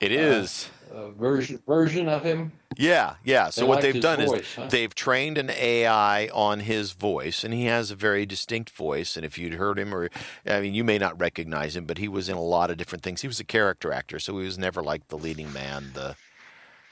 It 0.00 0.10
uh, 0.10 0.14
is. 0.14 0.70
uh, 0.92 1.10
version 1.10 1.60
version 1.66 2.08
of 2.08 2.24
him. 2.24 2.52
Yeah, 2.78 3.16
yeah. 3.22 3.50
So 3.50 3.60
They 3.60 3.66
what 3.68 3.82
they've 3.82 4.00
done 4.00 4.24
voice, 4.24 4.40
is 4.40 4.54
huh? 4.54 4.68
they've 4.70 4.94
trained 4.94 5.36
an 5.36 5.50
AI 5.50 6.28
on 6.28 6.60
his 6.60 6.92
voice, 6.92 7.44
and 7.44 7.52
he 7.52 7.66
has 7.66 7.90
a 7.90 7.94
very 7.94 8.24
distinct 8.24 8.70
voice. 8.70 9.16
And 9.16 9.26
if 9.26 9.36
you'd 9.36 9.54
heard 9.54 9.78
him, 9.78 9.94
or 9.94 10.08
I 10.46 10.60
mean, 10.62 10.72
you 10.72 10.82
may 10.82 10.96
not 10.96 11.20
recognize 11.20 11.76
him, 11.76 11.84
but 11.84 11.98
he 11.98 12.08
was 12.08 12.30
in 12.30 12.36
a 12.36 12.42
lot 12.42 12.70
of 12.70 12.78
different 12.78 13.04
things. 13.04 13.20
He 13.20 13.28
was 13.28 13.38
a 13.38 13.44
character 13.44 13.92
actor, 13.92 14.18
so 14.18 14.38
he 14.38 14.44
was 14.44 14.58
never 14.58 14.82
like 14.82 15.08
the 15.08 15.18
leading 15.18 15.52
man, 15.52 15.90
the 15.92 16.16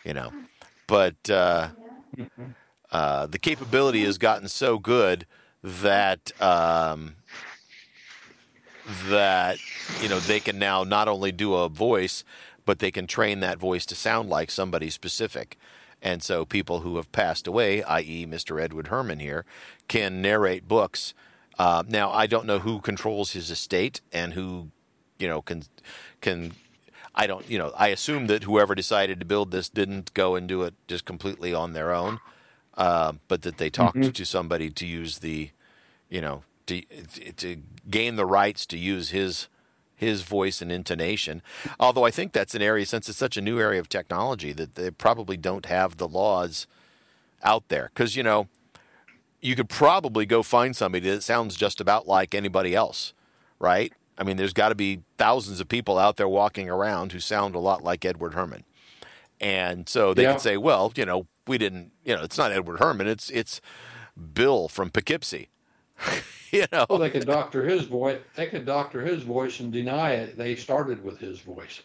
you 0.05 0.13
know. 0.13 0.31
But 0.87 1.31
uh, 1.31 1.69
uh, 2.93 3.27
the 3.27 3.39
capability 3.39 4.05
has 4.05 4.19
gotten 4.19 4.49
so 4.49 4.79
good 4.79 5.27
that 5.63 6.33
um, 6.41 7.17
that 9.09 9.59
you 10.01 10.09
know 10.09 10.19
they 10.21 10.41
can 10.41 10.59
now 10.59 10.85
not 10.85 11.09
only 11.09 11.33
do 11.33 11.55
a 11.55 11.69
voice, 11.69 12.25
but 12.65 12.79
they 12.79 12.91
can 12.91 13.07
train 13.07 13.41
that 13.41 13.59
voice 13.59 13.87
to 13.87 13.95
sound 13.95 14.29
like 14.29 14.51
somebody 14.51 14.91
specific. 14.91 15.59
And 16.03 16.23
so 16.23 16.45
people 16.45 16.81
who 16.81 16.97
have 16.97 17.13
passed 17.13 17.47
away, 17.47 17.83
i.e., 17.83 18.27
Mr. 18.27 18.61
Edward 18.61 18.89
Herrmann 18.89 19.19
here, 19.19 19.45
can 19.87 20.23
narrate 20.23 20.67
books. 20.67 21.13
Uh, 21.59 21.83
now 21.87 22.11
I 22.11 22.27
don't 22.27 22.47
know 22.47 22.61
who 22.61 22.81
controls 22.81 23.33
his 23.33 23.51
estate 23.51 24.01
and 24.13 24.33
who, 24.33 24.71
you 25.19 25.29
know, 25.29 25.43
can 25.43 25.65
can. 26.21 26.53
I 27.13 27.27
don't, 27.27 27.49
you 27.51 27.59
know, 27.59 27.73
I 27.77 27.89
assume 27.89 28.29
that 28.29 28.45
whoever 28.45 28.75
decided 28.75 29.19
to 29.19 29.27
build 29.27 29.51
this 29.51 29.69
didn't 29.69 30.15
go 30.15 30.37
and 30.37 30.49
do 30.49 30.63
it 30.63 30.75
just 30.87 31.05
completely 31.05 31.53
on 31.53 31.73
their 31.73 31.93
own, 31.93 32.21
uh, 32.77 33.13
but 33.29 33.43
that 33.43 33.59
they 33.59 33.71
talked 33.71 34.15
to 34.15 34.25
somebody 34.25 34.71
to 34.71 34.87
use 34.87 35.19
the, 35.19 35.51
you 36.09 36.21
know, 36.21 36.43
to 36.67 36.83
to 37.37 37.57
gain 37.91 38.17
the 38.17 38.27
rights 38.27 38.67
to 38.67 38.79
use 38.79 39.11
his 39.11 39.49
his 39.97 40.23
voice 40.23 40.63
and 40.63 40.73
intonation. 40.73 41.43
Although 41.79 42.05
I 42.05 42.11
think 42.11 42.33
that's 42.33 42.55
an 42.55 42.63
area 42.63 42.87
since 42.87 43.09
it's 43.09 43.19
such 43.19 43.37
a 43.37 43.43
new 43.43 43.59
area 43.61 43.81
of 43.81 43.89
technology 43.89 44.53
that 44.53 44.75
they 44.75 44.91
probably 44.91 45.37
don't 45.37 45.67
have 45.67 45.97
the 45.99 46.09
laws 46.09 46.67
out 47.43 47.69
there 47.69 47.91
because 47.95 48.17
you 48.17 48.23
know 48.23 48.49
you 49.41 49.57
could 49.57 49.69
probably 49.69 50.27
go 50.27 50.43
find 50.43 50.77
somebody 50.77 51.09
that 51.11 51.23
sounds 51.23 51.57
just 51.57 51.81
about 51.81 52.07
like 52.07 52.35
anybody 52.35 52.75
else, 52.75 53.15
right? 53.59 53.93
I 54.19 54.23
mean, 54.23 54.37
there's 54.37 54.53
got 54.53 54.69
to 54.69 54.75
be 54.75 55.01
thousands 55.17 55.61
of 55.61 55.69
people 55.69 55.99
out 55.99 56.17
there 56.19 56.29
walking 56.29 56.69
around 56.69 57.13
who 57.13 57.21
sound 57.21 57.55
a 57.55 57.59
lot 57.59 57.83
like 57.83 58.05
Edward 58.05 58.35
Herrmann. 58.35 58.65
And 59.41 59.89
so 59.89 60.13
they 60.13 60.25
Yeah. 60.25 60.33
could 60.33 60.43
say, 60.43 60.59
well, 60.59 60.93
you 60.95 61.07
know, 61.07 61.27
we 61.47 61.59
didn't, 61.59 61.93
you 62.05 62.15
know, 62.15 62.23
it's 62.23 62.39
not 62.39 62.53
Edward 62.53 62.79
Herrmann, 62.79 63.07
it's 63.07 63.31
it's 63.31 63.61
Bill 64.35 64.69
from 64.69 64.91
Poughkeepsie. 64.91 65.49
you 66.51 66.67
know. 66.73 66.87
Well, 66.89 66.99
they 66.99 67.11
could 67.11 67.27
doctor 67.27 67.65
his 67.65 67.85
voice. 67.85 68.19
They 68.37 68.47
could 68.47 68.65
doctor 68.65 69.03
his 69.03 69.23
voice 69.23 69.61
and 69.61 69.73
deny 69.73 70.13
it. 70.13 70.37
They 70.37 70.57
started 70.57 71.05
with 71.05 71.19
his 71.19 71.41
voice. 71.41 71.83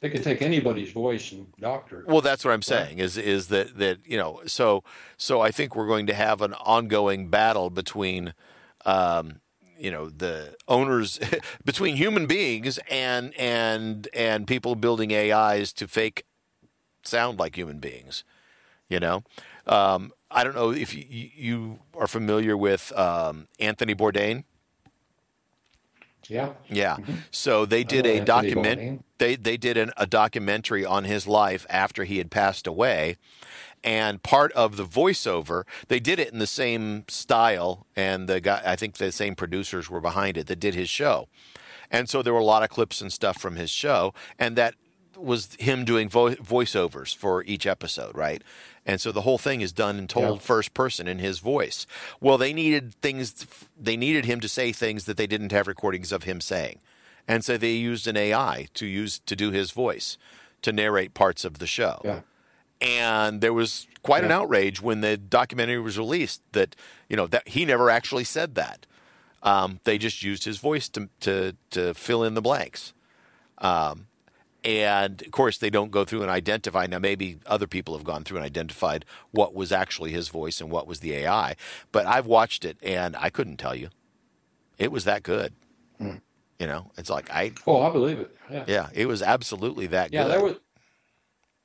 They 0.00 0.10
could 0.10 0.24
take 0.24 0.42
anybody's 0.42 0.90
voice 0.90 1.30
and 1.30 1.46
doctor 1.60 2.00
it. 2.00 2.08
Well, 2.08 2.20
that's 2.20 2.44
what 2.44 2.50
I'm 2.50 2.62
saying 2.62 2.98
is 2.98 3.16
is 3.16 3.48
that 3.48 3.78
that 3.78 3.98
you 4.04 4.16
know 4.16 4.40
so 4.46 4.82
so 5.16 5.40
I 5.40 5.52
think 5.52 5.76
we're 5.76 5.86
going 5.86 6.08
to 6.08 6.14
have 6.14 6.42
an 6.42 6.54
ongoing 6.54 7.28
battle 7.28 7.70
between 7.70 8.34
um, 8.84 9.40
you 9.78 9.92
know 9.92 10.08
the 10.08 10.56
owners 10.66 11.20
between 11.64 11.94
human 11.94 12.26
beings 12.26 12.80
and 12.90 13.32
and 13.38 14.08
and 14.12 14.48
people 14.48 14.74
building 14.74 15.12
AIs 15.14 15.72
to 15.74 15.86
fake 15.86 16.24
sound 17.04 17.38
like 17.38 17.56
human 17.56 17.78
beings. 17.78 18.24
You 18.92 19.00
know, 19.00 19.22
um, 19.66 20.12
I 20.30 20.44
don't 20.44 20.54
know 20.54 20.70
if 20.70 20.94
you, 20.94 21.30
you 21.34 21.78
are 21.96 22.06
familiar 22.06 22.58
with 22.58 22.92
um, 22.94 23.48
Anthony 23.58 23.94
Bourdain. 23.94 24.44
Yeah. 26.28 26.50
Yeah. 26.68 26.98
So 27.30 27.64
they 27.64 27.84
did 27.84 28.04
a 28.04 28.18
Anthony 28.18 28.24
document. 28.26 28.80
Bourdain. 28.80 29.02
They 29.16 29.36
they 29.36 29.56
did 29.56 29.78
an, 29.78 29.92
a 29.96 30.06
documentary 30.06 30.84
on 30.84 31.04
his 31.04 31.26
life 31.26 31.66
after 31.70 32.04
he 32.04 32.18
had 32.18 32.30
passed 32.30 32.66
away, 32.66 33.16
and 33.82 34.22
part 34.22 34.52
of 34.52 34.76
the 34.76 34.84
voiceover 34.84 35.64
they 35.88 35.98
did 36.00 36.18
it 36.18 36.30
in 36.30 36.38
the 36.38 36.46
same 36.46 37.04
style, 37.08 37.86
and 37.96 38.28
the 38.28 38.40
guy 38.42 38.60
I 38.66 38.76
think 38.76 38.96
the 38.98 39.10
same 39.10 39.34
producers 39.34 39.88
were 39.88 40.02
behind 40.02 40.36
it 40.36 40.48
that 40.48 40.60
did 40.60 40.74
his 40.74 40.90
show, 40.90 41.28
and 41.90 42.10
so 42.10 42.20
there 42.20 42.34
were 42.34 42.40
a 42.40 42.44
lot 42.44 42.62
of 42.62 42.68
clips 42.68 43.00
and 43.00 43.10
stuff 43.10 43.40
from 43.40 43.56
his 43.56 43.70
show, 43.70 44.12
and 44.38 44.54
that 44.56 44.74
was 45.22 45.54
him 45.58 45.84
doing 45.84 46.08
vo- 46.08 46.34
voiceovers 46.36 47.14
for 47.16 47.42
each 47.44 47.66
episode, 47.66 48.16
right? 48.16 48.42
And 48.84 49.00
so 49.00 49.12
the 49.12 49.20
whole 49.22 49.38
thing 49.38 49.60
is 49.60 49.72
done 49.72 49.96
and 49.98 50.08
told 50.10 50.38
Yeah. 50.38 50.44
first 50.44 50.74
person 50.74 51.06
in 51.06 51.18
his 51.18 51.38
voice. 51.38 51.86
Well, 52.20 52.36
they 52.38 52.52
needed 52.52 52.94
things. 53.00 53.46
They 53.80 53.96
needed 53.96 54.24
him 54.24 54.40
to 54.40 54.48
say 54.48 54.72
things 54.72 55.04
that 55.04 55.16
they 55.16 55.26
didn't 55.26 55.52
have 55.52 55.66
recordings 55.68 56.10
of 56.12 56.24
him 56.24 56.40
saying, 56.40 56.80
and 57.28 57.44
so 57.44 57.56
they 57.56 57.72
used 57.74 58.06
an 58.08 58.16
AI 58.16 58.68
to 58.74 58.86
use 58.86 59.20
to 59.26 59.36
do 59.36 59.50
his 59.52 59.70
voice 59.70 60.18
to 60.62 60.72
narrate 60.72 61.14
parts 61.14 61.44
of 61.44 61.58
the 61.58 61.66
show. 61.66 62.00
Yeah. 62.04 62.20
And 62.80 63.40
there 63.40 63.52
was 63.52 63.86
quite 64.02 64.24
an 64.24 64.32
outrage 64.32 64.82
when 64.82 65.00
the 65.02 65.16
documentary 65.16 65.78
was 65.80 65.96
released 65.96 66.42
that 66.52 66.74
you 67.08 67.16
know 67.16 67.28
that 67.28 67.46
he 67.48 67.64
never 67.64 67.88
actually 67.90 68.24
said 68.24 68.56
that. 68.56 68.86
Um, 69.44 69.78
they 69.84 69.98
just 69.98 70.22
used 70.24 70.44
his 70.44 70.58
voice 70.58 70.88
to 70.90 71.08
to 71.20 71.54
to 71.70 71.94
fill 71.94 72.24
in 72.24 72.34
the 72.34 72.42
blanks. 72.42 72.92
Um, 73.58 74.06
and 74.64 75.22
of 75.22 75.30
course, 75.32 75.58
they 75.58 75.70
don't 75.70 75.90
go 75.90 76.04
through 76.04 76.22
and 76.22 76.30
identify. 76.30 76.86
Now, 76.86 76.98
maybe 76.98 77.38
other 77.46 77.66
people 77.66 77.94
have 77.96 78.04
gone 78.04 78.24
through 78.24 78.38
and 78.38 78.46
identified 78.46 79.04
what 79.32 79.54
was 79.54 79.72
actually 79.72 80.12
his 80.12 80.28
voice 80.28 80.60
and 80.60 80.70
what 80.70 80.86
was 80.86 81.00
the 81.00 81.12
AI. 81.14 81.56
But 81.90 82.06
I've 82.06 82.26
watched 82.26 82.64
it 82.64 82.76
and 82.82 83.16
I 83.16 83.30
couldn't 83.30 83.56
tell 83.58 83.74
you. 83.74 83.88
It 84.78 84.90
was 84.92 85.04
that 85.04 85.22
good. 85.22 85.52
Hmm. 85.98 86.16
You 86.58 86.66
know, 86.68 86.90
it's 86.96 87.10
like 87.10 87.30
I, 87.30 87.52
Oh, 87.66 87.82
I 87.82 87.90
believe 87.90 88.18
it. 88.20 88.36
Yeah. 88.50 88.64
yeah, 88.68 88.88
it 88.94 89.06
was 89.06 89.20
absolutely 89.22 89.88
that 89.88 90.10
good. 90.10 90.16
Yeah, 90.16 90.24
good. 90.24 90.32
there 90.32 90.44
was 90.44 90.56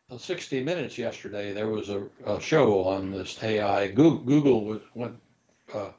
on 0.09 0.17
60 0.19 0.63
Minutes 0.63 0.97
yesterday. 0.97 1.53
There 1.53 1.67
was 1.67 1.89
a, 1.89 2.03
a 2.25 2.39
show 2.39 2.83
on 2.83 3.11
this 3.11 3.41
AI. 3.43 3.87
Google, 3.89 4.17
Google 4.19 4.65
was, 4.65 4.81
went, 4.95 5.15
uh, 5.73 5.89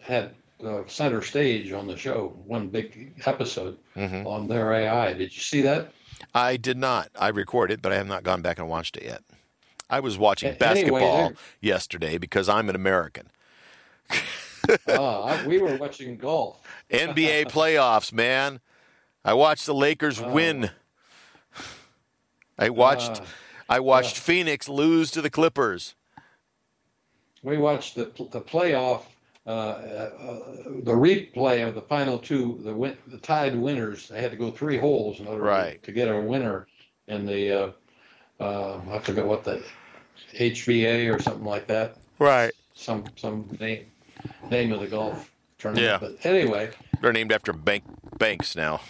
had 0.00 0.34
uh, 0.64 0.82
center 0.86 1.22
stage 1.22 1.72
on 1.72 1.86
the 1.88 1.96
show. 1.96 2.32
One 2.46 2.68
big 2.68 3.12
episode 3.26 3.78
Mhm. 3.96 4.24
on 4.26 4.46
their 4.46 4.72
AI. 4.72 5.12
Did 5.14 5.34
you 5.34 5.40
see 5.42 5.62
that? 5.62 5.92
I 6.34 6.56
did 6.56 6.76
not. 6.76 7.10
I 7.18 7.28
recorded, 7.28 7.82
but 7.82 7.92
I 7.92 7.96
have 7.96 8.06
not 8.06 8.22
gone 8.22 8.42
back 8.42 8.58
and 8.58 8.68
watched 8.68 8.96
it 8.96 9.04
yet. 9.04 9.22
I 9.90 10.00
was 10.00 10.16
watching 10.16 10.48
anyway, 10.50 10.58
basketball 10.58 11.28
there- 11.28 11.36
yesterday 11.60 12.18
because 12.18 12.48
I'm 12.48 12.68
an 12.68 12.74
American. 12.74 13.28
uh, 14.88 15.42
we 15.46 15.58
were 15.58 15.76
watching 15.76 16.16
golf. 16.16 16.60
NBA 16.90 17.44
playoffs, 17.50 18.12
man. 18.12 18.60
I 19.24 19.34
watched 19.34 19.66
the 19.66 19.74
Lakers 19.74 20.20
Oh. 20.20 20.30
win. 20.30 20.70
I 22.58 22.70
watched 22.70 23.20
Uh, 23.20 23.24
I 23.68 23.80
watched 23.80 24.18
Phoenix 24.18 24.68
lose 24.68 25.10
to 25.12 25.22
the 25.22 25.30
Clippers. 25.30 25.94
we 27.42 27.56
watched 27.56 27.94
the 27.94 28.04
the 28.30 28.40
playoff, 28.40 29.00
uh, 29.00 29.04
uh, 29.04 29.11
the 29.44 30.82
replay 30.86 31.66
of 31.66 31.74
the 31.74 31.82
final 31.82 32.18
two, 32.18 32.60
the 32.62 32.74
win, 32.74 32.96
the 33.08 33.18
tied 33.18 33.56
winners. 33.56 34.08
They 34.08 34.20
had 34.20 34.30
to 34.30 34.36
go 34.36 34.50
three 34.50 34.78
holes 34.78 35.20
in 35.20 35.26
order 35.26 35.42
Right. 35.42 35.82
to, 35.82 35.86
to 35.86 35.92
get 35.92 36.08
a 36.08 36.20
winner 36.20 36.66
in 37.08 37.26
the. 37.26 37.50
Uh, 37.52 37.70
uh, 38.40 38.80
I 38.90 38.98
forget 38.98 39.26
what 39.26 39.44
the 39.44 39.62
HVA 40.34 41.14
or 41.14 41.20
something 41.20 41.44
like 41.44 41.66
that. 41.68 41.96
Right. 42.18 42.52
Some 42.74 43.04
some 43.16 43.48
name 43.60 43.86
name 44.50 44.72
of 44.72 44.80
the 44.80 44.86
golf 44.86 45.30
tournament. 45.58 45.86
Yeah. 45.86 45.98
But 45.98 46.24
anyway, 46.26 46.70
They're 47.00 47.12
named 47.12 47.32
after 47.32 47.52
bank 47.52 47.84
banks 48.18 48.56
now. 48.56 48.80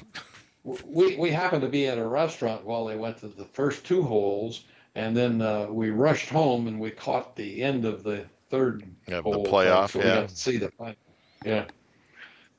we 0.64 1.16
we 1.16 1.30
happened 1.30 1.62
to 1.62 1.68
be 1.68 1.86
at 1.88 1.98
a 1.98 2.06
restaurant 2.06 2.64
while 2.64 2.84
they 2.86 2.96
went 2.96 3.18
to 3.18 3.28
the 3.28 3.44
first 3.44 3.84
two 3.84 4.02
holes, 4.02 4.64
and 4.94 5.16
then 5.16 5.42
uh, 5.42 5.66
we 5.68 5.90
rushed 5.90 6.28
home 6.28 6.66
and 6.66 6.78
we 6.80 6.90
caught 6.90 7.36
the 7.36 7.62
end 7.62 7.84
of 7.84 8.04
the 8.04 8.24
third 8.52 8.84
Yeah, 9.08 9.22
the 9.22 9.22
playoff, 9.40 9.90
so 9.92 10.00
yeah. 10.00 10.26
see 10.28 10.58
the 10.58 10.70
final. 10.72 10.96
Yeah. 11.44 11.64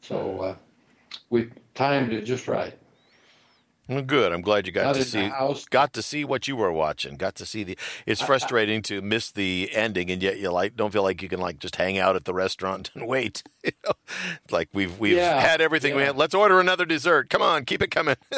So 0.01 0.41
uh, 0.41 0.55
we 1.29 1.49
timed 1.75 2.13
it 2.13 2.23
just 2.23 2.47
right. 2.49 2.77
Well, 3.87 4.01
good. 4.01 4.31
I'm 4.33 4.41
glad 4.41 4.65
you 4.65 4.73
got 4.73 4.85
Not 4.85 4.95
to 4.95 5.05
see 5.05 5.29
got 5.69 5.93
to 5.93 6.01
see 6.01 6.25
what 6.25 6.47
you 6.47 6.55
were 6.55 6.71
watching. 6.71 7.17
Got 7.17 7.35
to 7.35 7.45
see 7.45 7.63
the. 7.63 7.77
It's 8.05 8.21
frustrating 8.21 8.81
to 8.83 9.01
miss 9.01 9.31
the 9.31 9.69
ending, 9.73 10.09
and 10.09 10.23
yet 10.23 10.39
you 10.39 10.51
like 10.51 10.75
don't 10.75 10.91
feel 10.91 11.03
like 11.03 11.21
you 11.21 11.29
can 11.29 11.39
like 11.41 11.59
just 11.59 11.75
hang 11.75 11.97
out 11.99 12.15
at 12.15 12.25
the 12.25 12.33
restaurant 12.33 12.91
and 12.95 13.07
wait. 13.07 13.43
You 13.63 13.71
know? 13.85 13.93
Like 14.51 14.69
we've 14.73 14.97
we've 14.99 15.17
Yeah, 15.17 15.39
had 15.39 15.61
everything 15.61 15.95
we 15.95 16.03
had. 16.03 16.17
Let's 16.17 16.33
order 16.35 16.59
another 16.59 16.85
dessert. 16.85 17.29
Come 17.29 17.41
on, 17.41 17.65
keep 17.65 17.81
it 17.83 17.91
coming. 17.91 18.15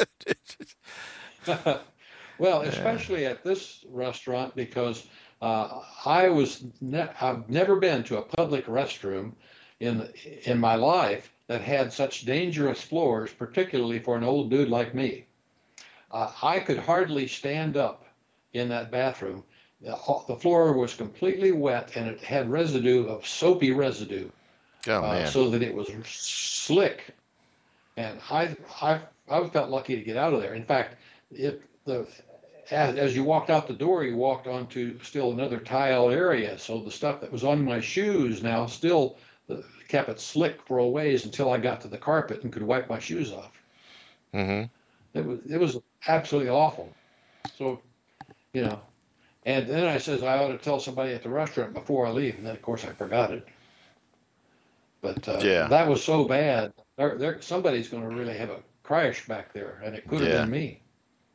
well, 2.38 2.62
especially 2.62 3.26
at 3.26 3.44
this 3.44 3.84
restaurant 3.90 4.54
because 4.56 5.06
uh, 5.42 5.80
I 6.04 6.28
was 6.28 6.64
ne- 6.80 7.08
I've 7.20 7.48
never 7.48 7.76
been 7.76 8.02
to 8.04 8.18
a 8.18 8.22
public 8.22 8.66
restroom 8.66 9.32
in 9.80 10.08
in 10.44 10.58
my 10.58 10.74
life 10.76 11.32
that 11.46 11.60
had 11.60 11.92
such 11.92 12.24
dangerous 12.24 12.82
floors, 12.82 13.32
particularly 13.32 13.98
for 13.98 14.16
an 14.16 14.24
old 14.24 14.50
dude 14.50 14.68
like 14.68 14.94
me. 14.94 15.26
Uh, 16.10 16.30
I 16.42 16.60
could 16.60 16.78
hardly 16.78 17.26
stand 17.26 17.76
up 17.76 18.06
in 18.52 18.68
that 18.70 18.90
bathroom. 18.90 19.44
The, 19.80 19.96
the 20.26 20.36
floor 20.36 20.72
was 20.72 20.94
completely 20.94 21.52
wet 21.52 21.92
and 21.96 22.08
it 22.08 22.20
had 22.20 22.50
residue 22.50 23.06
of 23.06 23.26
soapy 23.26 23.72
residue 23.72 24.30
oh 24.88 25.02
uh, 25.02 25.26
so 25.26 25.50
that 25.50 25.62
it 25.62 25.74
was 25.74 25.88
slick. 26.04 27.14
And 27.96 28.18
I, 28.30 28.56
I, 28.80 29.00
I 29.28 29.48
felt 29.48 29.70
lucky 29.70 29.96
to 29.96 30.02
get 30.02 30.16
out 30.16 30.32
of 30.32 30.40
there. 30.40 30.54
In 30.54 30.64
fact, 30.64 30.96
it, 31.30 31.62
the 31.84 32.06
as, 32.70 32.96
as 32.96 33.16
you 33.16 33.24
walked 33.24 33.50
out 33.50 33.66
the 33.66 33.72
door, 33.74 34.04
you 34.04 34.16
walked 34.16 34.46
onto 34.46 34.98
still 35.02 35.32
another 35.32 35.58
tile 35.60 36.10
area. 36.10 36.58
So 36.58 36.80
the 36.80 36.90
stuff 36.90 37.20
that 37.20 37.32
was 37.32 37.44
on 37.44 37.64
my 37.64 37.80
shoes 37.80 38.42
now 38.42 38.66
still 38.66 39.18
uh, 39.50 39.56
kept 39.88 40.08
it 40.08 40.20
slick 40.20 40.62
for 40.66 40.78
a 40.78 40.88
ways 40.88 41.24
until 41.24 41.50
I 41.52 41.58
got 41.58 41.80
to 41.82 41.88
the 41.88 41.98
carpet 41.98 42.42
and 42.42 42.52
could 42.52 42.62
wipe 42.62 42.88
my 42.88 42.98
shoes 42.98 43.32
off. 43.32 43.52
hmm 44.32 44.68
It 45.14 45.24
was 45.24 45.40
it 45.50 45.58
was 45.58 45.80
absolutely 46.06 46.50
awful. 46.50 46.96
So, 47.56 47.82
you 48.54 48.62
know, 48.62 48.80
and 49.44 49.66
then 49.68 49.86
I 49.86 49.98
says 49.98 50.22
I 50.22 50.38
ought 50.38 50.48
to 50.48 50.58
tell 50.58 50.80
somebody 50.80 51.12
at 51.14 51.22
the 51.22 51.30
restaurant 51.30 51.74
before 51.74 52.06
I 52.06 52.10
leave, 52.10 52.36
and 52.36 52.46
then 52.46 52.56
of 52.56 52.62
course 52.62 52.84
I 52.84 52.92
forgot 52.92 53.32
it. 53.32 53.46
But 55.00 55.28
uh, 55.28 55.42
Yeah. 55.42 55.68
that 55.68 55.88
was 55.88 56.04
so 56.04 56.24
bad. 56.24 56.72
There, 56.96 57.16
there, 57.18 57.40
somebody's 57.42 57.88
going 57.88 58.02
to 58.02 58.10
really 58.14 58.36
have 58.36 58.50
a 58.50 58.62
crash 58.82 59.26
back 59.26 59.52
there, 59.52 59.80
and 59.84 59.94
it 59.94 60.06
could 60.08 60.20
have 60.20 60.30
Yeah. 60.30 60.42
been 60.42 60.50
me. 60.50 60.82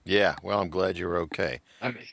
Yeah. 0.06 0.36
Well, 0.44 0.60
I'm 0.60 0.70
glad 0.70 0.98
you're 0.98 1.18
okay. 1.20 1.60
I 1.82 1.90
mean, 1.92 2.04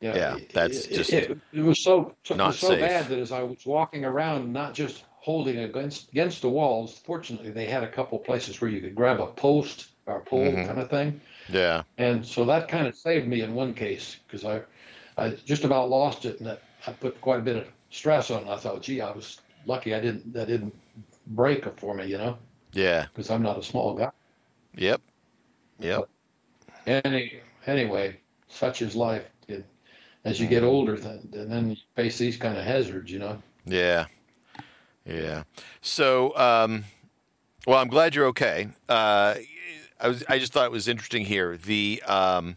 yeah, 0.00 0.14
Yeah, 0.16 0.36
it- 0.36 0.52
that's 0.52 0.86
it, 0.86 0.94
just 0.94 1.12
it, 1.12 1.38
it 1.52 1.60
was 1.60 1.82
so, 1.82 2.14
not 2.30 2.48
was 2.48 2.58
so 2.58 2.68
safe. 2.68 2.80
bad 2.80 3.08
that 3.08 3.18
as 3.18 3.32
I 3.32 3.42
was 3.42 3.64
walking 3.64 4.04
around, 4.04 4.52
not 4.52 4.74
just 4.74 5.04
holding 5.20 5.58
against 5.58 6.10
against 6.10 6.42
the 6.42 6.48
walls. 6.50 6.98
Fortunately, 7.04 7.50
they 7.50 7.66
had 7.66 7.84
a 7.84 7.88
couple 7.88 8.18
places 8.18 8.60
where 8.60 8.70
you 8.70 8.80
could 8.80 8.94
grab 8.94 9.20
a 9.20 9.26
post 9.28 9.88
or 10.06 10.16
a 10.16 10.20
pole 10.20 10.44
Mhm. 10.44 10.66
kind 10.66 10.80
of 10.80 10.90
thing. 10.90 11.20
Yeah. 11.48 11.84
And 11.98 12.26
so 12.26 12.44
that 12.46 12.68
kind 12.68 12.86
of 12.88 12.96
saved 12.96 13.28
me 13.28 13.42
in 13.42 13.54
one 13.54 13.74
case 13.74 14.16
because 14.26 14.44
I, 14.44 14.62
I 15.16 15.30
just 15.30 15.64
about 15.64 15.88
lost 15.90 16.24
it 16.24 16.38
and 16.38 16.46
that 16.48 16.62
I 16.86 16.92
put 16.92 17.20
quite 17.20 17.38
a 17.38 17.42
bit 17.42 17.56
of 17.56 17.68
stress 17.90 18.30
on 18.30 18.42
it. 18.44 18.48
I 18.48 18.56
thought, 18.56 18.82
gee, 18.82 19.00
I 19.00 19.12
was 19.12 19.40
lucky 19.66 19.94
I 19.94 20.00
didn't 20.00 20.32
that 20.32 20.48
didn't 20.48 20.74
break 21.28 21.64
for 21.78 21.94
me, 21.94 22.06
you 22.06 22.18
know, 22.18 22.36
Yeah. 22.72 23.06
because 23.06 23.30
I'm 23.30 23.42
not 23.42 23.58
a 23.58 23.62
small 23.62 23.94
guy. 23.94 24.10
Yep. 24.74 25.00
Yep. 25.78 26.08
Any 26.86 27.40
anyway, 27.66 28.18
such 28.48 28.82
is 28.82 28.94
life. 28.94 29.24
It, 29.48 29.64
as 30.24 30.40
you 30.40 30.46
get 30.46 30.62
older, 30.62 30.96
then 30.96 31.28
and 31.32 31.50
then 31.50 31.70
you 31.70 31.76
face 31.96 32.18
these 32.18 32.36
kind 32.36 32.56
of 32.56 32.64
hazards, 32.64 33.10
you 33.10 33.18
know. 33.18 33.42
Yeah. 33.64 34.06
Yeah. 35.04 35.44
So, 35.80 36.36
um, 36.36 36.84
well, 37.66 37.78
I'm 37.78 37.88
glad 37.88 38.14
you're 38.14 38.26
okay. 38.26 38.68
Uh, 38.88 39.34
I 40.00 40.08
was, 40.08 40.24
I 40.28 40.38
just 40.38 40.52
thought 40.52 40.66
it 40.66 40.72
was 40.72 40.88
interesting 40.88 41.24
here. 41.24 41.56
The, 41.56 42.02
um, 42.06 42.56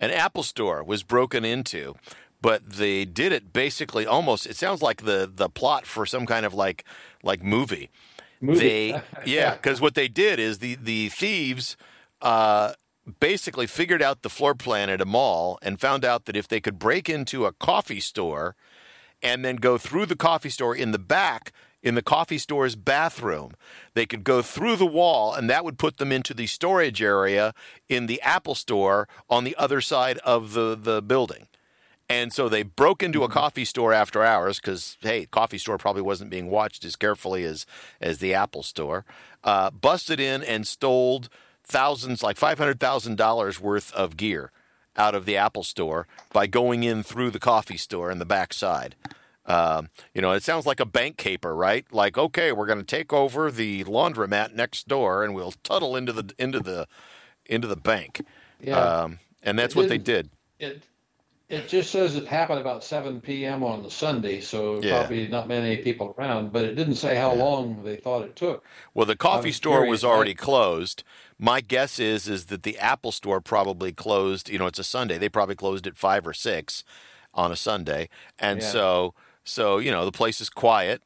an 0.00 0.10
Apple 0.10 0.42
store 0.42 0.82
was 0.82 1.02
broken 1.02 1.44
into, 1.44 1.94
but 2.40 2.68
they 2.70 3.04
did 3.04 3.32
it 3.32 3.52
basically 3.52 4.06
almost, 4.06 4.46
it 4.46 4.56
sounds 4.56 4.82
like 4.82 5.04
the, 5.04 5.30
the 5.32 5.48
plot 5.48 5.86
for 5.86 6.06
some 6.06 6.26
kind 6.26 6.46
of 6.46 6.54
like, 6.54 6.84
like 7.22 7.42
movie. 7.42 7.90
Movie. 8.40 8.58
They, 8.58 9.02
yeah, 9.26 9.54
because 9.54 9.80
what 9.80 9.94
they 9.94 10.08
did 10.08 10.38
is 10.38 10.58
the, 10.58 10.76
the 10.76 11.08
thieves, 11.08 11.76
uh, 12.22 12.72
basically 13.18 13.66
figured 13.66 14.02
out 14.02 14.22
the 14.22 14.28
floor 14.28 14.54
plan 14.54 14.90
at 14.90 15.00
a 15.00 15.06
mall 15.06 15.58
and 15.62 15.80
found 15.80 16.04
out 16.04 16.26
that 16.26 16.36
if 16.36 16.48
they 16.48 16.60
could 16.60 16.78
break 16.78 17.08
into 17.08 17.46
a 17.46 17.52
coffee 17.52 18.00
store 18.00 18.54
and 19.22 19.44
then 19.44 19.56
go 19.56 19.78
through 19.78 20.06
the 20.06 20.16
coffee 20.16 20.50
store 20.50 20.74
in 20.74 20.92
the 20.92 20.98
back 20.98 21.52
in 21.82 21.94
the 21.94 22.02
coffee 22.02 22.38
store's 22.38 22.76
bathroom. 22.76 23.52
They 23.94 24.06
could 24.06 24.24
go 24.24 24.42
through 24.42 24.76
the 24.76 24.86
wall, 24.86 25.32
and 25.32 25.48
that 25.48 25.64
would 25.64 25.78
put 25.78 25.96
them 25.96 26.12
into 26.12 26.34
the 26.34 26.46
storage 26.46 27.02
area 27.02 27.54
in 27.88 28.06
the 28.06 28.20
Apple 28.22 28.54
store 28.54 29.08
on 29.28 29.44
the 29.44 29.56
other 29.56 29.80
side 29.80 30.18
of 30.18 30.52
the, 30.52 30.76
the 30.76 31.02
building. 31.02 31.46
And 32.08 32.32
so 32.32 32.48
they 32.48 32.64
broke 32.64 33.04
into 33.04 33.22
a 33.22 33.28
coffee 33.28 33.64
store 33.64 33.92
after 33.92 34.24
hours 34.24 34.58
because, 34.58 34.98
hey, 35.00 35.26
coffee 35.26 35.58
store 35.58 35.78
probably 35.78 36.02
wasn't 36.02 36.30
being 36.30 36.50
watched 36.50 36.84
as 36.84 36.96
carefully 36.96 37.44
as, 37.44 37.66
as 38.00 38.18
the 38.18 38.34
Apple 38.34 38.64
store. 38.64 39.04
Uh, 39.44 39.70
busted 39.70 40.18
in 40.18 40.42
and 40.42 40.66
stole 40.66 41.22
thousands, 41.70 42.22
like 42.22 42.36
$500,000 42.36 43.60
worth 43.60 43.92
of 43.92 44.16
gear 44.16 44.50
out 44.96 45.14
of 45.14 45.24
the 45.24 45.36
Apple 45.36 45.62
store 45.62 46.06
by 46.32 46.46
going 46.46 46.82
in 46.82 47.02
through 47.02 47.30
the 47.30 47.38
coffee 47.38 47.76
store 47.76 48.10
in 48.10 48.18
the 48.18 48.26
back 48.26 48.52
side. 48.52 48.96
Um, 49.46 49.88
you 50.14 50.20
know, 50.20 50.32
it 50.32 50.42
sounds 50.42 50.66
like 50.66 50.80
a 50.80 50.84
bank 50.84 51.16
caper, 51.16 51.54
right? 51.54 51.84
Like, 51.90 52.18
okay, 52.18 52.52
we're 52.52 52.66
going 52.66 52.78
to 52.78 52.84
take 52.84 53.12
over 53.12 53.50
the 53.50 53.84
laundromat 53.84 54.54
next 54.54 54.86
door, 54.86 55.24
and 55.24 55.34
we'll 55.34 55.54
tunnel 55.64 55.96
into 55.96 56.12
the 56.12 56.32
into 56.38 56.60
the 56.60 56.86
into 57.46 57.66
the 57.66 57.76
bank. 57.76 58.24
Yeah. 58.60 58.78
Um, 58.78 59.18
and 59.42 59.58
that's 59.58 59.74
It 59.74 59.78
what 59.78 59.88
they 59.88 59.98
did. 59.98 60.30
It 60.58 60.82
it 61.50 61.68
just 61.68 61.90
says 61.90 62.14
it 62.14 62.26
happened 62.28 62.60
about 62.60 62.84
7 62.84 63.20
p.m. 63.20 63.64
on 63.64 63.82
the 63.82 63.90
Sunday, 63.90 64.40
so 64.40 64.80
Yeah. 64.80 65.00
probably 65.00 65.26
not 65.26 65.48
many 65.48 65.78
people 65.78 66.14
around. 66.16 66.52
But 66.52 66.64
it 66.64 66.76
didn't 66.76 66.94
say 66.94 67.16
how 67.16 67.32
long 67.34 67.82
they 67.82 67.96
thought 67.96 68.24
it 68.24 68.36
took. 68.36 68.64
Well, 68.94 69.06
the 69.06 69.16
coffee 69.16 69.48
I'm 69.48 69.52
store 69.54 69.84
was 69.84 70.04
already 70.04 70.34
closed. 70.34 71.02
My 71.38 71.60
guess 71.60 71.98
is 71.98 72.28
is 72.28 72.46
that 72.46 72.62
the 72.62 72.78
Apple 72.78 73.10
store 73.12 73.40
probably 73.40 73.92
closed. 73.92 74.48
You 74.48 74.58
know, 74.58 74.66
it's 74.66 74.78
a 74.78 74.84
Sunday. 74.84 75.18
They 75.18 75.28
probably 75.28 75.56
closed 75.56 75.86
at 75.88 75.98
five 75.98 76.26
or 76.26 76.32
six 76.34 76.84
on 77.34 77.50
a 77.50 77.56
Sunday, 77.56 78.08
and 78.38 78.62
Yeah. 78.62 78.68
so 78.68 79.14
so 79.42 79.78
you 79.78 79.90
know 79.90 80.04
the 80.04 80.12
place 80.12 80.40
is 80.40 80.48
quiet, 80.50 81.02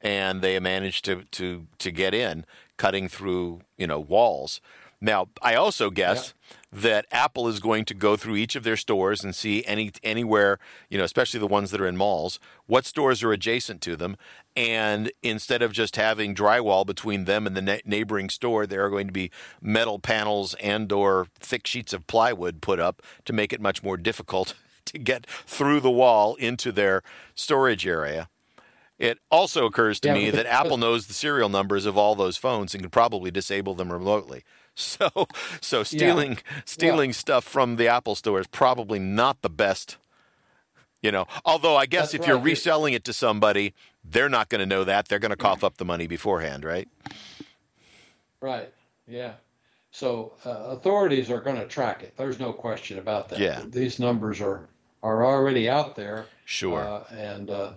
and 0.00 0.42
they 0.42 0.58
managed 0.60 1.04
to 1.06 1.24
to 1.32 1.66
to 1.78 1.90
get 1.90 2.14
in, 2.14 2.44
cutting 2.76 3.08
through 3.08 3.60
you 3.76 3.86
know 3.88 3.98
walls. 3.98 4.60
Now, 5.00 5.28
I 5.40 5.54
also 5.54 5.90
guess 5.90 6.34
that 6.72 7.06
Apple 7.12 7.46
is 7.46 7.60
going 7.60 7.84
to 7.84 7.94
go 7.94 8.16
through 8.16 8.34
each 8.34 8.56
of 8.56 8.64
their 8.64 8.76
stores 8.76 9.22
and 9.22 9.34
see 9.34 9.64
any 9.64 9.92
anywhere, 10.02 10.58
you 10.90 10.98
know, 10.98 11.04
especially 11.04 11.38
the 11.38 11.46
ones 11.46 11.70
that 11.70 11.80
are 11.80 11.86
in 11.86 11.96
malls, 11.96 12.40
what 12.66 12.84
stores 12.84 13.22
are 13.22 13.32
adjacent 13.32 13.80
to 13.82 13.94
them, 13.96 14.16
and 14.56 15.12
instead 15.22 15.62
of 15.62 15.72
just 15.72 15.94
having 15.94 16.34
drywall 16.34 16.84
between 16.84 17.26
them 17.26 17.46
and 17.46 17.56
the 17.56 17.62
ne- 17.62 17.82
neighboring 17.84 18.28
store, 18.28 18.66
there 18.66 18.84
are 18.84 18.90
going 18.90 19.06
to 19.06 19.12
be 19.12 19.30
metal 19.62 20.00
panels 20.00 20.54
and 20.54 20.90
or 20.90 21.28
thick 21.38 21.66
sheets 21.66 21.92
of 21.92 22.06
plywood 22.08 22.60
put 22.60 22.80
up 22.80 23.00
to 23.24 23.32
make 23.32 23.52
it 23.52 23.60
much 23.60 23.84
more 23.84 23.96
difficult 23.96 24.54
to 24.84 24.98
get 24.98 25.26
through 25.26 25.78
the 25.78 25.90
wall 25.92 26.34
into 26.36 26.72
their 26.72 27.02
storage 27.36 27.86
area. 27.86 28.28
It 28.98 29.20
also 29.30 29.64
occurs 29.64 30.00
to 30.00 30.08
Yeah, 30.08 30.14
me 30.14 30.30
that 30.30 30.46
Apple 30.46 30.76
knows 30.76 31.06
the 31.06 31.14
serial 31.14 31.48
numbers 31.48 31.86
of 31.86 31.96
all 31.96 32.16
those 32.16 32.36
phones 32.36 32.74
and 32.74 32.82
could 32.82 32.90
probably 32.90 33.30
disable 33.30 33.74
them 33.74 33.92
remotely. 33.92 34.42
So, 34.78 35.26
so 35.60 35.82
stealing 35.82 36.38
stealing 36.64 37.12
stuff 37.12 37.44
from 37.44 37.76
the 37.76 37.88
Apple 37.88 38.14
store 38.14 38.38
is 38.38 38.46
probably 38.46 39.00
not 39.00 39.42
the 39.42 39.50
best. 39.50 39.96
You 41.02 41.10
know, 41.10 41.26
although 41.44 41.76
I 41.76 41.86
guess 41.86 42.12
That's 42.12 42.22
if 42.22 42.28
you're 42.28 42.38
reselling 42.38 42.94
it 42.94 43.04
to 43.04 43.12
somebody, 43.12 43.74
they're 44.04 44.28
not 44.28 44.48
going 44.48 44.60
to 44.60 44.66
know 44.66 44.84
that. 44.84 45.08
They're 45.08 45.18
going 45.18 45.30
to 45.30 45.36
cough 45.36 45.64
up 45.64 45.78
the 45.78 45.84
money 45.84 46.06
beforehand, 46.06 46.64
right? 46.64 46.88
Right. 48.40 48.72
Yeah. 49.06 49.34
So 49.90 50.34
uh, 50.44 50.50
authorities 50.50 51.30
are 51.30 51.40
going 51.40 51.56
to 51.56 51.66
track 51.66 52.02
it. 52.02 52.14
There's 52.16 52.38
no 52.38 52.52
question 52.52 52.98
about 52.98 53.28
that. 53.30 53.40
Yeah. 53.40 53.62
These 53.66 53.98
numbers 53.98 54.40
are 54.40 54.68
are 55.02 55.24
already 55.24 55.68
out 55.68 55.96
there. 55.96 56.26
Sure. 56.44 56.80
Uh, 56.80 57.04
and 57.14 57.50
uh, 57.50 57.72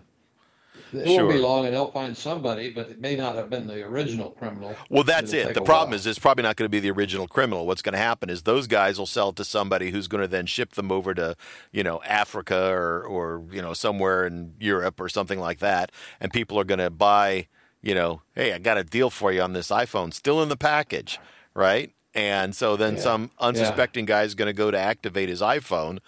it 0.94 1.08
Sure. 1.08 1.26
won't 1.26 1.30
be 1.30 1.40
long, 1.40 1.66
and 1.66 1.74
they'll 1.74 1.92
find 1.92 2.16
somebody, 2.18 2.72
but 2.72 2.90
it 2.90 3.00
may 3.00 3.16
not 3.16 3.36
have 3.36 3.50
been 3.50 3.68
the 3.68 3.84
original 3.84 4.32
criminal. 4.32 4.78
Well, 4.90 5.04
that's 5.04 5.34
It'll 5.34 5.52
it. 5.52 5.54
The 5.56 5.62
problem 5.62 5.90
while. 5.90 5.96
is 5.96 6.08
it's 6.08 6.20
probably 6.20 6.44
not 6.44 6.56
going 6.56 6.66
to 6.66 6.70
be 6.70 6.80
the 6.80 6.92
original 6.92 7.28
criminal. 7.28 7.66
What's 7.66 7.82
going 7.82 7.94
to 7.94 8.00
happen 8.00 8.30
is 8.30 8.44
those 8.44 8.68
guys 8.68 8.98
will 9.00 9.06
sell 9.06 9.30
it 9.30 9.36
to 9.38 9.44
somebody 9.46 9.92
who's 9.92 10.08
going 10.08 10.22
to 10.22 10.28
then 10.28 10.46
ship 10.46 10.74
them 10.74 10.92
over 10.92 11.14
to, 11.14 11.36
you 11.72 11.84
know, 11.84 12.02
Africa 12.04 12.70
or 12.72 13.04
or 13.04 13.44
you 13.52 13.62
know 13.62 13.74
somewhere 13.74 14.26
in 14.26 14.54
Europe 14.60 15.00
or 15.00 15.10
something 15.10 15.40
like 15.40 15.60
that, 15.60 15.92
and 16.20 16.32
people 16.34 16.60
are 16.60 16.64
going 16.66 16.80
to 16.80 16.90
buy, 16.90 17.48
you 17.82 17.96
know, 17.96 18.22
hey, 18.36 18.54
I 18.54 18.60
got 18.60 18.78
a 18.78 18.84
deal 18.84 19.10
for 19.10 19.32
you 19.32 19.42
on 19.42 19.54
this 19.54 19.70
iPhone, 19.70 20.14
still 20.14 20.42
in 20.44 20.50
the 20.50 20.58
package, 20.58 21.20
right? 21.54 21.92
And 22.14 22.56
so 22.56 22.76
then 22.76 22.98
Yeah. 22.98 23.04
some 23.04 23.32
unsuspecting 23.40 24.06
guy 24.06 24.24
is 24.24 24.36
going 24.36 24.48
to 24.50 24.54
go 24.54 24.70
to 24.72 24.78
activate 24.78 25.30
his 25.30 25.42
iPhone, 25.42 26.00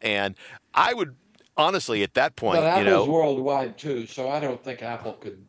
and 0.00 0.34
I 0.74 0.92
would 0.94 1.16
honestly 1.56 2.02
at 2.02 2.14
that 2.14 2.36
point, 2.36 2.60
But 2.60 2.64
you 2.80 2.86
Apple's 2.92 3.06
know, 3.06 3.12
worldwide 3.12 3.78
too, 3.78 4.06
so 4.06 4.28
I 4.28 4.40
don't 4.40 4.62
think 4.62 4.82
Apple 4.82 5.14
could 5.14 5.44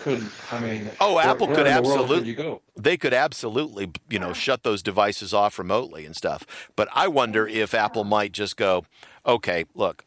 could. 0.00 0.26
I 0.50 0.58
mean, 0.60 0.90
Oh, 1.00 1.18
Apple 1.18 1.48
where 1.48 1.56
could 1.56 1.66
in 1.66 1.74
the 1.74 1.82
world 1.82 2.00
absolute- 2.00 2.24
you 2.26 2.34
go? 2.34 2.62
they 2.76 2.96
could 2.96 3.12
absolutely, 3.12 3.90
you 4.08 4.18
know, 4.18 4.32
shut 4.32 4.62
those 4.62 4.82
devices 4.82 5.34
off 5.34 5.58
remotely 5.58 6.06
and 6.06 6.16
stuff. 6.16 6.46
But 6.76 6.88
I 6.94 7.08
wonder 7.08 7.46
if 7.46 7.74
Apple 7.74 8.04
might 8.04 8.32
just 8.32 8.56
go, 8.56 8.86
okay, 9.26 9.64
look, 9.74 10.04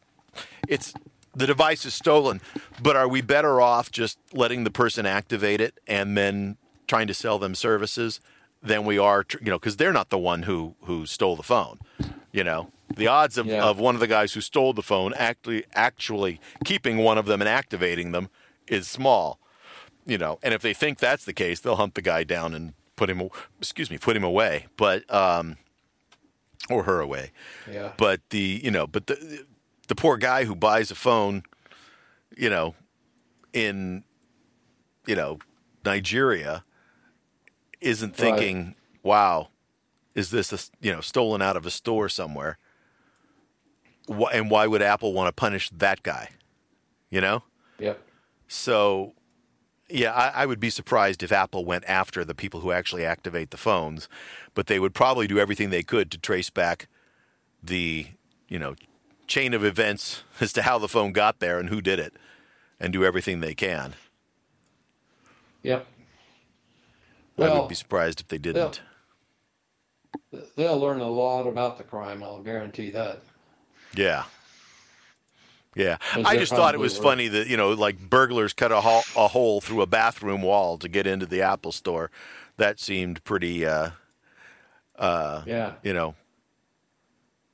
it's 0.68 0.94
the 1.36 1.46
device 1.46 1.86
is 1.86 1.94
stolen, 1.94 2.42
but 2.82 2.96
are 2.96 3.08
we 3.08 3.22
better 3.22 3.62
off 3.62 3.92
just 3.92 4.18
letting 4.34 4.64
the 4.64 4.72
person 4.72 5.06
activate 5.06 5.62
it 5.62 5.80
and 5.88 6.18
then 6.18 6.58
trying 6.88 7.06
to 7.08 7.14
sell 7.14 7.38
them 7.38 7.54
services 7.54 8.20
than 8.64 8.84
we 8.86 8.98
are, 8.98 9.24
tr- 9.24 9.38
you 9.44 9.52
know, 9.52 9.60
because 9.60 9.78
they're 9.78 9.94
not 9.94 10.10
the 10.10 10.18
one 10.18 10.44
who 10.44 10.74
who 10.86 11.06
stole 11.06 11.36
the 11.36 11.44
phone, 11.44 11.78
you 12.32 12.44
know. 12.44 12.72
The 12.96 13.08
odds 13.08 13.38
of, 13.38 13.46
Yeah. 13.48 13.64
of 13.64 13.80
one 13.80 13.96
of 13.96 14.02
the 14.02 14.08
guys 14.08 14.34
who 14.34 14.42
stole 14.42 14.74
the 14.74 14.82
phone 14.84 15.14
actually 15.16 15.64
actually 15.74 16.40
keeping 16.66 16.98
one 16.98 17.18
of 17.18 17.26
them 17.26 17.42
and 17.42 17.48
activating 17.50 18.12
them 18.12 18.30
is 18.68 18.88
small 18.88 19.40
you 20.06 20.18
know, 20.18 20.40
and 20.42 20.56
if 20.56 20.62
they 20.64 20.74
think 20.74 20.98
that's 20.98 21.24
the 21.26 21.34
case, 21.34 21.60
they'll 21.60 21.76
hunt 21.76 21.94
the 21.94 22.02
guy 22.02 22.24
down 22.24 22.56
and 22.56 22.74
put 22.96 23.12
him, 23.12 23.30
excuse 23.60 23.92
me, 23.92 23.98
put 24.00 24.18
him 24.18 24.24
away, 24.24 24.66
but 24.76 25.04
um, 25.14 25.58
or 26.68 26.84
her 26.84 27.00
away. 27.00 27.32
Yeah. 27.72 27.92
But 27.96 28.22
the, 28.32 28.60
you 28.64 28.72
know, 28.72 28.88
but 28.88 29.06
the 29.06 29.46
the 29.88 29.94
poor 29.94 30.18
guy 30.18 30.46
who 30.46 30.56
buys 30.56 30.90
a 30.90 30.96
phone, 30.96 31.44
you 32.36 32.50
know, 32.50 32.74
in, 33.54 34.04
you 35.06 35.16
know, 35.16 35.38
Nigeria, 35.86 36.64
isn't 37.80 38.12
Right. 38.12 38.18
thinking, 38.18 38.76
"Wow, 39.04 39.50
is 40.16 40.32
this 40.32 40.52
a, 40.52 40.58
you 40.82 40.92
know 40.92 41.02
stolen 41.02 41.42
out 41.44 41.56
of 41.58 41.68
a 41.68 41.72
store 41.72 42.10
somewhere?" 42.10 42.58
And 44.10 44.50
why 44.50 44.68
would 44.68 44.82
Apple 44.82 45.14
want 45.14 45.28
to 45.28 45.34
punish 45.34 45.70
that 45.70 46.04
guy? 46.04 46.30
You 47.10 47.22
know. 47.22 47.44
Yep. 47.80 48.02
So, 48.48 49.14
yeah, 49.90 50.12
I, 50.12 50.44
I 50.44 50.46
would 50.46 50.60
be 50.60 50.70
surprised 50.70 51.24
if 51.24 51.32
Apple 51.32 51.66
went 51.66 51.86
after 51.88 52.26
the 52.26 52.36
people 52.36 52.60
who 52.60 52.72
actually 52.72 53.06
activate 53.06 53.52
the 53.52 53.58
phones, 53.58 54.10
but 54.54 54.68
they 54.68 54.80
would 54.80 54.94
probably 54.94 55.28
do 55.28 55.40
everything 55.40 55.70
they 55.70 55.84
could 55.84 56.12
to 56.12 56.18
trace 56.18 56.50
back 56.50 56.88
the, 57.64 58.08
you 58.48 58.60
know, 58.60 58.76
chain 59.28 59.54
of 59.54 59.64
events 59.64 60.24
as 60.42 60.52
to 60.54 60.64
how 60.64 60.78
the 60.78 60.88
phone 60.88 61.12
got 61.12 61.40
there 61.40 61.60
and 61.60 61.70
who 61.70 61.82
did 61.82 62.00
it, 62.00 62.14
and 62.80 62.92
do 62.92 63.06
everything 63.06 63.40
they 63.40 63.56
can. 63.56 63.94
Yep. 65.64 65.86
I 67.38 67.60
would 67.60 67.70
be 67.70 67.76
surprised 67.76 68.22
if 68.22 68.28
they 68.28 68.38
didn't. 68.38 68.82
they'll 70.56 70.80
learn 70.80 71.00
a 71.00 71.08
lot 71.08 71.48
about 71.48 71.78
the 71.78 71.84
crime. 71.84 72.24
I'll 72.24 72.42
guarantee 72.42 72.90
that. 72.92 73.22
Yeah. 73.96 74.26
Yeah. 75.76 75.98
I 76.16 76.38
just 76.38 76.52
thought 76.52 76.74
it 76.74 76.80
was 76.80 76.98
funny 76.98 77.28
that, 77.30 77.48
you 77.48 77.56
know, 77.58 77.72
like 77.72 78.00
burglars 78.00 78.54
cut 78.54 78.72
a, 78.72 78.82
hole, 78.82 79.04
a 79.16 79.28
hole 79.28 79.62
through 79.62 79.82
a 79.82 79.88
bathroom 79.88 80.42
wall 80.42 80.78
to 80.78 80.88
get 80.90 81.08
into 81.08 81.26
the 81.26 81.42
Apple 81.42 81.72
store. 81.72 82.12
That 82.58 82.80
seemed 82.80 83.24
pretty, 83.24 83.66
uh, 83.66 83.92
uh, 84.98 85.44
Yeah. 85.46 85.74
you 85.84 85.94
know, 85.94 86.16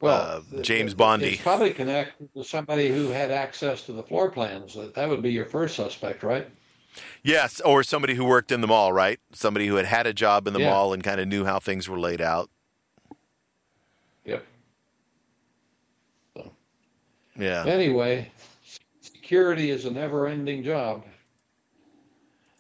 Well, 0.02 0.44
uh, 0.54 0.62
James 0.62 0.92
th- 0.92 0.98
Bondy. 0.98 1.34
It's 1.34 1.42
probably 1.42 1.72
connected 1.74 2.34
to 2.34 2.44
somebody 2.44 2.90
who 2.90 3.10
had 3.10 3.32
access 3.32 3.84
to 3.84 3.94
the 3.94 4.04
floor 4.04 4.32
plans. 4.32 4.74
That 4.76 4.96
that 4.96 5.08
would 5.10 5.22
be 5.22 5.32
your 5.32 5.46
first 5.46 5.76
suspect, 5.76 6.24
right? 6.24 6.48
yes, 7.24 7.60
or 7.62 7.84
somebody 7.84 8.14
who 8.16 8.24
worked 8.24 8.52
in 8.54 8.62
the 8.62 8.68
mall, 8.68 8.94
right? 8.94 9.20
Somebody 9.34 9.68
who 9.68 9.76
had 9.76 9.86
had 9.86 10.08
a 10.08 10.14
job 10.14 10.48
in 10.48 10.54
the 10.54 10.62
Yeah. 10.62 10.70
mall 10.72 10.94
and 10.94 11.04
kind 11.04 11.20
of 11.20 11.28
knew 11.28 11.44
how 11.46 11.60
things 11.60 11.88
were 11.90 12.00
laid 12.00 12.22
out. 12.22 12.50
Yep. 14.24 14.46
Yeah. 17.38 17.66
Anyway, 17.66 18.32
security 19.02 19.70
is 19.70 19.86
a 19.86 19.92
never-ending 19.92 20.64
job. 20.64 21.04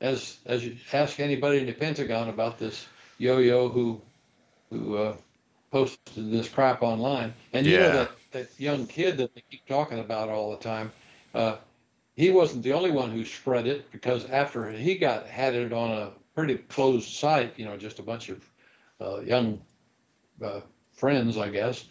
As 0.01 0.37
as 0.45 0.65
you 0.65 0.75
ask 0.91 1.19
anybody 1.19 1.59
in 1.59 1.65
the 1.67 1.73
Pentagon 1.73 2.29
about 2.29 2.59
this 2.59 2.85
yo-yo 3.17 3.69
who 3.69 4.01
who 4.69 4.97
uh, 4.97 5.15
posted 5.71 6.31
this 6.31 6.49
crap 6.49 6.81
online, 6.83 7.33
and 7.53 7.65
you 7.65 7.73
Yeah. 7.73 7.79
know 7.79 7.91
that 7.93 8.11
that 8.31 8.59
young 8.59 8.87
kid 8.87 9.17
that 9.17 9.33
they 9.33 9.43
keep 9.49 9.65
talking 9.67 9.99
about 9.99 10.29
all 10.29 10.51
the 10.51 10.57
time, 10.57 10.91
uh, 11.33 11.55
he 12.15 12.29
wasn't 12.31 12.63
the 12.63 12.73
only 12.73 12.91
one 12.91 13.11
who 13.11 13.23
spread 13.23 13.67
it 13.67 13.89
because 13.91 14.25
after 14.29 14.69
he 14.71 14.97
got 14.97 15.27
had 15.27 15.55
it 15.55 15.71
on 15.71 15.91
a 15.91 16.11
pretty 16.35 16.55
closed 16.55 17.09
site, 17.09 17.57
you 17.57 17.65
know, 17.65 17.77
just 17.77 17.99
a 17.99 18.03
bunch 18.03 18.29
of 18.29 18.49
uh, 18.99 19.21
young 19.21 19.61
uh, 20.43 20.59
friends, 20.93 21.37
I 21.37 21.49
guess, 21.49 21.85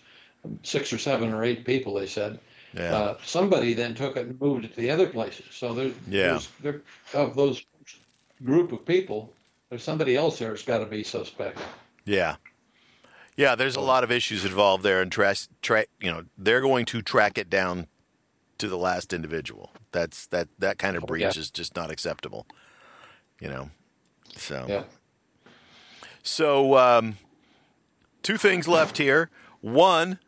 six 0.62 0.92
or 0.92 0.98
seven 0.98 1.32
or 1.32 1.42
eight 1.42 1.64
people, 1.64 1.94
they 1.94 2.06
said. 2.06 2.38
Yeah. 2.74 2.94
Uh, 2.94 3.16
somebody 3.24 3.72
then 3.74 3.94
took 3.94 4.16
it 4.16 4.26
and 4.26 4.40
moved 4.40 4.64
it 4.64 4.74
to 4.74 4.80
the 4.80 4.90
other 4.90 5.06
places. 5.06 5.46
So 5.52 5.72
there, 5.74 5.86
Yeah. 6.08 6.28
there's, 6.28 6.48
there, 6.60 6.80
of 7.14 7.36
those 7.36 7.64
group 8.42 8.72
of 8.72 8.84
people, 8.84 9.32
there's 9.70 9.82
somebody 9.84 10.16
else 10.16 10.38
there 10.38 10.48
that's 10.50 10.62
got 10.62 10.78
to 10.78 10.86
be 10.86 11.04
suspect. 11.04 11.58
Yeah. 12.04 12.36
Yeah, 13.36 13.54
there's 13.54 13.76
a 13.76 13.80
lot 13.80 14.04
of 14.04 14.12
issues 14.12 14.44
involved 14.44 14.84
there, 14.84 15.02
and 15.02 15.10
track, 15.10 15.36
track, 15.62 15.88
you 16.00 16.10
know, 16.10 16.24
they're 16.38 16.60
going 16.60 16.84
to 16.86 17.02
track 17.02 17.36
it 17.38 17.50
down 17.50 17.86
to 18.58 18.68
the 18.68 18.78
last 18.78 19.12
individual. 19.12 19.72
That's 19.90 20.26
that 20.28 20.48
that 20.60 20.78
kind 20.78 20.96
of 20.96 21.02
Oh, 21.02 21.06
breach 21.06 21.22
yeah. 21.22 21.30
is 21.40 21.50
just 21.50 21.74
not 21.74 21.90
acceptable. 21.90 22.46
You 23.40 23.48
know, 23.48 23.70
so 24.36 24.66
Yeah. 24.68 24.84
so 26.22 26.76
um, 26.78 27.18
two 28.22 28.36
things 28.36 28.68
left 28.68 28.98
here. 28.98 29.30
One 29.60 30.20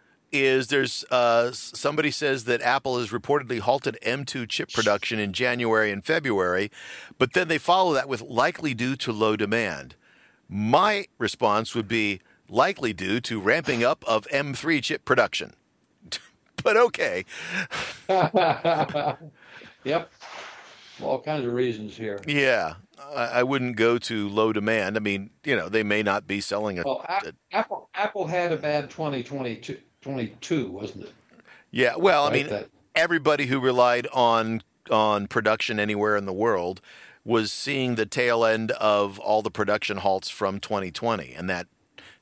is 0.44 0.68
there's 0.68 1.04
uh, 1.10 1.52
somebody 1.52 2.10
says 2.10 2.44
that 2.44 2.62
Apple 2.62 2.98
has 2.98 3.10
reportedly 3.10 3.60
halted 3.60 3.98
M2 4.02 4.48
chip 4.48 4.72
production 4.72 5.18
in 5.18 5.32
January 5.32 5.90
and 5.90 6.04
February, 6.04 6.70
but 7.18 7.32
then 7.32 7.48
they 7.48 7.58
follow 7.58 7.92
that 7.94 8.08
with 8.08 8.22
likely 8.22 8.74
due 8.74 8.96
to 8.96 9.12
low 9.12 9.36
demand. 9.36 9.94
My 10.48 11.06
response 11.18 11.74
would 11.74 11.88
be 11.88 12.20
likely 12.48 12.92
due 12.92 13.20
to 13.20 13.40
ramping 13.40 13.82
up 13.82 14.04
of 14.06 14.26
M3 14.28 14.82
chip 14.82 15.04
production. 15.04 15.54
but 16.62 16.76
okay. 16.76 17.24
yep. 19.84 20.10
All 21.02 21.20
kinds 21.20 21.46
of 21.46 21.52
reasons 21.52 21.96
here. 21.96 22.20
Yeah. 22.26 22.74
I, 22.98 23.26
I 23.26 23.42
wouldn't 23.42 23.76
go 23.76 23.98
to 23.98 24.28
low 24.28 24.52
demand. 24.52 24.96
I 24.96 25.00
mean, 25.00 25.30
you 25.44 25.56
know, 25.56 25.68
they 25.68 25.82
may 25.82 26.02
not 26.02 26.26
be 26.26 26.40
selling 26.40 26.78
a. 26.78 26.82
Well, 26.84 27.04
A- 27.08 27.32
Apple 27.52 27.90
Apple 27.94 28.26
had 28.26 28.52
a 28.52 28.56
bad 28.56 28.90
2022, 28.90 29.78
22, 30.06 30.70
wasn't 30.70 31.04
it? 31.04 31.12
yeah. 31.72 31.96
Well, 31.96 32.26
I 32.26 32.32
mean, 32.32 32.48
that- 32.48 32.68
everybody 32.94 33.46
who 33.46 33.58
relied 33.60 34.06
on 34.12 34.62
on 34.88 35.26
production 35.26 35.80
anywhere 35.80 36.16
in 36.16 36.26
the 36.26 36.32
world 36.32 36.80
was 37.24 37.50
seeing 37.50 37.96
the 37.96 38.06
tail 38.06 38.44
end 38.44 38.70
of 38.70 39.18
all 39.18 39.42
the 39.42 39.50
production 39.50 39.96
halts 39.96 40.30
from 40.30 40.60
2020 40.60 41.34
and 41.34 41.50
that 41.50 41.66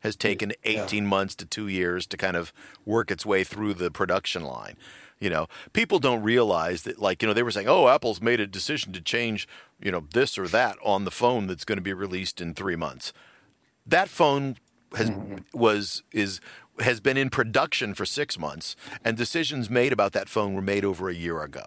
has 0.00 0.16
taken 0.16 0.50
18 0.64 1.06
months 1.06 1.34
to 1.34 1.44
2 1.44 1.68
years 1.68 2.06
to 2.06 2.16
kind 2.16 2.38
of 2.38 2.54
work 2.86 3.10
its 3.10 3.26
way 3.26 3.44
through 3.44 3.74
the 3.74 3.90
production 3.90 4.42
line 4.42 4.76
you 5.20 5.28
know 5.28 5.46
people 5.74 5.98
don't 5.98 6.22
realize 6.22 6.82
that 6.84 6.98
like 6.98 7.20
you 7.20 7.28
know 7.28 7.34
they 7.34 7.42
were 7.42 7.50
saying 7.50 7.68
oh 7.68 7.86
apple's 7.88 8.22
made 8.22 8.40
a 8.40 8.46
decision 8.46 8.94
to 8.94 9.00
change 9.02 9.46
you 9.78 9.92
know 9.92 10.06
this 10.14 10.38
or 10.38 10.48
that 10.48 10.78
on 10.82 11.04
the 11.04 11.10
phone 11.10 11.46
that's 11.46 11.66
going 11.66 11.76
to 11.76 11.82
be 11.82 11.92
released 11.92 12.40
in 12.40 12.54
3 12.54 12.76
months 12.76 13.12
that 13.86 14.08
phone 14.08 14.56
has 14.96 15.10
mm-hmm. 15.10 15.36
was 15.52 16.02
is 16.12 16.40
has 16.80 17.00
been 17.00 17.16
in 17.16 17.30
production 17.30 17.94
for 17.94 18.04
six 18.04 18.38
months, 18.38 18.76
and 19.04 19.16
decisions 19.16 19.70
made 19.70 19.92
about 19.92 20.12
that 20.12 20.28
phone 20.28 20.54
were 20.54 20.62
made 20.62 20.84
over 20.84 21.08
a 21.08 21.14
year 21.14 21.42
ago. 21.42 21.64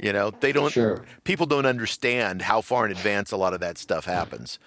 You 0.00 0.12
know, 0.12 0.30
they 0.30 0.52
don't. 0.52 0.72
Sure. 0.72 1.04
People 1.24 1.46
don't 1.46 1.66
understand 1.66 2.42
how 2.42 2.60
far 2.60 2.86
in 2.86 2.92
advance 2.92 3.32
a 3.32 3.36
lot 3.36 3.52
of 3.52 3.60
that 3.60 3.78
stuff 3.78 4.04
happens. 4.04 4.58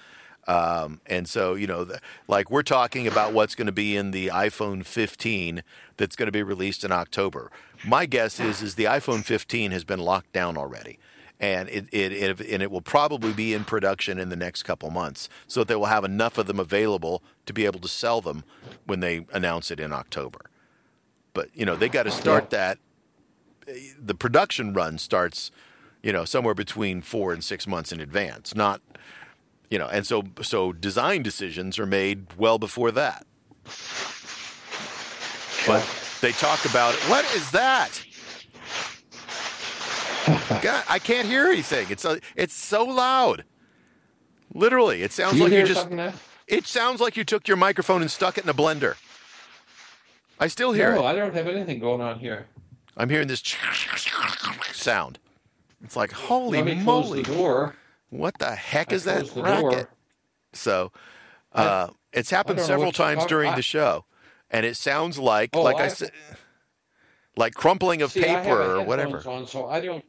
Um, 0.48 1.02
and 1.06 1.30
so, 1.30 1.54
you 1.56 1.68
know, 1.68 1.84
the, 1.84 2.00
like 2.28 2.50
we're 2.50 2.64
talking 2.64 3.08
about 3.08 3.34
what's 3.34 3.56
going 3.56 3.68
to 3.68 3.72
be 3.72 3.96
in 3.96 4.12
the 4.12 4.28
iPhone 4.28 4.84
15 4.84 5.64
that's 5.98 6.16
going 6.16 6.28
to 6.28 6.32
be 6.32 6.44
released 6.44 6.84
in 6.84 6.92
October. 6.92 7.52
My 7.86 8.06
guess 8.06 8.40
is 8.40 8.62
is 8.62 8.76
the 8.76 8.86
iPhone 8.86 9.24
15 9.24 9.72
has 9.72 9.84
been 9.84 10.00
locked 10.00 10.34
down 10.34 10.58
already, 10.58 11.00
and 11.40 11.70
it, 11.70 11.88
it, 11.92 12.12
it 12.12 12.42
and 12.42 12.64
it 12.64 12.72
will 12.72 12.82
probably 12.82 13.34
be 13.34 13.54
in 13.54 13.64
production 13.64 14.18
in 14.18 14.30
the 14.30 14.36
next 14.36 14.64
couple 14.64 14.90
months, 14.90 15.30
so 15.48 15.62
that 15.62 15.68
they 15.68 15.76
will 15.76 15.86
have 15.86 16.04
enough 16.04 16.38
of 16.38 16.48
them 16.48 16.60
available 16.60 17.22
to 17.46 17.54
be 17.54 17.66
able 17.66 17.80
to 17.80 17.88
sell 17.88 18.22
them 18.22 18.44
when 18.86 19.00
they 19.00 19.26
announce 19.34 19.72
it 19.72 19.80
in 19.80 19.92
October. 19.92 20.50
But 21.34 21.50
you 21.54 21.66
know, 21.66 21.76
they 21.76 21.90
got 21.90 22.04
to 22.04 22.12
start 22.12 22.50
that. 22.52 22.78
Eh, 23.68 23.74
the 24.00 24.16
production 24.16 24.74
run 24.74 24.98
starts, 24.98 25.52
you 26.04 26.12
know, 26.12 26.26
somewhere 26.26 26.54
between 26.54 27.02
four 27.02 27.34
and 27.34 27.44
six 27.44 27.68
months 27.68 27.92
in 27.92 28.02
advance, 28.02 28.54
not 28.56 28.82
you 29.72 29.80
know 29.80 29.88
and 29.88 30.06
so 30.06 30.24
so 30.42 30.72
design 30.72 31.24
decisions 31.24 31.80
are 31.80 31.88
made 31.88 32.28
well 32.38 32.60
before 32.60 32.92
that 32.92 33.26
but 35.66 35.84
they 36.20 36.32
talk 36.34 36.64
about 36.66 36.94
what 37.10 37.26
is 37.34 37.50
that 37.52 37.90
God, 40.62 40.84
i 40.88 41.00
can't 41.00 41.28
hear 41.28 41.48
anything 41.48 41.88
it's 41.90 42.06
a, 42.06 42.20
it's 42.36 42.54
so 42.54 42.84
loud 42.84 43.46
literally 44.54 45.02
it 45.02 45.12
sounds 45.12 45.38
you 45.38 45.44
like 45.44 45.52
hear 45.52 45.62
you 45.62 45.74
just 45.74 45.90
now? 45.90 46.14
It 46.52 46.68
sounds 46.68 47.02
like 47.02 47.18
you 47.18 47.24
took 47.24 47.48
your 47.48 47.58
microphone 47.58 48.02
and 48.02 48.12
stuck 48.12 48.38
it 48.38 48.44
in 48.44 48.50
a 48.50 48.54
blender 48.54 48.96
i 50.40 50.48
still 50.48 50.74
hear 50.74 50.94
No, 50.94 51.02
it 51.02 51.06
I 51.10 51.16
don't 51.16 51.34
have 51.34 51.48
anything 51.48 51.80
going 51.80 52.02
on 52.02 52.20
here. 52.20 52.46
i'm 52.98 53.10
hearing 53.10 53.28
this 53.28 53.42
sound 54.74 55.18
it's 55.84 55.96
like 55.96 56.12
holy 56.12 56.62
Let 56.62 56.78
me 56.78 56.84
close 56.84 57.06
moly 57.10 57.24
the 57.24 57.74
what 58.10 58.38
the 58.40 58.54
heck 58.56 58.92
I 58.92 58.96
is 58.96 59.04
that 59.06 59.32
racket 59.36 59.62
door. 59.72 59.90
So 60.54 60.92
uh, 61.54 61.88
it's 62.14 62.30
happened 62.30 62.60
several 62.60 62.92
times 62.92 63.26
during 63.26 63.52
I- 63.52 63.56
the 63.56 63.62
show, 63.62 64.04
and 64.50 64.66
it 64.66 64.76
sounds 64.76 65.18
like, 65.18 65.52
Oh, 65.54 65.62
like 65.64 65.78
I, 65.78 65.86
I- 65.86 65.88
said, 65.88 66.12
like 67.38 67.54
crumpling 67.54 68.02
of 68.02 68.12
See, 68.12 68.22
I 68.22 68.42
paper 68.42 68.62
or 68.80 68.82
whatever. 68.84 69.24
On, 69.30 69.48
so 69.48 69.68
I 69.70 69.80
don't, 69.80 70.04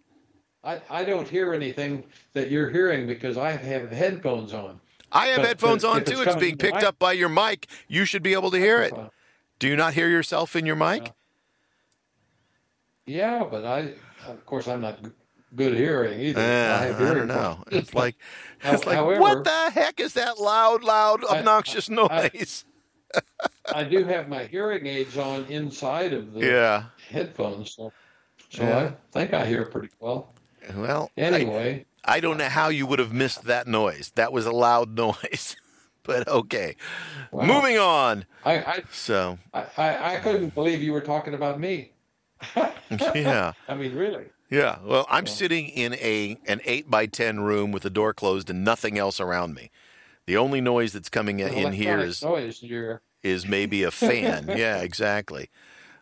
I, 0.65 0.81
I 0.91 1.05
don't 1.05 1.29
hear 1.29 1.55
anything 1.55 2.03
that 2.33 2.51
you're 2.51 2.69
hearing 2.71 3.07
because 3.07 3.39
I 3.39 3.53
have 3.53 3.93
headphones 3.93 4.53
on. 4.53 4.81
I 5.13 5.27
have 5.29 5.43
headphones 5.43 5.85
on 5.85 5.99
if 5.99 6.03
it's 6.03 6.11
too. 6.11 6.23
It's 6.23 6.37
being 6.37 6.57
picked 6.57 6.83
up 6.83 6.99
by 6.99 7.13
your 7.13 7.29
mic. 7.29 7.69
You 7.89 8.05
should 8.05 8.23
be 8.23 8.33
able 8.33 8.51
to 8.51 8.59
hear 8.59 8.81
it. 8.81 8.95
Do 9.59 9.69
you 9.69 9.77
not 9.77 9.95
hear 9.95 10.09
yourself 10.09 10.57
in 10.57 10.67
your 10.67 10.77
mic? 10.77 11.13
Yeah, 13.07 13.45
but 13.49 13.65
I, 13.65 13.95
of 14.29 14.45
course, 14.47 14.69
I'm 14.69 14.81
not 14.81 14.99
good 15.55 15.75
hearing 15.77 16.21
either. 16.21 16.41
Uh, 16.41 16.45
I 16.45 16.85
have 16.87 16.97
I 16.97 16.99
hearing 16.99 17.19
don't 17.19 17.29
know. 17.29 17.65
It's 17.71 17.95
like, 17.95 18.17
it's 18.65 18.87
like, 18.87 18.97
however- 18.97 19.21
what 19.21 19.45
the 19.45 19.71
heck 19.73 20.01
is 20.01 20.15
that 20.15 20.39
loud, 20.39 20.83
loud, 20.85 21.25
I- 21.25 21.39
obnoxious 21.39 21.91
I- 21.91 21.95
noise? 21.95 22.65
I 23.75 23.85
do 23.85 24.05
have 24.05 24.29
my 24.29 24.45
hearing 24.45 24.87
aids 24.87 25.19
on 25.19 25.45
inside 25.45 26.13
of 26.15 26.33
the 26.33 26.41
yeah. 26.47 26.85
headphones, 27.11 27.73
so, 27.77 27.93
so 28.49 28.63
Yeah. 28.63 28.79
I 28.79 28.95
think 29.13 29.35
I 29.35 29.45
hear 29.45 29.67
pretty 29.67 29.91
well. 30.01 30.33
Well, 30.75 31.11
Anyway, 31.17 31.87
I 32.05 32.21
don't 32.21 32.37
know 32.39 32.49
how 32.49 32.69
you 32.69 32.87
would 32.87 32.99
have 32.99 33.13
missed 33.13 33.45
that 33.45 33.67
noise. 33.67 34.13
That 34.15 34.33
was 34.33 34.47
a 34.47 34.53
loud 34.53 34.97
noise. 34.97 35.57
but 36.03 36.27
okay. 36.29 36.77
wow. 37.31 37.45
Moving 37.47 37.79
on. 37.79 38.25
I, 38.45 38.55
I, 38.59 38.83
So 38.91 39.39
I, 39.55 39.67
I 39.77 40.15
I 40.15 40.17
couldn't 40.19 40.55
believe 40.55 40.83
you 40.83 40.93
were 40.93 41.01
talking 41.01 41.35
about 41.35 41.61
me. 41.61 41.93
yeah. 43.15 43.53
I 43.69 43.75
mean, 43.75 43.95
really. 43.95 44.25
Yeah. 44.51 44.79
Well, 44.85 45.07
I'm 45.09 45.27
Yeah. 45.27 45.33
sitting 45.33 45.69
in 45.69 45.95
a 45.95 46.39
an 46.47 46.61
eight 46.65 46.91
by 46.91 47.07
ten 47.07 47.41
room 47.41 47.73
with 47.73 47.85
the 47.85 47.91
door 47.91 48.13
closed 48.13 48.51
and 48.51 48.65
nothing 48.65 48.99
else 48.99 49.21
around 49.21 49.55
me. 49.55 49.71
The 50.27 50.37
only 50.37 50.61
noise 50.61 50.93
that's 50.93 51.09
coming 51.09 51.41
in, 51.41 51.49
here 51.73 51.99
Electronic 52.01 52.23
noise. 52.23 53.03
Is 53.23 53.47
maybe 53.47 53.85
a 53.85 53.91
fan. 53.93 54.53
yeah, 54.57 54.79
exactly. 54.79 55.49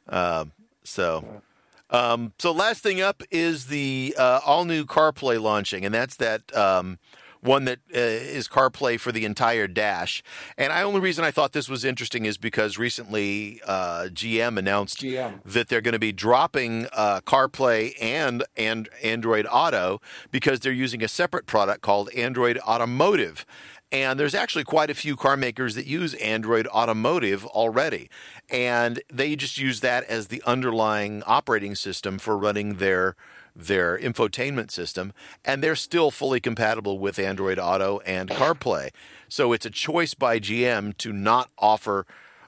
Um, 0.08 0.52
so, 0.82 1.42
um, 1.90 2.32
so 2.38 2.52
last 2.52 2.82
thing 2.82 3.00
up 3.00 3.22
is 3.30 3.66
the 3.66 4.14
uh, 4.18 4.40
all 4.44 4.64
new 4.64 4.84
CarPlay 4.84 5.40
launching, 5.40 5.84
and 5.84 5.94
that's 5.94 6.16
that 6.16 6.54
um, 6.56 6.98
one 7.40 7.64
that 7.64 7.78
uh, 7.94 7.98
is 7.98 8.48
CarPlay 8.48 8.98
for 9.00 9.12
the 9.12 9.24
entire 9.24 9.66
dash. 9.66 10.22
And 10.58 10.72
I 10.72 10.82
only 10.82 11.00
reason 11.00 11.24
I 11.24 11.30
thought 11.30 11.52
this 11.52 11.68
was 11.68 11.84
interesting 11.84 12.24
is 12.24 12.38
because 12.38 12.78
recently 12.78 13.60
uh, 13.66 14.08
GM 14.12 14.58
announced 14.58 15.00
GM. 15.00 15.40
that 15.44 15.68
they're 15.68 15.80
going 15.80 15.92
to 15.92 15.98
be 15.98 16.12
dropping 16.12 16.86
uh, 16.92 17.20
CarPlay 17.22 17.94
and 18.00 18.44
and 18.56 18.88
Android 19.02 19.46
Auto 19.50 20.00
because 20.30 20.60
they're 20.60 20.72
using 20.72 21.02
a 21.02 21.08
separate 21.08 21.46
product 21.46 21.82
called 21.82 22.10
Android 22.14 22.58
Automotive. 22.58 23.44
And 23.92 24.20
there's 24.20 24.34
actually 24.34 24.64
quite 24.64 24.90
a 24.90 24.94
few 24.94 25.16
car 25.16 25.36
makers 25.36 25.74
that 25.74 25.86
use 25.86 26.14
Android 26.14 26.66
Automotive 26.68 27.44
already. 27.46 28.08
And 28.48 29.02
they 29.12 29.34
just 29.34 29.58
use 29.58 29.80
that 29.80 30.04
as 30.04 30.28
the 30.28 30.42
underlying 30.46 31.22
operating 31.24 31.74
system 31.74 32.18
for 32.18 32.38
running 32.38 32.74
their 32.74 33.16
their 33.54 33.98
infotainment 33.98 34.70
system, 34.70 35.12
and 35.44 35.62
they're 35.62 35.74
still 35.76 36.10
fully 36.10 36.40
compatible 36.40 36.98
with 36.98 37.18
Android 37.18 37.58
Auto 37.58 37.98
and 38.06 38.30
CarPlay. 38.30 38.90
So 39.28 39.52
it's 39.52 39.66
a 39.66 39.70
choice 39.70 40.14
by 40.14 40.38
GM 40.38 40.96
to 40.98 41.12
not 41.12 41.50
offer 41.58 42.06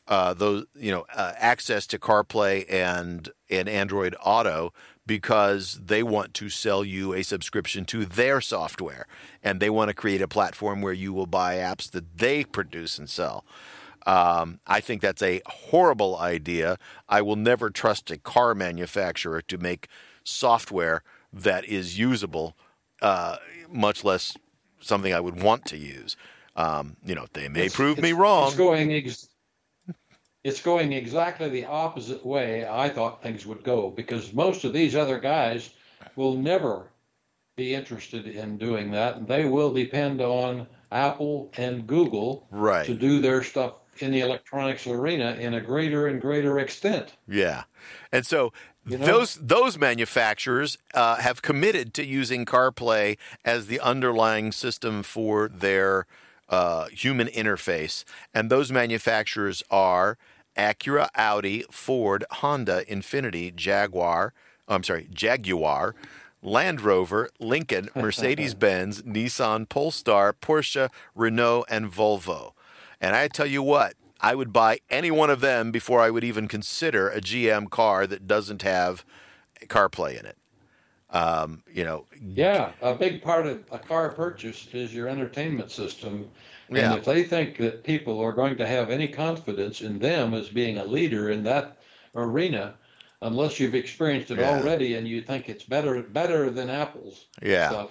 uh, 0.08 0.34
those, 0.34 0.66
you 0.74 0.90
know, 0.90 1.06
uh, 1.14 1.32
access 1.36 1.86
to 1.88 1.98
CarPlay 1.98 2.70
and 2.70 3.28
and 3.50 3.68
Android 3.68 4.16
Auto 4.22 4.72
because 5.06 5.80
they 5.84 6.02
want 6.02 6.34
to 6.34 6.48
sell 6.48 6.84
you 6.84 7.12
a 7.12 7.22
subscription 7.22 7.84
to 7.86 8.04
their 8.04 8.40
software, 8.40 9.06
and 9.42 9.60
they 9.60 9.70
want 9.70 9.88
to 9.88 9.94
create 9.94 10.22
a 10.22 10.28
platform 10.28 10.80
where 10.80 10.92
you 10.92 11.12
will 11.12 11.26
buy 11.26 11.56
apps 11.56 11.90
that 11.90 12.18
they 12.18 12.44
produce 12.44 12.98
and 12.98 13.10
sell. 13.10 13.44
Um, 14.06 14.60
I 14.66 14.80
think 14.80 15.00
that's 15.00 15.22
a 15.22 15.42
horrible 15.46 16.18
idea. 16.18 16.76
I 17.08 17.22
will 17.22 17.36
never 17.36 17.70
trust 17.70 18.10
a 18.10 18.16
car 18.18 18.54
manufacturer 18.54 19.40
to 19.42 19.58
make 19.58 19.88
software 20.24 21.02
that 21.32 21.64
is 21.64 21.98
usable, 21.98 22.56
uh, 23.00 23.36
much 23.70 24.04
less 24.04 24.36
something 24.80 25.12
I 25.14 25.20
would 25.20 25.40
want 25.42 25.64
to 25.66 25.78
use. 25.78 26.16
Um, 26.56 26.96
you 27.04 27.14
know, 27.14 27.26
they 27.32 27.48
may 27.48 27.60
It's- 27.66 27.74
prove 27.76 27.98
me 27.98 28.12
wrong. 28.12 28.48
It's 28.48 28.56
going 28.56 28.92
ex- 28.92 29.28
it's 30.44 30.60
going 30.60 30.92
exactly 30.92 31.48
the 31.48 31.64
opposite 31.64 32.24
way 32.24 32.66
I 32.68 32.88
thought 32.88 33.22
things 33.22 33.46
would 33.46 33.62
go 33.62 33.90
because 33.90 34.32
most 34.32 34.64
of 34.64 34.72
these 34.72 34.96
other 34.96 35.18
guys 35.18 35.70
will 36.16 36.36
never 36.36 36.88
be 37.56 37.74
interested 37.74 38.26
in 38.26 38.58
doing 38.58 38.90
that, 38.90 39.16
and 39.16 39.28
they 39.28 39.44
will 39.44 39.72
depend 39.72 40.20
on 40.20 40.66
Apple 40.90 41.52
and 41.56 41.86
Google 41.86 42.46
right. 42.50 42.86
to 42.86 42.94
do 42.94 43.20
their 43.20 43.42
stuff 43.42 43.74
in 43.98 44.10
the 44.10 44.20
electronics 44.20 44.86
arena 44.86 45.36
in 45.38 45.54
a 45.54 45.60
greater 45.60 46.06
and 46.06 46.20
greater 46.20 46.58
extent. 46.58 47.14
Yeah, 47.28 47.64
and 48.10 48.26
so 48.26 48.52
You 48.86 48.98
know? 48.98 49.06
those 49.06 49.34
those 49.36 49.78
manufacturers 49.78 50.78
uh, 50.94 51.16
have 51.16 51.42
committed 51.42 51.94
to 51.94 52.04
using 52.04 52.44
CarPlay 52.44 53.16
as 53.44 53.66
the 53.66 53.80
underlying 53.80 54.50
system 54.50 55.02
for 55.02 55.48
their 55.48 56.06
uh, 56.48 56.86
human 56.86 57.28
interface, 57.28 58.04
and 58.34 58.50
those 58.50 58.72
manufacturers 58.72 59.62
are 59.70 60.18
Acura, 60.56 61.08
Audi, 61.14 61.64
Ford, 61.70 62.24
Honda, 62.30 62.84
Infiniti, 62.84 63.54
Jaguar. 63.54 64.32
I'm 64.68 64.82
sorry, 64.82 65.08
Jaguar. 65.12 65.94
Land 66.42 66.80
Rover, 66.80 67.30
Lincoln, 67.38 67.88
Mercedes 67.94 68.54
Benz, 68.54 69.02
Nissan, 69.02 69.68
Polestar, 69.68 70.32
Porsche, 70.32 70.90
Renault, 71.14 71.64
and 71.68 71.90
Volvo. 71.90 72.52
And 73.00 73.14
I 73.14 73.28
tell 73.28 73.46
you 73.46 73.62
what, 73.62 73.94
I 74.20 74.34
would 74.34 74.52
buy 74.52 74.78
any 74.90 75.10
one 75.10 75.30
of 75.30 75.40
them 75.40 75.70
before 75.70 76.00
I 76.00 76.10
would 76.10 76.24
even 76.24 76.48
consider 76.48 77.08
a 77.08 77.20
GM 77.20 77.70
car 77.70 78.06
that 78.06 78.26
doesn't 78.26 78.62
have 78.62 79.04
CarPlay 79.66 80.18
in 80.18 80.26
it. 80.26 80.36
Um, 81.10 81.62
you 81.70 81.84
know, 81.84 82.06
Yeah, 82.20 82.72
a 82.80 82.94
big 82.94 83.22
part 83.22 83.46
of 83.46 83.64
a 83.70 83.78
car 83.78 84.10
purchase 84.10 84.66
is 84.72 84.94
your 84.94 85.08
entertainment 85.08 85.70
system. 85.70 86.30
And 86.76 86.92
Yeah. 86.92 86.96
if 86.96 87.04
they 87.04 87.22
think 87.24 87.56
that 87.58 87.84
people 87.84 88.18
are 88.20 88.32
going 88.32 88.56
to 88.56 88.66
have 88.66 88.90
any 88.90 89.08
confidence 89.08 89.80
in 89.80 89.98
them 89.98 90.34
as 90.34 90.48
being 90.48 90.78
a 90.78 90.84
leader 90.84 91.30
in 91.30 91.42
that 91.44 91.78
arena, 92.14 92.74
unless 93.20 93.60
you've 93.60 93.74
experienced 93.74 94.30
it 94.30 94.38
Yeah. 94.38 94.56
already 94.58 94.94
and 94.94 95.06
you 95.06 95.22
think 95.22 95.48
it's 95.48 95.64
better 95.64 96.02
better 96.02 96.50
than 96.50 96.70
Apple's 96.70 97.26
yeah. 97.42 97.68
stuff. 97.70 97.90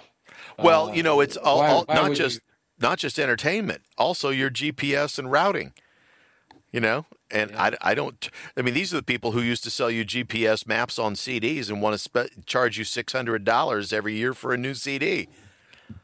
Well, 0.58 0.88
uh, 0.90 0.92
you 0.94 1.02
know, 1.02 1.20
it's 1.20 1.36
all, 1.36 1.58
why- 1.58 1.68
all 1.68 1.84
why 1.86 1.94
not 1.94 2.12
just 2.14 2.40
not 2.80 2.98
just 2.98 3.18
entertainment, 3.18 3.82
also 3.96 4.30
your 4.30 4.50
GPS 4.50 5.18
and 5.18 5.30
routing. 5.30 5.72
You 6.72 6.80
know, 6.80 7.04
and 7.30 7.50
Yeah. 7.50 7.62
I, 7.82 7.90
I 7.90 7.94
don't. 7.94 8.30
I 8.56 8.62
mean, 8.62 8.72
these 8.72 8.94
are 8.94 8.96
the 8.96 9.02
people 9.02 9.32
who 9.32 9.42
used 9.42 9.62
to 9.64 9.70
sell 9.70 9.90
you 9.90 10.06
GPS 10.06 10.66
maps 10.66 10.98
on 10.98 11.14
CDs 11.14 11.68
and 11.68 11.82
want 11.82 11.92
to 11.92 11.98
spe- 11.98 12.46
charge 12.46 12.78
you 12.78 12.84
six 12.84 13.12
hundred 13.12 13.44
dollars 13.44 13.92
every 13.92 14.14
year 14.14 14.32
for 14.32 14.54
a 14.54 14.56
new 14.56 14.72
CD. 14.72 15.28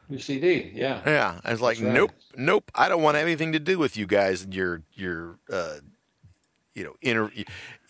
You 0.09 0.19
CD, 0.19 0.71
yeah. 0.75 1.03
Yeah, 1.07 1.41
I 1.45 1.51
was 1.53 1.61
like, 1.61 1.81
right. 1.81 1.93
nope, 1.93 2.13
nope. 2.37 2.71
I 2.75 2.89
don't 2.89 3.03
want 3.03 3.17
anything 3.17 3.53
to 3.53 3.59
do 3.59 3.79
with 3.79 3.97
you 3.97 4.07
guys 4.07 4.43
and 4.43 4.55
your 4.55 4.83
your 4.95 5.39
uh, 5.53 5.77
you 6.75 6.85
know 6.85 6.95
inter- 7.03 7.33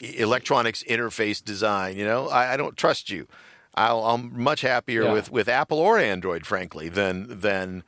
electronics 0.00 0.82
interface 0.84 1.42
design. 1.44 1.96
You 1.96 2.04
know, 2.04 2.28
I, 2.28 2.54
I 2.54 2.56
don't 2.56 2.76
trust 2.76 3.10
you. 3.10 3.28
I'll, 3.74 4.04
I'm 4.04 4.42
much 4.42 4.62
happier 4.62 5.04
Yeah. 5.04 5.12
with, 5.12 5.30
with 5.30 5.48
Apple 5.48 5.78
or 5.78 5.98
Android, 5.98 6.44
frankly, 6.46 6.88
than 6.88 7.40
than 7.40 7.84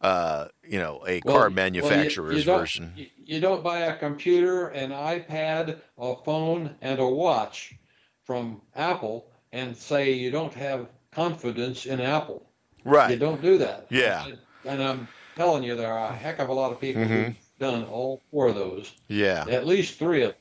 uh, 0.00 0.46
you 0.66 0.78
know 0.78 1.04
a 1.06 1.20
Well, 1.24 1.36
car 1.36 1.50
manufacturer's 1.50 2.16
well, 2.22 2.32
you, 2.32 2.38
you 2.38 2.58
version. 2.58 2.92
You, 2.96 3.06
you 3.24 3.40
don't 3.40 3.62
buy 3.62 3.80
a 3.80 3.96
computer, 3.96 4.68
an 4.68 4.90
iPad, 4.90 5.78
a 5.98 6.16
phone, 6.24 6.76
and 6.80 6.98
a 6.98 7.06
watch 7.06 7.74
from 8.22 8.62
Apple 8.74 9.30
and 9.52 9.76
say 9.76 10.12
you 10.12 10.30
don't 10.30 10.54
have 10.54 10.88
confidence 11.12 11.86
in 11.86 12.00
Apple. 12.00 12.43
You 12.84 12.90
Right. 12.90 13.18
don't 13.18 13.40
do 13.40 13.58
that. 13.58 13.86
Yeah. 13.90 14.26
And 14.64 14.82
I'm 14.82 15.08
telling 15.36 15.62
you, 15.62 15.74
there 15.76 15.92
are 15.92 16.08
a 16.10 16.12
heck 16.14 16.38
of 16.38 16.48
a 16.48 16.52
lot 16.52 16.72
of 16.72 16.80
people 16.80 17.02
Mhm. 17.02 17.08
who've 17.26 17.36
done 17.58 17.84
all 17.84 18.20
four 18.30 18.48
of 18.48 18.54
those. 18.54 18.92
Yeah. 19.08 19.44
At 19.48 19.66
least 19.66 19.98
three 19.98 20.22
of 20.22 20.30
them. 20.32 20.38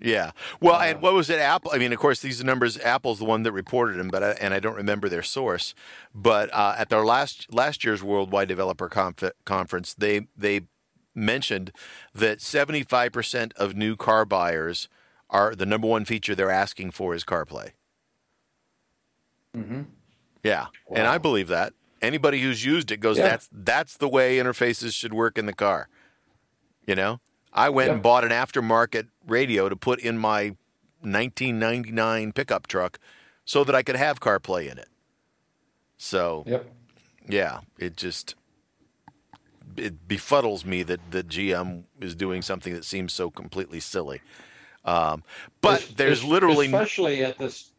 Yeah. 0.00 0.30
Well, 0.60 0.78
and 0.80 0.98
Uh, 0.98 1.00
what 1.00 1.14
was 1.14 1.28
it? 1.28 1.40
Apple. 1.40 1.72
I 1.74 1.78
mean, 1.78 1.92
of 1.92 1.98
course, 1.98 2.20
these 2.20 2.44
numbers. 2.44 2.78
Apple's 2.78 3.18
the 3.18 3.24
one 3.24 3.42
that 3.42 3.50
reported 3.52 3.98
them, 3.98 4.08
but 4.08 4.22
I, 4.22 4.30
and 4.32 4.54
I 4.54 4.60
don't 4.60 4.76
remember 4.76 5.08
their 5.08 5.24
source. 5.24 5.74
But 6.14 6.52
uh, 6.54 6.76
at 6.78 6.88
their 6.88 7.04
last 7.04 7.52
last 7.52 7.82
year's 7.84 8.00
Worldwide 8.02 8.46
Developer 8.48 8.88
Conf- 8.88 9.32
Conference, 9.44 9.94
they 9.94 10.28
they 10.36 10.62
mentioned 11.16 11.72
that 12.14 12.40
seventy 12.40 12.84
five 12.84 13.10
percent 13.10 13.52
of 13.56 13.74
new 13.74 13.96
car 13.96 14.24
buyers 14.24 14.88
are 15.30 15.56
the 15.56 15.66
number 15.66 15.88
one 15.88 16.04
feature 16.04 16.34
they're 16.36 16.48
asking 16.50 16.92
for 16.92 17.12
is 17.12 17.24
CarPlay. 17.24 17.72
Mm-hmm. 19.56 19.82
Yeah, 20.44 20.66
and 20.94 21.06
I 21.08 21.18
believe 21.18 21.48
that. 21.48 21.72
Anybody 22.00 22.40
who's 22.40 22.64
used 22.64 22.90
it 22.90 22.98
goes, 22.98 23.16
Yeah. 23.18 23.28
"That's 23.28 23.48
that's 23.52 23.96
the 23.96 24.08
way 24.08 24.36
interfaces 24.38 24.94
should 24.94 25.12
work 25.12 25.36
in 25.38 25.46
the 25.46 25.52
car." 25.52 25.88
You 26.86 26.94
know, 26.94 27.20
I 27.52 27.68
went 27.70 27.90
and 27.90 28.02
bought 28.02 28.24
an 28.24 28.30
aftermarket 28.30 29.08
radio 29.26 29.68
to 29.68 29.76
put 29.76 29.98
in 30.00 30.16
my 30.18 30.56
1999 31.02 32.32
pickup 32.32 32.66
truck 32.66 32.98
so 33.44 33.64
that 33.64 33.74
I 33.74 33.82
could 33.82 33.96
have 33.96 34.20
CarPlay 34.20 34.70
in 34.70 34.78
it. 34.78 34.88
So 35.96 36.44
Yep. 36.46 36.66
yeah, 37.28 37.60
it 37.78 37.96
just 37.96 38.34
it 39.76 40.08
befuddles 40.08 40.64
me 40.64 40.82
that 40.84 41.00
that 41.10 41.28
GM 41.28 41.84
is 42.00 42.14
doing 42.14 42.42
something 42.42 42.72
that 42.74 42.84
seems 42.84 43.12
so 43.12 43.30
completely 43.30 43.80
silly. 43.80 44.20
Um, 44.84 45.22
but 45.60 45.82
Es- 45.82 45.88
there's 45.88 46.18
es- 46.20 46.24
literally 46.24 46.66
especially 46.66 47.24
at 47.24 47.38
this. 47.38 47.72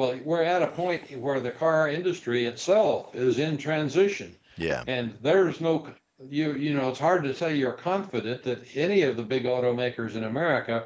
Well, 0.00 0.18
we're 0.24 0.42
at 0.42 0.62
a 0.62 0.66
point 0.68 1.14
where 1.18 1.40
the 1.40 1.50
car 1.50 1.86
industry 1.86 2.46
itself 2.46 3.14
is 3.14 3.38
in 3.38 3.58
transition. 3.58 4.34
yeah 4.56 4.82
And 4.86 5.12
there's 5.20 5.60
no, 5.60 5.88
you 6.26 6.54
you 6.54 6.72
know, 6.72 6.88
it's 6.88 6.98
hard 6.98 7.22
to 7.24 7.34
say 7.34 7.56
you're 7.56 7.72
confident 7.72 8.42
that 8.44 8.64
any 8.74 9.02
of 9.02 9.18
the 9.18 9.22
big 9.22 9.44
automakers 9.44 10.14
in 10.14 10.24
America 10.24 10.84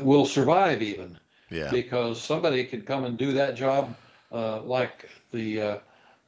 will 0.00 0.26
survive 0.26 0.82
even 0.82 1.16
yeah 1.48 1.70
because 1.70 2.20
somebody 2.20 2.64
could 2.64 2.86
come 2.86 3.04
and 3.04 3.16
do 3.16 3.30
that 3.34 3.54
job 3.54 3.94
uh, 4.32 4.60
like 4.62 5.08
the, 5.30 5.62
uh, 5.62 5.78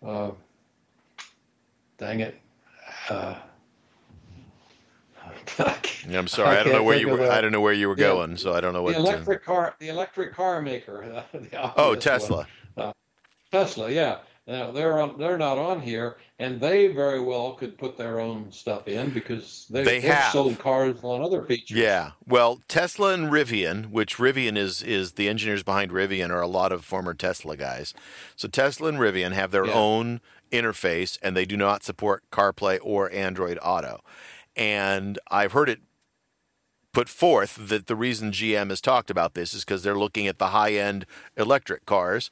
uh, 0.07 0.31
dang 1.99 2.21
it. 2.21 2.41
Uh, 5.59 5.75
I'm 6.13 6.29
sorry, 6.29 6.57
I, 6.59 6.63
don't 6.63 6.73
know 6.73 6.83
where 6.83 6.99
you 6.99 7.09
were. 7.09 7.31
I 7.31 7.41
don't 7.41 7.53
know 7.53 7.61
where 7.61 7.73
you 7.73 7.89
were 7.89 7.97
Yeah. 7.97 8.09
going, 8.09 8.37
so 8.37 8.53
I 8.53 8.61
don't 8.61 8.73
know 8.75 8.83
what. 8.83 8.95
the 8.95 9.03
to- 9.03 9.09
electric 9.09 9.45
car, 9.45 9.75
the 9.79 9.89
electric 9.89 10.35
car 10.35 10.61
maker. 10.61 11.25
the 11.33 11.47
oh, 11.77 11.93
obvious 11.93 12.29
one. 12.29 12.47
Tesla. 12.77 12.95
Tesla, 13.51 13.91
yeah. 13.91 14.19
Now 14.47 14.73
they're 14.73 15.01
on, 15.01 15.17
they're 15.19 15.39
not 15.39 15.57
on 15.57 15.81
here, 15.81 16.17
and 16.39 16.61
they 16.61 16.89
very 16.89 17.21
well 17.21 17.55
could 17.55 17.79
put 17.79 17.97
their 17.97 18.21
own 18.21 18.53
stuff 18.53 18.87
in 18.89 19.09
because 19.11 19.67
they, 19.71 19.83
They 19.83 20.01
they've 20.01 20.13
have. 20.13 20.33
sold 20.33 20.59
cars 20.59 20.97
on 21.03 21.23
other 21.23 21.43
features. 21.45 21.79
Yeah. 21.79 22.11
Well, 22.27 22.61
Tesla 22.69 23.15
and 23.15 23.31
Rivian, 23.31 23.87
which 23.91 24.17
Rivian 24.19 24.59
is 24.59 24.83
is 24.83 25.13
the 25.13 25.31
engineers 25.31 25.63
behind 25.63 25.93
Rivian 25.93 26.29
are 26.31 26.43
a 26.43 26.47
lot 26.47 26.73
of 26.73 26.85
former 26.85 27.15
Tesla 27.15 27.57
guys. 27.57 27.95
So 28.37 28.47
Tesla 28.47 28.89
and 28.89 28.99
Rivian 28.99 29.33
have 29.33 29.51
their 29.51 29.65
Yeah. 29.67 29.73
own 29.73 30.21
interface 30.53 31.19
and 31.23 31.35
they 31.35 31.47
do 31.47 31.57
not 31.57 31.83
support 31.83 32.23
CarPlay 32.31 32.79
or 32.83 33.11
Android 33.13 33.59
Auto. 33.63 34.01
And 34.57 35.19
I've 35.31 35.53
heard 35.53 35.69
it 35.69 35.81
put 36.93 37.09
forth 37.09 37.69
that 37.69 37.87
the 37.87 37.97
reason 37.97 38.31
GM 38.31 38.71
has 38.71 38.81
talked 38.81 39.11
about 39.11 39.35
this 39.35 39.53
is 39.53 39.65
because 39.65 39.83
they're 39.83 39.99
looking 39.99 40.29
at 40.29 40.39
the 40.39 40.49
high-end 40.49 41.07
electric 41.37 41.87
cars 41.87 42.31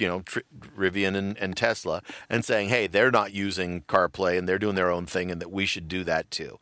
you 0.00 0.08
know 0.08 0.20
Tr- 0.20 0.40
Rivian 0.76 1.14
and, 1.14 1.36
and 1.38 1.56
Tesla 1.56 2.02
and 2.28 2.44
saying, 2.44 2.70
hey, 2.70 2.86
they're 2.86 3.10
not 3.10 3.32
using 3.32 3.82
CarPlay 3.82 4.38
and 4.38 4.48
they're 4.48 4.58
doing 4.58 4.74
their 4.74 4.90
own 4.90 5.06
thing, 5.06 5.30
and 5.30 5.40
that 5.40 5.52
we 5.52 5.66
should 5.66 5.86
do 5.86 6.02
that 6.04 6.30
too. 6.30 6.58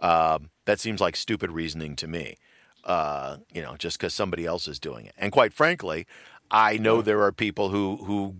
Um, 0.00 0.50
that 0.64 0.80
seems 0.80 1.00
like 1.00 1.16
stupid 1.16 1.52
reasoning 1.52 1.96
to 1.96 2.08
me. 2.08 2.36
Uh, 2.84 3.38
you 3.52 3.62
know, 3.62 3.76
just 3.76 3.98
because 3.98 4.14
somebody 4.14 4.46
else 4.46 4.66
is 4.66 4.78
doing 4.78 5.04
it. 5.04 5.12
And 5.18 5.30
quite 5.30 5.52
frankly, 5.52 6.06
I 6.50 6.78
know 6.78 7.02
there 7.02 7.22
are 7.22 7.32
people 7.32 7.68
who 7.68 7.98
who 8.04 8.34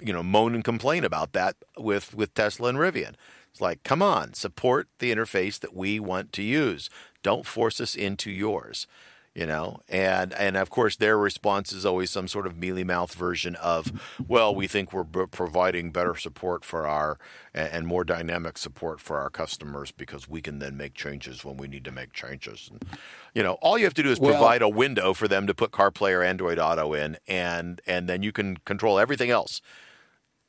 you 0.00 0.12
know 0.12 0.22
moan 0.22 0.54
and 0.54 0.64
complain 0.64 1.04
about 1.04 1.32
that 1.32 1.56
with 1.76 2.14
with 2.14 2.34
Tesla 2.34 2.68
and 2.68 2.78
Rivian. 2.78 3.14
It's 3.58 3.60
like, 3.60 3.82
come 3.82 4.02
on, 4.02 4.34
support 4.34 4.86
the 5.00 5.12
interface 5.12 5.58
that 5.58 5.74
we 5.74 5.98
want 5.98 6.32
to 6.34 6.44
use. 6.44 6.88
Don't 7.24 7.44
force 7.44 7.80
us 7.80 7.96
into 7.96 8.30
yours 8.30 8.86
you 9.34 9.46
know? 9.46 9.78
And 9.88 10.32
and 10.32 10.56
of 10.56 10.68
course 10.68 10.96
their 10.96 11.16
response 11.16 11.70
is 11.72 11.86
always 11.86 12.10
some 12.10 12.26
sort 12.26 12.46
of 12.46 12.56
mealy 12.56 12.82
mouth 12.82 13.14
version 13.14 13.54
of 13.56 13.92
well 14.26 14.52
we 14.52 14.66
think 14.66 14.92
we're 14.92 15.04
b- 15.04 15.26
providing 15.30 15.92
better 15.92 16.16
support 16.16 16.64
for 16.64 16.88
our 16.88 17.18
and, 17.54 17.68
and 17.72 17.86
more 17.86 18.02
dynamic 18.04 18.58
support 18.58 19.00
for 19.00 19.18
our 19.18 19.30
customers 19.30 19.92
because 19.92 20.28
we 20.28 20.40
can 20.40 20.58
then 20.58 20.76
make 20.76 20.94
changes 20.94 21.44
when 21.44 21.56
we 21.56 21.68
need 21.68 21.84
to 21.84 21.92
make 21.92 22.12
changes. 22.12 22.68
And 22.72 22.82
you 23.32 23.44
know 23.44 23.58
all 23.60 23.78
you 23.78 23.84
have 23.84 23.94
to 23.94 24.02
do 24.02 24.10
is 24.10 24.18
Well- 24.18 24.32
provide 24.32 24.62
a 24.62 24.68
window 24.68 25.14
for 25.14 25.28
them 25.28 25.46
to 25.46 25.54
put 25.54 25.70
CarPlay 25.70 26.14
or 26.16 26.22
Android 26.22 26.58
Auto 26.58 26.92
in 26.94 27.16
and 27.28 27.80
and 27.86 28.08
then 28.08 28.24
you 28.24 28.32
can 28.32 28.56
control 28.64 28.98
everything 28.98 29.30
else 29.30 29.60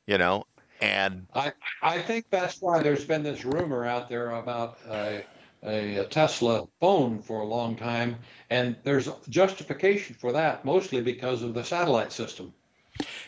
you 0.06 0.18
know 0.18 0.44
and 0.80 1.26
I 1.34 1.52
I 1.82 2.00
think 2.00 2.26
that's 2.30 2.60
why 2.60 2.82
there's 2.82 3.04
been 3.04 3.22
this 3.22 3.44
rumor 3.44 3.86
out 3.86 4.08
there 4.08 4.30
about 4.30 4.78
a, 4.88 5.24
a, 5.62 6.04
Tesla 6.06 6.66
phone 6.80 7.20
for 7.20 7.40
a 7.40 7.46
long 7.46 7.76
time, 7.76 8.16
and 8.48 8.76
there's 8.82 9.08
justification 9.28 10.16
for 10.18 10.32
that, 10.32 10.64
mostly 10.64 11.00
because 11.00 11.42
of 11.42 11.54
the 11.54 11.64
satellite 11.64 12.12
system. 12.12 12.52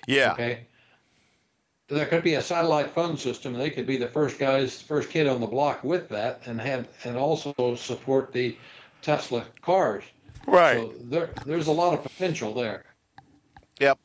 yeah 0.07 0.33
Okay. 0.33 0.67
There 1.89 2.07
could 2.07 2.23
be 2.23 2.35
a 2.35 2.43
satellite 2.43 2.91
phone 2.91 3.19
system. 3.19 3.53
They 3.53 3.69
could 3.69 3.87
be 3.87 3.99
the 3.99 4.09
first 4.09 4.39
guys, 4.39 4.81
first 4.81 5.11
kid 5.11 5.27
on 5.27 5.41
the 5.41 5.47
block 5.47 5.85
with 5.85 6.09
that, 6.09 6.41
and 6.47 6.59
have 6.61 6.89
and 7.05 7.17
also 7.17 7.75
support 7.75 8.33
the 8.33 8.57
Tesla 9.03 9.45
cars. 9.61 10.05
right 10.47 10.79
So 10.79 10.95
there, 11.03 11.31
there's 11.45 11.67
a 11.67 11.73
lot 11.73 11.93
of 11.93 12.03
potential 12.03 12.55
there. 12.55 12.85
Yep. 13.81 13.99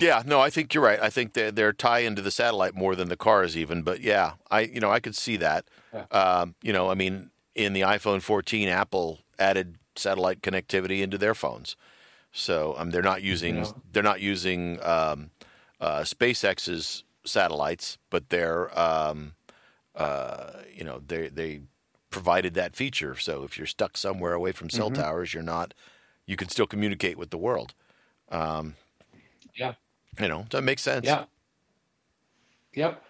Yeah, 0.00 0.22
no, 0.26 0.40
I 0.40 0.50
think 0.50 0.72
you're 0.74 0.82
right. 0.82 0.98
I 1.00 1.10
think 1.10 1.34
they're, 1.34 1.50
they're 1.50 1.72
tie 1.72 2.00
into 2.00 2.22
the 2.22 2.30
satellite 2.30 2.74
more 2.74 2.96
than 2.96 3.08
the 3.08 3.16
cars 3.16 3.56
even. 3.56 3.82
But 3.82 4.00
yeah, 4.00 4.32
I 4.50 4.60
you 4.62 4.80
know 4.80 4.90
I 4.90 5.00
could 5.00 5.14
see 5.14 5.36
that. 5.36 5.66
Yeah. 5.92 6.04
Um, 6.10 6.54
you 6.62 6.72
know, 6.72 6.90
I 6.90 6.94
mean, 6.94 7.30
in 7.54 7.72
the 7.74 7.82
iPhone 7.82 8.22
14, 8.22 8.68
Apple 8.68 9.20
added 9.38 9.76
satellite 9.96 10.40
connectivity 10.40 11.02
into 11.02 11.18
their 11.18 11.34
phones, 11.34 11.76
so 12.32 12.74
um, 12.78 12.90
they're 12.90 13.02
not 13.02 13.22
using 13.22 13.56
Yeah. 13.58 13.72
they're 13.92 14.02
not 14.02 14.20
using 14.20 14.82
um, 14.82 15.30
uh, 15.80 16.00
SpaceX's 16.00 17.04
satellites, 17.24 17.98
but 18.08 18.30
they're 18.30 18.76
um, 18.78 19.32
uh, 19.94 20.52
you 20.74 20.84
know 20.84 21.00
they 21.06 21.28
they 21.28 21.60
provided 22.10 22.54
that 22.54 22.74
feature. 22.74 23.16
So 23.16 23.44
if 23.44 23.58
you're 23.58 23.66
stuck 23.66 23.96
somewhere 23.96 24.32
away 24.32 24.52
from 24.52 24.70
cell 24.70 24.90
Mm-hmm. 24.90 25.02
towers, 25.02 25.34
you're 25.34 25.42
not 25.42 25.74
you 26.26 26.36
can 26.36 26.48
still 26.48 26.66
communicate 26.66 27.18
with 27.18 27.30
the 27.30 27.38
world. 27.38 27.74
Um, 28.30 28.76
Yeah. 29.54 29.74
You 30.18 30.28
know, 30.28 30.46
that 30.50 30.62
makes 30.62 30.82
sense. 30.82 31.06
Yeah. 31.06 31.24
Yep. 32.74 33.02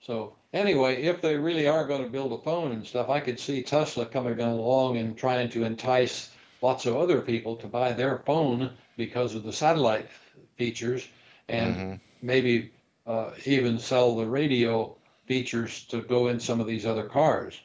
So 0.00 0.36
anyway, 0.52 1.02
if 1.02 1.20
they 1.20 1.36
really 1.36 1.66
are 1.66 1.86
going 1.86 2.02
to 2.02 2.10
build 2.10 2.32
a 2.32 2.38
phone 2.38 2.72
and 2.72 2.86
stuff, 2.86 3.08
I 3.08 3.20
could 3.20 3.40
see 3.40 3.62
Tesla 3.62 4.06
coming 4.06 4.40
along 4.40 4.96
and 4.96 5.16
trying 5.16 5.50
to 5.50 5.64
entice 5.64 6.30
lots 6.62 6.86
of 6.86 6.96
other 6.96 7.20
people 7.20 7.56
to 7.56 7.66
buy 7.66 7.92
their 7.92 8.18
phone 8.18 8.70
because 8.96 9.34
of 9.34 9.42
the 9.42 9.52
satellite 9.52 10.08
features, 10.56 11.08
and 11.48 11.74
Mhm. 11.76 12.00
maybe 12.22 12.72
uh, 13.06 13.30
even 13.46 13.78
sell 13.78 14.16
the 14.16 14.26
radio 14.26 14.96
features 15.26 15.84
to 15.86 16.02
go 16.02 16.28
in 16.28 16.40
some 16.40 16.60
of 16.60 16.66
these 16.66 16.84
other 16.84 17.08
cars. 17.08 17.60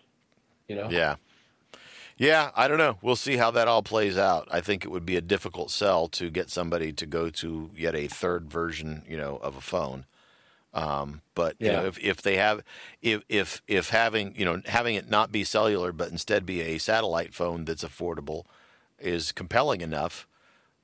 You 0.68 0.76
know. 0.76 0.90
Yeah. 0.90 1.16
Yeah, 2.18 2.52
I 2.56 2.68
don't 2.68 2.78
know. 2.78 2.98
We'll 3.02 3.16
see 3.16 3.38
how 3.38 3.52
that 3.52 3.68
all 3.68 3.82
plays 3.82 4.18
out. 4.18 4.48
I 4.52 4.62
think 4.62 4.86
it 4.86 4.90
would 4.90 5.06
be 5.06 5.18
a 5.18 5.22
difficult 5.22 5.72
sell 5.72 6.08
to 6.10 6.30
get 6.30 6.50
somebody 6.50 6.92
to 6.94 7.06
go 7.06 7.30
to 7.32 7.72
yet 7.76 7.96
a 7.96 8.08
third 8.08 8.50
version, 8.52 9.04
you 9.08 9.18
know, 9.18 9.38
of 9.38 9.56
a 9.56 9.62
phone. 9.62 10.06
Um, 10.74 11.22
but 11.36 11.56
you 11.60 11.70
know, 11.70 11.86
if 11.86 12.00
if 12.00 12.22
they 12.22 12.38
have, 12.38 12.64
if 13.02 13.22
if 13.30 13.62
if 13.68 13.90
having 13.90 14.34
you 14.36 14.44
know 14.46 14.62
having 14.66 14.96
it 14.96 15.10
not 15.10 15.32
be 15.32 15.44
cellular 15.44 15.92
but 15.92 16.10
instead 16.10 16.46
be 16.46 16.62
a 16.62 16.78
satellite 16.80 17.34
phone 17.34 17.66
that's 17.66 17.84
affordable, 17.84 18.46
is 19.00 19.32
compelling 19.32 19.82
enough 19.82 20.28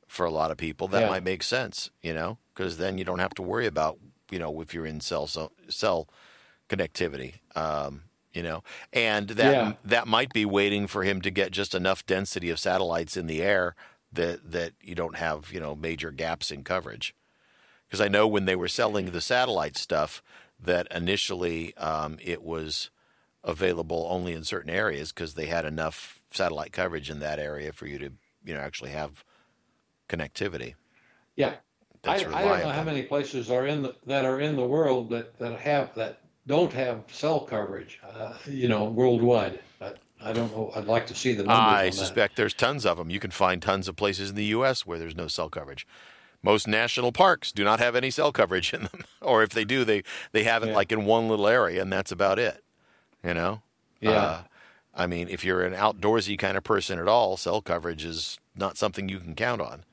for 0.07 0.25
a 0.25 0.31
lot 0.31 0.51
of 0.51 0.57
people, 0.57 0.87
that 0.89 1.01
Yeah. 1.01 1.07
might 1.09 1.23
make 1.23 1.41
sense. 1.41 1.89
You 2.03 2.13
know, 2.13 2.37
because 2.53 2.77
then 2.77 2.97
you 2.99 3.03
don't 3.03 3.19
have 3.19 3.33
to 3.35 3.41
worry 3.41 3.65
about 3.65 3.97
you 4.29 4.37
know 4.37 4.61
if 4.61 4.73
you're 4.75 4.85
in 4.85 5.01
cell 5.01 5.27
cell 5.69 6.07
connectivity. 6.69 7.35
Um, 7.55 8.03
you 8.33 8.43
know, 8.43 8.63
and 8.93 9.29
that 9.29 9.51
Yeah. 9.53 9.73
that 9.83 10.07
might 10.07 10.33
be 10.33 10.45
waiting 10.45 10.87
for 10.87 11.03
him 11.03 11.21
to 11.21 11.31
get 11.31 11.51
just 11.51 11.73
enough 11.73 12.05
density 12.05 12.49
of 12.49 12.59
satellites 12.59 13.17
in 13.17 13.27
the 13.27 13.41
air 13.41 13.75
that 14.11 14.51
that 14.51 14.73
you 14.81 14.95
don't 14.95 15.17
have 15.17 15.51
you 15.51 15.59
know 15.59 15.75
major 15.75 16.11
gaps 16.11 16.51
in 16.51 16.63
coverage. 16.63 17.15
Because 17.87 18.01
I 18.01 18.07
know 18.07 18.27
when 18.27 18.45
they 18.45 18.55
were 18.55 18.67
selling 18.67 19.07
the 19.07 19.21
satellite 19.21 19.75
stuff, 19.75 20.21
that 20.59 20.87
initially 20.91 21.75
um, 21.77 22.17
it 22.21 22.43
was 22.43 22.91
available 23.43 24.05
only 24.09 24.33
in 24.33 24.43
certain 24.43 24.69
areas 24.69 25.11
because 25.11 25.33
they 25.33 25.47
had 25.47 25.65
enough 25.65 26.21
satellite 26.31 26.71
coverage 26.71 27.09
in 27.09 27.19
that 27.19 27.39
area 27.39 27.71
for 27.71 27.87
you 27.87 27.97
to 27.97 28.11
you 28.45 28.53
know 28.53 28.59
actually 28.59 28.91
have 28.91 29.23
connectivity. 30.07 30.75
Yeah. 31.35 31.55
I, 32.05 32.15
I 32.15 32.17
don't 32.19 32.59
know 32.61 32.69
how 32.69 32.83
many 32.83 33.03
places 33.03 33.51
are 33.51 33.67
in 33.67 33.81
the, 33.83 33.95
that 34.05 34.23
are 34.23 34.39
in 34.39 34.55
the 34.55 34.65
world 34.65 35.09
that, 35.09 35.37
that 35.39 35.59
have 35.59 35.93
that 35.95 36.18
don't 36.47 36.73
have 36.73 37.03
cell 37.11 37.41
coverage. 37.41 37.99
Uh, 38.03 38.33
you 38.47 38.67
know, 38.67 38.85
worldwide. 38.85 39.59
I, 39.81 39.93
I 40.21 40.33
don't 40.33 40.51
know. 40.55 40.71
I'd 40.75 40.85
like 40.85 41.07
to 41.07 41.15
see 41.15 41.33
the 41.33 41.43
numbers. 41.43 41.55
I 41.57 41.79
on 41.79 41.85
that. 41.87 41.93
suspect 41.93 42.35
there's 42.35 42.53
tons 42.53 42.85
of 42.85 42.97
them. 42.97 43.09
You 43.09 43.19
can 43.19 43.31
find 43.31 43.61
tons 43.61 43.87
of 43.87 43.95
places 43.95 44.29
in 44.31 44.35
the 44.35 44.45
U.S. 44.45 44.85
where 44.85 44.99
there's 44.99 45.15
no 45.15 45.27
cell 45.27 45.49
coverage. 45.49 45.87
Most 46.41 46.67
national 46.67 47.11
parks 47.11 47.51
do 47.51 47.63
not 47.63 47.79
have 47.79 47.95
any 47.95 48.09
cell 48.09 48.31
coverage 48.31 48.73
in 48.73 48.83
them, 48.83 49.03
or 49.21 49.43
if 49.43 49.49
they 49.49 49.65
do, 49.65 49.83
they 49.83 50.03
they 50.31 50.43
have 50.43 50.63
it 50.63 50.69
Yeah. 50.69 50.75
like 50.75 50.91
in 50.91 51.05
one 51.05 51.27
little 51.27 51.47
area, 51.47 51.81
and 51.81 51.91
that's 51.91 52.11
about 52.11 52.39
it. 52.39 52.63
You 53.23 53.33
know. 53.33 53.61
Yeah. 54.01 54.11
Uh, 54.11 54.41
I 54.95 55.07
mean, 55.07 55.27
if 55.29 55.43
you're 55.45 55.63
an 55.63 55.73
outdoorsy 55.73 56.37
kind 56.39 56.57
of 56.57 56.63
person 56.63 56.99
at 56.99 57.07
all, 57.07 57.37
cell 57.37 57.61
coverage 57.61 58.03
is 58.05 58.39
not 58.55 58.77
something 58.77 59.07
you 59.07 59.19
can 59.19 59.35
count 59.35 59.61
on. 59.61 59.83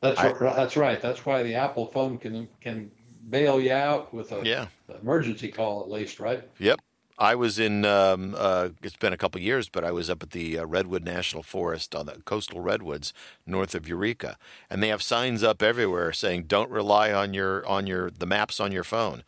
That's 0.00 0.18
I- 0.18 0.30
ri- 0.32 0.52
that's 0.56 0.76
right. 0.76 1.00
That's 1.00 1.24
why 1.26 1.42
the 1.42 1.54
Apple 1.54 1.86
phone 1.86 2.16
can 2.18 2.48
can 2.60 2.90
bail 3.28 3.60
you 3.60 3.72
out 3.72 4.12
with 4.14 4.32
a 4.32 4.42
Yeah. 4.44 4.66
emergency 5.02 5.50
call 5.50 5.82
at 5.82 5.90
least, 5.90 6.20
right? 6.20 6.42
Yep. 6.58 6.80
I 7.18 7.34
was 7.34 7.58
in. 7.58 7.84
Um, 7.84 8.34
uh, 8.36 8.70
it's 8.82 8.96
been 8.96 9.12
a 9.12 9.18
couple 9.18 9.38
years, 9.42 9.68
but 9.68 9.84
I 9.84 9.90
was 9.90 10.08
up 10.08 10.22
at 10.22 10.30
the 10.30 10.58
uh, 10.58 10.64
Redwood 10.64 11.04
National 11.04 11.42
Forest 11.42 11.94
on 11.94 12.06
the 12.06 12.12
coastal 12.24 12.60
redwoods 12.60 13.12
north 13.44 13.74
of 13.74 13.86
Eureka, 13.86 14.38
and 14.70 14.82
they 14.82 14.88
have 14.88 15.02
signs 15.02 15.42
up 15.42 15.62
everywhere 15.62 16.14
saying, 16.14 16.44
"Don't 16.44 16.70
rely 16.70 17.12
on 17.12 17.34
your 17.34 17.66
on 17.66 17.86
your 17.86 18.10
the 18.10 18.24
maps 18.24 18.58
on 18.58 18.72
your 18.72 18.84
phone." 18.84 19.22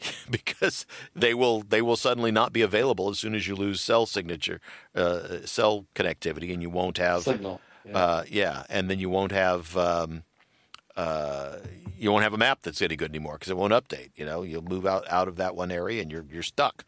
because 0.30 0.84
they 1.14 1.32
will 1.32 1.62
they 1.62 1.80
will 1.80 1.96
suddenly 1.96 2.30
not 2.30 2.52
be 2.52 2.60
available 2.60 3.08
as 3.08 3.18
soon 3.18 3.34
as 3.34 3.46
you 3.48 3.54
lose 3.54 3.80
cell 3.80 4.04
signature 4.06 4.60
uh, 4.94 5.38
cell 5.46 5.86
connectivity 5.94 6.52
and 6.52 6.60
you 6.60 6.68
won't 6.68 6.98
have 6.98 7.22
Signal. 7.22 7.60
Yeah. 7.86 7.96
uh, 7.96 8.24
yeah, 8.28 8.64
and 8.68 8.90
then 8.90 8.98
you 8.98 9.08
won't 9.08 9.32
have 9.32 9.76
um, 9.78 10.24
uh, 10.96 11.56
you 11.98 12.10
won't 12.12 12.22
have 12.24 12.34
a 12.34 12.38
map 12.38 12.60
that's 12.62 12.82
any 12.82 12.96
good 12.96 13.10
anymore 13.10 13.34
because 13.34 13.50
it 13.50 13.56
won't 13.56 13.72
update. 13.72 14.10
You 14.16 14.24
know, 14.26 14.42
you'll 14.42 14.62
move 14.62 14.86
out 14.86 15.04
out 15.10 15.28
of 15.28 15.36
that 15.36 15.56
one 15.56 15.70
area 15.70 16.02
and 16.02 16.10
you're 16.10 16.24
you're 16.30 16.42
stuck. 16.42 16.84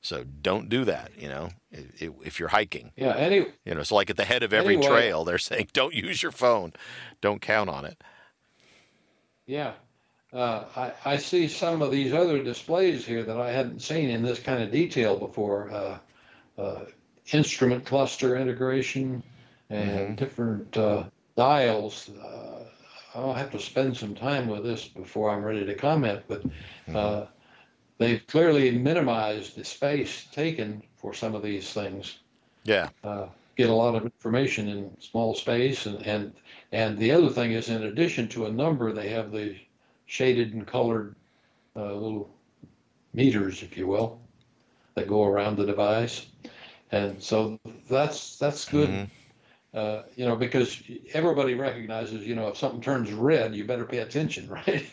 So 0.00 0.24
don't 0.42 0.68
do 0.68 0.84
that. 0.84 1.12
You 1.18 1.28
know, 1.28 1.48
if, 1.72 2.12
if 2.24 2.38
you're 2.40 2.50
hiking. 2.50 2.92
yeah. 2.96 3.14
Any 3.16 3.46
You 3.64 3.74
know, 3.74 3.82
so 3.82 3.94
like 3.94 4.10
at 4.10 4.16
the 4.16 4.24
head 4.24 4.42
of 4.42 4.52
every 4.52 4.74
Anyway. 4.76 4.86
trail, 4.86 5.24
they're 5.24 5.38
saying 5.38 5.68
don't 5.72 5.94
use 5.94 6.22
your 6.22 6.32
phone, 6.32 6.72
don't 7.20 7.40
count 7.40 7.70
on 7.70 7.84
it. 7.86 8.02
yeah. 9.46 9.72
Uh, 10.32 10.64
I, 10.76 10.92
I 11.12 11.16
see 11.18 11.46
some 11.46 11.80
of 11.80 11.92
these 11.92 12.12
other 12.12 12.42
displays 12.42 13.06
here 13.06 13.22
that 13.22 13.40
I 13.40 13.52
hadn't 13.52 13.80
seen 13.82 14.10
in 14.10 14.22
this 14.22 14.40
kind 14.40 14.62
of 14.62 14.72
detail 14.72 15.16
before. 15.18 15.70
Uh, 15.70 15.98
uh, 16.60 16.84
instrument 17.32 17.84
cluster 17.86 18.36
integration 18.36 19.22
and 19.70 20.16
Mhm. 20.16 20.16
different 20.16 20.76
uh, 20.76 21.04
dials. 21.36 22.10
I'll 23.14 23.32
have 23.34 23.50
to 23.52 23.60
spend 23.60 23.96
some 23.96 24.14
time 24.14 24.48
with 24.48 24.64
this 24.64 24.88
before 24.88 25.30
I'm 25.30 25.44
ready 25.44 25.64
to 25.64 25.74
comment, 25.74 26.22
but 26.28 26.42
Mm-hmm. 26.44 26.96
uh, 26.96 27.26
they've 27.98 28.26
clearly 28.26 28.70
minimized 28.72 29.56
the 29.56 29.64
space 29.64 30.26
taken 30.32 30.82
for 30.96 31.14
some 31.14 31.34
of 31.34 31.42
these 31.42 31.72
things. 31.72 32.18
Yeah. 32.64 32.88
Uh, 33.04 33.26
get 33.56 33.70
a 33.70 33.74
lot 33.74 33.94
of 33.94 34.04
information 34.04 34.68
in 34.68 34.90
small 35.00 35.34
space, 35.34 35.86
and 35.86 36.02
and 36.06 36.32
and 36.72 36.98
the 36.98 37.12
other 37.12 37.28
thing 37.30 37.52
is, 37.52 37.68
in 37.68 37.82
addition 37.84 38.28
to 38.28 38.46
a 38.46 38.52
number, 38.52 38.92
they 38.92 39.08
have 39.08 39.30
the 39.32 39.56
shaded 40.06 40.52
and 40.54 40.66
colored 40.66 41.14
uh, 41.76 41.92
little 41.94 42.28
meters, 43.12 43.62
if 43.62 43.76
you 43.76 43.86
will, 43.86 44.20
that 44.94 45.08
go 45.08 45.24
around 45.24 45.56
the 45.56 45.66
device, 45.66 46.26
and 46.92 47.22
so 47.22 47.58
that's 47.88 48.36
that's 48.38 48.64
good. 48.68 48.88
Mhm. 48.90 49.08
Uh, 49.74 50.02
you 50.14 50.24
know, 50.24 50.36
because 50.36 50.82
everybody 51.12 51.54
recognizes, 51.54 52.24
you 52.24 52.36
know, 52.36 52.46
if 52.48 52.56
something 52.56 52.80
turns 52.80 53.12
red, 53.12 53.56
you 53.56 53.64
better 53.64 53.84
pay 53.84 53.98
attention, 53.98 54.48
right? 54.50 54.86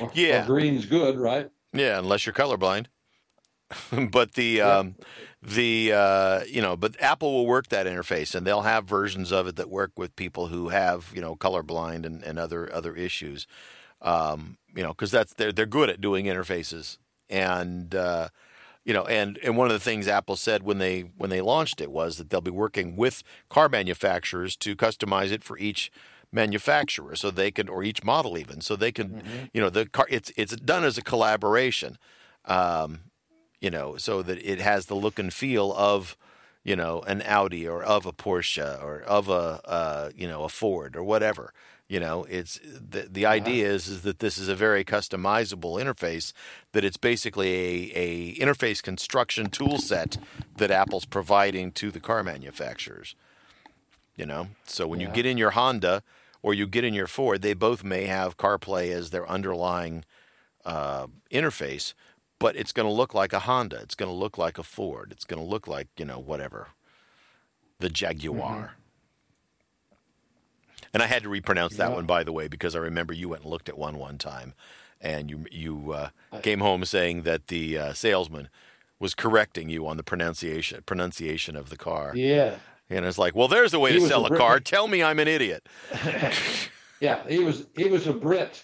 or, 0.00 0.10
Yeah. 0.14 0.44
Or 0.44 0.46
green's 0.46 0.86
good, 0.86 1.18
right? 1.18 1.50
Yeah, 1.72 1.98
unless 1.98 2.24
you're 2.24 2.32
colorblind. 2.32 2.86
but 4.10 4.34
the 4.34 4.58
Yeah. 4.58 4.78
um, 4.78 4.94
the 5.42 5.92
uh, 5.92 6.44
you 6.44 6.62
know, 6.62 6.76
but 6.76 7.00
Apple 7.02 7.32
will 7.32 7.46
work 7.46 7.68
that 7.68 7.86
interface, 7.86 8.34
and 8.34 8.46
they'll 8.46 8.62
have 8.62 8.84
versions 8.84 9.32
of 9.32 9.46
it 9.48 9.56
that 9.56 9.68
work 9.68 9.92
with 9.96 10.14
people 10.16 10.46
who 10.48 10.68
have 10.68 11.10
you 11.14 11.20
know 11.20 11.34
colorblind 11.34 12.06
and, 12.06 12.22
and 12.22 12.38
other 12.38 12.72
other 12.72 12.94
issues. 12.94 13.46
Um, 14.00 14.58
you 14.74 14.82
know, 14.82 14.90
because 14.90 15.10
that's 15.10 15.34
they're 15.34 15.52
they're 15.52 15.66
good 15.66 15.90
at 15.90 16.00
doing 16.00 16.26
interfaces, 16.26 16.98
and 17.28 17.94
uh, 17.94 18.28
you 18.84 18.92
know, 18.92 19.04
and 19.06 19.38
and 19.38 19.56
one 19.56 19.66
of 19.66 19.72
the 19.72 19.80
things 19.80 20.08
Apple 20.08 20.36
said 20.36 20.62
when 20.62 20.78
they 20.78 21.00
when 21.16 21.30
they 21.30 21.40
launched 21.40 21.80
it 21.80 21.90
was 21.90 22.18
that 22.18 22.30
they'll 22.30 22.40
be 22.40 22.50
working 22.50 22.96
with 22.96 23.22
car 23.48 23.68
manufacturers 23.68 24.56
to 24.58 24.76
customize 24.76 25.32
it 25.32 25.42
for 25.44 25.58
each 25.58 25.90
manufacturer, 26.32 27.16
so 27.16 27.30
they 27.30 27.50
can 27.50 27.68
or 27.68 27.82
each 27.84 28.04
model 28.04 28.36
even, 28.36 28.60
so 28.60 28.76
they 28.76 28.92
can 28.92 29.10
Mhm. 29.10 29.50
you 29.54 29.60
know 29.60 29.70
the 29.70 29.86
car 29.86 30.06
it's 30.10 30.32
it's 30.36 30.56
done 30.56 30.84
as 30.84 30.98
a 30.98 31.02
collaboration 31.02 31.98
um, 32.44 33.00
you 33.60 33.70
know 33.70 33.96
so 33.96 34.22
that 34.22 34.38
it 34.44 34.60
has 34.60 34.86
the 34.86 34.94
look 34.94 35.18
and 35.18 35.32
feel 35.32 35.72
of 35.74 36.16
you 36.64 36.76
know 36.76 37.00
an 37.06 37.22
audi 37.22 37.66
or 37.68 37.82
of 37.82 38.06
a 38.06 38.12
porsche 38.12 38.82
or 38.82 39.00
of 39.02 39.28
a 39.28 39.60
uh, 39.64 40.10
you 40.14 40.26
know 40.28 40.44
a 40.44 40.48
ford 40.48 40.96
or 40.96 41.04
whatever 41.04 41.52
you 41.88 42.00
know 42.00 42.24
it's 42.24 42.58
the 42.64 43.08
the 43.10 43.26
idea 43.26 43.66
is 43.66 43.88
is 43.88 44.02
that 44.02 44.18
this 44.18 44.38
is 44.38 44.48
a 44.48 44.54
very 44.54 44.84
customizable 44.84 45.82
interface 45.82 46.32
that 46.72 46.84
it's 46.84 46.96
basically 46.96 47.50
a, 47.52 47.92
a 47.94 48.34
interface 48.36 48.82
construction 48.82 49.50
tool 49.50 49.78
set 49.78 50.16
that 50.56 50.70
apple's 50.70 51.04
providing 51.04 51.70
to 51.70 51.90
the 51.90 52.00
car 52.00 52.22
manufacturers 52.22 53.14
you 54.16 54.26
know? 54.26 54.48
So 54.64 54.86
when 54.86 55.00
you 55.00 55.08
get 55.08 55.26
in 55.26 55.38
your 55.38 55.50
honda 55.50 56.02
or 56.42 56.54
you 56.54 56.66
get 56.66 56.84
in 56.84 56.94
your 56.94 57.06
ford 57.06 57.42
they 57.42 57.54
both 57.54 57.82
may 57.82 58.04
have 58.04 58.36
carplay 58.36 58.90
as 58.90 59.10
their 59.10 59.28
underlying 59.28 60.04
uh, 60.64 61.06
interface 61.30 61.94
but 62.38 62.56
it's 62.56 62.72
going 62.72 62.86
to 62.86 62.92
look 62.92 63.14
like 63.14 63.32
a 63.32 63.40
honda 63.40 63.76
it's 63.76 63.94
going 63.94 64.10
to 64.10 64.14
look 64.14 64.38
like 64.38 64.58
a 64.58 64.62
ford 64.62 65.10
it's 65.10 65.24
going 65.24 65.42
to 65.42 65.48
look 65.48 65.66
like 65.66 65.88
you 65.96 66.04
know 66.04 66.18
whatever 66.18 66.68
the 67.80 67.88
jaguar 67.88 68.74
and 70.94 71.02
i 71.02 71.06
had 71.06 71.22
to 71.24 71.28
repronounce 71.28 71.76
that 71.76 71.90
Yeah. 71.90 71.96
one 71.96 72.06
by 72.06 72.24
the 72.24 72.32
way 72.32 72.48
because 72.48 72.74
i 72.74 72.78
remember 72.78 73.12
you 73.12 73.28
went 73.28 73.42
and 73.42 73.50
looked 73.50 73.68
at 73.68 73.76
one 73.76 73.98
one 73.98 74.16
time 74.16 74.54
and 75.00 75.28
you 75.28 75.44
you 75.50 75.92
uh, 75.92 76.08
came 76.42 76.60
home 76.60 76.84
saying 76.86 77.22
that 77.24 77.48
the 77.48 77.76
uh, 77.78 77.92
salesman 77.92 78.48
was 78.98 79.14
correcting 79.14 79.68
you 79.68 79.86
on 79.86 79.96
the 79.98 80.02
pronunciation 80.02 80.82
pronunciation 80.86 81.56
of 81.56 81.68
the 81.68 81.76
car 81.76 82.12
Yeah, 82.16 82.56
and 82.88 83.04
it's 83.04 83.18
like 83.18 83.34
well 83.34 83.48
there's 83.48 83.74
a 83.74 83.78
way 83.78 83.92
He 83.92 83.98
to 83.98 84.06
sell 84.06 84.24
a 84.24 84.32
a 84.32 84.36
car 84.38 84.60
tell 84.74 84.88
me 84.88 85.02
i'm 85.02 85.18
an 85.18 85.28
idiot 85.28 85.66
yeah. 87.00 87.26
He 87.28 87.38
was 87.40 87.66
he 87.76 87.84
was 87.84 88.06
a 88.06 88.12
Brit, 88.12 88.62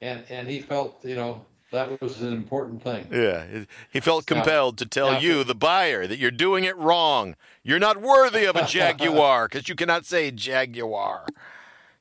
and 0.00 0.24
and 0.30 0.48
he 0.48 0.60
felt, 0.60 1.04
you 1.04 1.14
know, 1.14 1.44
that 1.72 2.00
was 2.00 2.22
an 2.22 2.32
important 2.32 2.82
thing. 2.82 3.06
Yeah, 3.10 3.44
he- 3.92 4.00
felt 4.00 4.24
compelled 4.26 4.78
to 4.78 4.86
tell 4.86 5.12
now- 5.12 5.18
you, 5.18 5.44
the 5.44 5.54
buyer, 5.54 6.06
that 6.06 6.18
you're 6.18 6.30
doing 6.30 6.64
it 6.64 6.76
wrong. 6.76 7.36
You're 7.62 7.78
not 7.78 8.00
worthy 8.00 8.44
of 8.44 8.56
a 8.56 8.64
Jaguar 8.74 9.48
because 9.48 9.68
you 9.68 9.74
cannot 9.74 10.06
say 10.06 10.30
Jaguar. 10.30 11.26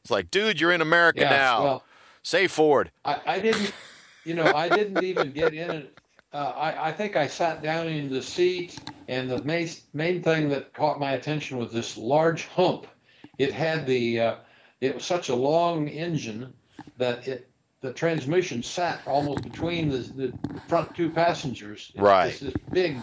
It's 0.03 0.11
like, 0.11 0.31
dude, 0.31 0.59
you're 0.59 0.71
in 0.71 0.81
America 0.81 1.21
Yeah, 1.21 1.29
now. 1.29 1.63
well, 1.63 1.83
say 2.23 2.47
Ford. 2.47 2.91
I, 3.05 3.19
I 3.25 3.39
didn't, 3.39 3.73
you 4.25 4.33
know, 4.33 4.45
I 4.53 4.69
didn't 4.69 5.03
even 5.03 5.31
get 5.31 5.53
in 5.53 5.71
it. 5.71 5.97
Uh, 6.33 6.53
I, 6.55 6.89
I 6.89 6.91
think 6.91 7.15
I 7.15 7.27
sat 7.27 7.61
down 7.61 7.87
in 7.87 8.09
the 8.09 8.21
seat, 8.21 8.79
and 9.07 9.29
the 9.29 9.43
main, 9.43 9.69
main 9.93 10.23
thing 10.23 10.49
that 10.49 10.73
caught 10.73 10.99
my 10.99 11.13
attention 11.13 11.57
was 11.57 11.71
this 11.71 11.97
large 11.97 12.47
hump. 12.47 12.87
It 13.37 13.51
had 13.53 13.85
the, 13.85 14.19
uh, 14.19 14.35
it 14.79 14.95
was 14.95 15.03
such 15.03 15.29
a 15.29 15.35
long 15.35 15.87
engine 15.87 16.53
that 16.97 17.27
it, 17.27 17.49
the 17.81 17.93
transmission 17.93 18.63
sat 18.63 19.01
almost 19.05 19.43
between 19.43 19.89
the, 19.89 19.97
the 19.97 20.33
front 20.67 20.95
two 20.95 21.09
passengers. 21.09 21.91
It's 21.93 22.01
Right. 22.01 22.39
This 22.39 22.53
big 22.71 22.97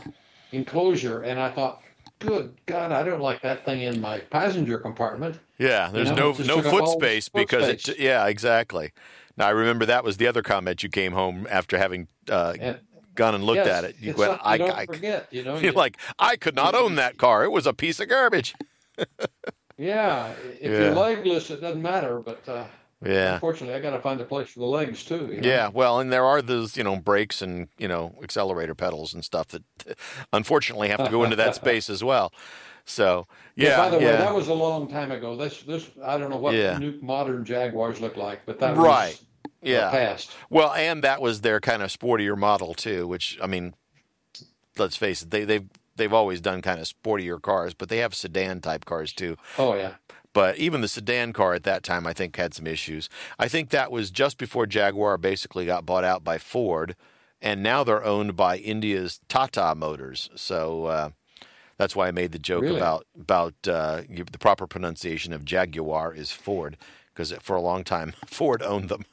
enclosure, 0.52 1.22
and 1.22 1.38
I 1.38 1.50
thought, 1.50 1.82
good 2.18 2.56
God, 2.66 2.92
I 2.92 3.02
don't 3.02 3.20
like 3.20 3.42
that 3.42 3.64
thing 3.64 3.82
in 3.82 4.00
my 4.00 4.18
passenger 4.18 4.78
compartment. 4.78 5.38
Yeah, 5.58 5.90
there's 5.92 6.10
know, 6.10 6.32
no 6.32 6.44
no 6.44 6.62
foot 6.62 6.88
space 6.88 7.28
foot 7.28 7.40
because 7.48 7.68
it. 7.88 7.98
Yeah, 7.98 8.26
exactly. 8.26 8.92
Now 9.36 9.46
I 9.48 9.50
remember 9.50 9.86
that 9.86 10.04
was 10.04 10.16
the 10.16 10.26
other 10.26 10.42
comment 10.42 10.82
you 10.82 10.88
came 10.88 11.12
home 11.12 11.46
after 11.50 11.78
having 11.78 12.08
uh, 12.30 12.54
And 12.60 12.78
gone 13.14 13.34
and 13.34 13.42
looked 13.44 13.66
yes, 13.66 13.68
at 13.68 13.84
it. 13.84 13.96
You 14.00 14.14
went, 14.14 14.40
I, 14.44 14.52
you 14.54 14.58
don't 14.58 14.70
I, 14.70 14.86
forget, 14.86 15.26
you 15.32 15.42
know. 15.42 15.54
you're 15.58 15.72
you- 15.72 15.78
like, 15.78 15.96
I 16.18 16.36
could 16.36 16.54
not 16.54 16.74
own 16.76 16.94
that 16.96 17.18
car. 17.18 17.42
It 17.44 17.50
was 17.50 17.66
a 17.66 17.72
piece 17.72 17.98
of 18.00 18.08
garbage. 18.08 18.54
Yeah, 19.76 20.32
if 20.60 20.72
Yeah. 20.72 20.78
you're 20.86 20.94
legless, 20.94 21.50
it 21.50 21.60
doesn't 21.60 21.80
matter. 21.82 22.18
But 22.18 22.48
uh, 22.48 22.64
Yeah. 23.04 23.34
unfortunately, 23.34 23.76
I 23.76 23.80
got 23.80 23.90
to 23.90 24.00
find 24.00 24.20
a 24.20 24.24
place 24.24 24.48
for 24.48 24.58
the 24.58 24.66
legs 24.66 25.04
too. 25.04 25.28
you 25.32 25.40
know? 25.40 25.48
Yeah, 25.48 25.68
well, 25.68 26.00
and 26.00 26.12
there 26.12 26.24
are 26.24 26.42
those, 26.42 26.76
you 26.76 26.82
know, 26.82 26.96
brakes 26.96 27.40
and 27.42 27.68
you 27.78 27.86
know 27.86 28.16
accelerator 28.22 28.74
pedals 28.74 29.14
and 29.14 29.24
stuff 29.24 29.48
that 29.48 29.62
unfortunately 30.32 30.88
have 30.88 31.04
to 31.04 31.10
go 31.10 31.22
into 31.22 31.36
that 31.36 31.54
space 31.54 31.88
as 31.88 32.02
well. 32.02 32.32
So 32.88 33.26
yeah, 33.54 33.76
By 33.76 33.90
the 33.90 33.98
yeah, 34.00 34.06
way, 34.12 34.16
that 34.16 34.34
was 34.34 34.48
a 34.48 34.54
long 34.54 34.88
time 34.88 35.10
ago. 35.12 35.36
This, 35.36 35.62
this, 35.62 35.90
I 36.04 36.16
don't 36.16 36.30
know 36.30 36.36
what 36.38 36.54
Yeah. 36.54 36.78
new 36.78 36.98
modern 37.02 37.44
Jaguars 37.44 38.00
look 38.00 38.16
like, 38.16 38.46
but 38.46 38.58
that 38.60 38.76
Right. 38.76 39.08
was 39.10 39.22
uh, 39.22 39.46
yeah. 39.62 39.90
past. 39.90 40.30
Well, 40.48 40.72
and 40.72 41.02
that 41.04 41.20
was 41.20 41.42
their 41.42 41.60
kind 41.60 41.82
of 41.82 41.90
sportier 41.90 42.36
model 42.36 42.74
too. 42.74 43.06
Which 43.06 43.38
I 43.42 43.46
mean, 43.46 43.74
let's 44.78 44.96
face 44.96 45.22
it, 45.22 45.30
they 45.30 45.44
they've 45.44 45.68
they've 45.96 46.12
always 46.12 46.40
done 46.40 46.62
kind 46.62 46.80
of 46.80 46.86
sportier 46.86 47.40
cars, 47.40 47.74
but 47.74 47.88
they 47.88 47.98
have 47.98 48.14
sedan 48.14 48.60
type 48.60 48.84
cars 48.84 49.12
too. 49.12 49.36
Oh 49.58 49.74
yeah, 49.74 49.94
But 50.32 50.56
even 50.56 50.80
the 50.80 50.88
sedan 50.88 51.32
car 51.32 51.54
at 51.54 51.64
that 51.64 51.82
time, 51.82 52.06
I 52.06 52.12
think, 52.12 52.36
had 52.36 52.54
some 52.54 52.66
issues. 52.66 53.08
I 53.38 53.48
think 53.48 53.70
that 53.70 53.90
was 53.90 54.10
just 54.10 54.38
before 54.38 54.66
Jaguar 54.66 55.18
basically 55.18 55.66
got 55.66 55.84
bought 55.84 56.04
out 56.04 56.22
by 56.24 56.38
Ford, 56.38 56.94
and 57.42 57.62
now 57.62 57.82
they're 57.84 58.04
owned 58.04 58.36
by 58.36 58.56
India's 58.58 59.20
Tata 59.28 59.74
Motors. 59.74 60.30
So 60.36 60.84
uh, 60.86 61.10
that's 61.78 61.96
why 61.96 62.08
I 62.08 62.10
made 62.10 62.32
the 62.32 62.38
joke 62.38 62.62
Really? 62.64 62.76
about 62.80 63.06
about 63.18 63.54
uh, 63.66 64.02
you- 64.08 64.24
the 64.24 64.38
proper 64.38 64.66
pronunciation 64.66 65.32
of 65.32 65.44
Jaguar 65.44 66.12
is 66.14 66.30
Ford, 66.32 66.76
because 67.14 67.32
for 67.40 67.56
a 67.56 67.60
long 67.62 67.84
time 67.84 68.12
Ford 68.26 68.62
owned 68.62 68.88
them. 68.90 69.04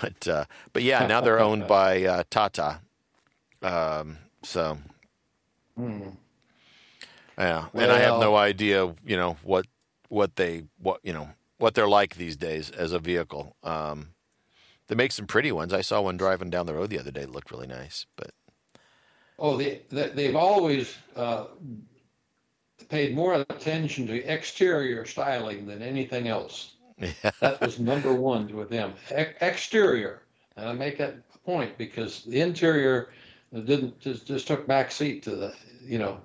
But 0.00 0.26
uh, 0.28 0.44
but 0.72 0.82
yeah, 0.82 1.06
now 1.06 1.20
they're 1.20 1.38
owned 1.40 1.66
by 1.68 2.04
uh, 2.04 2.22
Tata. 2.30 2.80
Um, 3.62 4.18
so 4.42 4.78
Hmm. 5.76 6.10
yeah, 7.38 7.66
and 7.74 7.90
I 7.90 7.98
have 7.98 8.20
no 8.20 8.36
idea, 8.36 8.94
you 9.04 9.16
know, 9.16 9.36
what 9.42 9.66
what 10.08 10.36
they 10.36 10.64
what 10.78 11.00
you 11.02 11.12
know 11.12 11.30
what 11.58 11.74
they're 11.74 11.88
like 11.88 12.16
these 12.16 12.36
days 12.36 12.70
as 12.70 12.92
a 12.92 12.98
vehicle. 12.98 13.56
Um, 13.62 14.10
they 14.88 14.94
make 14.94 15.12
some 15.12 15.26
pretty 15.26 15.50
ones. 15.50 15.72
I 15.72 15.80
saw 15.80 16.00
one 16.02 16.16
driving 16.16 16.50
down 16.50 16.66
the 16.66 16.74
road 16.74 16.90
the 16.90 16.98
other 16.98 17.10
day. 17.10 17.22
It 17.22 17.30
looked 17.30 17.50
really 17.50 17.66
nice, 17.66 18.06
but 18.16 18.30
Oh, 19.38 19.56
they, 19.56 19.82
they 19.90 20.08
they've 20.10 20.36
always 20.36 20.96
uh, 21.16 21.46
paid 22.88 23.14
more 23.14 23.34
attention 23.34 24.06
to 24.06 24.22
exterior 24.24 25.04
styling 25.04 25.66
than 25.66 25.82
anything 25.82 26.28
else. 26.28 26.74
yeah, 26.98 27.12
That 27.40 27.60
was 27.60 27.78
number 27.80 28.14
one 28.14 28.54
with 28.54 28.70
them. 28.70 28.94
E- 29.10 29.34
exterior, 29.40 30.22
and 30.56 30.68
I 30.68 30.72
make 30.72 30.98
that 30.98 31.16
point 31.44 31.76
because 31.78 32.24
the 32.24 32.40
interior 32.40 33.10
didn't 33.52 34.00
just, 34.00 34.26
just 34.26 34.46
took 34.46 34.66
back 34.66 34.90
seat 34.92 35.22
to 35.24 35.36
the 35.36 35.54
you 35.84 35.98
know. 35.98 36.20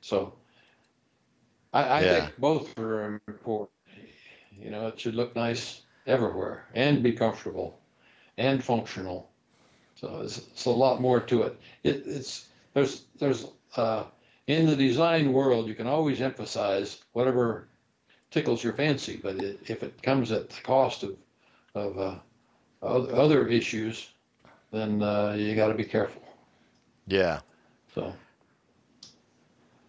So 0.00 0.34
I, 1.72 1.98
I 2.00 2.04
Yeah. 2.04 2.26
think 2.26 2.38
both 2.38 2.78
are 2.78 3.20
important. 3.28 3.70
You 4.58 4.70
know, 4.70 4.88
it 4.88 5.00
should 5.00 5.14
look 5.14 5.34
nice 5.36 5.82
everywhere 6.06 6.68
and 6.74 7.02
be 7.02 7.12
comfortable 7.12 7.80
and 8.38 8.62
functional. 8.62 9.31
So 10.02 10.20
it's, 10.22 10.38
it's 10.38 10.66
a 10.66 10.70
lot 10.70 11.00
more 11.00 11.20
to 11.20 11.42
it. 11.44 11.58
it 11.84 12.02
it's 12.06 12.48
there's 12.74 13.04
there's 13.20 13.46
uh, 13.76 14.04
in 14.48 14.66
the 14.66 14.76
design 14.76 15.32
world 15.32 15.68
you 15.68 15.74
can 15.74 15.86
always 15.86 16.20
emphasize 16.20 17.04
whatever 17.12 17.68
tickles 18.30 18.64
your 18.64 18.74
fancy, 18.74 19.20
but 19.22 19.36
it, 19.36 19.60
if 19.68 19.82
it 19.82 20.02
comes 20.02 20.32
at 20.32 20.50
the 20.50 20.60
cost 20.62 21.04
of 21.04 21.16
of 21.74 21.98
uh, 21.98 22.16
other 22.82 23.46
issues, 23.48 24.10
then 24.72 25.02
uh, 25.02 25.34
you 25.38 25.54
got 25.54 25.68
to 25.68 25.74
be 25.74 25.84
careful. 25.84 26.22
yeah, 27.06 27.40
So, 27.94 28.12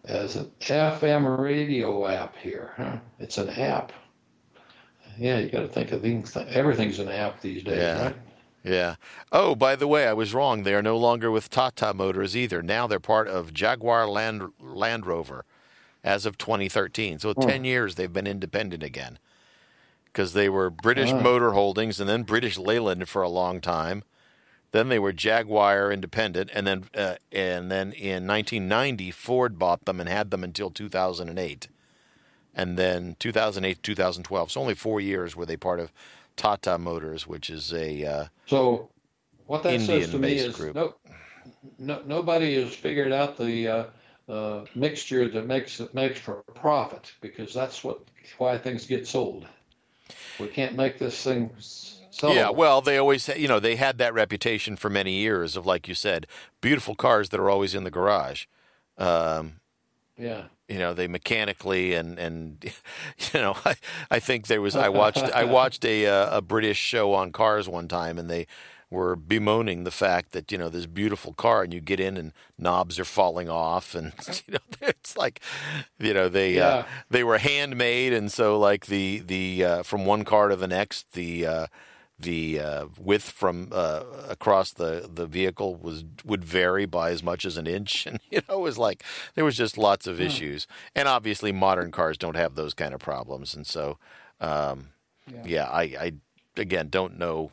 as 0.04 0.36
an 0.36 0.50
FM 0.60 1.38
radio 1.38 2.06
app 2.06 2.36
here, 2.36 2.72
huh? 2.76 2.98
It's 3.18 3.38
an 3.38 3.50
app. 3.50 3.92
yeah, 5.18 5.38
you 5.38 5.48
got 5.50 5.60
to 5.62 5.68
think 5.68 5.92
of 5.92 6.02
things. 6.02 6.36
Everything's 6.36 6.98
an 7.00 7.08
app 7.08 7.40
these 7.40 7.62
days, 7.62 7.78
Yeah. 7.78 8.02
right? 8.04 8.16
Yeah. 8.64 8.96
Oh, 9.30 9.54
by 9.54 9.76
the 9.76 9.86
way, 9.86 10.06
I 10.08 10.14
was 10.14 10.32
wrong. 10.32 10.62
They 10.62 10.74
are 10.74 10.82
no 10.82 10.96
longer 10.96 11.30
with 11.30 11.50
Tata 11.50 11.92
Motors 11.92 12.34
either. 12.34 12.62
Now 12.62 12.86
they're 12.86 12.98
part 12.98 13.28
of 13.28 13.52
Jaguar 13.52 14.08
Land 14.08 14.42
Land 14.58 15.04
Rover 15.06 15.44
as 16.02 16.24
of 16.24 16.38
2013. 16.38 17.18
So 17.18 17.34
10 17.34 17.64
years 17.64 17.94
they've 17.94 18.12
been 18.12 18.26
independent 18.26 18.82
again. 18.82 19.18
Because 20.06 20.32
they 20.32 20.48
were 20.48 20.70
British 20.70 21.10
Ah. 21.12 21.20
Motor 21.20 21.52
Holdings 21.52 22.00
and 22.00 22.08
then 22.08 22.22
British 22.22 22.56
Leyland 22.56 23.08
for 23.08 23.20
a 23.22 23.28
long 23.28 23.60
time. 23.60 24.02
Then 24.72 24.88
they 24.88 24.98
were 24.98 25.12
Jaguar 25.12 25.92
independent, 25.92 26.50
and 26.52 26.66
then 26.66 26.84
uh, 26.96 27.14
and 27.30 27.70
then 27.70 27.92
in 27.92 28.26
1990 28.26 29.12
Ford 29.12 29.56
bought 29.56 29.84
them 29.84 30.00
and 30.00 30.08
had 30.08 30.32
them 30.32 30.42
until 30.42 30.68
2008, 30.70 31.68
and 32.56 32.76
then 32.76 33.14
2008 33.20 33.82
2012. 33.84 34.50
So 34.50 34.60
only 34.60 34.74
four 34.74 35.00
years 35.00 35.36
were 35.36 35.46
they 35.46 35.56
part 35.56 35.78
of 35.78 35.92
Tata 36.36 36.78
Motors, 36.78 37.26
which 37.26 37.50
is 37.50 37.72
a 37.72 38.04
uh, 38.04 38.24
So 38.46 38.90
what 39.46 39.62
that 39.64 39.80
says 39.82 40.10
to 40.10 40.18
me 40.18 40.38
is 40.38 40.54
group. 40.54 40.74
no, 40.74 40.94
no, 41.78 42.02
nobody 42.06 42.62
has 42.62 42.74
figured 42.74 43.12
out 43.12 43.36
the 43.36 43.68
uh, 43.68 43.84
uh, 44.28 44.64
mixture 44.74 45.28
that 45.28 45.46
makes 45.46 45.80
it 45.80 45.94
makes 45.94 46.20
for 46.20 46.42
profit 46.54 47.12
because 47.20 47.54
that's 47.54 47.84
what 47.84 48.00
why 48.38 48.58
things 48.58 48.86
get 48.86 49.06
sold. 49.06 49.46
We 50.38 50.48
can't 50.48 50.76
make 50.76 50.98
this 50.98 51.22
thing 51.22 51.50
s- 51.56 52.02
sellable. 52.12 52.36
Yeah, 52.36 52.50
well, 52.50 52.80
they 52.80 52.98
always, 52.98 53.28
you 53.28 53.48
know, 53.48 53.60
they 53.60 53.76
had 53.76 53.98
that 53.98 54.14
reputation 54.14 54.76
for 54.76 54.90
many 54.90 55.12
years 55.12 55.56
of, 55.56 55.66
like 55.66 55.88
you 55.88 55.94
said, 55.94 56.26
beautiful 56.60 56.94
cars 56.94 57.28
that 57.30 57.40
are 57.40 57.50
always 57.50 57.74
in 57.74 57.84
the 57.84 57.90
garage. 57.90 58.46
Um, 58.98 59.60
yeah. 60.18 60.44
you 60.68 60.78
know, 60.78 60.94
they 60.94 61.06
mechanically 61.08 61.94
and 61.94 62.18
and 62.18 62.64
you 63.32 63.40
know, 63.40 63.56
I, 63.64 63.74
I 64.10 64.18
think 64.18 64.46
there 64.46 64.60
was 64.60 64.76
I 64.76 64.88
watched 64.88 65.22
I 65.22 65.44
watched 65.58 65.84
a 65.84 66.06
uh, 66.06 66.38
a 66.38 66.40
British 66.40 66.78
show 66.78 67.12
on 67.12 67.32
cars 67.32 67.68
one 67.68 67.88
time, 67.88 68.18
and 68.18 68.30
they 68.30 68.46
were 68.90 69.16
bemoaning 69.16 69.84
the 69.84 69.90
fact 69.90 70.32
that 70.32 70.52
you 70.52 70.58
know 70.58 70.68
this 70.68 70.86
beautiful 70.86 71.32
car 71.32 71.62
and 71.62 71.74
you 71.74 71.80
get 71.80 71.98
in 71.98 72.16
and 72.16 72.32
knobs 72.56 72.98
are 72.98 73.04
falling 73.04 73.48
off 73.48 73.94
and 73.94 74.12
you 74.46 74.54
know 74.54 74.58
it's 74.82 75.16
like 75.16 75.40
you 75.98 76.14
know 76.14 76.28
they 76.28 76.60
uh, 76.60 76.84
they 77.10 77.24
were 77.24 77.38
handmade 77.38 78.12
and 78.12 78.30
so 78.30 78.58
like 78.58 78.86
the 78.86 79.18
the 79.18 79.64
uh, 79.64 79.82
from 79.82 80.06
one 80.06 80.24
car 80.24 80.48
to 80.48 80.56
the 80.56 80.68
next 80.68 81.12
the 81.14 81.44
uh, 81.44 81.66
the 82.18 82.60
uh, 82.60 82.86
width 82.98 83.28
from 83.30 83.68
uh, 83.72 84.02
across 84.28 84.72
the, 84.72 85.08
the 85.12 85.26
vehicle 85.26 85.74
was 85.74 86.04
would 86.24 86.44
vary 86.44 86.86
by 86.86 87.10
as 87.10 87.22
much 87.22 87.44
as 87.44 87.56
an 87.56 87.66
inch, 87.66 88.06
and 88.06 88.20
you 88.30 88.40
know 88.48 88.58
it 88.58 88.62
was 88.62 88.78
like 88.78 89.02
there 89.34 89.44
was 89.44 89.56
just 89.56 89.76
lots 89.76 90.06
of 90.06 90.20
issues. 90.20 90.66
And 90.94 91.08
obviously, 91.08 91.52
modern 91.52 91.90
cars 91.90 92.16
don't 92.16 92.36
have 92.36 92.54
those 92.54 92.74
kind 92.74 92.94
of 92.94 93.00
problems, 93.00 93.54
and 93.54 93.66
so 93.66 93.98
um, 94.40 94.90
Yeah. 95.32 95.42
yeah, 95.44 95.64
I, 95.64 95.82
I 95.82 96.12
again 96.56 96.88
don't 96.88 97.18
know. 97.18 97.50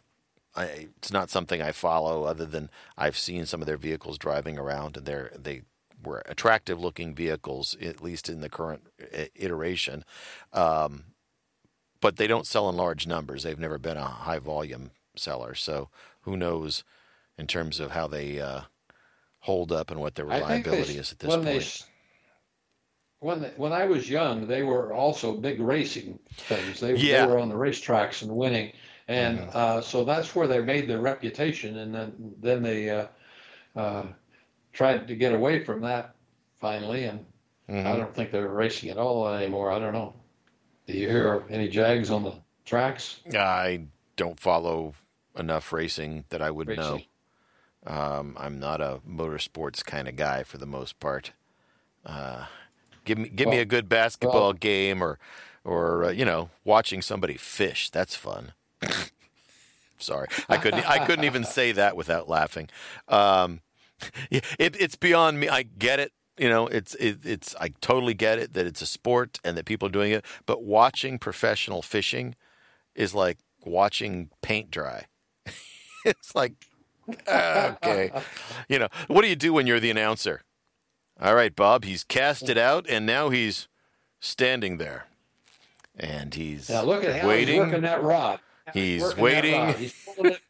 I, 0.56 0.90
it's 0.98 1.12
not 1.12 1.30
something 1.30 1.62
I 1.62 1.72
follow, 1.72 2.26
other 2.26 2.46
than 2.46 2.70
I've 2.98 3.18
seen 3.18 3.46
some 3.46 3.62
of 3.62 3.68
their 3.68 3.78
vehicles 3.78 4.18
driving 4.18 4.60
around, 4.60 4.98
and 4.98 5.06
they're 5.06 5.32
they 5.38 5.62
were 6.04 6.24
attractive 6.26 6.80
looking 6.80 7.14
vehicles, 7.16 7.76
at 7.82 8.02
least 8.02 8.28
in 8.28 8.42
the 8.42 8.50
current 8.50 8.88
iteration. 9.36 10.04
Um, 10.52 11.06
but 12.02 12.18
they 12.18 12.28
don't 12.28 12.48
sell 12.48 12.70
in 12.70 12.76
large 12.76 13.08
numbers. 13.08 13.44
They've 13.44 13.60
never 13.60 13.78
been 13.78 13.98
a 13.98 14.06
high 14.06 14.40
volume 14.40 14.92
seller, 15.16 15.56
so 15.56 15.90
who 16.22 16.36
knows 16.38 16.84
in 17.38 17.48
terms 17.48 17.80
of 17.80 17.92
how 17.92 18.08
they 18.08 18.40
uh, 18.40 18.62
hold 19.40 19.72
up 19.72 19.92
and 19.92 20.00
what 20.00 20.16
their 20.16 20.30
I 20.30 20.40
think 20.42 20.66
they, 20.66 20.72
reliability 20.72 21.00
is 21.00 21.12
at 21.12 21.20
this 21.20 21.36
when 21.36 21.44
point. 21.46 21.62
s- 21.62 21.86
when 23.20 23.42
they, 23.42 23.50
when 23.56 23.72
I 23.72 23.86
was 23.86 24.10
young, 24.10 24.48
they 24.48 24.64
were 24.64 24.94
also 24.94 25.38
big 25.38 25.60
racing 25.60 26.20
things. 26.48 26.80
They, 26.80 26.96
Yeah. 26.96 27.26
they 27.26 27.32
were 27.32 27.40
on 27.40 27.50
the 27.50 27.56
racetracks 27.56 28.22
and 28.24 28.32
winning, 28.36 28.74
and 29.08 29.40
Mhm. 29.40 29.56
uh, 29.56 29.82
so 29.82 30.04
that's 30.04 30.36
where 30.36 30.48
they 30.48 30.62
made 30.62 30.88
their 30.90 31.02
reputation. 31.02 31.78
And 31.78 31.94
then 31.94 32.36
then 32.40 32.64
they 32.64 32.90
uh, 32.90 33.08
uh, 33.76 34.14
tried 34.74 35.08
to 35.08 35.16
get 35.16 35.34
away 35.34 35.64
from 35.64 35.82
that 35.82 36.16
finally, 36.60 37.06
and 37.06 37.26
I 37.84 37.96
Mhm. 37.96 37.98
don't 37.98 38.16
think 38.16 38.32
they're 38.32 38.50
racing 38.50 38.90
at 38.90 38.98
all 38.98 39.28
anymore. 39.28 39.72
I 39.72 39.80
don't 39.80 39.94
know. 39.94 40.21
Do 40.92 40.98
you 40.98 41.08
hear 41.08 41.44
any 41.50 41.70
Jags 41.70 42.12
on 42.12 42.24
the 42.24 42.34
tracks? 42.66 43.22
I 43.34 43.84
don't 44.18 44.40
follow 44.40 44.94
enough 45.38 45.72
racing 45.72 46.26
that 46.30 46.42
I 46.42 46.52
would 46.52 46.68
know. 46.68 47.00
Um, 47.88 48.36
I'm 48.38 48.60
not 48.60 48.82
a 48.82 49.00
motorsports 49.10 49.86
kind 49.86 50.10
of 50.10 50.18
guy 50.18 50.44
for 50.44 50.58
the 50.58 50.66
most 50.66 51.00
part. 51.00 51.32
Uh, 52.06 52.46
give 53.06 53.18
me 53.18 53.30
give 53.30 53.48
me 53.48 53.60
a 53.60 53.66
good 53.66 53.88
basketball 53.88 54.42
well- 54.42 54.54
game 54.54 55.02
or 55.02 55.18
or 55.64 56.06
uh, 56.06 56.10
you 56.10 56.26
know 56.26 56.50
watching 56.66 57.02
somebody 57.02 57.38
fish. 57.38 57.90
That's 57.90 58.16
fun. 58.16 58.52
Sorry, 59.98 60.28
I 60.50 60.58
couldn't 60.58 60.90
I 60.90 61.06
couldn't 61.06 61.26
even 61.26 61.46
say 61.46 61.72
that 61.72 61.96
without 61.96 62.28
laughing. 62.28 62.70
Um, 63.08 63.62
it, 64.30 64.44
it's 64.60 64.96
beyond 64.98 65.40
me. 65.40 65.48
I 65.48 65.64
get 65.64 66.00
it. 66.02 66.12
You 66.42 66.50
know, 66.50 66.66
it's 66.66 66.96
it, 66.96 67.20
it's 67.24 67.56
I 67.62 67.70
totally 67.82 68.16
get 68.16 68.40
it 68.40 68.54
that 68.56 68.66
it's 68.66 68.82
a 68.82 68.88
sport 68.88 69.40
and 69.44 69.56
that 69.58 69.66
people 69.66 69.88
are 69.88 69.92
doing 69.92 70.12
it. 70.12 70.26
But 70.48 70.64
watching 70.64 71.20
professional 71.20 71.84
fishing 71.84 72.34
is 72.96 73.14
like 73.14 73.38
watching 73.64 74.32
paint 74.42 74.72
dry. 74.72 75.06
it's 76.04 76.34
like 76.34 76.54
okay, 77.28 78.12
you 78.68 78.80
know, 78.80 78.88
what 79.08 79.22
do 79.22 79.28
you 79.28 79.36
do 79.36 79.54
when 79.54 79.68
you're 79.68 79.80
the 79.80 79.92
announcer? 79.92 80.42
All 81.22 81.36
right, 81.36 81.56
Bob, 81.56 81.86
he's 81.86 82.04
cast 82.04 82.50
it 82.50 82.58
out 82.58 82.88
and 82.90 83.06
now 83.06 83.30
he's 83.30 83.68
standing 84.20 84.78
there, 84.78 85.06
and 85.96 86.34
he's 86.34 86.72
Now 86.72 86.82
look 86.82 87.04
at 87.04 87.22
how 87.22 87.28
waiting. 87.28 87.56
he's 87.56 87.66
working 87.66 87.82
that 87.84 88.02
rod. 88.02 88.40
He's 88.74 89.08
that 89.08 89.18
waiting. 89.20 89.74
He's 89.76 89.94
pulling 89.94 90.32
it. 90.32 90.42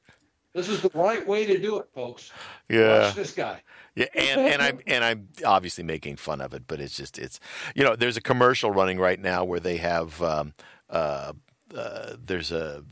This 0.53 0.67
is 0.67 0.81
the 0.81 0.91
right 0.93 1.25
way 1.25 1.45
to 1.45 1.57
do 1.57 1.77
it, 1.79 1.87
folks. 1.95 2.31
Yeah. 2.69 3.05
Watch 3.05 3.15
this 3.15 3.33
guy. 3.33 3.61
Yeah, 3.95 4.07
and, 4.13 4.41
and 4.41 4.61
I'm 4.61 4.79
and 4.87 5.03
I'm 5.03 5.29
obviously 5.45 5.83
making 5.83 6.15
fun 6.15 6.41
of 6.41 6.53
it, 6.53 6.63
but 6.67 6.79
it's 6.79 6.95
just 6.95 7.17
it's 7.17 7.39
you 7.75 7.83
know 7.83 7.95
there's 7.95 8.17
a 8.17 8.21
commercial 8.21 8.71
running 8.71 8.99
right 8.99 9.19
now 9.19 9.43
where 9.43 9.59
they 9.59 9.77
have 9.77 10.21
um, 10.21 10.53
uh, 10.89 11.33
uh, 11.75 12.15
there's 12.23 12.51
a 12.51 12.83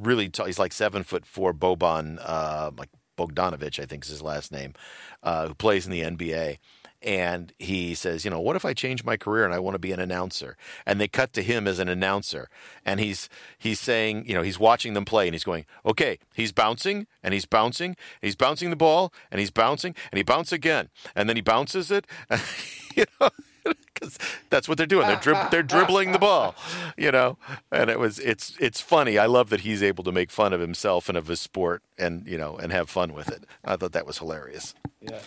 really 0.00 0.28
tall 0.28 0.46
he's 0.46 0.58
like 0.58 0.72
seven 0.72 1.02
foot 1.02 1.24
four 1.26 1.52
Boban 1.52 2.18
uh, 2.22 2.70
like 2.76 2.88
Bogdanovich 3.16 3.80
I 3.80 3.86
think 3.86 4.04
is 4.04 4.10
his 4.10 4.22
last 4.22 4.50
name 4.50 4.74
uh, 5.22 5.48
who 5.48 5.54
plays 5.54 5.86
in 5.86 5.92
the 5.92 6.02
NBA. 6.02 6.58
And 7.02 7.52
he 7.58 7.94
says, 7.94 8.24
you 8.24 8.30
know, 8.30 8.40
what 8.40 8.56
if 8.56 8.64
I 8.64 8.74
change 8.74 9.04
my 9.04 9.16
career 9.16 9.44
and 9.44 9.54
I 9.54 9.58
want 9.58 9.74
to 9.74 9.78
be 9.78 9.92
an 9.92 10.00
announcer? 10.00 10.56
And 10.84 11.00
they 11.00 11.08
cut 11.08 11.32
to 11.32 11.42
him 11.42 11.66
as 11.66 11.78
an 11.78 11.88
announcer, 11.88 12.48
and 12.84 13.00
he's 13.00 13.28
he's 13.58 13.80
saying, 13.80 14.26
you 14.26 14.34
know, 14.34 14.42
he's 14.42 14.58
watching 14.58 14.94
them 14.94 15.04
play, 15.04 15.26
and 15.26 15.34
he's 15.34 15.44
going, 15.44 15.64
okay, 15.86 16.18
he's 16.34 16.52
bouncing 16.52 17.06
and 17.22 17.34
he's 17.34 17.46
bouncing, 17.46 17.90
and 17.90 17.96
he's 18.22 18.36
bouncing 18.36 18.70
the 18.70 18.76
ball, 18.76 19.12
and 19.30 19.40
he's 19.40 19.50
bouncing, 19.50 19.94
and 20.10 20.18
he 20.18 20.22
bounces 20.22 20.52
again, 20.52 20.88
and 21.14 21.28
then 21.28 21.36
he 21.36 21.42
bounces 21.42 21.90
it, 21.90 22.06
you 22.96 23.04
know, 23.20 23.28
because 23.94 24.18
that's 24.48 24.68
what 24.68 24.78
they're 24.78 24.86
doing. 24.86 25.06
They're 25.06 25.16
drib- 25.16 25.50
they're 25.50 25.62
dribbling 25.62 26.12
the 26.12 26.18
ball, 26.18 26.54
you 26.96 27.10
know. 27.10 27.38
And 27.70 27.90
it 27.90 27.98
was 27.98 28.18
it's 28.18 28.56
it's 28.60 28.80
funny. 28.80 29.18
I 29.18 29.26
love 29.26 29.50
that 29.50 29.60
he's 29.60 29.82
able 29.82 30.04
to 30.04 30.12
make 30.12 30.30
fun 30.30 30.52
of 30.52 30.60
himself 30.60 31.08
and 31.08 31.16
of 31.16 31.26
his 31.26 31.40
sport, 31.40 31.82
and 31.98 32.26
you 32.26 32.38
know, 32.38 32.56
and 32.56 32.72
have 32.72 32.88
fun 32.90 33.12
with 33.12 33.28
it. 33.28 33.44
I 33.64 33.76
thought 33.76 33.92
that 33.92 34.06
was 34.06 34.18
hilarious. 34.18 34.74
Yeah. 35.00 35.20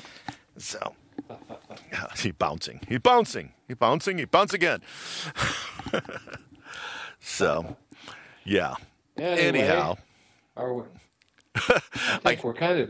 So 0.57 0.95
he's 2.17 2.33
bouncing. 2.33 2.81
He's 2.87 2.99
bouncing. 2.99 3.53
He's 3.67 3.77
bouncing. 3.77 4.17
He 4.17 4.25
bounce 4.25 4.53
again. 4.53 4.81
so, 7.19 7.77
yeah. 8.43 8.75
Anyway, 9.17 9.41
Anyhow, 9.59 9.97
are 10.57 10.73
we, 10.73 10.83
I 11.55 12.19
think 12.23 12.43
we're 12.43 12.53
kind 12.53 12.79
of 12.79 12.89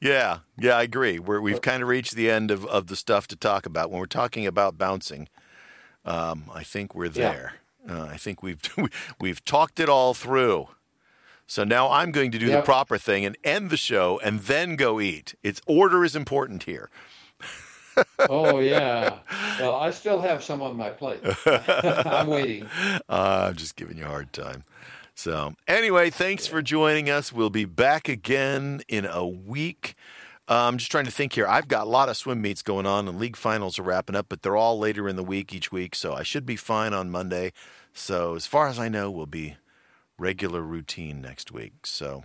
yeah, 0.00 0.38
yeah, 0.58 0.76
I 0.76 0.82
agree. 0.82 1.18
We're, 1.18 1.40
we've 1.40 1.62
kind 1.62 1.82
of 1.82 1.88
reached 1.88 2.14
the 2.14 2.30
end 2.30 2.50
of, 2.50 2.66
of 2.66 2.86
the 2.88 2.96
stuff 2.96 3.26
to 3.28 3.36
talk 3.36 3.64
about. 3.64 3.90
When 3.90 3.98
we're 3.98 4.06
talking 4.06 4.46
about 4.46 4.76
bouncing, 4.76 5.28
um, 6.04 6.44
I 6.52 6.62
think 6.62 6.94
we're 6.94 7.06
Yeah. 7.06 7.10
there. 7.32 7.52
Uh, 7.88 8.08
I 8.10 8.16
think 8.16 8.42
we've 8.42 8.60
we've 9.20 9.44
talked 9.44 9.80
it 9.80 9.88
all 9.88 10.12
through. 10.12 10.68
So 11.46 11.62
now 11.64 11.88
I'm 11.90 12.10
going 12.10 12.32
to 12.32 12.38
do 12.38 12.48
the 12.50 12.60
proper 12.62 12.98
thing 12.98 13.24
and 13.24 13.38
end 13.44 13.70
the 13.70 13.76
show 13.76 14.18
and 14.24 14.40
then 14.40 14.74
go 14.74 15.00
eat. 15.00 15.34
Its 15.44 15.60
order 15.66 16.04
is 16.04 16.16
important 16.16 16.64
here. 16.64 16.90
Oh 18.28 18.58
yeah. 18.58 19.18
Well, 19.60 19.74
I 19.74 19.90
still 19.90 20.20
have 20.20 20.42
some 20.42 20.62
on 20.62 20.76
my 20.76 20.90
plate. 20.90 21.20
I'm 21.46 22.26
waiting. 22.26 22.68
Uh, 23.08 23.46
I'm 23.48 23.56
just 23.56 23.76
giving 23.76 23.96
you 23.96 24.04
a 24.04 24.08
hard 24.08 24.32
time. 24.32 24.64
So, 25.14 25.54
anyway, 25.66 26.10
thanks 26.10 26.46
for 26.46 26.60
joining 26.60 27.08
us. 27.08 27.32
We'll 27.32 27.48
be 27.48 27.64
back 27.64 28.06
again 28.08 28.82
in 28.86 29.06
a 29.06 29.26
week. 29.26 29.94
Uh, 30.48 30.68
I'm 30.68 30.76
just 30.76 30.90
trying 30.90 31.06
to 31.06 31.10
think 31.10 31.32
here. 31.32 31.46
I've 31.46 31.68
got 31.68 31.86
a 31.86 31.90
lot 31.90 32.10
of 32.10 32.16
swim 32.18 32.42
meets 32.42 32.62
going 32.62 32.84
on, 32.84 33.08
and 33.08 33.18
league 33.18 33.36
finals 33.36 33.78
are 33.78 33.82
wrapping 33.82 34.14
up, 34.14 34.26
but 34.28 34.42
they're 34.42 34.56
all 34.56 34.78
later 34.78 35.08
in 35.08 35.16
the 35.16 35.24
week 35.24 35.54
each 35.54 35.72
week, 35.72 35.94
so 35.94 36.12
I 36.12 36.22
should 36.22 36.44
be 36.44 36.56
fine 36.56 36.92
on 36.92 37.10
Monday. 37.10 37.52
So, 37.94 38.34
as 38.34 38.46
far 38.46 38.68
as 38.68 38.78
I 38.78 38.88
know, 38.88 39.10
we'll 39.10 39.24
be 39.26 39.56
regular 40.18 40.60
routine 40.60 41.22
next 41.22 41.50
week. 41.50 41.86
So, 41.86 42.24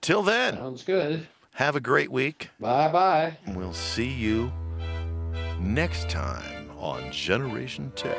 till 0.00 0.22
then, 0.22 0.56
Sounds 0.56 0.82
good. 0.84 1.28
Have 1.58 1.74
a 1.74 1.80
great 1.80 2.08
week. 2.08 2.50
Bye 2.60 2.86
bye. 2.86 3.36
We'll 3.48 3.72
see 3.72 4.06
you 4.06 4.52
next 5.58 6.08
time 6.08 6.70
on 6.78 7.10
Generation 7.10 7.90
Tech. 7.96 8.16